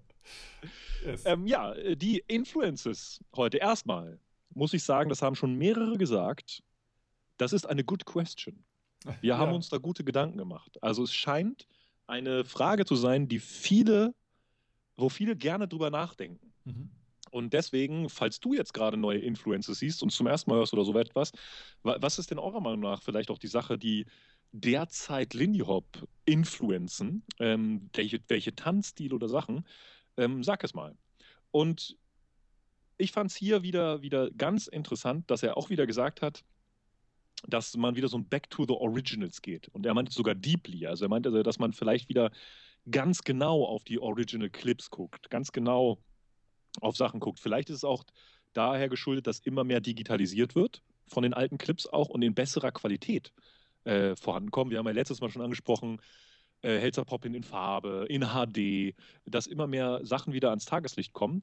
Yes. 1.05 1.25
Ähm, 1.25 1.47
ja, 1.47 1.73
die 1.95 2.23
Influences 2.27 3.23
heute 3.35 3.57
erstmal, 3.57 4.19
muss 4.53 4.73
ich 4.73 4.83
sagen, 4.83 5.09
das 5.09 5.21
haben 5.21 5.35
schon 5.35 5.55
mehrere 5.55 5.97
gesagt. 5.97 6.63
Das 7.37 7.53
ist 7.53 7.65
eine 7.65 7.83
good 7.83 8.05
question. 8.05 8.65
Wir 9.21 9.29
ja. 9.29 9.37
haben 9.37 9.53
uns 9.53 9.69
da 9.69 9.77
gute 9.77 10.03
Gedanken 10.03 10.37
gemacht. 10.37 10.77
Also 10.83 11.03
es 11.03 11.13
scheint 11.13 11.67
eine 12.09 12.43
Frage 12.43 12.85
zu 12.85 12.95
sein, 12.95 13.27
die 13.27 13.39
viele, 13.39 14.13
wo 14.97 15.09
viele 15.09 15.35
gerne 15.35 15.67
drüber 15.67 15.89
nachdenken. 15.89 16.51
Mhm. 16.65 16.89
Und 17.31 17.53
deswegen, 17.53 18.09
falls 18.09 18.39
du 18.39 18.53
jetzt 18.53 18.73
gerade 18.73 18.97
neue 18.97 19.19
Influencer 19.19 19.75
siehst 19.75 20.01
und 20.01 20.09
zum 20.09 20.27
ersten 20.27 20.49
Mal 20.49 20.57
hörst 20.57 20.73
oder 20.73 20.83
so 20.83 20.97
etwas, 20.97 21.31
was 21.83 22.17
ist 22.17 22.31
denn 22.31 22.39
eurer 22.39 22.59
Meinung 22.59 22.79
nach 22.79 23.03
vielleicht 23.03 23.29
auch 23.29 23.37
die 23.37 23.47
Sache, 23.47 23.77
die 23.77 24.05
derzeit 24.51 25.35
Lindy 25.35 25.59
Hop 25.59 25.85
influenzen? 26.25 27.23
Ähm, 27.39 27.89
welche, 27.93 28.19
welche 28.27 28.55
Tanzstil 28.55 29.13
oder 29.13 29.29
Sachen? 29.29 29.65
Ähm, 30.17 30.43
sag 30.43 30.63
es 30.63 30.73
mal. 30.73 30.97
Und 31.51 31.97
ich 32.97 33.11
fand 33.11 33.31
es 33.31 33.37
hier 33.37 33.63
wieder, 33.63 34.01
wieder 34.01 34.31
ganz 34.31 34.67
interessant, 34.67 35.29
dass 35.29 35.43
er 35.43 35.55
auch 35.55 35.69
wieder 35.69 35.85
gesagt 35.85 36.21
hat, 36.21 36.43
dass 37.47 37.75
man 37.77 37.95
wieder 37.95 38.07
so 38.07 38.17
ein 38.17 38.27
Back 38.27 38.49
to 38.49 38.65
the 38.65 38.73
Originals 38.73 39.41
geht. 39.41 39.69
Und 39.69 39.85
er 39.85 39.93
meinte 39.93 40.11
sogar 40.11 40.35
deeply. 40.35 40.87
Also 40.87 41.05
er 41.05 41.09
meinte, 41.09 41.43
dass 41.43 41.59
man 41.59 41.73
vielleicht 41.73 42.09
wieder 42.09 42.31
ganz 42.89 43.23
genau 43.23 43.65
auf 43.65 43.83
die 43.83 43.99
Original 43.99 44.49
Clips 44.49 44.89
guckt, 44.89 45.29
ganz 45.29 45.51
genau 45.51 45.99
auf 46.81 46.95
Sachen 46.95 47.19
guckt. 47.19 47.39
Vielleicht 47.39 47.69
ist 47.69 47.77
es 47.77 47.83
auch 47.83 48.03
daher 48.53 48.89
geschuldet, 48.89 49.27
dass 49.27 49.39
immer 49.39 49.63
mehr 49.63 49.79
digitalisiert 49.79 50.55
wird 50.55 50.81
von 51.07 51.23
den 51.23 51.33
alten 51.33 51.57
Clips 51.57 51.87
auch 51.87 52.09
und 52.09 52.21
in 52.21 52.33
besserer 52.33 52.71
Qualität 52.71 53.31
äh, 53.83 54.15
vorankommen. 54.15 54.71
Wir 54.71 54.79
haben 54.79 54.85
ja 54.87 54.93
letztes 54.93 55.21
Mal 55.21 55.29
schon 55.29 55.41
angesprochen, 55.41 56.01
äh, 56.61 56.77
Helzer 56.77 57.05
Pop 57.05 57.25
in 57.25 57.43
Farbe, 57.43 58.05
in 58.09 58.23
HD, 58.23 58.95
dass 59.25 59.47
immer 59.47 59.67
mehr 59.67 60.01
Sachen 60.03 60.33
wieder 60.33 60.49
ans 60.49 60.65
Tageslicht 60.65 61.13
kommen. 61.13 61.41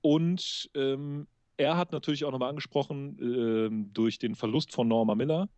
Und 0.00 0.70
ähm, 0.74 1.26
er 1.58 1.76
hat 1.76 1.92
natürlich 1.92 2.24
auch 2.24 2.32
nochmal 2.32 2.48
angesprochen, 2.48 3.18
äh, 3.18 3.92
durch 3.92 4.18
den 4.18 4.34
Verlust 4.34 4.72
von 4.72 4.88
Norma 4.88 5.14
Miller, 5.14 5.48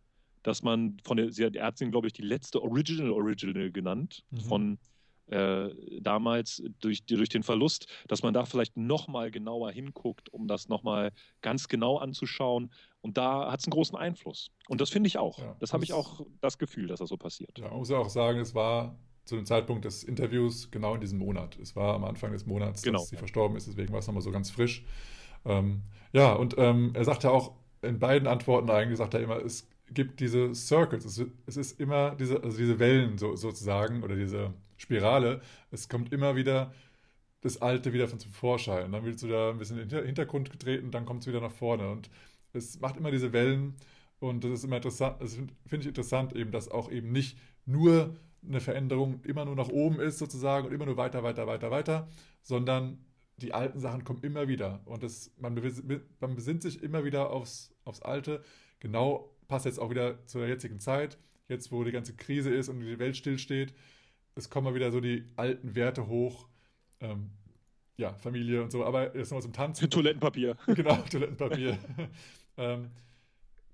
dass 0.43 0.63
man 0.63 0.97
von 1.03 1.17
der, 1.17 1.31
sie 1.31 1.45
hat, 1.45 1.55
er 1.55 1.67
hat 1.67 1.77
sie, 1.77 1.89
glaube 1.89 2.07
ich, 2.07 2.13
die 2.13 2.23
letzte 2.23 2.61
Original 2.61 3.11
Original 3.11 3.71
genannt, 3.71 4.23
mhm. 4.31 4.39
von 4.39 4.79
äh, 5.27 5.69
damals 6.01 6.61
durch, 6.79 7.05
durch 7.05 7.29
den 7.29 7.43
Verlust, 7.43 7.85
dass 8.07 8.23
man 8.23 8.33
da 8.33 8.45
vielleicht 8.45 8.75
nochmal 8.75 9.31
genauer 9.31 9.71
hinguckt, 9.71 10.33
um 10.33 10.47
das 10.47 10.67
nochmal 10.67 11.11
ganz 11.41 11.67
genau 11.67 11.97
anzuschauen. 11.97 12.71
Und 13.01 13.17
da 13.17 13.51
hat 13.51 13.61
es 13.61 13.67
einen 13.67 13.71
großen 13.71 13.97
Einfluss. 13.97 14.49
Und 14.67 14.81
das 14.81 14.89
finde 14.89 15.07
ich 15.07 15.17
auch. 15.17 15.37
Ja, 15.39 15.55
das 15.59 15.71
habe 15.71 15.83
ich 15.83 15.93
auch 15.93 16.25
das 16.41 16.57
Gefühl, 16.57 16.87
dass 16.87 16.99
das 16.99 17.09
so 17.09 17.17
passiert. 17.17 17.57
Ja, 17.59 17.69
man 17.69 17.77
muss 17.77 17.89
ja 17.89 17.97
auch 17.97 18.09
sagen, 18.09 18.39
es 18.39 18.53
war 18.55 18.97
zu 19.23 19.35
dem 19.35 19.45
Zeitpunkt 19.45 19.85
des 19.85 20.03
Interviews 20.03 20.71
genau 20.71 20.95
in 20.95 21.01
diesem 21.01 21.19
Monat. 21.19 21.57
Es 21.59 21.75
war 21.75 21.93
am 21.93 22.03
Anfang 22.03 22.31
des 22.31 22.45
Monats, 22.45 22.81
genau. 22.81 22.99
dass 22.99 23.09
sie 23.09 23.17
verstorben 23.17 23.55
ist, 23.55 23.67
deswegen 23.67 23.93
war 23.93 23.99
es 23.99 24.07
nochmal 24.07 24.23
so 24.23 24.31
ganz 24.31 24.49
frisch. 24.49 24.83
Ähm, 25.45 25.83
ja, 26.13 26.33
und 26.33 26.55
ähm, 26.57 26.91
er 26.93 27.05
sagt 27.05 27.23
ja 27.23 27.31
auch 27.31 27.53
in 27.81 27.99
beiden 27.99 28.27
Antworten 28.27 28.69
eigentlich, 28.69 28.97
sagt 28.97 29.13
er 29.13 29.21
immer, 29.21 29.37
es 29.43 29.67
gibt 29.93 30.19
diese 30.19 30.53
Circles, 30.55 31.05
es, 31.05 31.25
es 31.45 31.57
ist 31.57 31.79
immer 31.79 32.15
diese, 32.15 32.43
also 32.43 32.57
diese 32.57 32.79
Wellen 32.79 33.17
so, 33.17 33.35
sozusagen 33.35 34.03
oder 34.03 34.15
diese 34.15 34.53
Spirale, 34.77 35.41
es 35.71 35.89
kommt 35.89 36.13
immer 36.13 36.35
wieder 36.35 36.73
das 37.41 37.61
Alte 37.61 37.93
wieder 37.93 38.07
von 38.07 38.19
zum 38.19 38.31
Vorschein. 38.31 38.91
Dann 38.91 39.03
wird 39.03 39.15
es 39.15 39.23
wieder 39.23 39.49
ein 39.49 39.57
bisschen 39.57 39.79
in 39.79 39.89
den 39.89 40.05
Hintergrund 40.05 40.51
getreten, 40.51 40.91
dann 40.91 41.05
kommt 41.05 41.21
es 41.21 41.27
wieder 41.27 41.41
nach 41.41 41.51
vorne. 41.51 41.89
Und 41.89 42.09
es 42.53 42.79
macht 42.79 42.97
immer 42.97 43.11
diese 43.11 43.33
Wellen 43.33 43.75
und 44.19 44.43
das 44.43 44.51
ist 44.51 44.63
immer 44.63 44.77
interessant, 44.77 45.17
das 45.19 45.33
finde 45.33 45.81
ich 45.81 45.87
interessant 45.87 46.33
eben, 46.35 46.51
dass 46.51 46.69
auch 46.69 46.91
eben 46.91 47.11
nicht 47.11 47.37
nur 47.65 48.15
eine 48.47 48.59
Veränderung 48.59 49.21
immer 49.23 49.45
nur 49.45 49.55
nach 49.55 49.69
oben 49.69 49.99
ist 49.99 50.19
sozusagen 50.19 50.67
und 50.67 50.73
immer 50.73 50.85
nur 50.85 50.97
weiter, 50.97 51.23
weiter, 51.23 51.47
weiter, 51.47 51.71
weiter, 51.71 52.07
sondern 52.41 52.97
die 53.41 53.53
alten 53.53 53.79
Sachen 53.79 54.03
kommen 54.03 54.23
immer 54.23 54.47
wieder. 54.47 54.81
Und 54.85 55.03
das, 55.03 55.31
man, 55.37 55.55
man 56.19 56.35
besinnt 56.35 56.61
sich 56.61 56.81
immer 56.81 57.03
wieder 57.03 57.31
aufs, 57.31 57.73
aufs 57.83 58.01
Alte. 58.01 58.43
Genau 58.79 59.35
passt 59.47 59.65
jetzt 59.65 59.79
auch 59.79 59.89
wieder 59.89 60.25
zur 60.27 60.47
jetzigen 60.47 60.79
Zeit. 60.79 61.17
Jetzt, 61.49 61.71
wo 61.71 61.83
die 61.83 61.91
ganze 61.91 62.15
Krise 62.15 62.53
ist 62.53 62.69
und 62.69 62.79
die 62.79 62.99
Welt 62.99 63.17
stillsteht, 63.17 63.73
es 64.35 64.49
kommen 64.49 64.65
mal 64.65 64.75
wieder 64.75 64.91
so 64.91 65.01
die 65.01 65.25
alten 65.35 65.75
Werte 65.75 66.07
hoch. 66.07 66.47
Ähm, 67.01 67.31
ja, 67.97 68.13
Familie 68.13 68.63
und 68.63 68.71
so. 68.71 68.85
Aber 68.85 69.15
jetzt 69.15 69.29
nochmal 69.29 69.41
zum 69.41 69.51
Tanzen. 69.51 69.89
Toilettenpapier. 69.89 70.55
Genau, 70.67 70.95
Toilettenpapier. 70.95 71.77
ähm, 72.57 72.91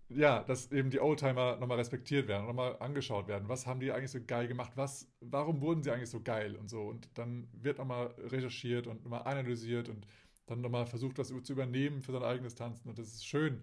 ja, 0.09 0.43
dass 0.43 0.71
eben 0.71 0.89
die 0.89 0.99
Oldtimer 0.99 1.57
nochmal 1.57 1.77
respektiert 1.77 2.27
werden, 2.27 2.45
nochmal 2.45 2.77
angeschaut 2.79 3.27
werden. 3.27 3.49
Was 3.49 3.67
haben 3.67 3.79
die 3.79 3.91
eigentlich 3.91 4.11
so 4.11 4.19
geil 4.25 4.47
gemacht? 4.47 4.71
Was, 4.75 5.11
warum 5.19 5.61
wurden 5.61 5.84
sie 5.84 5.91
eigentlich 5.91 6.09
so 6.09 6.21
geil 6.21 6.55
und 6.55 6.69
so? 6.69 6.81
Und 6.84 7.09
dann 7.15 7.47
wird 7.51 7.77
nochmal 7.77 8.07
recherchiert 8.17 8.88
und 8.88 9.03
nochmal 9.03 9.23
analysiert 9.23 9.89
und 9.89 10.07
dann 10.45 10.61
nochmal 10.61 10.85
versucht, 10.85 11.19
das 11.19 11.27
zu 11.27 11.53
übernehmen 11.53 12.01
für 12.01 12.13
sein 12.13 12.23
eigenes 12.23 12.55
Tanzen. 12.55 12.88
Und 12.88 12.97
das 12.97 13.07
ist 13.07 13.25
schön, 13.25 13.61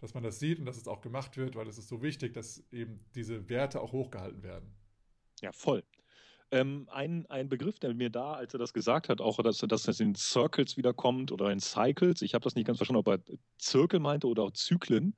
dass 0.00 0.14
man 0.14 0.22
das 0.22 0.40
sieht 0.40 0.58
und 0.58 0.64
dass 0.64 0.78
es 0.78 0.88
auch 0.88 1.02
gemacht 1.02 1.36
wird, 1.36 1.56
weil 1.56 1.68
es 1.68 1.76
ist 1.76 1.88
so 1.88 2.02
wichtig, 2.02 2.32
dass 2.32 2.64
eben 2.72 3.04
diese 3.14 3.48
Werte 3.50 3.80
auch 3.80 3.92
hochgehalten 3.92 4.42
werden. 4.42 4.74
Ja, 5.42 5.52
voll. 5.52 5.84
Ähm, 6.50 6.88
ein, 6.90 7.26
ein 7.26 7.48
Begriff, 7.48 7.78
der 7.78 7.94
mir 7.94 8.10
da, 8.10 8.34
als 8.34 8.54
er 8.54 8.58
das 8.58 8.72
gesagt 8.72 9.08
hat, 9.08 9.20
auch, 9.20 9.42
dass, 9.42 9.58
dass 9.58 9.82
das 9.84 10.00
in 10.00 10.14
Circles 10.14 10.76
wiederkommt 10.76 11.32
oder 11.32 11.50
in 11.50 11.60
Cycles, 11.60 12.22
ich 12.22 12.34
habe 12.34 12.44
das 12.44 12.54
nicht 12.54 12.66
ganz 12.66 12.78
verstanden, 12.78 13.00
ob 13.00 13.08
er 13.08 13.20
Zirkel 13.58 14.00
meinte 14.00 14.26
oder 14.26 14.44
auch 14.44 14.52
Zyklen, 14.52 15.14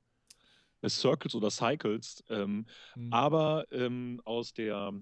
Circles 0.89 1.35
oder 1.35 1.49
Cycles. 1.49 2.23
Ähm, 2.29 2.65
mhm. 2.95 3.13
Aber 3.13 3.65
ähm, 3.71 4.21
aus 4.25 4.53
der 4.53 4.93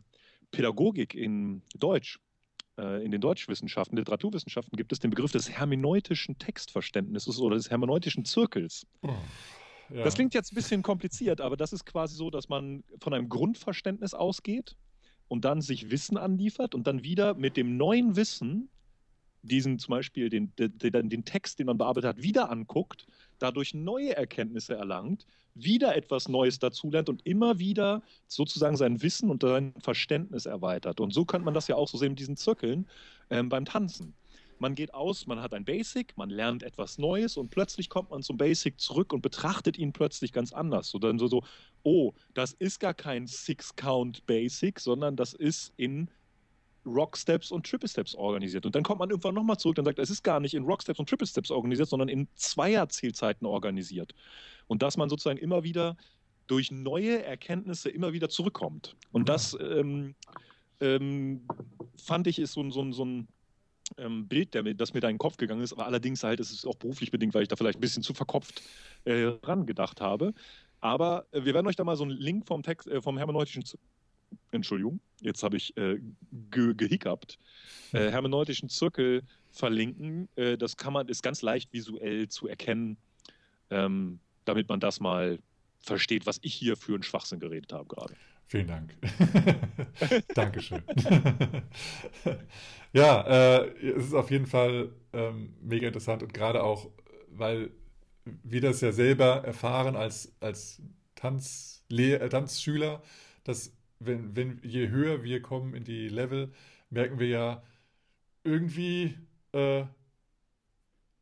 Pädagogik 0.51 1.15
in 1.15 1.63
Deutsch, 1.75 2.19
äh, 2.77 3.03
in 3.03 3.11
den 3.11 3.21
Deutschwissenschaften, 3.21 3.97
Literaturwissenschaften 3.97 4.77
gibt 4.77 4.91
es 4.91 4.99
den 4.99 5.09
Begriff 5.09 5.31
des 5.31 5.49
hermeneutischen 5.49 6.37
Textverständnisses 6.37 7.39
oder 7.39 7.55
des 7.55 7.69
hermeneutischen 7.69 8.25
Zirkels. 8.25 8.85
Oh. 9.01 9.09
Ja. 9.89 10.03
Das 10.03 10.15
klingt 10.15 10.33
jetzt 10.33 10.51
ein 10.51 10.55
bisschen 10.55 10.81
kompliziert, 10.81 11.41
aber 11.41 11.57
das 11.57 11.73
ist 11.73 11.85
quasi 11.85 12.15
so, 12.15 12.29
dass 12.29 12.49
man 12.49 12.83
von 12.99 13.13
einem 13.13 13.29
Grundverständnis 13.29 14.13
ausgeht 14.13 14.75
und 15.27 15.45
dann 15.45 15.61
sich 15.61 15.91
Wissen 15.91 16.17
anliefert 16.17 16.73
und 16.73 16.87
dann 16.87 17.03
wieder 17.03 17.33
mit 17.33 17.57
dem 17.57 17.77
neuen 17.77 18.15
Wissen 18.15 18.69
diesen 19.43 19.77
zum 19.77 19.91
Beispiel 19.91 20.29
den, 20.29 20.53
den, 20.57 21.09
den 21.09 21.25
Text, 21.25 21.59
den 21.59 21.67
man 21.67 21.77
bearbeitet 21.77 22.07
hat, 22.07 22.23
wieder 22.23 22.49
anguckt, 22.49 23.05
dadurch 23.39 23.73
neue 23.73 24.15
Erkenntnisse 24.15 24.75
erlangt, 24.75 25.25
wieder 25.53 25.95
etwas 25.95 26.27
Neues 26.29 26.59
dazulernt 26.59 27.09
und 27.09 27.25
immer 27.25 27.59
wieder 27.59 28.01
sozusagen 28.27 28.77
sein 28.77 29.01
Wissen 29.01 29.29
und 29.29 29.43
sein 29.43 29.73
Verständnis 29.79 30.45
erweitert. 30.45 30.99
Und 30.99 31.13
so 31.13 31.25
könnte 31.25 31.45
man 31.45 31.53
das 31.53 31.67
ja 31.67 31.75
auch 31.75 31.87
so 31.87 31.97
sehen 31.97 32.13
mit 32.13 32.19
diesen 32.19 32.37
Zirkeln 32.37 32.87
ähm, 33.29 33.49
beim 33.49 33.65
Tanzen. 33.65 34.15
man 34.59 34.75
geht 34.75 34.93
aus, 34.93 35.27
man 35.27 35.41
hat 35.41 35.53
ein 35.53 35.65
Basic, 35.65 36.17
man 36.17 36.29
lernt 36.29 36.63
etwas 36.63 36.97
Neues 36.97 37.37
und 37.37 37.49
plötzlich 37.49 37.89
kommt 37.89 38.11
man 38.11 38.23
zum 38.23 38.37
Basic 38.37 38.79
zurück 38.79 39.13
und 39.13 39.21
betrachtet 39.21 39.77
ihn 39.77 39.93
plötzlich 39.93 40.31
ganz 40.31 40.53
anders. 40.53 40.89
So 40.89 40.99
dann 40.99 41.19
so, 41.19 41.27
so 41.27 41.43
oh, 41.83 42.13
das 42.33 42.53
ist 42.53 42.79
gar 42.79 42.93
kein 42.93 43.27
Six-Count-Basic, 43.27 44.79
sondern 44.79 45.15
das 45.15 45.33
ist 45.33 45.73
in 45.75 46.09
Rock 46.85 47.17
Steps 47.17 47.51
und 47.51 47.65
Triple 47.65 47.89
Steps 47.89 48.15
organisiert. 48.15 48.65
Und 48.65 48.75
dann 48.75 48.83
kommt 48.83 48.99
man 48.99 49.09
irgendwann 49.09 49.35
nochmal 49.35 49.57
zurück 49.57 49.77
und 49.77 49.85
sagt, 49.85 49.99
es 49.99 50.09
ist 50.09 50.23
gar 50.23 50.39
nicht 50.39 50.53
in 50.53 50.63
Rock 50.63 50.81
Steps 50.81 50.99
und 50.99 51.07
Triple 51.07 51.27
Steps 51.27 51.51
organisiert, 51.51 51.89
sondern 51.89 52.09
in 52.09 52.27
Zweier-Zielzeiten 52.35 53.45
organisiert. 53.45 54.13
Und 54.67 54.81
dass 54.81 54.97
man 54.97 55.09
sozusagen 55.09 55.39
immer 55.39 55.63
wieder 55.63 55.97
durch 56.47 56.71
neue 56.71 57.23
Erkenntnisse 57.23 57.89
immer 57.89 58.13
wieder 58.13 58.29
zurückkommt. 58.29 58.95
Und 59.11 59.29
das 59.29 59.57
ähm, 59.59 60.15
ähm, 60.81 61.47
fand 61.97 62.27
ich 62.27 62.39
ist 62.39 62.53
so, 62.53 62.69
so, 62.69 62.91
so 62.91 63.05
ein 63.05 63.27
ähm, 63.97 64.27
Bild, 64.27 64.53
der, 64.53 64.63
das 64.73 64.93
mir 64.93 64.99
da 64.99 65.09
in 65.09 65.15
den 65.15 65.19
Kopf 65.19 65.37
gegangen 65.37 65.61
ist, 65.61 65.73
aber 65.73 65.85
allerdings 65.85 66.23
halt, 66.23 66.39
es 66.39 66.51
ist 66.51 66.65
auch 66.65 66.75
beruflich 66.75 67.11
bedingt, 67.11 67.33
weil 67.33 67.43
ich 67.43 67.47
da 67.47 67.55
vielleicht 67.55 67.77
ein 67.77 67.81
bisschen 67.81 68.03
zu 68.03 68.13
verkopft 68.13 68.61
äh, 69.05 69.31
rangedacht 69.43 70.01
habe. 70.01 70.33
Aber 70.81 71.25
äh, 71.31 71.45
wir 71.45 71.53
werden 71.53 71.67
euch 71.67 71.75
da 71.75 71.83
mal 71.83 71.95
so 71.95 72.03
einen 72.03 72.17
Link 72.17 72.45
vom 72.45 72.63
Text, 72.63 72.87
äh, 72.87 73.01
vom 73.01 73.17
hermeneutischen 73.17 73.63
Entschuldigung, 74.51 74.99
jetzt 75.21 75.43
habe 75.43 75.57
ich 75.57 75.75
äh, 75.77 75.99
ge 76.51 76.73
gehiccupt, 76.75 77.39
äh, 77.93 78.11
hermeneutischen 78.11 78.69
Zirkel 78.69 79.23
verlinken. 79.51 80.29
Äh, 80.35 80.57
das 80.57 80.77
kann 80.77 80.93
man, 80.93 81.07
ist 81.07 81.23
ganz 81.23 81.41
leicht 81.41 81.73
visuell 81.73 82.27
zu 82.27 82.47
erkennen, 82.47 82.97
ähm, 83.69 84.19
damit 84.45 84.69
man 84.69 84.79
das 84.79 84.99
mal 84.99 85.39
versteht, 85.79 86.25
was 86.25 86.39
ich 86.41 86.53
hier 86.53 86.77
für 86.77 86.93
einen 86.93 87.03
Schwachsinn 87.03 87.39
geredet 87.39 87.73
habe 87.73 87.87
gerade. 87.87 88.15
Vielen 88.47 88.67
Dank. 88.67 88.95
Dankeschön. 90.35 90.83
ja, 92.93 93.21
äh, 93.21 93.67
es 93.79 94.05
ist 94.05 94.13
auf 94.13 94.29
jeden 94.29 94.45
Fall 94.45 94.91
ähm, 95.11 95.55
mega 95.61 95.87
interessant 95.87 96.23
und 96.23 96.33
gerade 96.33 96.63
auch, 96.63 96.89
weil 97.29 97.71
wir 98.25 98.61
das 98.61 98.81
ja 98.81 98.91
selber 98.91 99.43
erfahren 99.43 99.95
als, 99.95 100.31
als 100.39 100.81
Tanzlehr 101.15 102.21
äh, 102.21 102.29
Tanzschüler, 102.29 103.01
dass 103.43 103.73
wenn, 104.05 104.35
wenn 104.35 104.59
je 104.63 104.89
höher 104.89 105.23
wir 105.23 105.41
kommen 105.41 105.73
in 105.73 105.83
die 105.83 106.09
Level, 106.09 106.51
merken 106.89 107.19
wir 107.19 107.27
ja, 107.27 107.63
irgendwie 108.43 109.17
äh, 109.53 109.85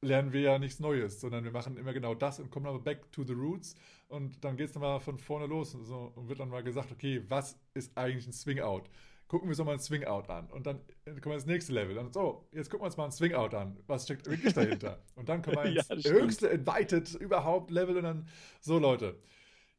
lernen 0.02 0.34
wir 0.34 0.42
ja 0.42 0.60
nichts 0.60 0.80
Neues, 0.80 1.22
sondern 1.22 1.44
wir 1.44 1.52
machen 1.52 1.78
immer 1.78 1.94
genau 1.94 2.16
das 2.16 2.40
und 2.40 2.50
kommen 2.50 2.66
aber 2.66 2.80
back 2.80 3.12
to 3.12 3.24
the 3.24 3.34
roots 3.34 3.76
und 4.08 4.44
dann 4.44 4.58
geht 4.58 4.70
es 4.70 4.76
nochmal 4.76 5.00
von 5.00 5.18
vorne 5.20 5.46
los 5.46 5.76
und, 5.76 5.86
so, 5.86 6.12
und 6.16 6.28
wird 6.28 6.40
dann 6.40 6.50
mal 6.50 6.64
gesagt, 6.64 6.92
okay, 6.92 7.24
was 7.28 7.58
ist 7.74 7.96
eigentlich 7.98 8.28
ein 8.28 8.34
Swing-Out? 8.34 8.90
Gucken 9.28 9.48
wir 9.48 9.52
uns 9.52 9.66
mal 9.66 9.74
ein 9.74 9.80
Swing-Out 9.80 10.30
an 10.30 10.50
und 10.50 10.66
dann 10.66 10.82
kommen 11.06 11.24
wir 11.24 11.36
ins 11.36 11.46
nächste 11.46 11.72
Level. 11.72 11.96
Dann 11.96 12.12
so, 12.12 12.50
jetzt 12.52 12.70
gucken 12.70 12.84
wir 12.84 12.88
uns 12.88 12.98
mal 12.98 13.06
ein 13.06 13.12
Swing-Out 13.12 13.54
an. 13.54 13.80
Was 13.88 14.04
steckt 14.04 14.28
wirklich 14.28 14.54
dahinter? 14.54 15.02
Und 15.16 15.30
dann 15.30 15.42
kommen 15.42 15.56
wir 15.56 15.66
ins 15.90 16.04
ja, 16.04 16.12
höchste 16.12 16.48
Invited 16.48 17.14
überhaupt 17.16 17.72
Level 17.72 17.96
und 17.96 18.04
dann, 18.04 18.28
so 18.60 18.78
Leute, 18.78 19.18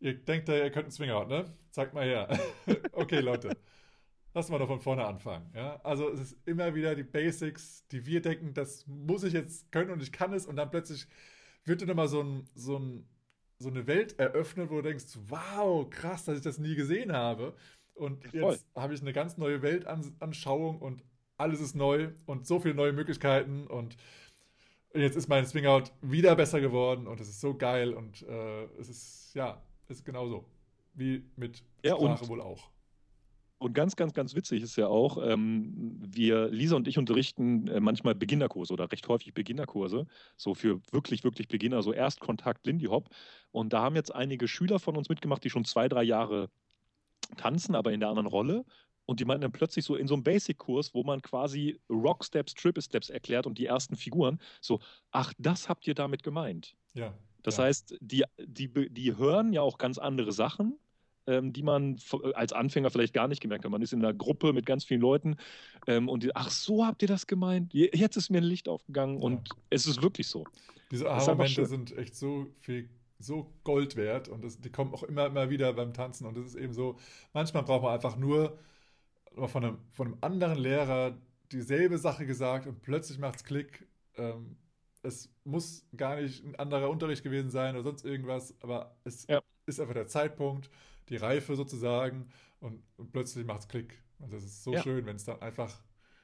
Ihr 0.02 0.14
denkt 0.14 0.48
ja, 0.48 0.56
ihr 0.56 0.70
könnt 0.70 0.86
einen 0.86 0.90
Swing-Out, 0.90 1.28
ne? 1.28 1.44
Zeigt 1.70 1.94
mal 1.94 2.04
her. 2.04 2.28
okay, 2.92 3.20
Leute. 3.20 3.56
Lass 4.34 4.48
mal 4.48 4.58
doch 4.58 4.66
von 4.66 4.80
vorne 4.80 5.06
anfangen. 5.06 5.48
Ja? 5.54 5.80
Also 5.84 6.10
es 6.10 6.20
ist 6.20 6.36
immer 6.44 6.74
wieder 6.74 6.96
die 6.96 7.04
Basics, 7.04 7.86
die 7.86 8.04
wir 8.04 8.20
denken, 8.20 8.52
das 8.52 8.84
muss 8.88 9.22
ich 9.22 9.32
jetzt 9.32 9.70
können 9.70 9.92
und 9.92 10.02
ich 10.02 10.10
kann 10.10 10.32
es 10.32 10.46
und 10.46 10.56
dann 10.56 10.72
plötzlich 10.72 11.06
wird 11.64 11.82
dir 11.82 11.86
nochmal 11.86 12.08
so, 12.08 12.20
ein, 12.20 12.48
so, 12.56 12.78
ein, 12.78 13.06
so 13.58 13.68
eine 13.68 13.86
Welt 13.86 14.18
eröffnet, 14.18 14.70
wo 14.70 14.76
du 14.76 14.88
denkst, 14.88 15.04
wow, 15.28 15.88
krass, 15.88 16.24
dass 16.24 16.38
ich 16.38 16.42
das 16.42 16.58
nie 16.58 16.74
gesehen 16.74 17.12
habe. 17.12 17.54
Und 17.94 18.24
ja, 18.32 18.50
jetzt 18.50 18.66
habe 18.74 18.94
ich 18.94 19.02
eine 19.02 19.12
ganz 19.12 19.38
neue 19.38 19.62
Weltanschauung 19.62 20.80
und 20.80 21.04
alles 21.36 21.60
ist 21.60 21.76
neu 21.76 22.08
und 22.26 22.48
so 22.48 22.58
viele 22.58 22.74
neue 22.74 22.92
Möglichkeiten 22.92 23.68
und 23.68 23.96
jetzt 24.94 25.16
ist 25.16 25.28
mein 25.28 25.46
Swing-Out 25.46 25.92
wieder 26.00 26.34
besser 26.34 26.60
geworden 26.60 27.06
und 27.06 27.20
es 27.20 27.28
ist 27.28 27.40
so 27.40 27.56
geil 27.56 27.94
und 27.94 28.22
äh, 28.22 28.64
es 28.80 28.88
ist, 28.88 29.34
ja, 29.34 29.62
ist 29.92 30.04
genauso. 30.04 30.44
Wie 30.94 31.24
mit 31.36 31.62
ja, 31.84 31.96
Sprache 31.96 32.28
wohl 32.28 32.40
auch. 32.40 32.70
Und 33.62 33.74
ganz, 33.74 33.94
ganz, 33.94 34.12
ganz 34.12 34.34
witzig 34.34 34.60
ist 34.60 34.74
ja 34.74 34.88
auch, 34.88 35.18
ähm, 35.24 35.96
wir, 36.04 36.48
Lisa 36.48 36.74
und 36.74 36.88
ich 36.88 36.98
unterrichten 36.98 37.68
äh, 37.68 37.78
manchmal 37.78 38.16
Beginnerkurse 38.16 38.72
oder 38.72 38.90
recht 38.90 39.06
häufig 39.06 39.34
Beginnerkurse, 39.34 40.08
so 40.36 40.54
für 40.54 40.80
wirklich, 40.90 41.22
wirklich 41.22 41.46
Beginner, 41.46 41.80
so 41.82 41.92
Erstkontakt 41.92 42.66
Lindy 42.66 42.86
Hop. 42.86 43.08
Und 43.52 43.72
da 43.72 43.82
haben 43.82 43.94
jetzt 43.94 44.12
einige 44.12 44.48
Schüler 44.48 44.80
von 44.80 44.96
uns 44.96 45.08
mitgemacht, 45.08 45.44
die 45.44 45.50
schon 45.50 45.64
zwei, 45.64 45.88
drei 45.88 46.02
Jahre 46.02 46.50
tanzen, 47.36 47.76
aber 47.76 47.92
in 47.92 48.00
der 48.00 48.08
anderen 48.08 48.26
Rolle. 48.26 48.64
Und 49.04 49.20
die 49.20 49.24
meinten 49.24 49.42
dann 49.42 49.52
plötzlich 49.52 49.84
so 49.84 49.94
in 49.94 50.08
so 50.08 50.14
einem 50.14 50.24
Basic-Kurs, 50.24 50.92
wo 50.92 51.04
man 51.04 51.22
quasi 51.22 51.78
Rock 51.88 52.24
Steps, 52.24 52.54
Triple 52.54 52.82
Steps 52.82 53.10
erklärt 53.10 53.46
und 53.46 53.58
die 53.58 53.66
ersten 53.66 53.94
Figuren, 53.94 54.40
so, 54.60 54.80
ach, 55.12 55.32
das 55.38 55.68
habt 55.68 55.86
ihr 55.86 55.94
damit 55.94 56.24
gemeint. 56.24 56.74
Ja. 56.94 57.14
Das 57.42 57.56
ja. 57.56 57.64
heißt, 57.64 57.96
die, 58.00 58.24
die, 58.38 58.68
die 58.90 59.16
hören 59.16 59.52
ja 59.52 59.62
auch 59.62 59.78
ganz 59.78 59.98
andere 59.98 60.32
Sachen, 60.32 60.78
ähm, 61.26 61.52
die 61.52 61.62
man 61.62 61.98
als 62.34 62.52
Anfänger 62.52 62.90
vielleicht 62.90 63.14
gar 63.14 63.28
nicht 63.28 63.40
gemerkt 63.40 63.64
hat. 63.64 63.70
Man 63.70 63.82
ist 63.82 63.92
in 63.92 64.04
einer 64.04 64.14
Gruppe 64.14 64.52
mit 64.52 64.66
ganz 64.66 64.84
vielen 64.84 65.00
Leuten 65.00 65.36
ähm, 65.86 66.08
und 66.08 66.22
die, 66.22 66.34
ach 66.34 66.50
so 66.50 66.84
habt 66.84 67.02
ihr 67.02 67.08
das 67.08 67.26
gemeint? 67.26 67.72
Jetzt 67.72 68.16
ist 68.16 68.30
mir 68.30 68.38
ein 68.38 68.44
Licht 68.44 68.68
aufgegangen 68.68 69.18
ja. 69.18 69.22
und 69.22 69.50
es 69.70 69.86
ist 69.86 70.02
wirklich 70.02 70.26
so. 70.26 70.44
Diese 70.90 71.10
Aha-Momente 71.10 71.66
sind 71.66 71.96
echt 71.96 72.14
so 72.14 72.48
viel 72.60 72.88
so 73.18 73.52
Gold 73.62 73.96
wert 73.96 74.28
und 74.28 74.42
das, 74.42 74.60
die 74.60 74.70
kommen 74.70 74.92
auch 74.92 75.04
immer, 75.04 75.26
immer 75.26 75.48
wieder 75.48 75.72
beim 75.72 75.94
Tanzen 75.94 76.26
und 76.26 76.36
es 76.36 76.46
ist 76.46 76.54
eben 76.56 76.72
so, 76.72 76.98
manchmal 77.32 77.62
braucht 77.62 77.84
man 77.84 77.94
einfach 77.94 78.16
nur 78.16 78.58
von 79.46 79.64
einem, 79.64 79.78
von 79.92 80.08
einem 80.08 80.18
anderen 80.20 80.58
Lehrer 80.58 81.16
dieselbe 81.52 81.98
Sache 81.98 82.26
gesagt 82.26 82.66
und 82.66 82.82
plötzlich 82.82 83.18
macht 83.18 83.36
es 83.36 83.44
Klick. 83.44 83.86
Ähm, 84.16 84.56
es 85.02 85.32
muss 85.44 85.84
gar 85.96 86.20
nicht 86.20 86.44
ein 86.44 86.54
anderer 86.56 86.88
Unterricht 86.88 87.22
gewesen 87.22 87.50
sein 87.50 87.74
oder 87.74 87.84
sonst 87.84 88.04
irgendwas, 88.04 88.54
aber 88.62 88.96
es 89.04 89.26
ja. 89.26 89.42
ist 89.66 89.80
einfach 89.80 89.94
der 89.94 90.06
Zeitpunkt, 90.06 90.70
die 91.08 91.16
Reife 91.16 91.56
sozusagen 91.56 92.28
und, 92.60 92.82
und 92.96 93.12
plötzlich 93.12 93.44
macht 93.44 93.62
es 93.62 93.68
Klick. 93.68 94.00
Und 94.18 94.32
das 94.32 94.44
ist 94.44 94.62
so 94.62 94.72
ja. 94.72 94.82
schön, 94.82 95.04
wenn 95.04 95.16
es 95.16 95.24
dann 95.24 95.42
einfach 95.42 95.82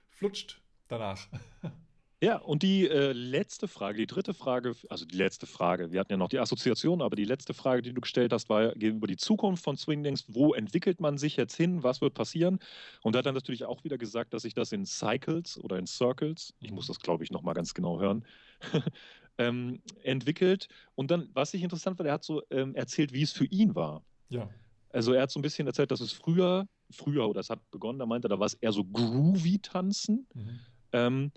flutscht 0.08 0.62
danach. 0.86 1.28
Ja, 2.20 2.38
und 2.38 2.64
die 2.64 2.88
äh, 2.88 3.12
letzte 3.12 3.68
Frage, 3.68 3.98
die 3.98 4.06
dritte 4.08 4.34
Frage, 4.34 4.74
also 4.88 5.04
die 5.04 5.16
letzte 5.16 5.46
Frage, 5.46 5.92
wir 5.92 6.00
hatten 6.00 6.10
ja 6.10 6.16
noch 6.16 6.28
die 6.28 6.40
Assoziation, 6.40 7.00
aber 7.00 7.14
die 7.14 7.24
letzte 7.24 7.54
Frage, 7.54 7.80
die 7.80 7.92
du 7.92 8.00
gestellt 8.00 8.32
hast, 8.32 8.48
war 8.48 8.72
gegenüber 8.72 9.06
die 9.06 9.16
Zukunft 9.16 9.62
von 9.62 9.76
Swingdings. 9.76 10.24
Wo 10.26 10.52
entwickelt 10.52 11.00
man 11.00 11.16
sich 11.16 11.36
jetzt 11.36 11.54
hin? 11.54 11.84
Was 11.84 12.00
wird 12.00 12.14
passieren? 12.14 12.58
Und 13.02 13.14
er 13.14 13.18
hat 13.18 13.26
dann 13.26 13.36
natürlich 13.36 13.64
auch 13.64 13.84
wieder 13.84 13.98
gesagt, 13.98 14.34
dass 14.34 14.42
sich 14.42 14.52
das 14.52 14.72
in 14.72 14.84
Cycles 14.84 15.62
oder 15.62 15.78
in 15.78 15.86
Circles, 15.86 16.54
ich 16.58 16.72
muss 16.72 16.88
das 16.88 16.98
glaube 16.98 17.22
ich 17.22 17.30
nochmal 17.30 17.54
ganz 17.54 17.72
genau 17.72 18.00
hören, 18.00 18.24
ähm, 19.38 19.80
entwickelt. 20.02 20.66
Und 20.96 21.12
dann, 21.12 21.28
was 21.34 21.54
ich 21.54 21.62
interessant 21.62 22.00
war, 22.00 22.06
er 22.06 22.14
hat 22.14 22.24
so 22.24 22.42
ähm, 22.50 22.74
erzählt, 22.74 23.12
wie 23.12 23.22
es 23.22 23.30
für 23.30 23.46
ihn 23.46 23.76
war. 23.76 24.02
Ja. 24.28 24.50
Also 24.90 25.12
er 25.12 25.22
hat 25.22 25.30
so 25.30 25.38
ein 25.38 25.42
bisschen 25.42 25.68
erzählt, 25.68 25.92
dass 25.92 26.00
es 26.00 26.10
früher, 26.10 26.66
früher, 26.90 27.28
oder 27.28 27.38
es 27.38 27.50
hat 27.50 27.60
begonnen, 27.70 28.00
da 28.00 28.06
meinte 28.06 28.26
er, 28.26 28.30
da 28.30 28.40
war 28.40 28.46
es 28.46 28.54
eher 28.54 28.72
so 28.72 28.84
groovy 28.84 29.60
tanzen. 29.60 30.26
Mhm. 30.34 30.60
Ähm, 30.92 31.32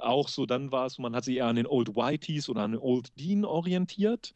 auch 0.00 0.28
so, 0.28 0.46
dann 0.46 0.72
war 0.72 0.86
es, 0.86 0.98
man 0.98 1.14
hat 1.14 1.24
sich 1.24 1.36
eher 1.36 1.46
an 1.46 1.56
den 1.56 1.66
Old 1.66 1.96
Whiteys 1.96 2.48
oder 2.48 2.62
an 2.62 2.72
den 2.72 2.80
Old 2.80 3.18
Dean 3.18 3.44
orientiert. 3.44 4.34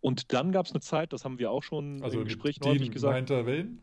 Und 0.00 0.32
dann 0.32 0.52
gab 0.52 0.66
es 0.66 0.72
eine 0.72 0.80
Zeit, 0.80 1.12
das 1.12 1.24
haben 1.24 1.38
wir 1.38 1.50
auch 1.50 1.62
schon 1.62 2.02
also 2.02 2.18
im 2.20 2.24
Gespräch 2.24 2.60
neulich 2.60 2.90
gesagt. 2.90 3.14
Meint 3.14 3.30
er 3.30 3.46
wen? 3.46 3.80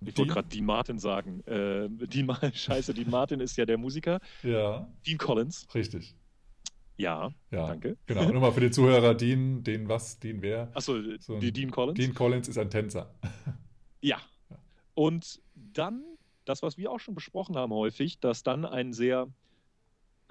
Ich 0.00 0.16
wollte 0.16 0.32
gerade 0.32 0.48
Dean 0.48 0.64
Martin 0.64 0.98
sagen. 0.98 1.42
Äh, 1.46 1.88
Dean, 1.90 2.30
Scheiße, 2.54 2.94
Dean 2.94 3.10
Martin 3.10 3.40
ist 3.40 3.56
ja 3.56 3.66
der 3.66 3.78
Musiker. 3.78 4.20
Ja. 4.42 4.88
Dean 5.06 5.18
Collins. 5.18 5.66
Richtig. 5.74 6.14
Ja, 6.96 7.30
ja, 7.52 7.66
danke. 7.68 7.96
Genau, 8.06 8.24
nur 8.32 8.40
mal 8.40 8.52
für 8.52 8.60
die 8.60 8.72
Zuhörer, 8.72 9.14
Dean, 9.14 9.62
den 9.62 9.88
was, 9.88 10.18
Dean 10.18 10.42
wer? 10.42 10.68
Achso, 10.74 10.96
so 11.20 11.38
Dean 11.38 11.70
Collins? 11.70 11.98
Dean 11.98 12.12
Collins 12.12 12.48
ist 12.48 12.58
ein 12.58 12.70
Tänzer. 12.70 13.14
Ja. 14.00 14.18
Und 14.94 15.40
dann 15.54 16.04
das, 16.48 16.62
was 16.62 16.78
wir 16.78 16.90
auch 16.90 17.00
schon 17.00 17.14
besprochen 17.14 17.56
haben 17.56 17.72
häufig, 17.72 18.20
dass 18.20 18.42
dann 18.42 18.64
ein 18.64 18.92
sehr, 18.92 19.28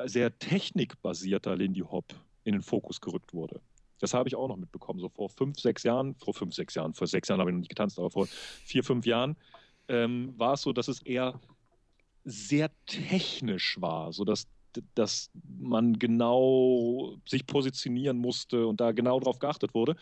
sehr 0.06 0.38
technikbasierter 0.38 1.56
Lindy 1.56 1.82
Hop 1.82 2.06
in 2.44 2.54
den 2.54 2.62
Fokus 2.62 3.02
gerückt 3.02 3.34
wurde. 3.34 3.62
Das 4.00 4.14
habe 4.14 4.30
ich 4.30 4.36
auch 4.36 4.48
noch 4.48 4.58
mitbekommen. 4.58 5.00
So 5.00 5.10
vor 5.10 5.30
fünf, 5.30 5.60
sechs 5.60 5.84
Jahren, 5.84 6.16
vor 6.16 6.34
fünf, 6.34 6.54
sechs 6.54 6.76
Jahren, 6.76 6.94
vor 6.94 7.08
sechs 7.08 7.28
Jahren 7.28 7.40
habe 7.40 7.50
ich 7.50 7.54
noch 7.54 7.62
nicht 7.62 7.70
getanzt, 7.70 7.98
aber 8.00 8.12
vor 8.12 8.28
vier, 8.28 8.84
fünf 8.84 9.06
Jahren 9.06 9.36
ähm, 9.88 10.34
war 10.38 10.54
es 10.54 10.62
so, 10.62 10.74
dass 10.74 10.88
es 10.88 11.02
eher 11.02 11.40
sehr 12.24 12.70
technisch 12.86 13.78
war, 13.80 14.12
sodass 14.14 14.48
dass 14.96 15.32
man 15.60 15.98
genau 15.98 17.16
sich 17.26 17.46
positionieren 17.48 18.18
musste 18.18 18.68
und 18.68 18.80
da 18.80 18.92
genau 18.92 19.20
drauf 19.20 19.40
geachtet 19.40 19.74
wurde. 19.74 19.96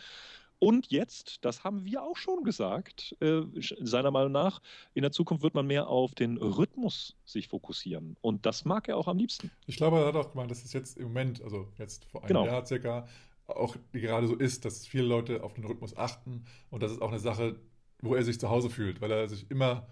Und 0.58 0.90
jetzt, 0.90 1.44
das 1.44 1.64
haben 1.64 1.84
wir 1.84 2.02
auch 2.02 2.16
schon 2.16 2.42
gesagt, 2.42 3.14
äh, 3.20 3.42
seiner 3.80 4.10
Meinung 4.10 4.32
nach, 4.32 4.60
in 4.94 5.02
der 5.02 5.12
Zukunft 5.12 5.42
wird 5.42 5.54
man 5.54 5.66
mehr 5.66 5.88
auf 5.88 6.14
den 6.14 6.38
Rhythmus 6.38 7.14
sich 7.24 7.48
fokussieren. 7.48 8.16
Und 8.22 8.46
das 8.46 8.64
mag 8.64 8.88
er 8.88 8.96
auch 8.96 9.06
am 9.08 9.18
liebsten. 9.18 9.50
Ich 9.66 9.76
glaube, 9.76 9.98
er 9.98 10.06
hat 10.06 10.16
auch 10.16 10.30
gemeint, 10.32 10.50
dass 10.50 10.64
es 10.64 10.72
jetzt 10.72 10.96
im 10.96 11.08
Moment, 11.08 11.42
also 11.42 11.68
jetzt 11.78 12.06
vor 12.06 12.22
einem 12.22 12.28
genau. 12.28 12.46
Jahr 12.46 12.64
circa, 12.64 13.06
auch 13.46 13.76
gerade 13.92 14.26
so 14.26 14.34
ist, 14.34 14.64
dass 14.64 14.86
viele 14.86 15.04
Leute 15.04 15.42
auf 15.44 15.54
den 15.54 15.64
Rhythmus 15.64 15.96
achten. 15.96 16.44
Und 16.70 16.82
das 16.82 16.90
ist 16.92 17.02
auch 17.02 17.10
eine 17.10 17.20
Sache, 17.20 17.60
wo 18.00 18.14
er 18.14 18.22
sich 18.24 18.40
zu 18.40 18.48
Hause 18.50 18.70
fühlt, 18.70 19.00
weil 19.00 19.10
er 19.12 19.28
sich 19.28 19.50
immer 19.50 19.86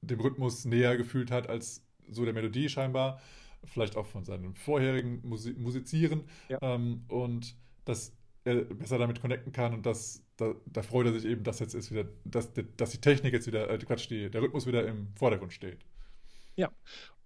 dem 0.00 0.20
Rhythmus 0.20 0.64
näher 0.64 0.96
gefühlt 0.96 1.30
hat 1.30 1.48
als 1.48 1.84
so 2.08 2.24
der 2.24 2.34
Melodie 2.34 2.68
scheinbar. 2.68 3.20
vielleicht 3.64 3.96
auch 3.96 4.06
von 4.06 4.24
seinem 4.24 4.54
vorherigen 4.56 5.20
Musi 5.28 5.52
Musizieren 5.54 6.24
Ja. 6.48 6.58
ähm, 6.62 7.04
und 7.08 7.56
dass 7.84 8.12
er 8.44 8.64
besser 8.64 8.98
damit 8.98 9.20
connecten 9.20 9.52
kann 9.52 9.72
und 9.74 9.86
das, 9.86 10.24
da, 10.36 10.54
da 10.66 10.82
freut 10.82 11.06
er 11.06 11.12
sich 11.12 11.24
eben, 11.30 11.44
dass 11.44 11.60
jetzt 11.60 11.74
ist 11.74 11.90
wieder, 11.92 12.08
dass, 12.24 12.52
dass 12.76 12.90
die 12.90 13.00
Technik 13.00 13.32
jetzt 13.32 13.46
wieder, 13.46 13.70
äh, 13.70 13.78
Quatsch, 13.78 14.10
die, 14.10 14.30
der 14.30 14.42
Rhythmus 14.42 14.66
wieder 14.66 14.86
im 14.86 15.08
Vordergrund 15.16 15.52
steht. 15.52 15.78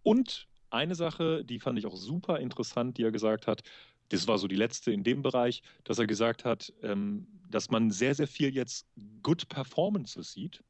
Und 0.03 0.47
eine 0.71 0.95
Sache, 0.95 1.45
die 1.45 1.59
fand 1.59 1.79
ich 1.79 1.87
auch 1.87 1.97
super 1.97 2.39
interessant, 2.39 2.97
die 2.99 3.03
er 3.03 3.11
gesagt 3.13 3.47
hat, 3.47 3.63
das 4.11 4.29
war 4.29 4.39
so 4.39 4.47
die 4.47 4.57
letzte 4.57 4.93
in 4.93 5.03
dem 5.03 5.23
Bereich, 5.23 5.63
dass 5.83 5.99
er 5.99 6.07
gesagt 6.07 6.45
hat, 6.45 6.73
ähm, 6.83 7.27
dass 7.51 7.71
man 7.71 7.91
sehr, 7.91 8.15
sehr 8.15 8.29
viel 8.29 8.55
jetzt 8.55 8.87
Good 9.23 9.49
Performances 9.49 10.33
sieht, 10.33 10.63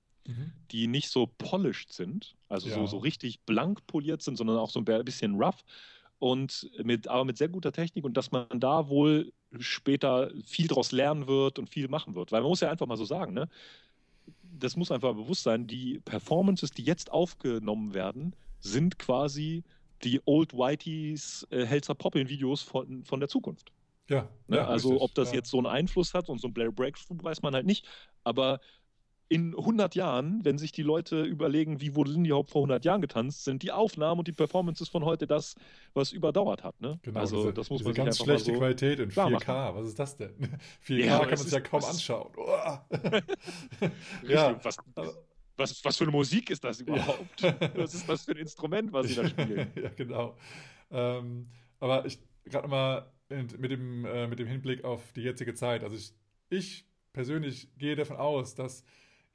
die 0.73 0.86
nicht 0.89 1.09
so 1.10 1.27
polished 1.39 1.93
sind, 1.93 2.35
also 2.48 2.68
so, 2.68 2.81
Ja. 2.81 2.86
so 2.86 2.98
richtig 2.98 3.40
blank 3.43 3.86
poliert 3.86 4.23
sind, 4.23 4.36
sondern 4.36 4.56
auch 4.56 4.70
so 4.70 4.81
ein 4.81 5.05
bisschen 5.05 5.36
rough 5.36 5.62
und 6.18 6.68
mit, 6.82 7.06
aber 7.09 7.24
mit 7.24 7.36
sehr 7.36 7.48
guter 7.48 7.73
Technik 7.73 8.05
und 8.05 8.16
dass 8.16 8.32
man 8.32 8.47
da 8.59 8.89
wohl 8.89 9.32
später 9.59 10.31
viel 10.44 10.68
draus 10.68 10.93
lernen 10.93 11.27
wird 11.27 11.59
und 11.59 11.70
viel 11.70 11.89
machen 11.89 12.14
wird. 12.14 12.32
Weil 12.32 12.43
man 12.43 12.51
muss 12.51 12.60
ja 12.60 12.70
einfach 12.70 12.86
mal 12.86 12.97
so 12.97 13.05
sagen, 13.05 13.32
ne? 13.35 13.48
Das 14.43 14.77
muss 14.77 14.90
einfach 14.90 15.14
bewusst 15.14 15.43
sein, 15.43 15.66
die 15.66 16.01
Performances, 16.01 16.70
die 16.70 16.82
jetzt 16.85 17.12
aufgenommen 17.12 17.94
werden, 17.94 18.35
sind 18.60 18.98
quasi 18.98 19.64
die 20.02 20.20
Old 20.24 20.52
Whiteys 20.55 21.47
äh, 21.51 21.64
Helzer 21.64 21.94
Poppin 21.94 22.28
Videos 22.28 22.62
von, 22.62 23.05
von 23.05 23.20
der 23.20 23.28
Zukunft. 23.28 23.73
Ja, 24.09 24.28
Ne? 24.47 24.59
ja, 24.59 24.66
also 24.66 24.90
richtig, 24.90 25.02
ob 25.02 25.14
das 25.14 25.31
ja. 25.31 25.36
jetzt 25.36 25.51
so 25.51 25.59
einen 25.59 25.66
Einfluss 25.66 26.14
hat 26.14 26.28
und 26.28 26.40
so 26.40 26.48
ein 26.48 26.55
Blair 26.55 26.70
Breakthrough, 26.73 27.23
weiß 27.23 27.43
man 27.43 27.55
halt 27.55 27.66
nicht. 27.66 27.86
Aber 28.24 28.60
in 29.28 29.57
100 29.57 29.94
Jahren, 29.97 30.44
wenn 30.44 30.57
sich 30.57 30.70
die 30.73 30.82
Leute 30.82 31.23
überlegen, 31.24 31.81
wie 31.81 31.97
wurde 31.97 32.12
Lindy 32.12 32.31
Hop 32.31 32.48
vor 32.48 32.61
100 32.61 32.85
Jahren 32.85 33.01
getanzt, 33.01 33.44
sind 33.44 33.62
die 33.62 33.73
Aufnahmen 33.73 34.20
und 34.20 34.28
die 34.28 34.32
Performances 34.32 34.89
von 34.89 35.05
heute 35.05 35.27
das, 35.27 35.57
was 35.94 36.12
überdauert 36.12 36.62
hat. 36.62 36.81
Ne? 36.81 36.98
Genau, 37.03 37.19
also 37.20 37.36
diese, 37.39 37.53
das 37.55 37.70
muss 37.70 37.82
man 37.82 37.93
sich 37.94 38.05
ganz 38.05 38.19
schlechte 38.19 38.53
so 38.53 38.59
Qualität 38.59 39.01
in 39.01 39.09
klar 39.09 39.28
4K. 39.28 39.74
Was 39.74 39.89
ist 39.89 39.98
das 39.98 40.16
denn? 40.16 40.31
4K 40.86 41.05
Ja, 41.05 41.19
kann 41.20 41.28
man 41.31 41.39
sich 41.39 41.53
ja 41.53 41.61
kaum 41.61 41.85
anschauen. 41.85 42.32
Ja, 44.28 44.59
was, 44.65 44.77
was, 45.57 45.85
was 45.85 45.97
für 45.97 46.05
eine 46.05 46.12
Musik 46.12 46.51
ist 46.51 46.62
das 46.65 46.81
überhaupt? 46.81 47.43
Was 47.74 47.94
ist 47.94 48.09
das 48.09 48.24
für 48.24 48.32
ein 48.32 48.39
Instrument, 48.39 48.93
was 48.93 49.09
sie 49.09 49.15
da 49.16 49.27
spielen? 49.28 49.70
ja, 49.82 49.89
genau. 49.97 50.36
Ähm, 50.90 51.48
aber 51.81 52.05
ich 52.07 52.19
gerade 52.44 52.69
mal 52.69 53.11
in- 53.28 53.48
mit 53.59 53.70
dem, 53.70 54.05
äh, 54.05 54.27
mit 54.28 54.39
dem 54.39 54.47
Hinblick 54.47 54.85
auf 54.85 55.12
die 55.15 55.23
jetzige 55.23 55.55
Zeit. 55.55 55.82
Also 55.82 55.97
ich, 55.97 56.12
ich 56.48 56.85
persönlich 57.12 57.69
gehe 57.78 57.97
davon 57.97 58.16
aus, 58.16 58.55
dass 58.55 58.85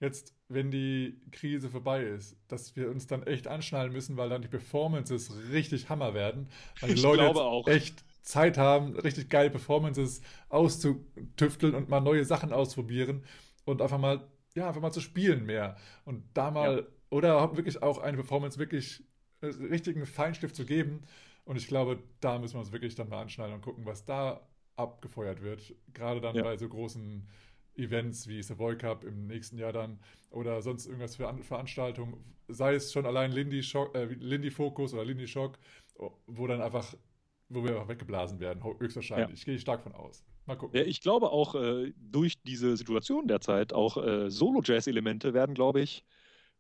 jetzt, 0.02 0.36
wenn 0.50 0.72
die 0.72 1.22
Krise 1.32 1.70
vorbei 1.70 2.04
ist, 2.04 2.36
dass 2.48 2.76
wir 2.76 2.90
uns 2.90 3.08
dann 3.08 3.24
echt 3.24 3.48
anschnallen 3.48 3.94
müssen, 3.94 4.18
weil 4.18 4.30
dann 4.30 4.42
die 4.42 4.48
Performances 4.48 5.32
richtig 5.52 5.90
Hammer 5.90 6.14
werden. 6.14 6.50
Weil 6.82 6.96
die 6.96 7.02
Leute 7.02 7.72
echt 7.72 8.04
Zeit 8.22 8.58
haben, 8.58 8.98
richtig 8.98 9.30
geile 9.30 9.50
Performances 9.50 10.22
auszutüfteln 10.50 11.76
und 11.76 11.90
mal 11.90 12.02
neue 12.02 12.26
Sachen 12.26 12.52
ausprobieren 12.52 13.24
und 13.66 13.82
einfach 13.82 13.98
mal, 14.00 14.28
ja, 14.56 14.68
einfach 14.68 14.82
mal 14.82 14.92
zu 14.92 15.02
spielen 15.02 15.46
mehr. 15.46 15.78
Und 16.06 16.24
da 16.34 16.52
mal, 16.52 16.88
oder 17.10 17.56
wirklich 17.56 17.82
auch 17.82 18.00
eine 18.00 18.18
Performance 18.18 18.58
wirklich 18.60 19.04
äh, 19.42 19.48
richtigen 19.48 20.06
Feinstift 20.06 20.56
zu 20.56 20.66
geben. 20.66 21.02
Und 21.46 21.56
ich 21.58 21.68
glaube, 21.68 22.00
da 22.20 22.38
müssen 22.40 22.56
wir 22.56 22.60
uns 22.60 22.72
wirklich 22.72 22.96
dann 22.96 23.10
mal 23.10 23.22
anschneiden 23.22 23.56
und 23.56 23.62
gucken, 23.62 23.86
was 23.86 24.06
da 24.06 24.48
abgefeuert 24.76 25.42
wird. 25.42 25.76
Gerade 25.94 26.22
dann 26.22 26.36
Ja. 26.36 26.44
bei 26.44 26.58
so 26.58 26.68
großen 26.68 27.28
Events 27.82 28.28
wie 28.28 28.42
Savoy 28.44 28.78
Cup 28.78 29.04
im 29.04 29.28
nächsten 29.28 29.58
Jahr 29.58 29.74
dann 29.74 30.00
oder 30.30 30.62
sonst 30.62 30.86
irgendwas 30.86 31.16
für 31.16 31.28
An 31.28 31.42
Veranstaltungen, 31.44 32.24
sei 32.48 32.76
es 32.76 32.92
schon 32.94 33.06
allein 33.06 33.32
Lindy, 33.32 33.64
Shock, 33.64 33.96
äh, 33.96 34.06
Lindy 34.06 34.52
Focus 34.52 34.94
oder 34.94 35.04
Lindy 35.06 35.28
Shock, 35.28 35.58
wo 36.28 36.48
dann 36.48 36.62
einfach, 36.62 36.94
wo 37.50 37.64
wir 37.64 37.72
einfach 37.72 37.90
weggeblasen 37.90 38.40
werden, 38.40 38.64
höchstwahrscheinlich. 38.80 39.40
Ich 39.40 39.46
gehe 39.46 39.60
stark 39.60 39.84
von 39.84 39.94
aus. 39.94 40.24
Mal 40.46 40.56
gucken. 40.56 40.78
Ja, 40.80 40.86
ich 40.86 41.02
glaube 41.02 41.32
auch, 41.32 41.56
äh, 41.56 41.94
durch 41.98 42.42
diese 42.44 42.76
Situation 42.78 43.28
derzeit, 43.28 43.74
auch 43.74 43.98
äh, 43.98 44.30
Solo-Jazz-Elemente 44.32 45.34
werden, 45.34 45.54
glaube 45.54 45.82
ich, 45.82 46.04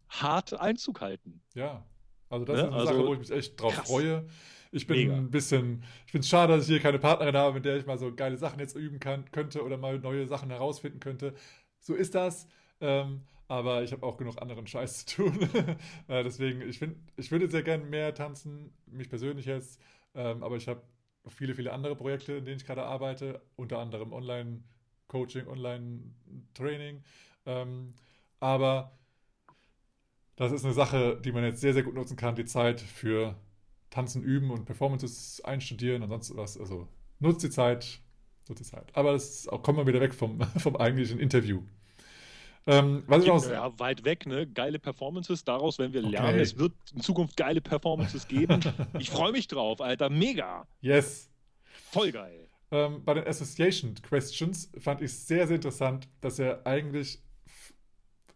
hart 0.10 0.54
Einzug 0.54 1.02
halten. 1.02 1.42
Ja, 1.56 1.86
also 2.30 2.46
das 2.46 2.56
Ne? 2.56 2.62
ist 2.62 2.68
eine 2.68 2.76
Also 2.76 2.94
Sache, 2.94 3.08
wo 3.08 3.14
ich 3.14 3.20
mich 3.20 3.32
echt 3.32 3.60
drauf 3.60 3.74
krass. 3.74 3.88
freue. 3.88 4.28
Ich 4.72 4.88
bin 4.88 4.98
Mega. 4.98 5.18
ein 5.18 5.30
bisschen, 5.32 5.84
ich 6.06 6.12
finde 6.12 6.24
es 6.24 6.30
schade, 6.30 6.54
dass 6.56 6.64
ich 6.64 6.70
hier 6.70 6.80
keine 6.80 7.00
Partnerin 7.00 7.36
habe, 7.36 7.56
mit 7.56 7.66
der 7.66 7.78
ich 7.78 7.86
mal 7.86 7.98
so 7.98 8.14
geile 8.16 8.38
Sachen 8.38 8.60
jetzt 8.60 8.76
üben 8.76 9.00
kann, 9.00 9.30
könnte 9.32 9.64
oder 9.64 9.78
mal 9.78 10.00
neue 10.00 10.28
Sachen 10.28 10.50
herausfinden 10.50 11.00
könnte. 11.00 11.34
So 11.80 11.94
ist 11.94 12.16
das. 12.16 12.48
Ähm, 12.80 13.24
aber 13.48 13.84
ich 13.84 13.92
habe 13.92 14.06
auch 14.06 14.18
genug 14.18 14.42
anderen 14.42 14.66
Scheiß 14.68 15.06
zu 15.06 15.24
tun. 15.24 15.50
äh, 16.08 16.24
deswegen, 16.24 16.62
ich 16.62 16.80
finde, 16.80 16.98
ich 17.18 17.32
würde 17.32 17.50
sehr 17.50 17.64
gerne 17.64 17.84
mehr 17.86 18.14
tanzen, 18.16 18.74
mich 18.86 19.10
persönlich 19.10 19.46
jetzt. 19.46 19.80
Ähm, 20.16 20.42
aber 20.44 20.56
ich 20.56 20.68
habe 20.70 20.82
viele, 21.28 21.54
viele 21.54 21.74
andere 21.74 21.96
Projekte, 21.96 22.34
in 22.34 22.46
denen 22.46 22.58
ich 22.58 22.66
gerade 22.66 22.84
arbeite, 22.84 23.42
unter 23.58 23.80
anderem 23.80 24.14
Online-Coaching, 24.14 25.48
Online-Training. 25.48 27.04
Ähm, 27.46 27.94
aber 28.40 28.98
das 30.36 30.52
ist 30.52 30.66
eine 30.66 30.74
Sache, 30.74 31.20
die 31.24 31.32
man 31.32 31.44
jetzt 31.44 31.62
sehr, 31.62 31.74
sehr 31.74 31.84
gut 31.84 31.94
nutzen 31.94 32.18
kann, 32.18 32.36
die 32.36 32.46
Zeit 32.46 32.82
für 32.82 33.36
Tanzen 33.92 34.24
üben 34.24 34.50
und 34.50 34.66
Performances 34.66 35.42
einstudieren 35.46 36.02
und 36.02 36.10
sonst 36.10 36.36
was. 36.36 36.58
Also 36.60 36.88
nutzt 37.20 37.44
die 37.44 37.50
Zeit, 37.52 38.00
nutzt 38.50 38.62
die 38.62 38.68
Zeit. 38.68 38.90
Aber 38.96 39.12
das 39.12 39.48
auch, 39.48 39.62
kommen 39.62 39.78
wir 39.78 39.86
wieder 39.86 40.02
weg 40.02 40.16
vom, 40.16 40.42
vom 40.58 40.76
eigentlichen 40.78 41.20
Interview. 41.20 41.62
Ähm, 42.68 43.04
was 43.08 43.24
ich 43.24 43.28
Ja, 43.50 43.80
weit 43.80 44.06
weg, 44.06 44.26
ne? 44.28 44.48
Geile 44.48 44.78
Performances. 44.80 45.44
Daraus 45.44 45.80
werden 45.80 45.94
wir 45.94 46.02
Okay. 46.04 46.12
lernen. 46.12 46.40
Es 46.40 46.58
wird 46.58 46.74
in 46.94 47.02
Zukunft 47.02 47.36
geile 47.38 47.62
Performances 47.62 48.28
geben. 48.28 48.60
Ich 49.00 49.10
freue 49.10 49.32
mich 49.32 49.48
drauf, 49.48 49.82
Alter. 49.82 50.10
Mega. 50.10 50.68
yes. 50.82 51.30
Voll 51.90 52.12
geil. 52.12 52.48
Ähm, 52.70 53.04
bei 53.04 53.14
den 53.16 53.28
Association 53.28 53.96
Questions 54.02 54.72
fand 54.78 55.02
ich 55.02 55.12
sehr, 55.14 55.48
sehr 55.48 55.56
interessant, 55.56 56.08
dass 56.22 56.40
er 56.40 56.66
eigentlich 56.66 57.20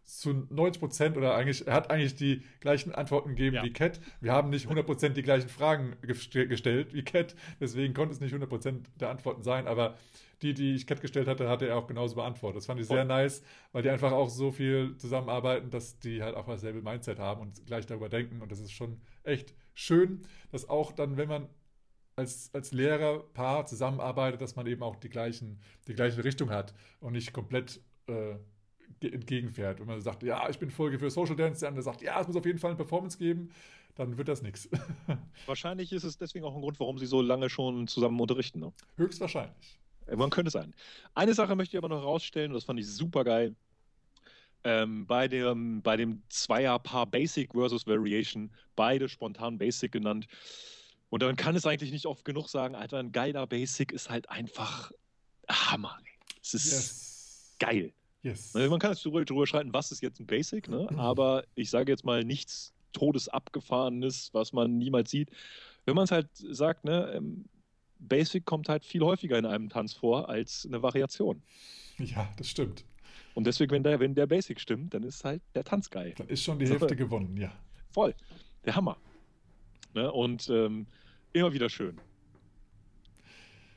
zu 0.06 0.30
90% 0.30 1.18
oder 1.18 1.36
eigentlich, 1.36 1.68
er 1.68 1.74
hat 1.74 1.90
eigentlich 1.92 2.16
die 2.16 2.44
gleichen 2.60 2.94
Antworten 2.94 3.30
gegeben 3.30 3.56
Ja. 3.58 3.64
wie 3.64 3.74
Cat. 3.74 4.00
Wir 4.22 4.32
haben 4.32 4.50
nicht 4.50 4.68
100% 4.68 5.10
die 5.18 5.24
gleichen 5.24 5.50
Fragen 5.50 5.96
gest- 6.04 6.48
gestellt 6.48 6.94
wie 6.94 7.04
Cat, 7.04 7.36
deswegen 7.60 7.94
konnte 7.94 8.14
es 8.14 8.20
nicht 8.22 8.34
100% 8.34 8.86
der 9.00 9.10
Antworten 9.10 9.42
sein, 9.42 9.68
aber 9.68 9.98
die, 10.42 10.54
die 10.54 10.76
ich 10.76 10.86
Cat 10.86 11.02
gestellt 11.02 11.28
hatte, 11.28 11.50
hatte 11.50 11.68
er 11.68 11.78
auch 11.78 11.88
genauso 11.88 12.16
beantwortet. 12.16 12.58
Das 12.58 12.66
fand 12.68 12.80
ich 12.80 12.88
sehr 12.88 12.98
Voll. 12.98 13.06
nice, 13.06 13.42
weil 13.72 13.82
die 13.84 13.90
einfach 13.90 14.12
auch 14.12 14.30
so 14.30 14.52
viel 14.52 14.96
zusammenarbeiten, 14.98 15.70
dass 15.72 15.98
die 16.00 16.22
halt 16.22 16.36
auch 16.36 16.46
dasselbe 16.46 16.82
Mindset 16.82 17.18
haben 17.20 17.42
und 17.42 17.66
gleich 17.66 17.86
darüber 17.88 18.10
denken 18.10 18.42
und 18.42 18.52
das 18.52 18.60
ist 18.60 18.72
schon 18.74 19.02
echt 19.24 19.56
schön, 19.74 20.22
dass 20.52 20.70
auch 20.70 20.92
dann, 20.92 21.18
wenn 21.18 21.30
man 21.30 21.50
als, 22.18 22.50
als 22.54 22.72
Lehrerpaar 22.72 23.66
zusammenarbeitet, 23.66 24.40
dass 24.42 24.56
man 24.56 24.68
eben 24.68 24.84
auch 24.84 24.96
die, 24.98 25.10
gleichen, 25.10 25.60
die 25.88 25.94
gleiche 25.96 26.24
Richtung 26.24 26.50
hat 26.50 26.74
und 27.00 27.14
nicht 27.14 27.34
komplett 27.34 27.82
äh, 28.08 28.36
ge- 29.10 29.14
entgegenfährt. 29.14 29.80
Wenn 29.80 29.88
man 29.88 30.02
sagt, 30.02 30.24
ja, 30.24 30.50
ich 30.50 30.60
bin 30.60 30.70
Folge 30.70 31.00
für 31.00 31.10
Social 31.10 31.36
Dance, 31.36 31.60
der 31.62 31.70
andere 31.70 31.84
sagt, 31.84 32.02
ja, 32.02 32.20
es 32.22 32.28
muss 32.28 32.36
auf 32.36 32.46
jeden 32.46 32.60
Fall 32.60 32.72
eine 32.72 32.78
Performance 32.78 33.18
geben, 33.18 33.50
dann 33.96 34.18
wird 34.18 34.28
das 34.28 34.42
nichts. 34.42 34.70
Wahrscheinlich 35.46 35.92
ist 35.94 36.04
es 36.04 36.18
deswegen 36.18 36.46
auch 36.46 36.56
ein 36.56 36.62
Grund, 36.62 36.80
warum 36.80 36.98
sie 36.98 37.06
so 37.06 37.22
lange 37.22 37.50
schon 37.50 37.88
zusammen 37.88 38.20
unterrichten. 38.20 38.60
Ne? 38.60 38.74
Höchstwahrscheinlich. 38.98 39.80
Man 40.16 40.30
könnte 40.30 40.52
sein. 40.52 40.74
Eine 41.16 41.34
Sache 41.34 41.56
möchte 41.56 41.76
ich 41.76 41.78
aber 41.78 41.90
noch 41.90 42.02
herausstellen, 42.02 42.52
und 42.52 42.56
das 42.56 42.64
fand 42.66 42.80
ich 42.80 42.88
super 42.88 43.24
geil. 43.24 43.56
Ähm, 44.64 45.06
bei, 45.06 45.28
dem, 45.28 45.82
bei 45.82 45.96
dem 45.96 46.24
Zweierpaar 46.30 47.06
Basic 47.06 47.52
versus 47.54 47.86
Variation, 47.86 48.52
beide 48.76 49.08
spontan 49.08 49.58
Basic 49.58 49.92
genannt. 49.92 50.28
Und 51.10 51.22
dann 51.22 51.36
kann 51.36 51.56
es 51.56 51.66
eigentlich 51.68 51.92
nicht 51.92 52.08
oft 52.08 52.26
genug 52.26 52.50
sagen, 52.50 52.76
Alter, 52.76 52.98
ein 52.98 53.12
geiler 53.12 53.46
Basic 53.48 53.92
ist 53.92 54.10
halt 54.10 54.28
einfach 54.30 54.92
Hammer. 55.50 55.98
Es 56.42 56.54
ist 56.56 56.72
Yes. 56.72 57.56
geil. 57.60 57.94
Yes. 58.26 58.56
Man 58.56 58.80
kann 58.80 58.92
jetzt 58.92 59.06
drüber, 59.06 59.24
drüber 59.24 59.46
schreiten, 59.46 59.72
was 59.72 59.92
ist 59.92 60.02
jetzt 60.02 60.20
ein 60.20 60.26
Basic, 60.26 60.68
ne? 60.68 60.88
aber 60.98 61.44
ich 61.54 61.70
sage 61.70 61.92
jetzt 61.92 62.04
mal 62.04 62.24
nichts 62.24 62.74
Todesabgefahrenes, 62.92 64.34
was 64.34 64.52
man 64.52 64.80
niemals 64.80 65.12
sieht. 65.12 65.30
Wenn 65.86 65.94
man 65.96 66.06
es 66.06 66.12
halt 66.12 66.28
sagt, 66.34 66.86
ne, 66.86 67.14
ähm, 67.16 67.46
Basic 68.00 68.44
kommt 68.44 68.68
halt 68.68 68.84
viel 68.84 69.02
häufiger 69.02 69.38
in 69.38 69.46
einem 69.46 69.70
Tanz 69.70 69.94
vor 69.94 70.28
als 70.28 70.66
eine 70.66 70.82
Variation. 70.82 71.44
Ja, 72.00 72.28
das 72.38 72.50
stimmt. 72.50 72.84
Und 73.36 73.46
deswegen, 73.46 73.72
wenn 73.72 73.84
der, 73.84 74.00
wenn 74.00 74.16
der 74.16 74.26
Basic 74.26 74.60
stimmt, 74.60 74.96
dann 74.96 75.04
ist 75.04 75.24
halt 75.24 75.44
der 75.54 75.64
Tanz 75.64 75.90
geil. 75.92 76.16
Dann 76.18 76.28
ist 76.28 76.42
schon 76.42 76.58
die 76.58 76.66
So. 76.66 76.74
Hälfte 76.74 76.96
gewonnen, 76.96 77.38
ja. 77.38 77.52
Voll. 77.92 78.16
Der 78.66 78.76
Hammer. 78.76 78.98
Ne? 79.94 80.12
Und 80.12 80.50
ähm, 80.50 80.88
immer 81.32 81.54
wieder 81.54 81.70
schön. 81.70 82.02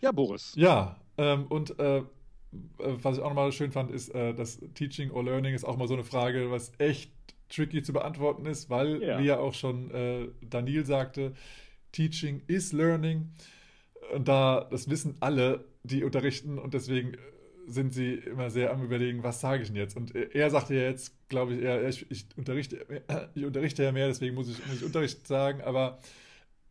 Ja, 0.01 0.11
Boris. 0.11 0.55
Ja, 0.57 0.97
ähm, 1.19 1.47
und 1.49 1.79
äh, 1.79 2.03
was 2.79 3.16
ich 3.19 3.23
auch 3.23 3.29
nochmal 3.29 3.53
schön 3.53 3.73
fand, 3.73 3.91
ist, 3.91 4.15
äh, 4.15 4.35
dass 4.35 4.59
Teaching 4.75 5.11
or 5.11 5.25
Learning 5.25 5.55
ist 5.55 5.65
auch 5.65 5.77
mal 5.77 5.89
so 5.89 5.95
eine 5.95 6.05
Frage, 6.05 6.51
was 6.51 6.73
echt 6.79 7.12
tricky 7.49 7.83
zu 7.83 7.93
beantworten 7.93 8.47
ist, 8.47 8.70
weil, 8.70 9.03
Ja. 9.03 9.19
wie 9.19 9.25
ja 9.27 9.39
auch 9.39 9.55
schon 9.55 9.91
äh, 9.91 10.29
Daniel 10.43 10.85
sagte, 10.85 11.35
Teaching 11.93 12.43
is 12.47 12.73
Learning. 12.73 13.31
Und 14.15 14.29
da, 14.29 14.66
das 14.70 14.89
wissen 14.89 15.16
alle, 15.20 15.65
die 15.83 16.05
unterrichten 16.05 16.59
und 16.59 16.75
deswegen 16.75 17.15
äh, 17.15 17.19
sind 17.66 17.93
sie 17.93 18.15
immer 18.15 18.51
sehr 18.51 18.73
am 18.73 18.83
überlegen, 18.83 19.23
was 19.23 19.41
sage 19.43 19.62
ich 19.62 19.69
denn 19.69 19.77
jetzt? 19.77 19.97
Und 19.97 20.15
äh, 20.15 20.29
er 20.33 20.51
sagte 20.51 20.75
ja 20.75 20.83
jetzt, 20.83 21.15
glaube 21.29 21.55
ich, 21.55 21.62
eher, 21.62 21.87
ich, 21.87 22.11
ich, 22.11 22.27
unterrichte, 22.37 22.87
ich 23.35 23.45
unterrichte 23.45 23.83
ja 23.83 23.93
mehr, 23.93 24.07
deswegen 24.09 24.35
muss 24.35 24.49
ich, 24.49 24.66
muss 24.66 24.77
ich 24.77 24.85
Unterricht 24.85 25.27
sagen, 25.27 25.61
aber 25.61 25.99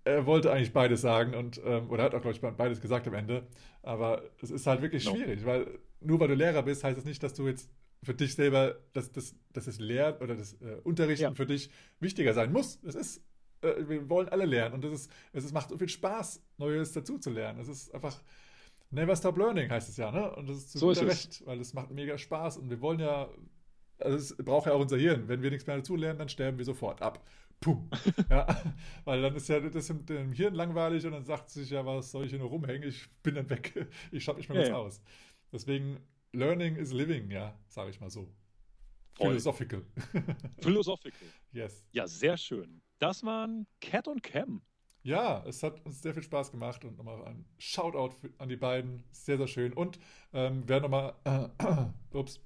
er 0.07 0.25
wollte 0.25 0.51
eigentlich 0.51 0.73
beides 0.73 1.01
sagen 1.01 1.33
und 1.35 1.61
ähm, 1.65 1.89
oder 1.89 2.03
hat 2.03 2.15
auch, 2.15 2.21
glaube 2.21 2.35
ich, 2.35 2.41
beides 2.57 2.81
gesagt 2.81 3.07
am 3.07 3.13
Ende. 3.13 3.47
Aber 3.83 4.23
es 4.41 4.51
ist 4.51 4.65
halt 4.67 4.81
wirklich 4.81 5.05
No. 5.05 5.15
schwierig, 5.15 5.45
weil 5.45 5.79
nur 6.01 6.19
weil 6.19 6.27
du 6.29 6.35
Lehrer 6.35 6.63
bist, 6.63 6.83
heißt 6.83 6.97
es 6.97 7.05
nicht, 7.05 7.21
dass 7.23 7.33
du 7.33 7.47
jetzt 7.47 7.69
für 8.03 8.13
dich 8.13 8.35
selber, 8.35 8.75
dass, 8.93 9.11
dass, 9.11 9.35
dass 9.53 9.65
das 9.65 9.79
Lehren 9.79 10.17
oder 10.21 10.35
das 10.35 10.53
äh, 10.61 10.77
Unterrichten 10.83 11.23
Ja. 11.23 11.33
für 11.33 11.45
dich 11.45 11.69
wichtiger 11.99 12.33
sein 12.33 12.51
muss. 12.53 12.79
Es 12.83 12.95
ist, 12.95 13.23
äh, 13.61 13.73
wir 13.87 14.07
wollen 14.09 14.29
alle 14.29 14.45
lernen 14.45 14.75
und 14.75 14.85
es 14.85 14.93
ist, 14.93 15.11
es 15.33 15.45
ist, 15.45 15.53
macht 15.53 15.69
so 15.69 15.77
viel 15.77 15.89
Spaß, 15.89 16.43
Neues 16.57 16.93
dazu 16.93 17.17
zu 17.17 17.31
lernen. 17.31 17.59
Es 17.59 17.67
ist 17.67 17.93
einfach 17.93 18.21
Never 18.91 19.15
Stop 19.15 19.37
Learning 19.37 19.69
heißt 19.69 19.89
es 19.89 19.97
ja, 19.97 20.11
ne? 20.11 20.33
Und 20.35 20.47
das 20.49 20.57
ist 20.57 20.71
zu 20.71 20.77
So 20.77 20.91
ist 20.91 20.99
guter 20.99 21.11
es. 21.11 21.25
Recht, 21.25 21.45
weil 21.45 21.59
es 21.59 21.73
macht 21.73 21.91
mega 21.91 22.17
Spaß 22.17 22.57
und 22.57 22.69
wir 22.69 22.79
wollen 22.79 22.99
ja, 22.99 23.27
also 23.99 24.15
es 24.15 24.37
braucht 24.37 24.67
ja 24.67 24.73
auch 24.73 24.79
unser 24.79 24.97
Hirn. 24.97 25.27
Wenn 25.27 25.41
wir 25.41 25.49
nichts 25.49 25.67
mehr 25.67 25.75
dazu 25.75 25.95
lernen, 25.95 26.19
dann 26.19 26.29
sterben 26.29 26.57
wir 26.57 26.65
sofort 26.65 27.01
ab. 27.01 27.25
Puh. 27.59 27.81
ja, 28.29 28.45
weil 29.03 29.21
dann 29.21 29.35
ist 29.35 29.49
ja 29.49 29.59
das 29.59 29.89
im, 29.89 30.05
im 30.09 30.31
Hirn 30.33 30.53
langweilig 30.53 31.05
und 31.05 31.11
dann 31.13 31.25
sagt 31.25 31.49
sich 31.49 31.69
ja, 31.71 31.85
was 31.85 32.11
soll 32.11 32.25
ich 32.25 32.31
hier 32.31 32.39
nur 32.39 32.49
rumhängen? 32.49 32.87
Ich 32.87 33.09
bin 33.23 33.35
dann 33.35 33.49
weg. 33.49 33.87
Ich 34.11 34.23
schalte 34.23 34.39
mich 34.39 34.49
mal 34.49 34.55
Ja, 34.55 34.61
was 34.61 34.69
ja. 34.69 34.75
aus. 34.77 35.01
Deswegen, 35.51 35.99
Learning 36.33 36.75
is 36.75 36.91
living, 36.93 37.31
ja, 37.31 37.57
sage 37.67 37.89
ich 37.89 37.99
mal 37.99 38.09
so. 38.09 38.31
Voll. 39.13 39.29
Philosophical. 39.29 39.83
Philosophical. 40.61 41.27
yes. 41.51 41.85
Ja, 41.91 42.07
sehr 42.07 42.37
schön. 42.37 42.81
Das 42.99 43.23
waren 43.23 43.65
Cat 43.81 44.07
und 44.07 44.21
Cam. 44.23 44.61
Ja, 45.03 45.43
es 45.45 45.63
hat 45.63 45.83
uns 45.85 46.01
sehr 46.01 46.13
viel 46.13 46.23
Spaß 46.23 46.51
gemacht 46.51 46.83
und 46.83 46.97
nochmal 46.97 47.23
ein 47.25 47.45
Shoutout 47.57 48.11
für, 48.15 48.29
an 48.39 48.49
die 48.49 48.57
beiden. 48.57 49.03
Sehr, 49.11 49.37
sehr 49.37 49.47
schön. 49.47 49.73
Und 49.73 49.99
ähm, 50.33 50.63
wir 50.63 50.69
werden 50.69 50.83
nochmal, 50.83 51.15
äh, 51.23 51.87
ups, 52.17 52.41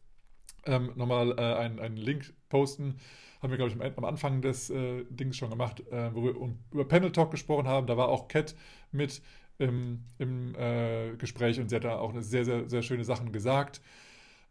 ähm, 0.66 0.94
nochmal 0.96 1.32
äh, 1.38 1.42
einen, 1.56 1.80
einen 1.80 1.98
Link 1.98 2.34
posten. 2.50 3.00
Haben 3.41 3.51
wir, 3.51 3.57
glaube 3.57 3.72
ich, 3.72 3.97
am, 3.97 4.05
Anfang 4.05 4.41
des 4.41 4.69
äh, 4.69 5.03
Dings 5.09 5.38
schon 5.38 5.49
gemacht, 5.49 5.81
äh, 5.91 6.13
wo 6.13 6.23
wir 6.23 6.39
um, 6.39 6.59
über 6.72 6.88
Panel 6.88 7.11
Talk 7.11 7.31
gesprochen 7.31 7.68
haben. 7.68 7.88
Da 7.88 7.97
war 7.97 8.09
auch 8.09 8.27
Cat 8.27 8.55
mit 8.91 9.22
im, 9.57 10.03
im 10.18 10.55
äh, 10.55 11.15
Gespräch 11.18 11.59
und 11.59 11.69
sie 11.69 11.76
hat 11.76 11.84
da 11.84 11.97
auch 11.97 12.11
eine 12.11 12.23
sehr, 12.23 12.45
sehr, 12.45 12.69
sehr 12.69 12.81
schöne 12.81 13.03
Sachen 13.03 13.31
gesagt. 13.31 13.81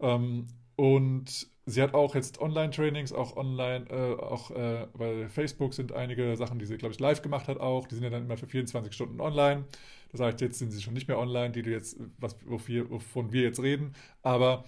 Ähm, 0.01 0.47
und 0.77 1.49
sie 1.67 1.83
hat 1.83 1.95
auch 1.95 2.15
jetzt 2.15 2.41
Online-Trainings, 2.41 3.13
auch 3.13 3.37
online, 3.37 3.87
äh, 3.91 4.21
auch 4.21 4.51
äh, 4.51 4.87
bei 4.97 5.29
Facebook 5.29 5.75
sind 5.75 5.93
einige 5.93 6.37
Sachen, 6.37 6.59
die 6.59 6.65
sie, 6.65 6.79
glaube 6.79 6.95
ich, 6.95 7.01
live 7.01 7.23
gemacht 7.23 7.49
hat 7.49 7.61
auch. 7.61 7.87
Die 7.87 7.95
sind 7.95 8.05
ja 8.05 8.11
dann 8.11 8.25
immer 8.25 8.37
für 8.37 8.47
24 8.47 8.93
Stunden 8.93 9.21
online. 9.21 9.65
Das 10.13 10.21
heißt, 10.21 10.41
jetzt 10.41 10.59
sind 10.59 10.71
sie 10.71 10.83
schon 10.83 10.95
nicht 10.95 11.07
mehr 11.07 11.19
online, 11.19 11.51
die 11.51 11.63
du 11.63 11.71
jetzt, 11.71 11.99
was, 12.19 12.37
wovon 12.47 13.33
wir 13.33 13.43
jetzt 13.43 13.63
reden. 13.63 13.95
Aber 14.23 14.65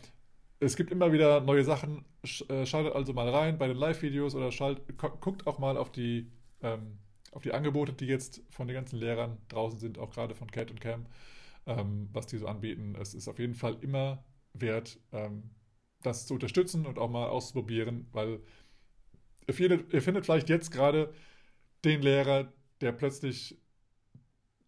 es 0.65 0.77
gibt 0.77 0.91
immer 0.91 1.13
wieder 1.13 1.41
neue 1.41 1.65
Sachen. 1.65 2.05
Äh, 2.49 2.67
schaltet 2.67 2.95
also 2.95 3.13
mal 3.13 3.29
rein 3.29 3.59
bei 3.59 3.69
den 3.69 3.77
Live-Videos 3.77 4.35
oder 4.35 4.53
schalt, 4.53 4.81
gu- 4.99 5.17
guckt 5.21 5.47
auch 5.47 5.59
mal 5.59 5.77
auf 5.77 5.91
die, 5.93 6.31
ähm, 6.63 6.99
auf 7.33 7.43
die 7.43 7.53
Angebote, 7.53 7.93
die 7.93 8.07
jetzt 8.07 8.43
von 8.51 8.69
den 8.69 8.75
ganzen 8.75 8.99
Lehrern 8.99 9.39
draußen 9.49 9.79
sind, 9.79 9.99
auch 9.99 10.11
gerade 10.11 10.35
von 10.35 10.51
Cat 10.51 10.71
und 10.71 10.81
Cam, 10.81 11.07
ähm, 11.67 12.09
was 12.13 12.27
die 12.27 12.39
so 12.39 12.47
anbieten. 12.47 12.97
Es 13.01 13.15
ist 13.15 13.29
auf 13.29 13.39
jeden 13.39 13.55
Fall 13.55 13.77
immer 13.83 14.25
wert, 14.55 15.01
ähm, 15.13 15.51
das 16.03 16.27
zu 16.27 16.35
unterstützen 16.35 16.87
und 16.87 16.99
auch 16.99 17.11
mal 17.11 17.29
auszuprobieren, 17.29 18.09
weil 18.13 18.41
ihr 19.47 19.55
findet, 19.55 19.93
ihr 19.93 20.03
findet 20.03 20.25
vielleicht 20.27 20.49
jetzt 20.49 20.71
gerade 20.71 21.13
den 21.85 22.03
Lehrer, 22.03 22.53
der 22.83 22.93
plötzlich 22.93 23.59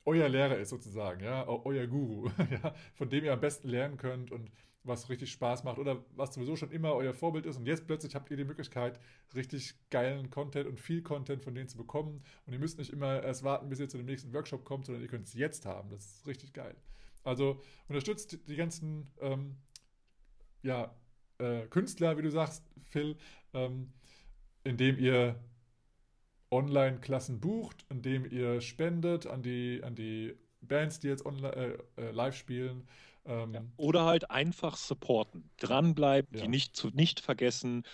euer 0.06 0.28
Lehrer 0.28 0.56
ist 0.58 0.70
sozusagen, 0.70 1.22
ja, 1.24 1.46
eu- 1.48 1.62
euer 1.64 1.86
Guru, 1.86 2.28
ja, 2.50 2.74
von 2.94 3.08
dem 3.10 3.24
ihr 3.24 3.32
am 3.32 3.40
besten 3.40 3.68
lernen 3.68 3.96
könnt 3.96 4.30
und 4.32 4.50
was 4.84 5.08
richtig 5.08 5.32
Spaß 5.32 5.64
macht 5.64 5.78
oder 5.78 6.04
was 6.14 6.34
sowieso 6.34 6.56
schon 6.56 6.70
immer 6.70 6.94
euer 6.94 7.14
Vorbild 7.14 7.46
ist 7.46 7.56
und 7.56 7.66
jetzt 7.66 7.86
plötzlich 7.86 8.14
habt 8.14 8.30
ihr 8.30 8.36
die 8.36 8.44
Möglichkeit, 8.44 9.00
richtig 9.34 9.74
geilen 9.90 10.30
Content 10.30 10.68
und 10.68 10.78
viel 10.78 11.02
Content 11.02 11.42
von 11.42 11.54
denen 11.54 11.68
zu 11.68 11.76
bekommen 11.76 12.22
und 12.46 12.52
ihr 12.52 12.58
müsst 12.58 12.78
nicht 12.78 12.92
immer 12.92 13.22
erst 13.22 13.42
warten, 13.42 13.68
bis 13.68 13.80
ihr 13.80 13.88
zu 13.88 13.96
dem 13.96 14.06
nächsten 14.06 14.32
Workshop 14.32 14.64
kommt, 14.64 14.86
sondern 14.86 15.02
ihr 15.02 15.08
könnt 15.08 15.26
es 15.26 15.34
jetzt 15.34 15.66
haben. 15.66 15.90
Das 15.90 16.04
ist 16.04 16.26
richtig 16.26 16.52
geil. 16.52 16.76
Also 17.24 17.60
unterstützt 17.88 18.38
die 18.46 18.56
ganzen 18.56 19.10
ähm, 19.20 19.56
ja, 20.62 20.94
äh, 21.38 21.66
Künstler, 21.68 22.16
wie 22.18 22.22
du 22.22 22.30
sagst, 22.30 22.62
Phil, 22.90 23.16
ähm, 23.54 23.92
indem 24.62 24.98
ihr 24.98 25.42
Online-Klassen 26.50 27.40
bucht, 27.40 27.84
indem 27.88 28.30
ihr 28.30 28.60
spendet 28.60 29.26
an 29.26 29.42
die, 29.42 29.82
an 29.82 29.94
die 29.94 30.36
Bands, 30.60 31.00
die 31.00 31.08
jetzt 31.08 31.26
online, 31.26 31.54
äh, 31.54 31.78
äh, 31.96 32.10
live 32.10 32.36
spielen. 32.36 32.86
Ähm, 33.26 33.72
Oder 33.76 34.04
halt 34.04 34.30
einfach 34.30 34.76
supporten. 34.76 35.50
Dranbleiben, 35.58 36.28
Ja. 36.34 36.42
die 36.42 36.48
nicht, 36.48 36.76
zu, 36.76 36.88
nicht 36.88 37.20
vergessen. 37.20 37.84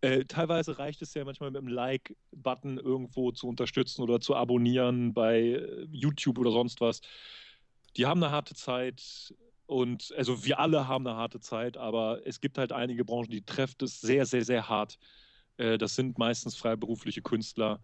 Äh, 0.00 0.24
teilweise 0.24 0.78
reicht 0.78 1.02
es 1.02 1.14
ja 1.14 1.24
manchmal 1.24 1.50
mit 1.50 1.58
einem 1.58 1.68
Like-Button 1.68 2.78
irgendwo 2.78 3.32
zu 3.32 3.46
unterstützen 3.48 4.02
oder 4.02 4.20
zu 4.20 4.34
abonnieren 4.34 5.12
bei 5.12 5.40
äh, 5.40 5.86
YouTube 5.92 6.38
oder 6.38 6.50
sonst 6.50 6.80
was. 6.80 7.00
Die 7.96 8.06
haben 8.06 8.22
eine 8.22 8.32
harte 8.32 8.54
Zeit 8.54 9.34
und 9.66 10.12
also 10.16 10.44
wir 10.44 10.58
alle 10.58 10.88
haben 10.88 11.06
eine 11.06 11.16
harte 11.16 11.40
Zeit, 11.40 11.76
aber 11.76 12.26
es 12.26 12.40
gibt 12.40 12.58
halt 12.58 12.72
einige 12.72 13.04
Branchen, 13.04 13.30
die 13.30 13.44
trifft 13.44 13.82
es 13.82 14.00
sehr, 14.00 14.26
sehr, 14.26 14.44
sehr 14.44 14.68
hart. 14.68 14.98
Äh, 15.58 15.78
das 15.78 15.94
sind 15.96 16.18
meistens 16.18 16.56
freiberufliche 16.56 17.22
Künstler, 17.22 17.80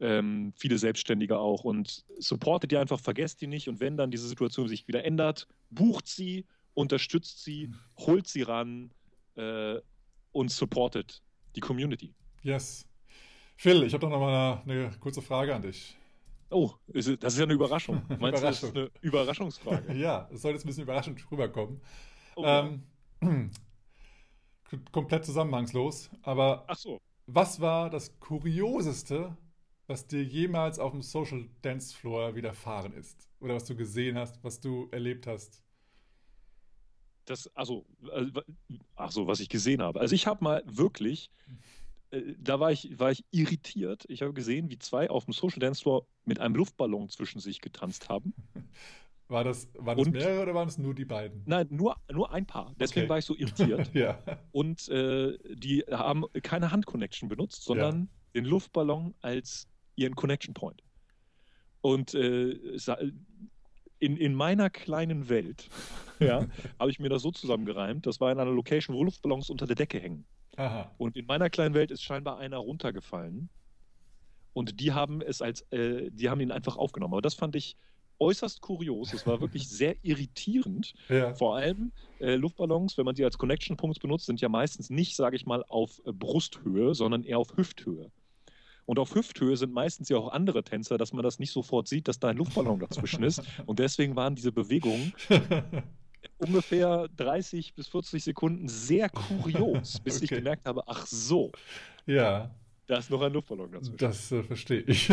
ähm, 0.00 0.52
viele 0.56 0.78
Selbstständige 0.78 1.38
auch 1.38 1.64
und 1.64 2.04
supportet 2.18 2.70
die 2.70 2.76
einfach, 2.76 3.00
vergesst 3.00 3.40
die 3.40 3.46
nicht 3.46 3.68
und 3.68 3.80
wenn 3.80 3.96
dann 3.96 4.10
diese 4.10 4.28
Situation 4.28 4.68
sich 4.68 4.86
wieder 4.88 5.04
ändert, 5.04 5.48
bucht 5.70 6.06
sie, 6.06 6.46
unterstützt 6.74 7.42
sie, 7.42 7.72
holt 7.98 8.26
sie 8.26 8.42
ran 8.42 8.90
äh, 9.36 9.76
und 10.32 10.50
supportet 10.50 11.22
die 11.54 11.60
Community. 11.60 12.14
yes. 12.42 12.86
Phil, 13.58 13.84
ich 13.84 13.94
habe 13.94 14.02
doch 14.02 14.10
noch 14.10 14.20
mal 14.20 14.60
eine, 14.66 14.84
eine 14.86 14.98
kurze 15.00 15.22
Frage 15.22 15.54
an 15.54 15.62
dich. 15.62 15.96
Oh, 16.50 16.72
das 16.88 17.06
ist 17.06 17.38
ja 17.38 17.44
eine 17.44 17.54
Überraschung. 17.54 18.02
Meinst 18.20 18.42
du, 18.42 18.46
das 18.46 18.62
ist 18.62 18.68
Überraschung. 18.68 18.76
eine 18.76 18.90
Überraschungsfrage? 19.00 19.94
Ja, 19.98 20.28
es 20.30 20.42
soll 20.42 20.52
jetzt 20.52 20.64
ein 20.64 20.68
bisschen 20.68 20.82
überraschend 20.82 21.30
rüberkommen. 21.30 21.80
Oh, 22.36 22.44
ähm, 22.44 22.82
komplett 24.92 25.24
zusammenhangslos, 25.24 26.10
aber 26.22 26.64
Ach 26.66 26.76
so. 26.76 27.00
Was 27.26 27.60
war 27.60 27.88
das 27.90 28.20
Kurioseste, 28.20 29.36
was 29.86 30.06
dir 30.06 30.22
jemals 30.24 30.78
auf 30.78 30.92
dem 30.92 31.02
Social 31.02 31.48
Dance 31.62 31.94
Floor 31.96 32.34
widerfahren 32.34 32.92
ist? 32.92 33.28
Oder 33.40 33.54
was 33.54 33.64
du 33.64 33.76
gesehen 33.76 34.16
hast, 34.18 34.42
was 34.42 34.60
du 34.60 34.88
erlebt 34.90 35.26
hast? 35.26 35.62
Das, 37.26 37.48
also, 37.56 37.84
äh, 38.12 38.26
ach 38.94 39.10
so, 39.10 39.26
was 39.26 39.40
ich 39.40 39.48
gesehen 39.48 39.82
habe. 39.82 40.00
Also 40.00 40.14
ich 40.14 40.26
habe 40.26 40.44
mal 40.44 40.62
wirklich, 40.66 41.30
äh, 42.10 42.22
da 42.38 42.60
war 42.60 42.70
ich, 42.70 42.98
war 42.98 43.10
ich 43.10 43.24
irritiert. 43.32 44.04
Ich 44.08 44.22
habe 44.22 44.32
gesehen, 44.32 44.70
wie 44.70 44.78
zwei 44.78 45.10
auf 45.10 45.24
dem 45.24 45.32
Social 45.32 45.58
Dance 45.58 45.82
Floor 45.82 46.06
mit 46.24 46.38
einem 46.38 46.54
Luftballon 46.54 47.08
zwischen 47.08 47.40
sich 47.40 47.60
getanzt 47.60 48.08
haben. 48.08 48.32
War 49.28 49.42
das, 49.42 49.68
waren 49.74 49.98
das 49.98 50.06
Und- 50.06 50.12
mehrere 50.12 50.42
oder 50.42 50.54
waren 50.54 50.68
es 50.68 50.78
nur 50.78 50.94
die 50.94 51.04
beiden? 51.04 51.42
Nein, 51.46 51.66
nur, 51.68 51.96
nur 52.12 52.30
ein 52.30 52.46
Paar. 52.46 52.72
Deswegen 52.78 53.06
Okay. 53.06 53.08
war 53.10 53.18
ich 53.18 53.24
so 53.24 53.34
irritiert. 53.34 53.90
ja. 53.92 54.22
Und 54.52 54.88
äh, 54.88 55.36
die 55.52 55.80
haben 55.90 56.26
keine 56.44 56.70
Hand-Connection 56.70 57.28
benutzt, 57.28 57.64
sondern 57.64 58.08
den 58.36 58.44
Luftballon 58.44 59.16
als 59.22 59.66
ihren 59.96 60.14
Connection 60.14 60.54
Point. 60.54 60.82
Und 61.80 62.14
äh, 62.14 62.58
in, 63.98 64.16
in 64.16 64.34
meiner 64.34 64.70
kleinen 64.70 65.28
Welt 65.28 65.68
ja, 66.20 66.46
habe 66.78 66.90
ich 66.90 66.98
mir 66.98 67.08
das 67.08 67.22
so 67.22 67.30
zusammengereimt. 67.30 68.06
Das 68.06 68.20
war 68.20 68.32
in 68.32 68.38
einer 68.38 68.50
Location, 68.50 68.96
wo 68.96 69.04
Luftballons 69.04 69.50
unter 69.50 69.66
der 69.66 69.76
Decke 69.76 69.98
hängen. 69.98 70.24
Aha. 70.56 70.90
Und 70.98 71.16
in 71.16 71.26
meiner 71.26 71.50
kleinen 71.50 71.74
Welt 71.74 71.90
ist 71.90 72.02
scheinbar 72.02 72.38
einer 72.38 72.58
runtergefallen. 72.58 73.48
Und 74.52 74.80
die 74.80 74.92
haben 74.92 75.20
es 75.20 75.42
als, 75.42 75.60
äh, 75.70 76.10
die 76.10 76.30
haben 76.30 76.40
ihn 76.40 76.50
einfach 76.50 76.76
aufgenommen. 76.76 77.12
Aber 77.14 77.22
das 77.22 77.34
fand 77.34 77.56
ich 77.56 77.76
äußerst 78.18 78.62
kurios. 78.62 79.12
Es 79.12 79.26
war 79.26 79.40
wirklich 79.40 79.68
sehr 79.68 79.96
irritierend. 80.02 80.94
Ja. 81.08 81.34
Vor 81.34 81.56
allem 81.56 81.92
äh, 82.20 82.36
Luftballons, 82.36 82.96
wenn 82.96 83.04
man 83.04 83.14
sie 83.14 83.24
als 83.24 83.36
Connection-Punkt 83.36 84.00
benutzt, 84.00 84.26
sind 84.26 84.40
ja 84.40 84.48
meistens 84.48 84.88
nicht, 84.88 85.14
sage 85.14 85.36
ich 85.36 85.44
mal, 85.44 85.62
auf 85.68 86.00
äh, 86.06 86.12
Brusthöhe, 86.12 86.94
sondern 86.94 87.22
eher 87.22 87.38
auf 87.38 87.56
Hüfthöhe. 87.56 88.10
Und 88.86 88.98
auf 89.00 89.14
Hüfthöhe 89.14 89.56
sind 89.56 89.72
meistens 89.72 90.08
ja 90.08 90.16
auch 90.16 90.28
andere 90.32 90.62
Tänzer, 90.62 90.96
dass 90.96 91.12
man 91.12 91.22
das 91.24 91.38
nicht 91.38 91.52
sofort 91.52 91.88
sieht, 91.88 92.06
dass 92.08 92.18
da 92.20 92.28
ein 92.28 92.36
Luftballon 92.36 92.78
dazwischen 92.78 93.24
ist. 93.24 93.42
Und 93.66 93.78
deswegen 93.80 94.14
waren 94.16 94.34
diese 94.36 94.52
Bewegungen 94.52 95.12
ungefähr 96.38 97.08
30 97.16 97.74
bis 97.74 97.88
40 97.88 98.22
Sekunden 98.22 98.68
sehr 98.68 99.08
kurios, 99.10 100.00
bis 100.00 100.22
ich 100.22 100.30
Okay. 100.30 100.36
gemerkt 100.36 100.66
habe, 100.66 100.82
ach 100.86 101.06
so, 101.06 101.50
ja, 102.06 102.50
da 102.86 102.98
ist 102.98 103.10
noch 103.10 103.22
ein 103.22 103.32
Luftballon 103.32 103.72
dazwischen. 103.72 103.96
das 103.98 104.30
äh, 104.32 104.42
verstehe 104.44 104.80
ich. 104.82 105.08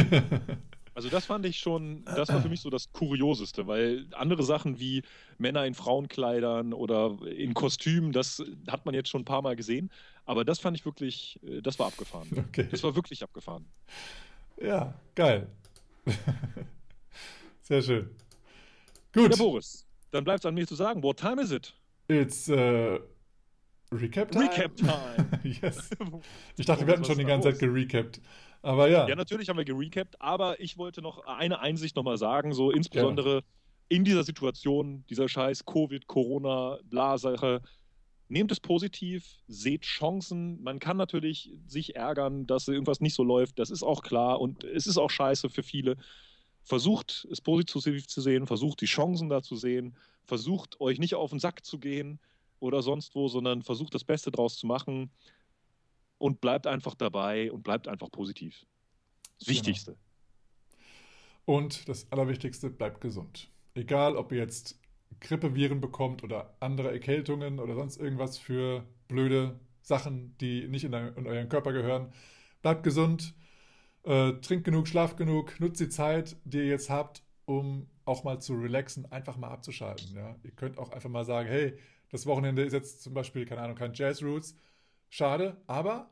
Also 0.96 1.10
das 1.10 1.26
fand 1.26 1.46
ich 1.46 1.58
schon, 1.58 2.06
das 2.06 2.30
war 2.30 2.42
für 2.42 2.50
mich 2.50 2.62
so 2.62 2.70
das 2.70 2.92
Kurioseste, 2.92 3.66
weil 3.66 4.06
andere 4.12 4.44
Sachen 4.44 4.80
wie 4.80 5.02
Männer 5.40 5.66
in 5.66 5.74
Frauenkleidern 5.74 6.72
oder 6.72 7.18
in 7.26 7.54
Kostümen, 7.54 8.12
das 8.12 8.44
hat 8.68 8.86
man 8.86 8.94
jetzt 8.94 9.10
schon 9.10 9.22
ein 9.22 9.26
paar 9.26 9.42
Mal 9.42 9.56
gesehen, 9.56 9.90
aber 10.26 10.46
das 10.46 10.60
fand 10.60 10.78
ich 10.78 10.86
wirklich, 10.86 11.40
äh, 11.44 11.62
das 11.62 11.80
war 11.80 11.88
abgefahren. 11.88 12.28
okay. 12.50 12.68
Das 12.70 12.84
war 12.84 12.96
wirklich 12.96 13.24
abgefahren. 13.24 13.66
Ja, 14.62 14.94
geil. 15.16 15.48
Sehr 17.62 17.82
schön. 17.82 18.10
Gut. 19.14 19.32
Ja, 19.32 19.38
Boris, 19.38 19.88
dann 20.12 20.24
bleibt 20.24 20.42
es 20.42 20.46
an 20.46 20.54
mir 20.54 20.68
zu 20.68 20.76
sagen, 20.76 21.02
what 21.02 21.18
time 21.18 21.42
is 21.42 21.52
it? 21.52 21.74
It's 22.08 22.50
äh, 22.50 23.00
Recap 23.92 24.32
Time. 24.32 24.46
Recap 24.46 24.76
time. 24.76 25.40
yes. 25.62 25.90
Ich 26.58 26.66
dachte, 26.66 26.86
wir 26.86 26.94
hatten 26.94 27.06
schon 27.06 27.18
die 27.18 27.26
ganze 27.26 27.50
Zeit 27.50 27.60
gerecapt. 27.60 28.22
Aber 28.64 28.90
ja. 28.90 29.08
Ja, 29.08 29.16
natürlich 29.16 29.50
haben 29.50 29.58
wir 29.58 29.66
gerecapt, 29.66 30.20
aber 30.22 30.60
ich 30.62 30.78
wollte 30.78 31.02
noch 31.02 31.26
eine 31.26 31.60
Einsicht 31.60 31.98
nochmal 31.98 32.18
sagen, 32.18 32.54
so 32.54 32.72
insbesondere 32.72 33.36
ja. 33.36 33.42
in 33.90 34.06
dieser 34.06 34.24
Situation, 34.24 35.04
dieser 35.10 35.28
scheiß 35.28 35.66
Covid, 35.66 36.08
Corona, 36.08 36.80
Bla-Sache, 36.86 37.62
nehmt 38.30 38.54
es 38.54 38.62
positiv, 38.62 39.26
seht 39.48 39.82
Chancen. 39.82 40.64
Man 40.64 40.80
kann 40.80 40.96
natürlich 40.96 41.52
sich 41.68 41.98
ärgern, 41.98 42.48
dass 42.48 42.70
irgendwas 42.70 43.02
nicht 43.02 43.16
so 43.16 43.24
läuft, 43.24 43.60
das 43.60 43.70
ist 43.70 43.84
auch 43.84 44.02
klar 44.02 44.40
und 44.40 44.64
es 44.64 44.88
ist 44.88 44.98
auch 44.98 45.10
scheiße 45.10 45.50
für 45.50 45.62
viele. 45.62 45.98
Versucht 46.64 47.28
es 47.30 47.42
positiv 47.42 48.08
zu 48.08 48.22
sehen, 48.22 48.48
versucht 48.48 48.80
die 48.80 48.86
Chancen 48.86 49.28
da 49.28 49.44
zu 49.44 49.58
sehen, 49.58 49.98
versucht 50.24 50.80
euch 50.80 51.00
nicht 51.00 51.16
auf 51.16 51.32
den 51.32 51.40
Sack 51.40 51.66
zu 51.66 51.80
gehen 51.80 52.22
oder 52.62 52.82
sonst 52.82 53.14
wo, 53.14 53.28
sondern 53.28 53.62
versucht 53.62 53.94
das 53.94 54.06
Beste 54.06 54.32
draus 54.32 54.56
zu 54.56 54.68
machen 54.68 55.12
und 56.24 56.40
bleibt 56.40 56.68
einfach 56.68 56.96
dabei 56.96 57.52
und 57.52 57.64
bleibt 57.64 57.90
einfach 57.90 58.10
positiv. 58.10 58.66
Das 59.40 59.48
genau. 59.48 59.58
Wichtigste. 59.58 59.98
Und 61.44 61.90
das 61.90 62.10
Allerwichtigste, 62.14 62.70
bleibt 62.70 63.02
gesund. 63.02 63.52
Egal, 63.74 64.16
ob 64.16 64.32
ihr 64.32 64.38
jetzt 64.38 64.80
Grippeviren 65.20 65.82
bekommt 65.82 66.24
oder 66.24 66.56
andere 66.62 66.94
Erkältungen 66.94 67.60
oder 67.60 67.76
sonst 67.76 67.98
irgendwas 67.98 68.38
für 68.38 68.88
blöde 69.10 69.60
Sachen, 69.82 70.38
die 70.38 70.66
nicht 70.70 70.86
in, 70.86 70.94
in 70.94 71.28
euren 71.28 71.50
Körper 71.50 71.74
gehören. 71.74 72.14
Bleibt 72.62 72.84
gesund, 72.84 73.36
äh, 74.04 74.32
trinkt 74.36 74.64
genug, 74.64 74.88
schlaft 74.88 75.18
genug, 75.18 75.60
nutzt 75.60 75.82
die 75.82 75.90
Zeit, 75.90 76.38
die 76.46 76.60
ihr 76.60 76.68
jetzt 76.68 76.90
habt, 76.90 77.22
um 77.44 77.90
auch 78.06 78.24
mal 78.24 78.40
zu 78.40 78.54
relaxen, 78.54 79.12
einfach 79.12 79.36
mal 79.36 79.50
abzuschalten. 79.50 80.16
Ja? 80.16 80.38
Ihr 80.42 80.52
könnt 80.52 80.78
auch 80.78 80.94
einfach 80.94 81.10
mal 81.10 81.26
sagen, 81.26 81.50
hey, 81.50 81.78
das 82.12 82.26
Wochenende 82.26 82.62
ist 82.64 82.72
jetzt 82.72 83.04
zum 83.04 83.14
Beispiel, 83.14 83.46
keine 83.46 83.60
Ahnung, 83.60 83.76
kein 83.76 83.94
Jazz 83.94 84.24
Roots. 84.24 84.56
Schade, 85.10 85.62
aber 85.68 86.10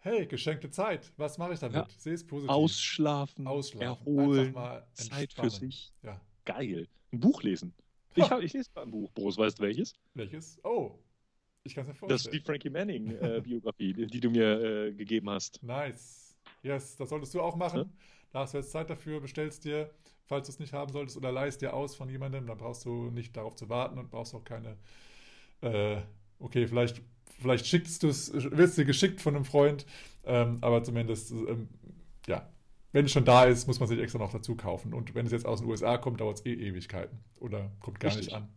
hey, 0.00 0.26
geschenkte 0.26 0.70
Zeit. 0.70 1.12
Was 1.16 1.38
mache 1.38 1.54
ich 1.54 1.60
damit? 1.60 1.76
Ja. 1.76 1.86
Sehe 1.96 2.14
es 2.14 2.26
positiv. 2.26 2.50
Ausschlafen, 2.50 3.46
Ausschlafen. 3.46 4.06
erholen, 4.06 4.54
Zeit 4.92 5.32
für 5.32 5.50
sich. 5.50 5.92
Ja. 6.02 6.20
Geil. 6.44 6.88
Ein 7.12 7.20
Buch 7.20 7.42
lesen. 7.42 7.74
Ich, 8.14 8.30
hab, 8.30 8.42
ich 8.42 8.52
lese 8.52 8.70
mal 8.74 8.82
ein 8.82 8.90
Buch. 8.90 9.10
Boris, 9.12 9.38
weißt 9.38 9.58
du 9.58 9.62
welches? 9.62 9.94
Welches? 10.14 10.58
Oh, 10.64 10.98
ich 11.62 11.74
kann 11.74 11.82
es 11.82 11.88
mir 11.88 11.94
vorstellen. 11.94 12.16
Das 12.16 12.24
ist 12.26 12.32
die 12.32 12.40
Frankie 12.40 12.70
Manning-Biografie, 12.70 13.90
äh, 13.90 14.06
die 14.06 14.20
du 14.20 14.30
mir 14.30 14.60
äh, 14.60 14.92
gegeben 14.92 15.30
hast. 15.30 15.62
Nice. 15.62 16.36
Yes, 16.62 16.96
das 16.96 17.08
solltest 17.08 17.34
du 17.34 17.40
auch 17.40 17.56
machen. 17.56 17.78
Ja? 17.78 17.86
Da 18.32 18.38
hast 18.40 18.54
du 18.54 18.58
jetzt 18.58 18.70
Zeit 18.70 18.90
dafür, 18.90 19.20
bestellst 19.20 19.64
dir, 19.64 19.90
falls 20.26 20.46
du 20.46 20.52
es 20.52 20.58
nicht 20.58 20.72
haben 20.72 20.92
solltest, 20.92 21.16
oder 21.16 21.32
leist 21.32 21.62
dir 21.62 21.74
aus 21.74 21.94
von 21.94 22.08
jemandem. 22.08 22.46
Dann 22.46 22.58
brauchst 22.58 22.84
du 22.84 23.10
nicht 23.10 23.36
darauf 23.36 23.54
zu 23.56 23.68
warten 23.68 23.98
und 23.98 24.10
brauchst 24.10 24.34
auch 24.34 24.44
keine. 24.44 24.76
Äh, 25.60 26.00
okay, 26.38 26.66
vielleicht, 26.66 27.02
vielleicht 27.40 27.66
schickst 27.66 28.02
du 28.02 28.08
es, 28.08 28.32
wirst 28.34 28.78
dir 28.78 28.84
geschickt 28.84 29.20
von 29.20 29.34
einem 29.34 29.44
Freund, 29.44 29.86
ähm, 30.24 30.58
aber 30.60 30.82
zumindest, 30.84 31.32
ähm, 31.32 31.68
ja, 32.26 32.48
wenn 32.92 33.04
es 33.04 33.12
schon 33.12 33.24
da 33.24 33.44
ist, 33.44 33.66
muss 33.66 33.78
man 33.78 33.88
sich 33.88 34.00
extra 34.00 34.18
noch 34.18 34.32
dazu 34.32 34.56
kaufen. 34.56 34.92
Und 34.94 35.14
wenn 35.14 35.26
es 35.26 35.32
jetzt 35.32 35.46
aus 35.46 35.60
den 35.60 35.68
USA 35.68 35.96
kommt, 35.96 36.20
dauert 36.20 36.38
es 36.40 36.46
eh 36.46 36.54
Ewigkeiten. 36.54 37.18
Oder 37.38 37.70
kommt 37.80 38.00
gar 38.00 38.10
Richtig. 38.10 38.26
nicht 38.26 38.36
an. 38.36 38.48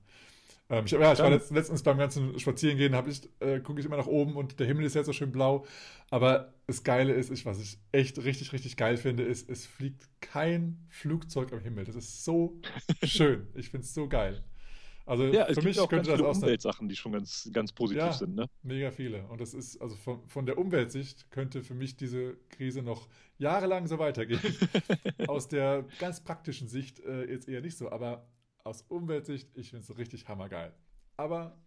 Ähm, 0.69 0.85
ich, 0.85 0.91
ja, 0.91 1.13
ich 1.13 1.19
war 1.19 1.29
letzt, 1.29 1.51
letztens 1.51 1.83
beim 1.83 1.97
ganzen 1.97 2.39
Spazierengehen, 2.39 2.95
ich, 3.07 3.29
äh, 3.41 3.59
gucke 3.59 3.79
ich 3.79 3.85
immer 3.85 3.97
nach 3.97 4.07
oben 4.07 4.35
und 4.35 4.59
der 4.59 4.65
Himmel 4.65 4.85
ist 4.85 4.95
jetzt 4.95 5.05
so 5.05 5.13
schön 5.13 5.31
blau. 5.31 5.65
Aber 6.09 6.53
das 6.65 6.83
Geile 6.83 7.13
ist, 7.13 7.29
ich, 7.31 7.45
was 7.45 7.59
ich 7.59 7.77
echt 7.91 8.17
richtig, 8.23 8.53
richtig 8.53 8.77
geil 8.77 8.97
finde, 8.97 9.23
ist, 9.23 9.49
es 9.49 9.65
fliegt 9.65 10.07
kein 10.21 10.85
Flugzeug 10.89 11.51
am 11.53 11.59
Himmel. 11.59 11.85
Das 11.85 11.95
ist 11.95 12.23
so 12.23 12.59
schön. 13.03 13.47
Ich 13.53 13.69
finde 13.69 13.85
es 13.85 13.93
so 13.93 14.07
geil. 14.07 14.43
Also 15.05 15.25
ja, 15.25 15.45
für 15.45 15.61
mich 15.61 15.77
könnte 15.89 16.11
das 16.11 16.21
auch 16.21 16.35
Umweltsachen, 16.35 16.87
die 16.87 16.95
schon 16.95 17.11
ganz, 17.11 17.49
ganz 17.51 17.73
positiv 17.73 18.03
ja, 18.03 18.13
sind. 18.13 18.35
Ne? 18.35 18.49
Mega 18.61 18.89
viele. 18.91 19.27
Und 19.27 19.41
das 19.41 19.53
ist, 19.53 19.81
also 19.81 19.95
von, 19.95 20.27
von 20.29 20.45
der 20.45 20.57
Umweltsicht 20.57 21.29
könnte 21.29 21.61
für 21.61 21.73
mich 21.73 21.97
diese 21.97 22.37
Krise 22.49 22.81
noch 22.81 23.09
jahrelang 23.37 23.87
so 23.87 23.99
weitergehen. 23.99 24.39
aus 25.27 25.49
der 25.49 25.85
ganz 25.99 26.23
praktischen 26.23 26.69
Sicht 26.69 27.01
äh, 27.01 27.29
jetzt 27.29 27.49
eher 27.49 27.61
nicht 27.61 27.77
so, 27.77 27.91
aber 27.91 28.29
aus 28.63 28.83
Umweltsicht, 28.87 29.49
ich 29.55 29.71
finde 29.71 29.83
es 29.83 29.97
richtig 29.97 30.29
hammergeil. 30.29 30.73
Aber 31.17 31.57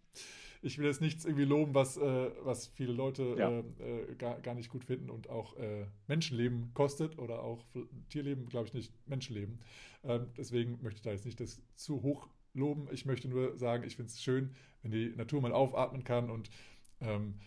ich 0.63 0.79
will 0.79 0.87
jetzt 0.87 1.01
nichts 1.01 1.23
irgendwie 1.25 1.45
loben, 1.45 1.75
was, 1.75 1.97
äh, 1.97 2.31
was 2.41 2.67
viele 2.67 2.93
Leute 2.93 3.35
ja. 3.37 3.49
äh, 3.51 4.11
äh 4.11 4.15
gar, 4.15 4.41
gar 4.41 4.55
nicht 4.55 4.69
gut 4.69 4.83
finden 4.83 5.11
und 5.11 5.29
auch 5.29 5.55
äh, 5.57 5.85
Menschenleben 6.07 6.73
kostet 6.73 7.19
oder 7.19 7.43
auch 7.43 7.63
Tierleben, 8.09 8.47
glaube 8.47 8.67
ich 8.67 8.73
nicht, 8.73 8.93
Menschenleben. 9.07 9.59
Ähm, 10.03 10.27
deswegen 10.35 10.79
möchte 10.81 10.97
ich 10.97 11.01
da 11.03 11.11
jetzt 11.11 11.25
nicht 11.25 11.39
das 11.39 11.61
zu 11.75 12.01
hoch 12.01 12.29
loben. 12.57 12.87
Ich 12.91 13.05
möchte 13.05 13.27
nur 13.27 13.57
sagen, 13.57 13.83
ich 13.83 13.95
finde 13.95 14.11
es 14.11 14.21
schön, 14.21 14.55
wenn 14.81 14.91
die 14.91 15.09
Natur 15.15 15.41
mal 15.41 15.53
aufatmen 15.53 16.03
kann 16.03 16.29
und 16.29 16.49
ähm, 16.99 17.39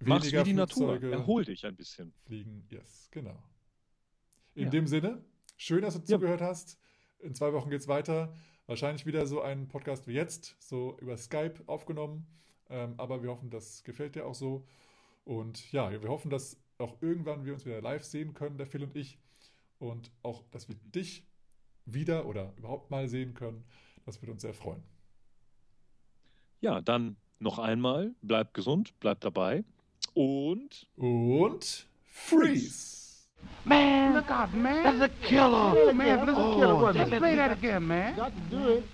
Mach's 0.00 0.24
weniger 0.24 0.44
wie 0.44 0.50
die 0.50 0.56
Flugzeuge 0.56 1.06
Natur. 1.06 1.20
Erhol 1.20 1.44
dich 1.44 1.66
ein 1.66 1.76
bisschen. 1.76 2.12
Fliegen, 2.26 2.66
yes, 2.70 3.08
genau. 3.10 3.42
In 4.54 4.64
ja. 4.64 4.70
dem 4.70 4.86
Sinne, 4.86 5.24
schön, 5.56 5.82
dass 5.82 5.94
du 5.94 6.00
ja. 6.00 6.18
zugehört 6.18 6.40
hast. 6.40 6.78
In 7.20 7.34
zwei 7.34 7.52
Wochen 7.52 7.70
geht 7.70 7.80
es 7.80 7.88
weiter. 7.88 8.34
Wahrscheinlich 8.66 9.06
wieder 9.06 9.26
so 9.26 9.42
ein 9.42 9.68
Podcast 9.68 10.06
wie 10.06 10.12
jetzt, 10.12 10.56
so 10.58 10.96
über 11.00 11.16
Skype 11.16 11.62
aufgenommen. 11.66 12.26
Ähm, 12.70 12.94
aber 12.96 13.22
wir 13.22 13.30
hoffen, 13.30 13.50
das 13.50 13.84
gefällt 13.84 14.14
dir 14.14 14.26
auch 14.26 14.34
so. 14.34 14.66
Und 15.24 15.70
ja, 15.72 15.90
wir 15.90 16.08
hoffen, 16.08 16.30
dass 16.30 16.60
auch 16.78 17.00
irgendwann 17.02 17.44
wir 17.44 17.52
uns 17.52 17.64
wieder 17.64 17.80
live 17.80 18.04
sehen 18.04 18.34
können, 18.34 18.58
der 18.58 18.66
Phil 18.66 18.82
und 18.82 18.96
ich. 18.96 19.18
Und 19.78 20.10
auch, 20.22 20.44
dass 20.50 20.68
wir 20.68 20.76
dich 20.76 21.26
wieder 21.84 22.26
oder 22.26 22.54
überhaupt 22.56 22.90
mal 22.90 23.08
sehen 23.08 23.34
können. 23.34 23.64
Das 24.06 24.20
würde 24.20 24.32
uns 24.32 24.42
sehr 24.42 24.54
freuen. 24.54 24.82
Ja, 26.60 26.80
dann 26.80 27.16
noch 27.38 27.58
einmal, 27.58 28.14
bleibt 28.22 28.54
gesund, 28.54 28.98
bleibt 29.00 29.24
dabei 29.24 29.64
und. 30.14 30.86
Und 30.96 31.86
freeze! 32.04 33.26
Man, 33.64 34.14
look 34.14 34.30
out, 34.30 34.52
man. 34.54 34.82
That's 34.82 35.00
a 35.00 35.08
killer. 35.26 35.74
Oh, 35.76 35.92
man, 35.92 36.26
that's 36.26 36.38
a 36.38 36.54
killer. 36.54 36.74
Oh, 36.74 36.90
Let's 36.90 37.10
play 37.10 37.36
that 37.36 37.52
again, 37.52 37.86
man. 37.86 38.16
Got 38.16 38.32
to 38.32 38.56
do 38.56 38.68
it. 38.78 38.84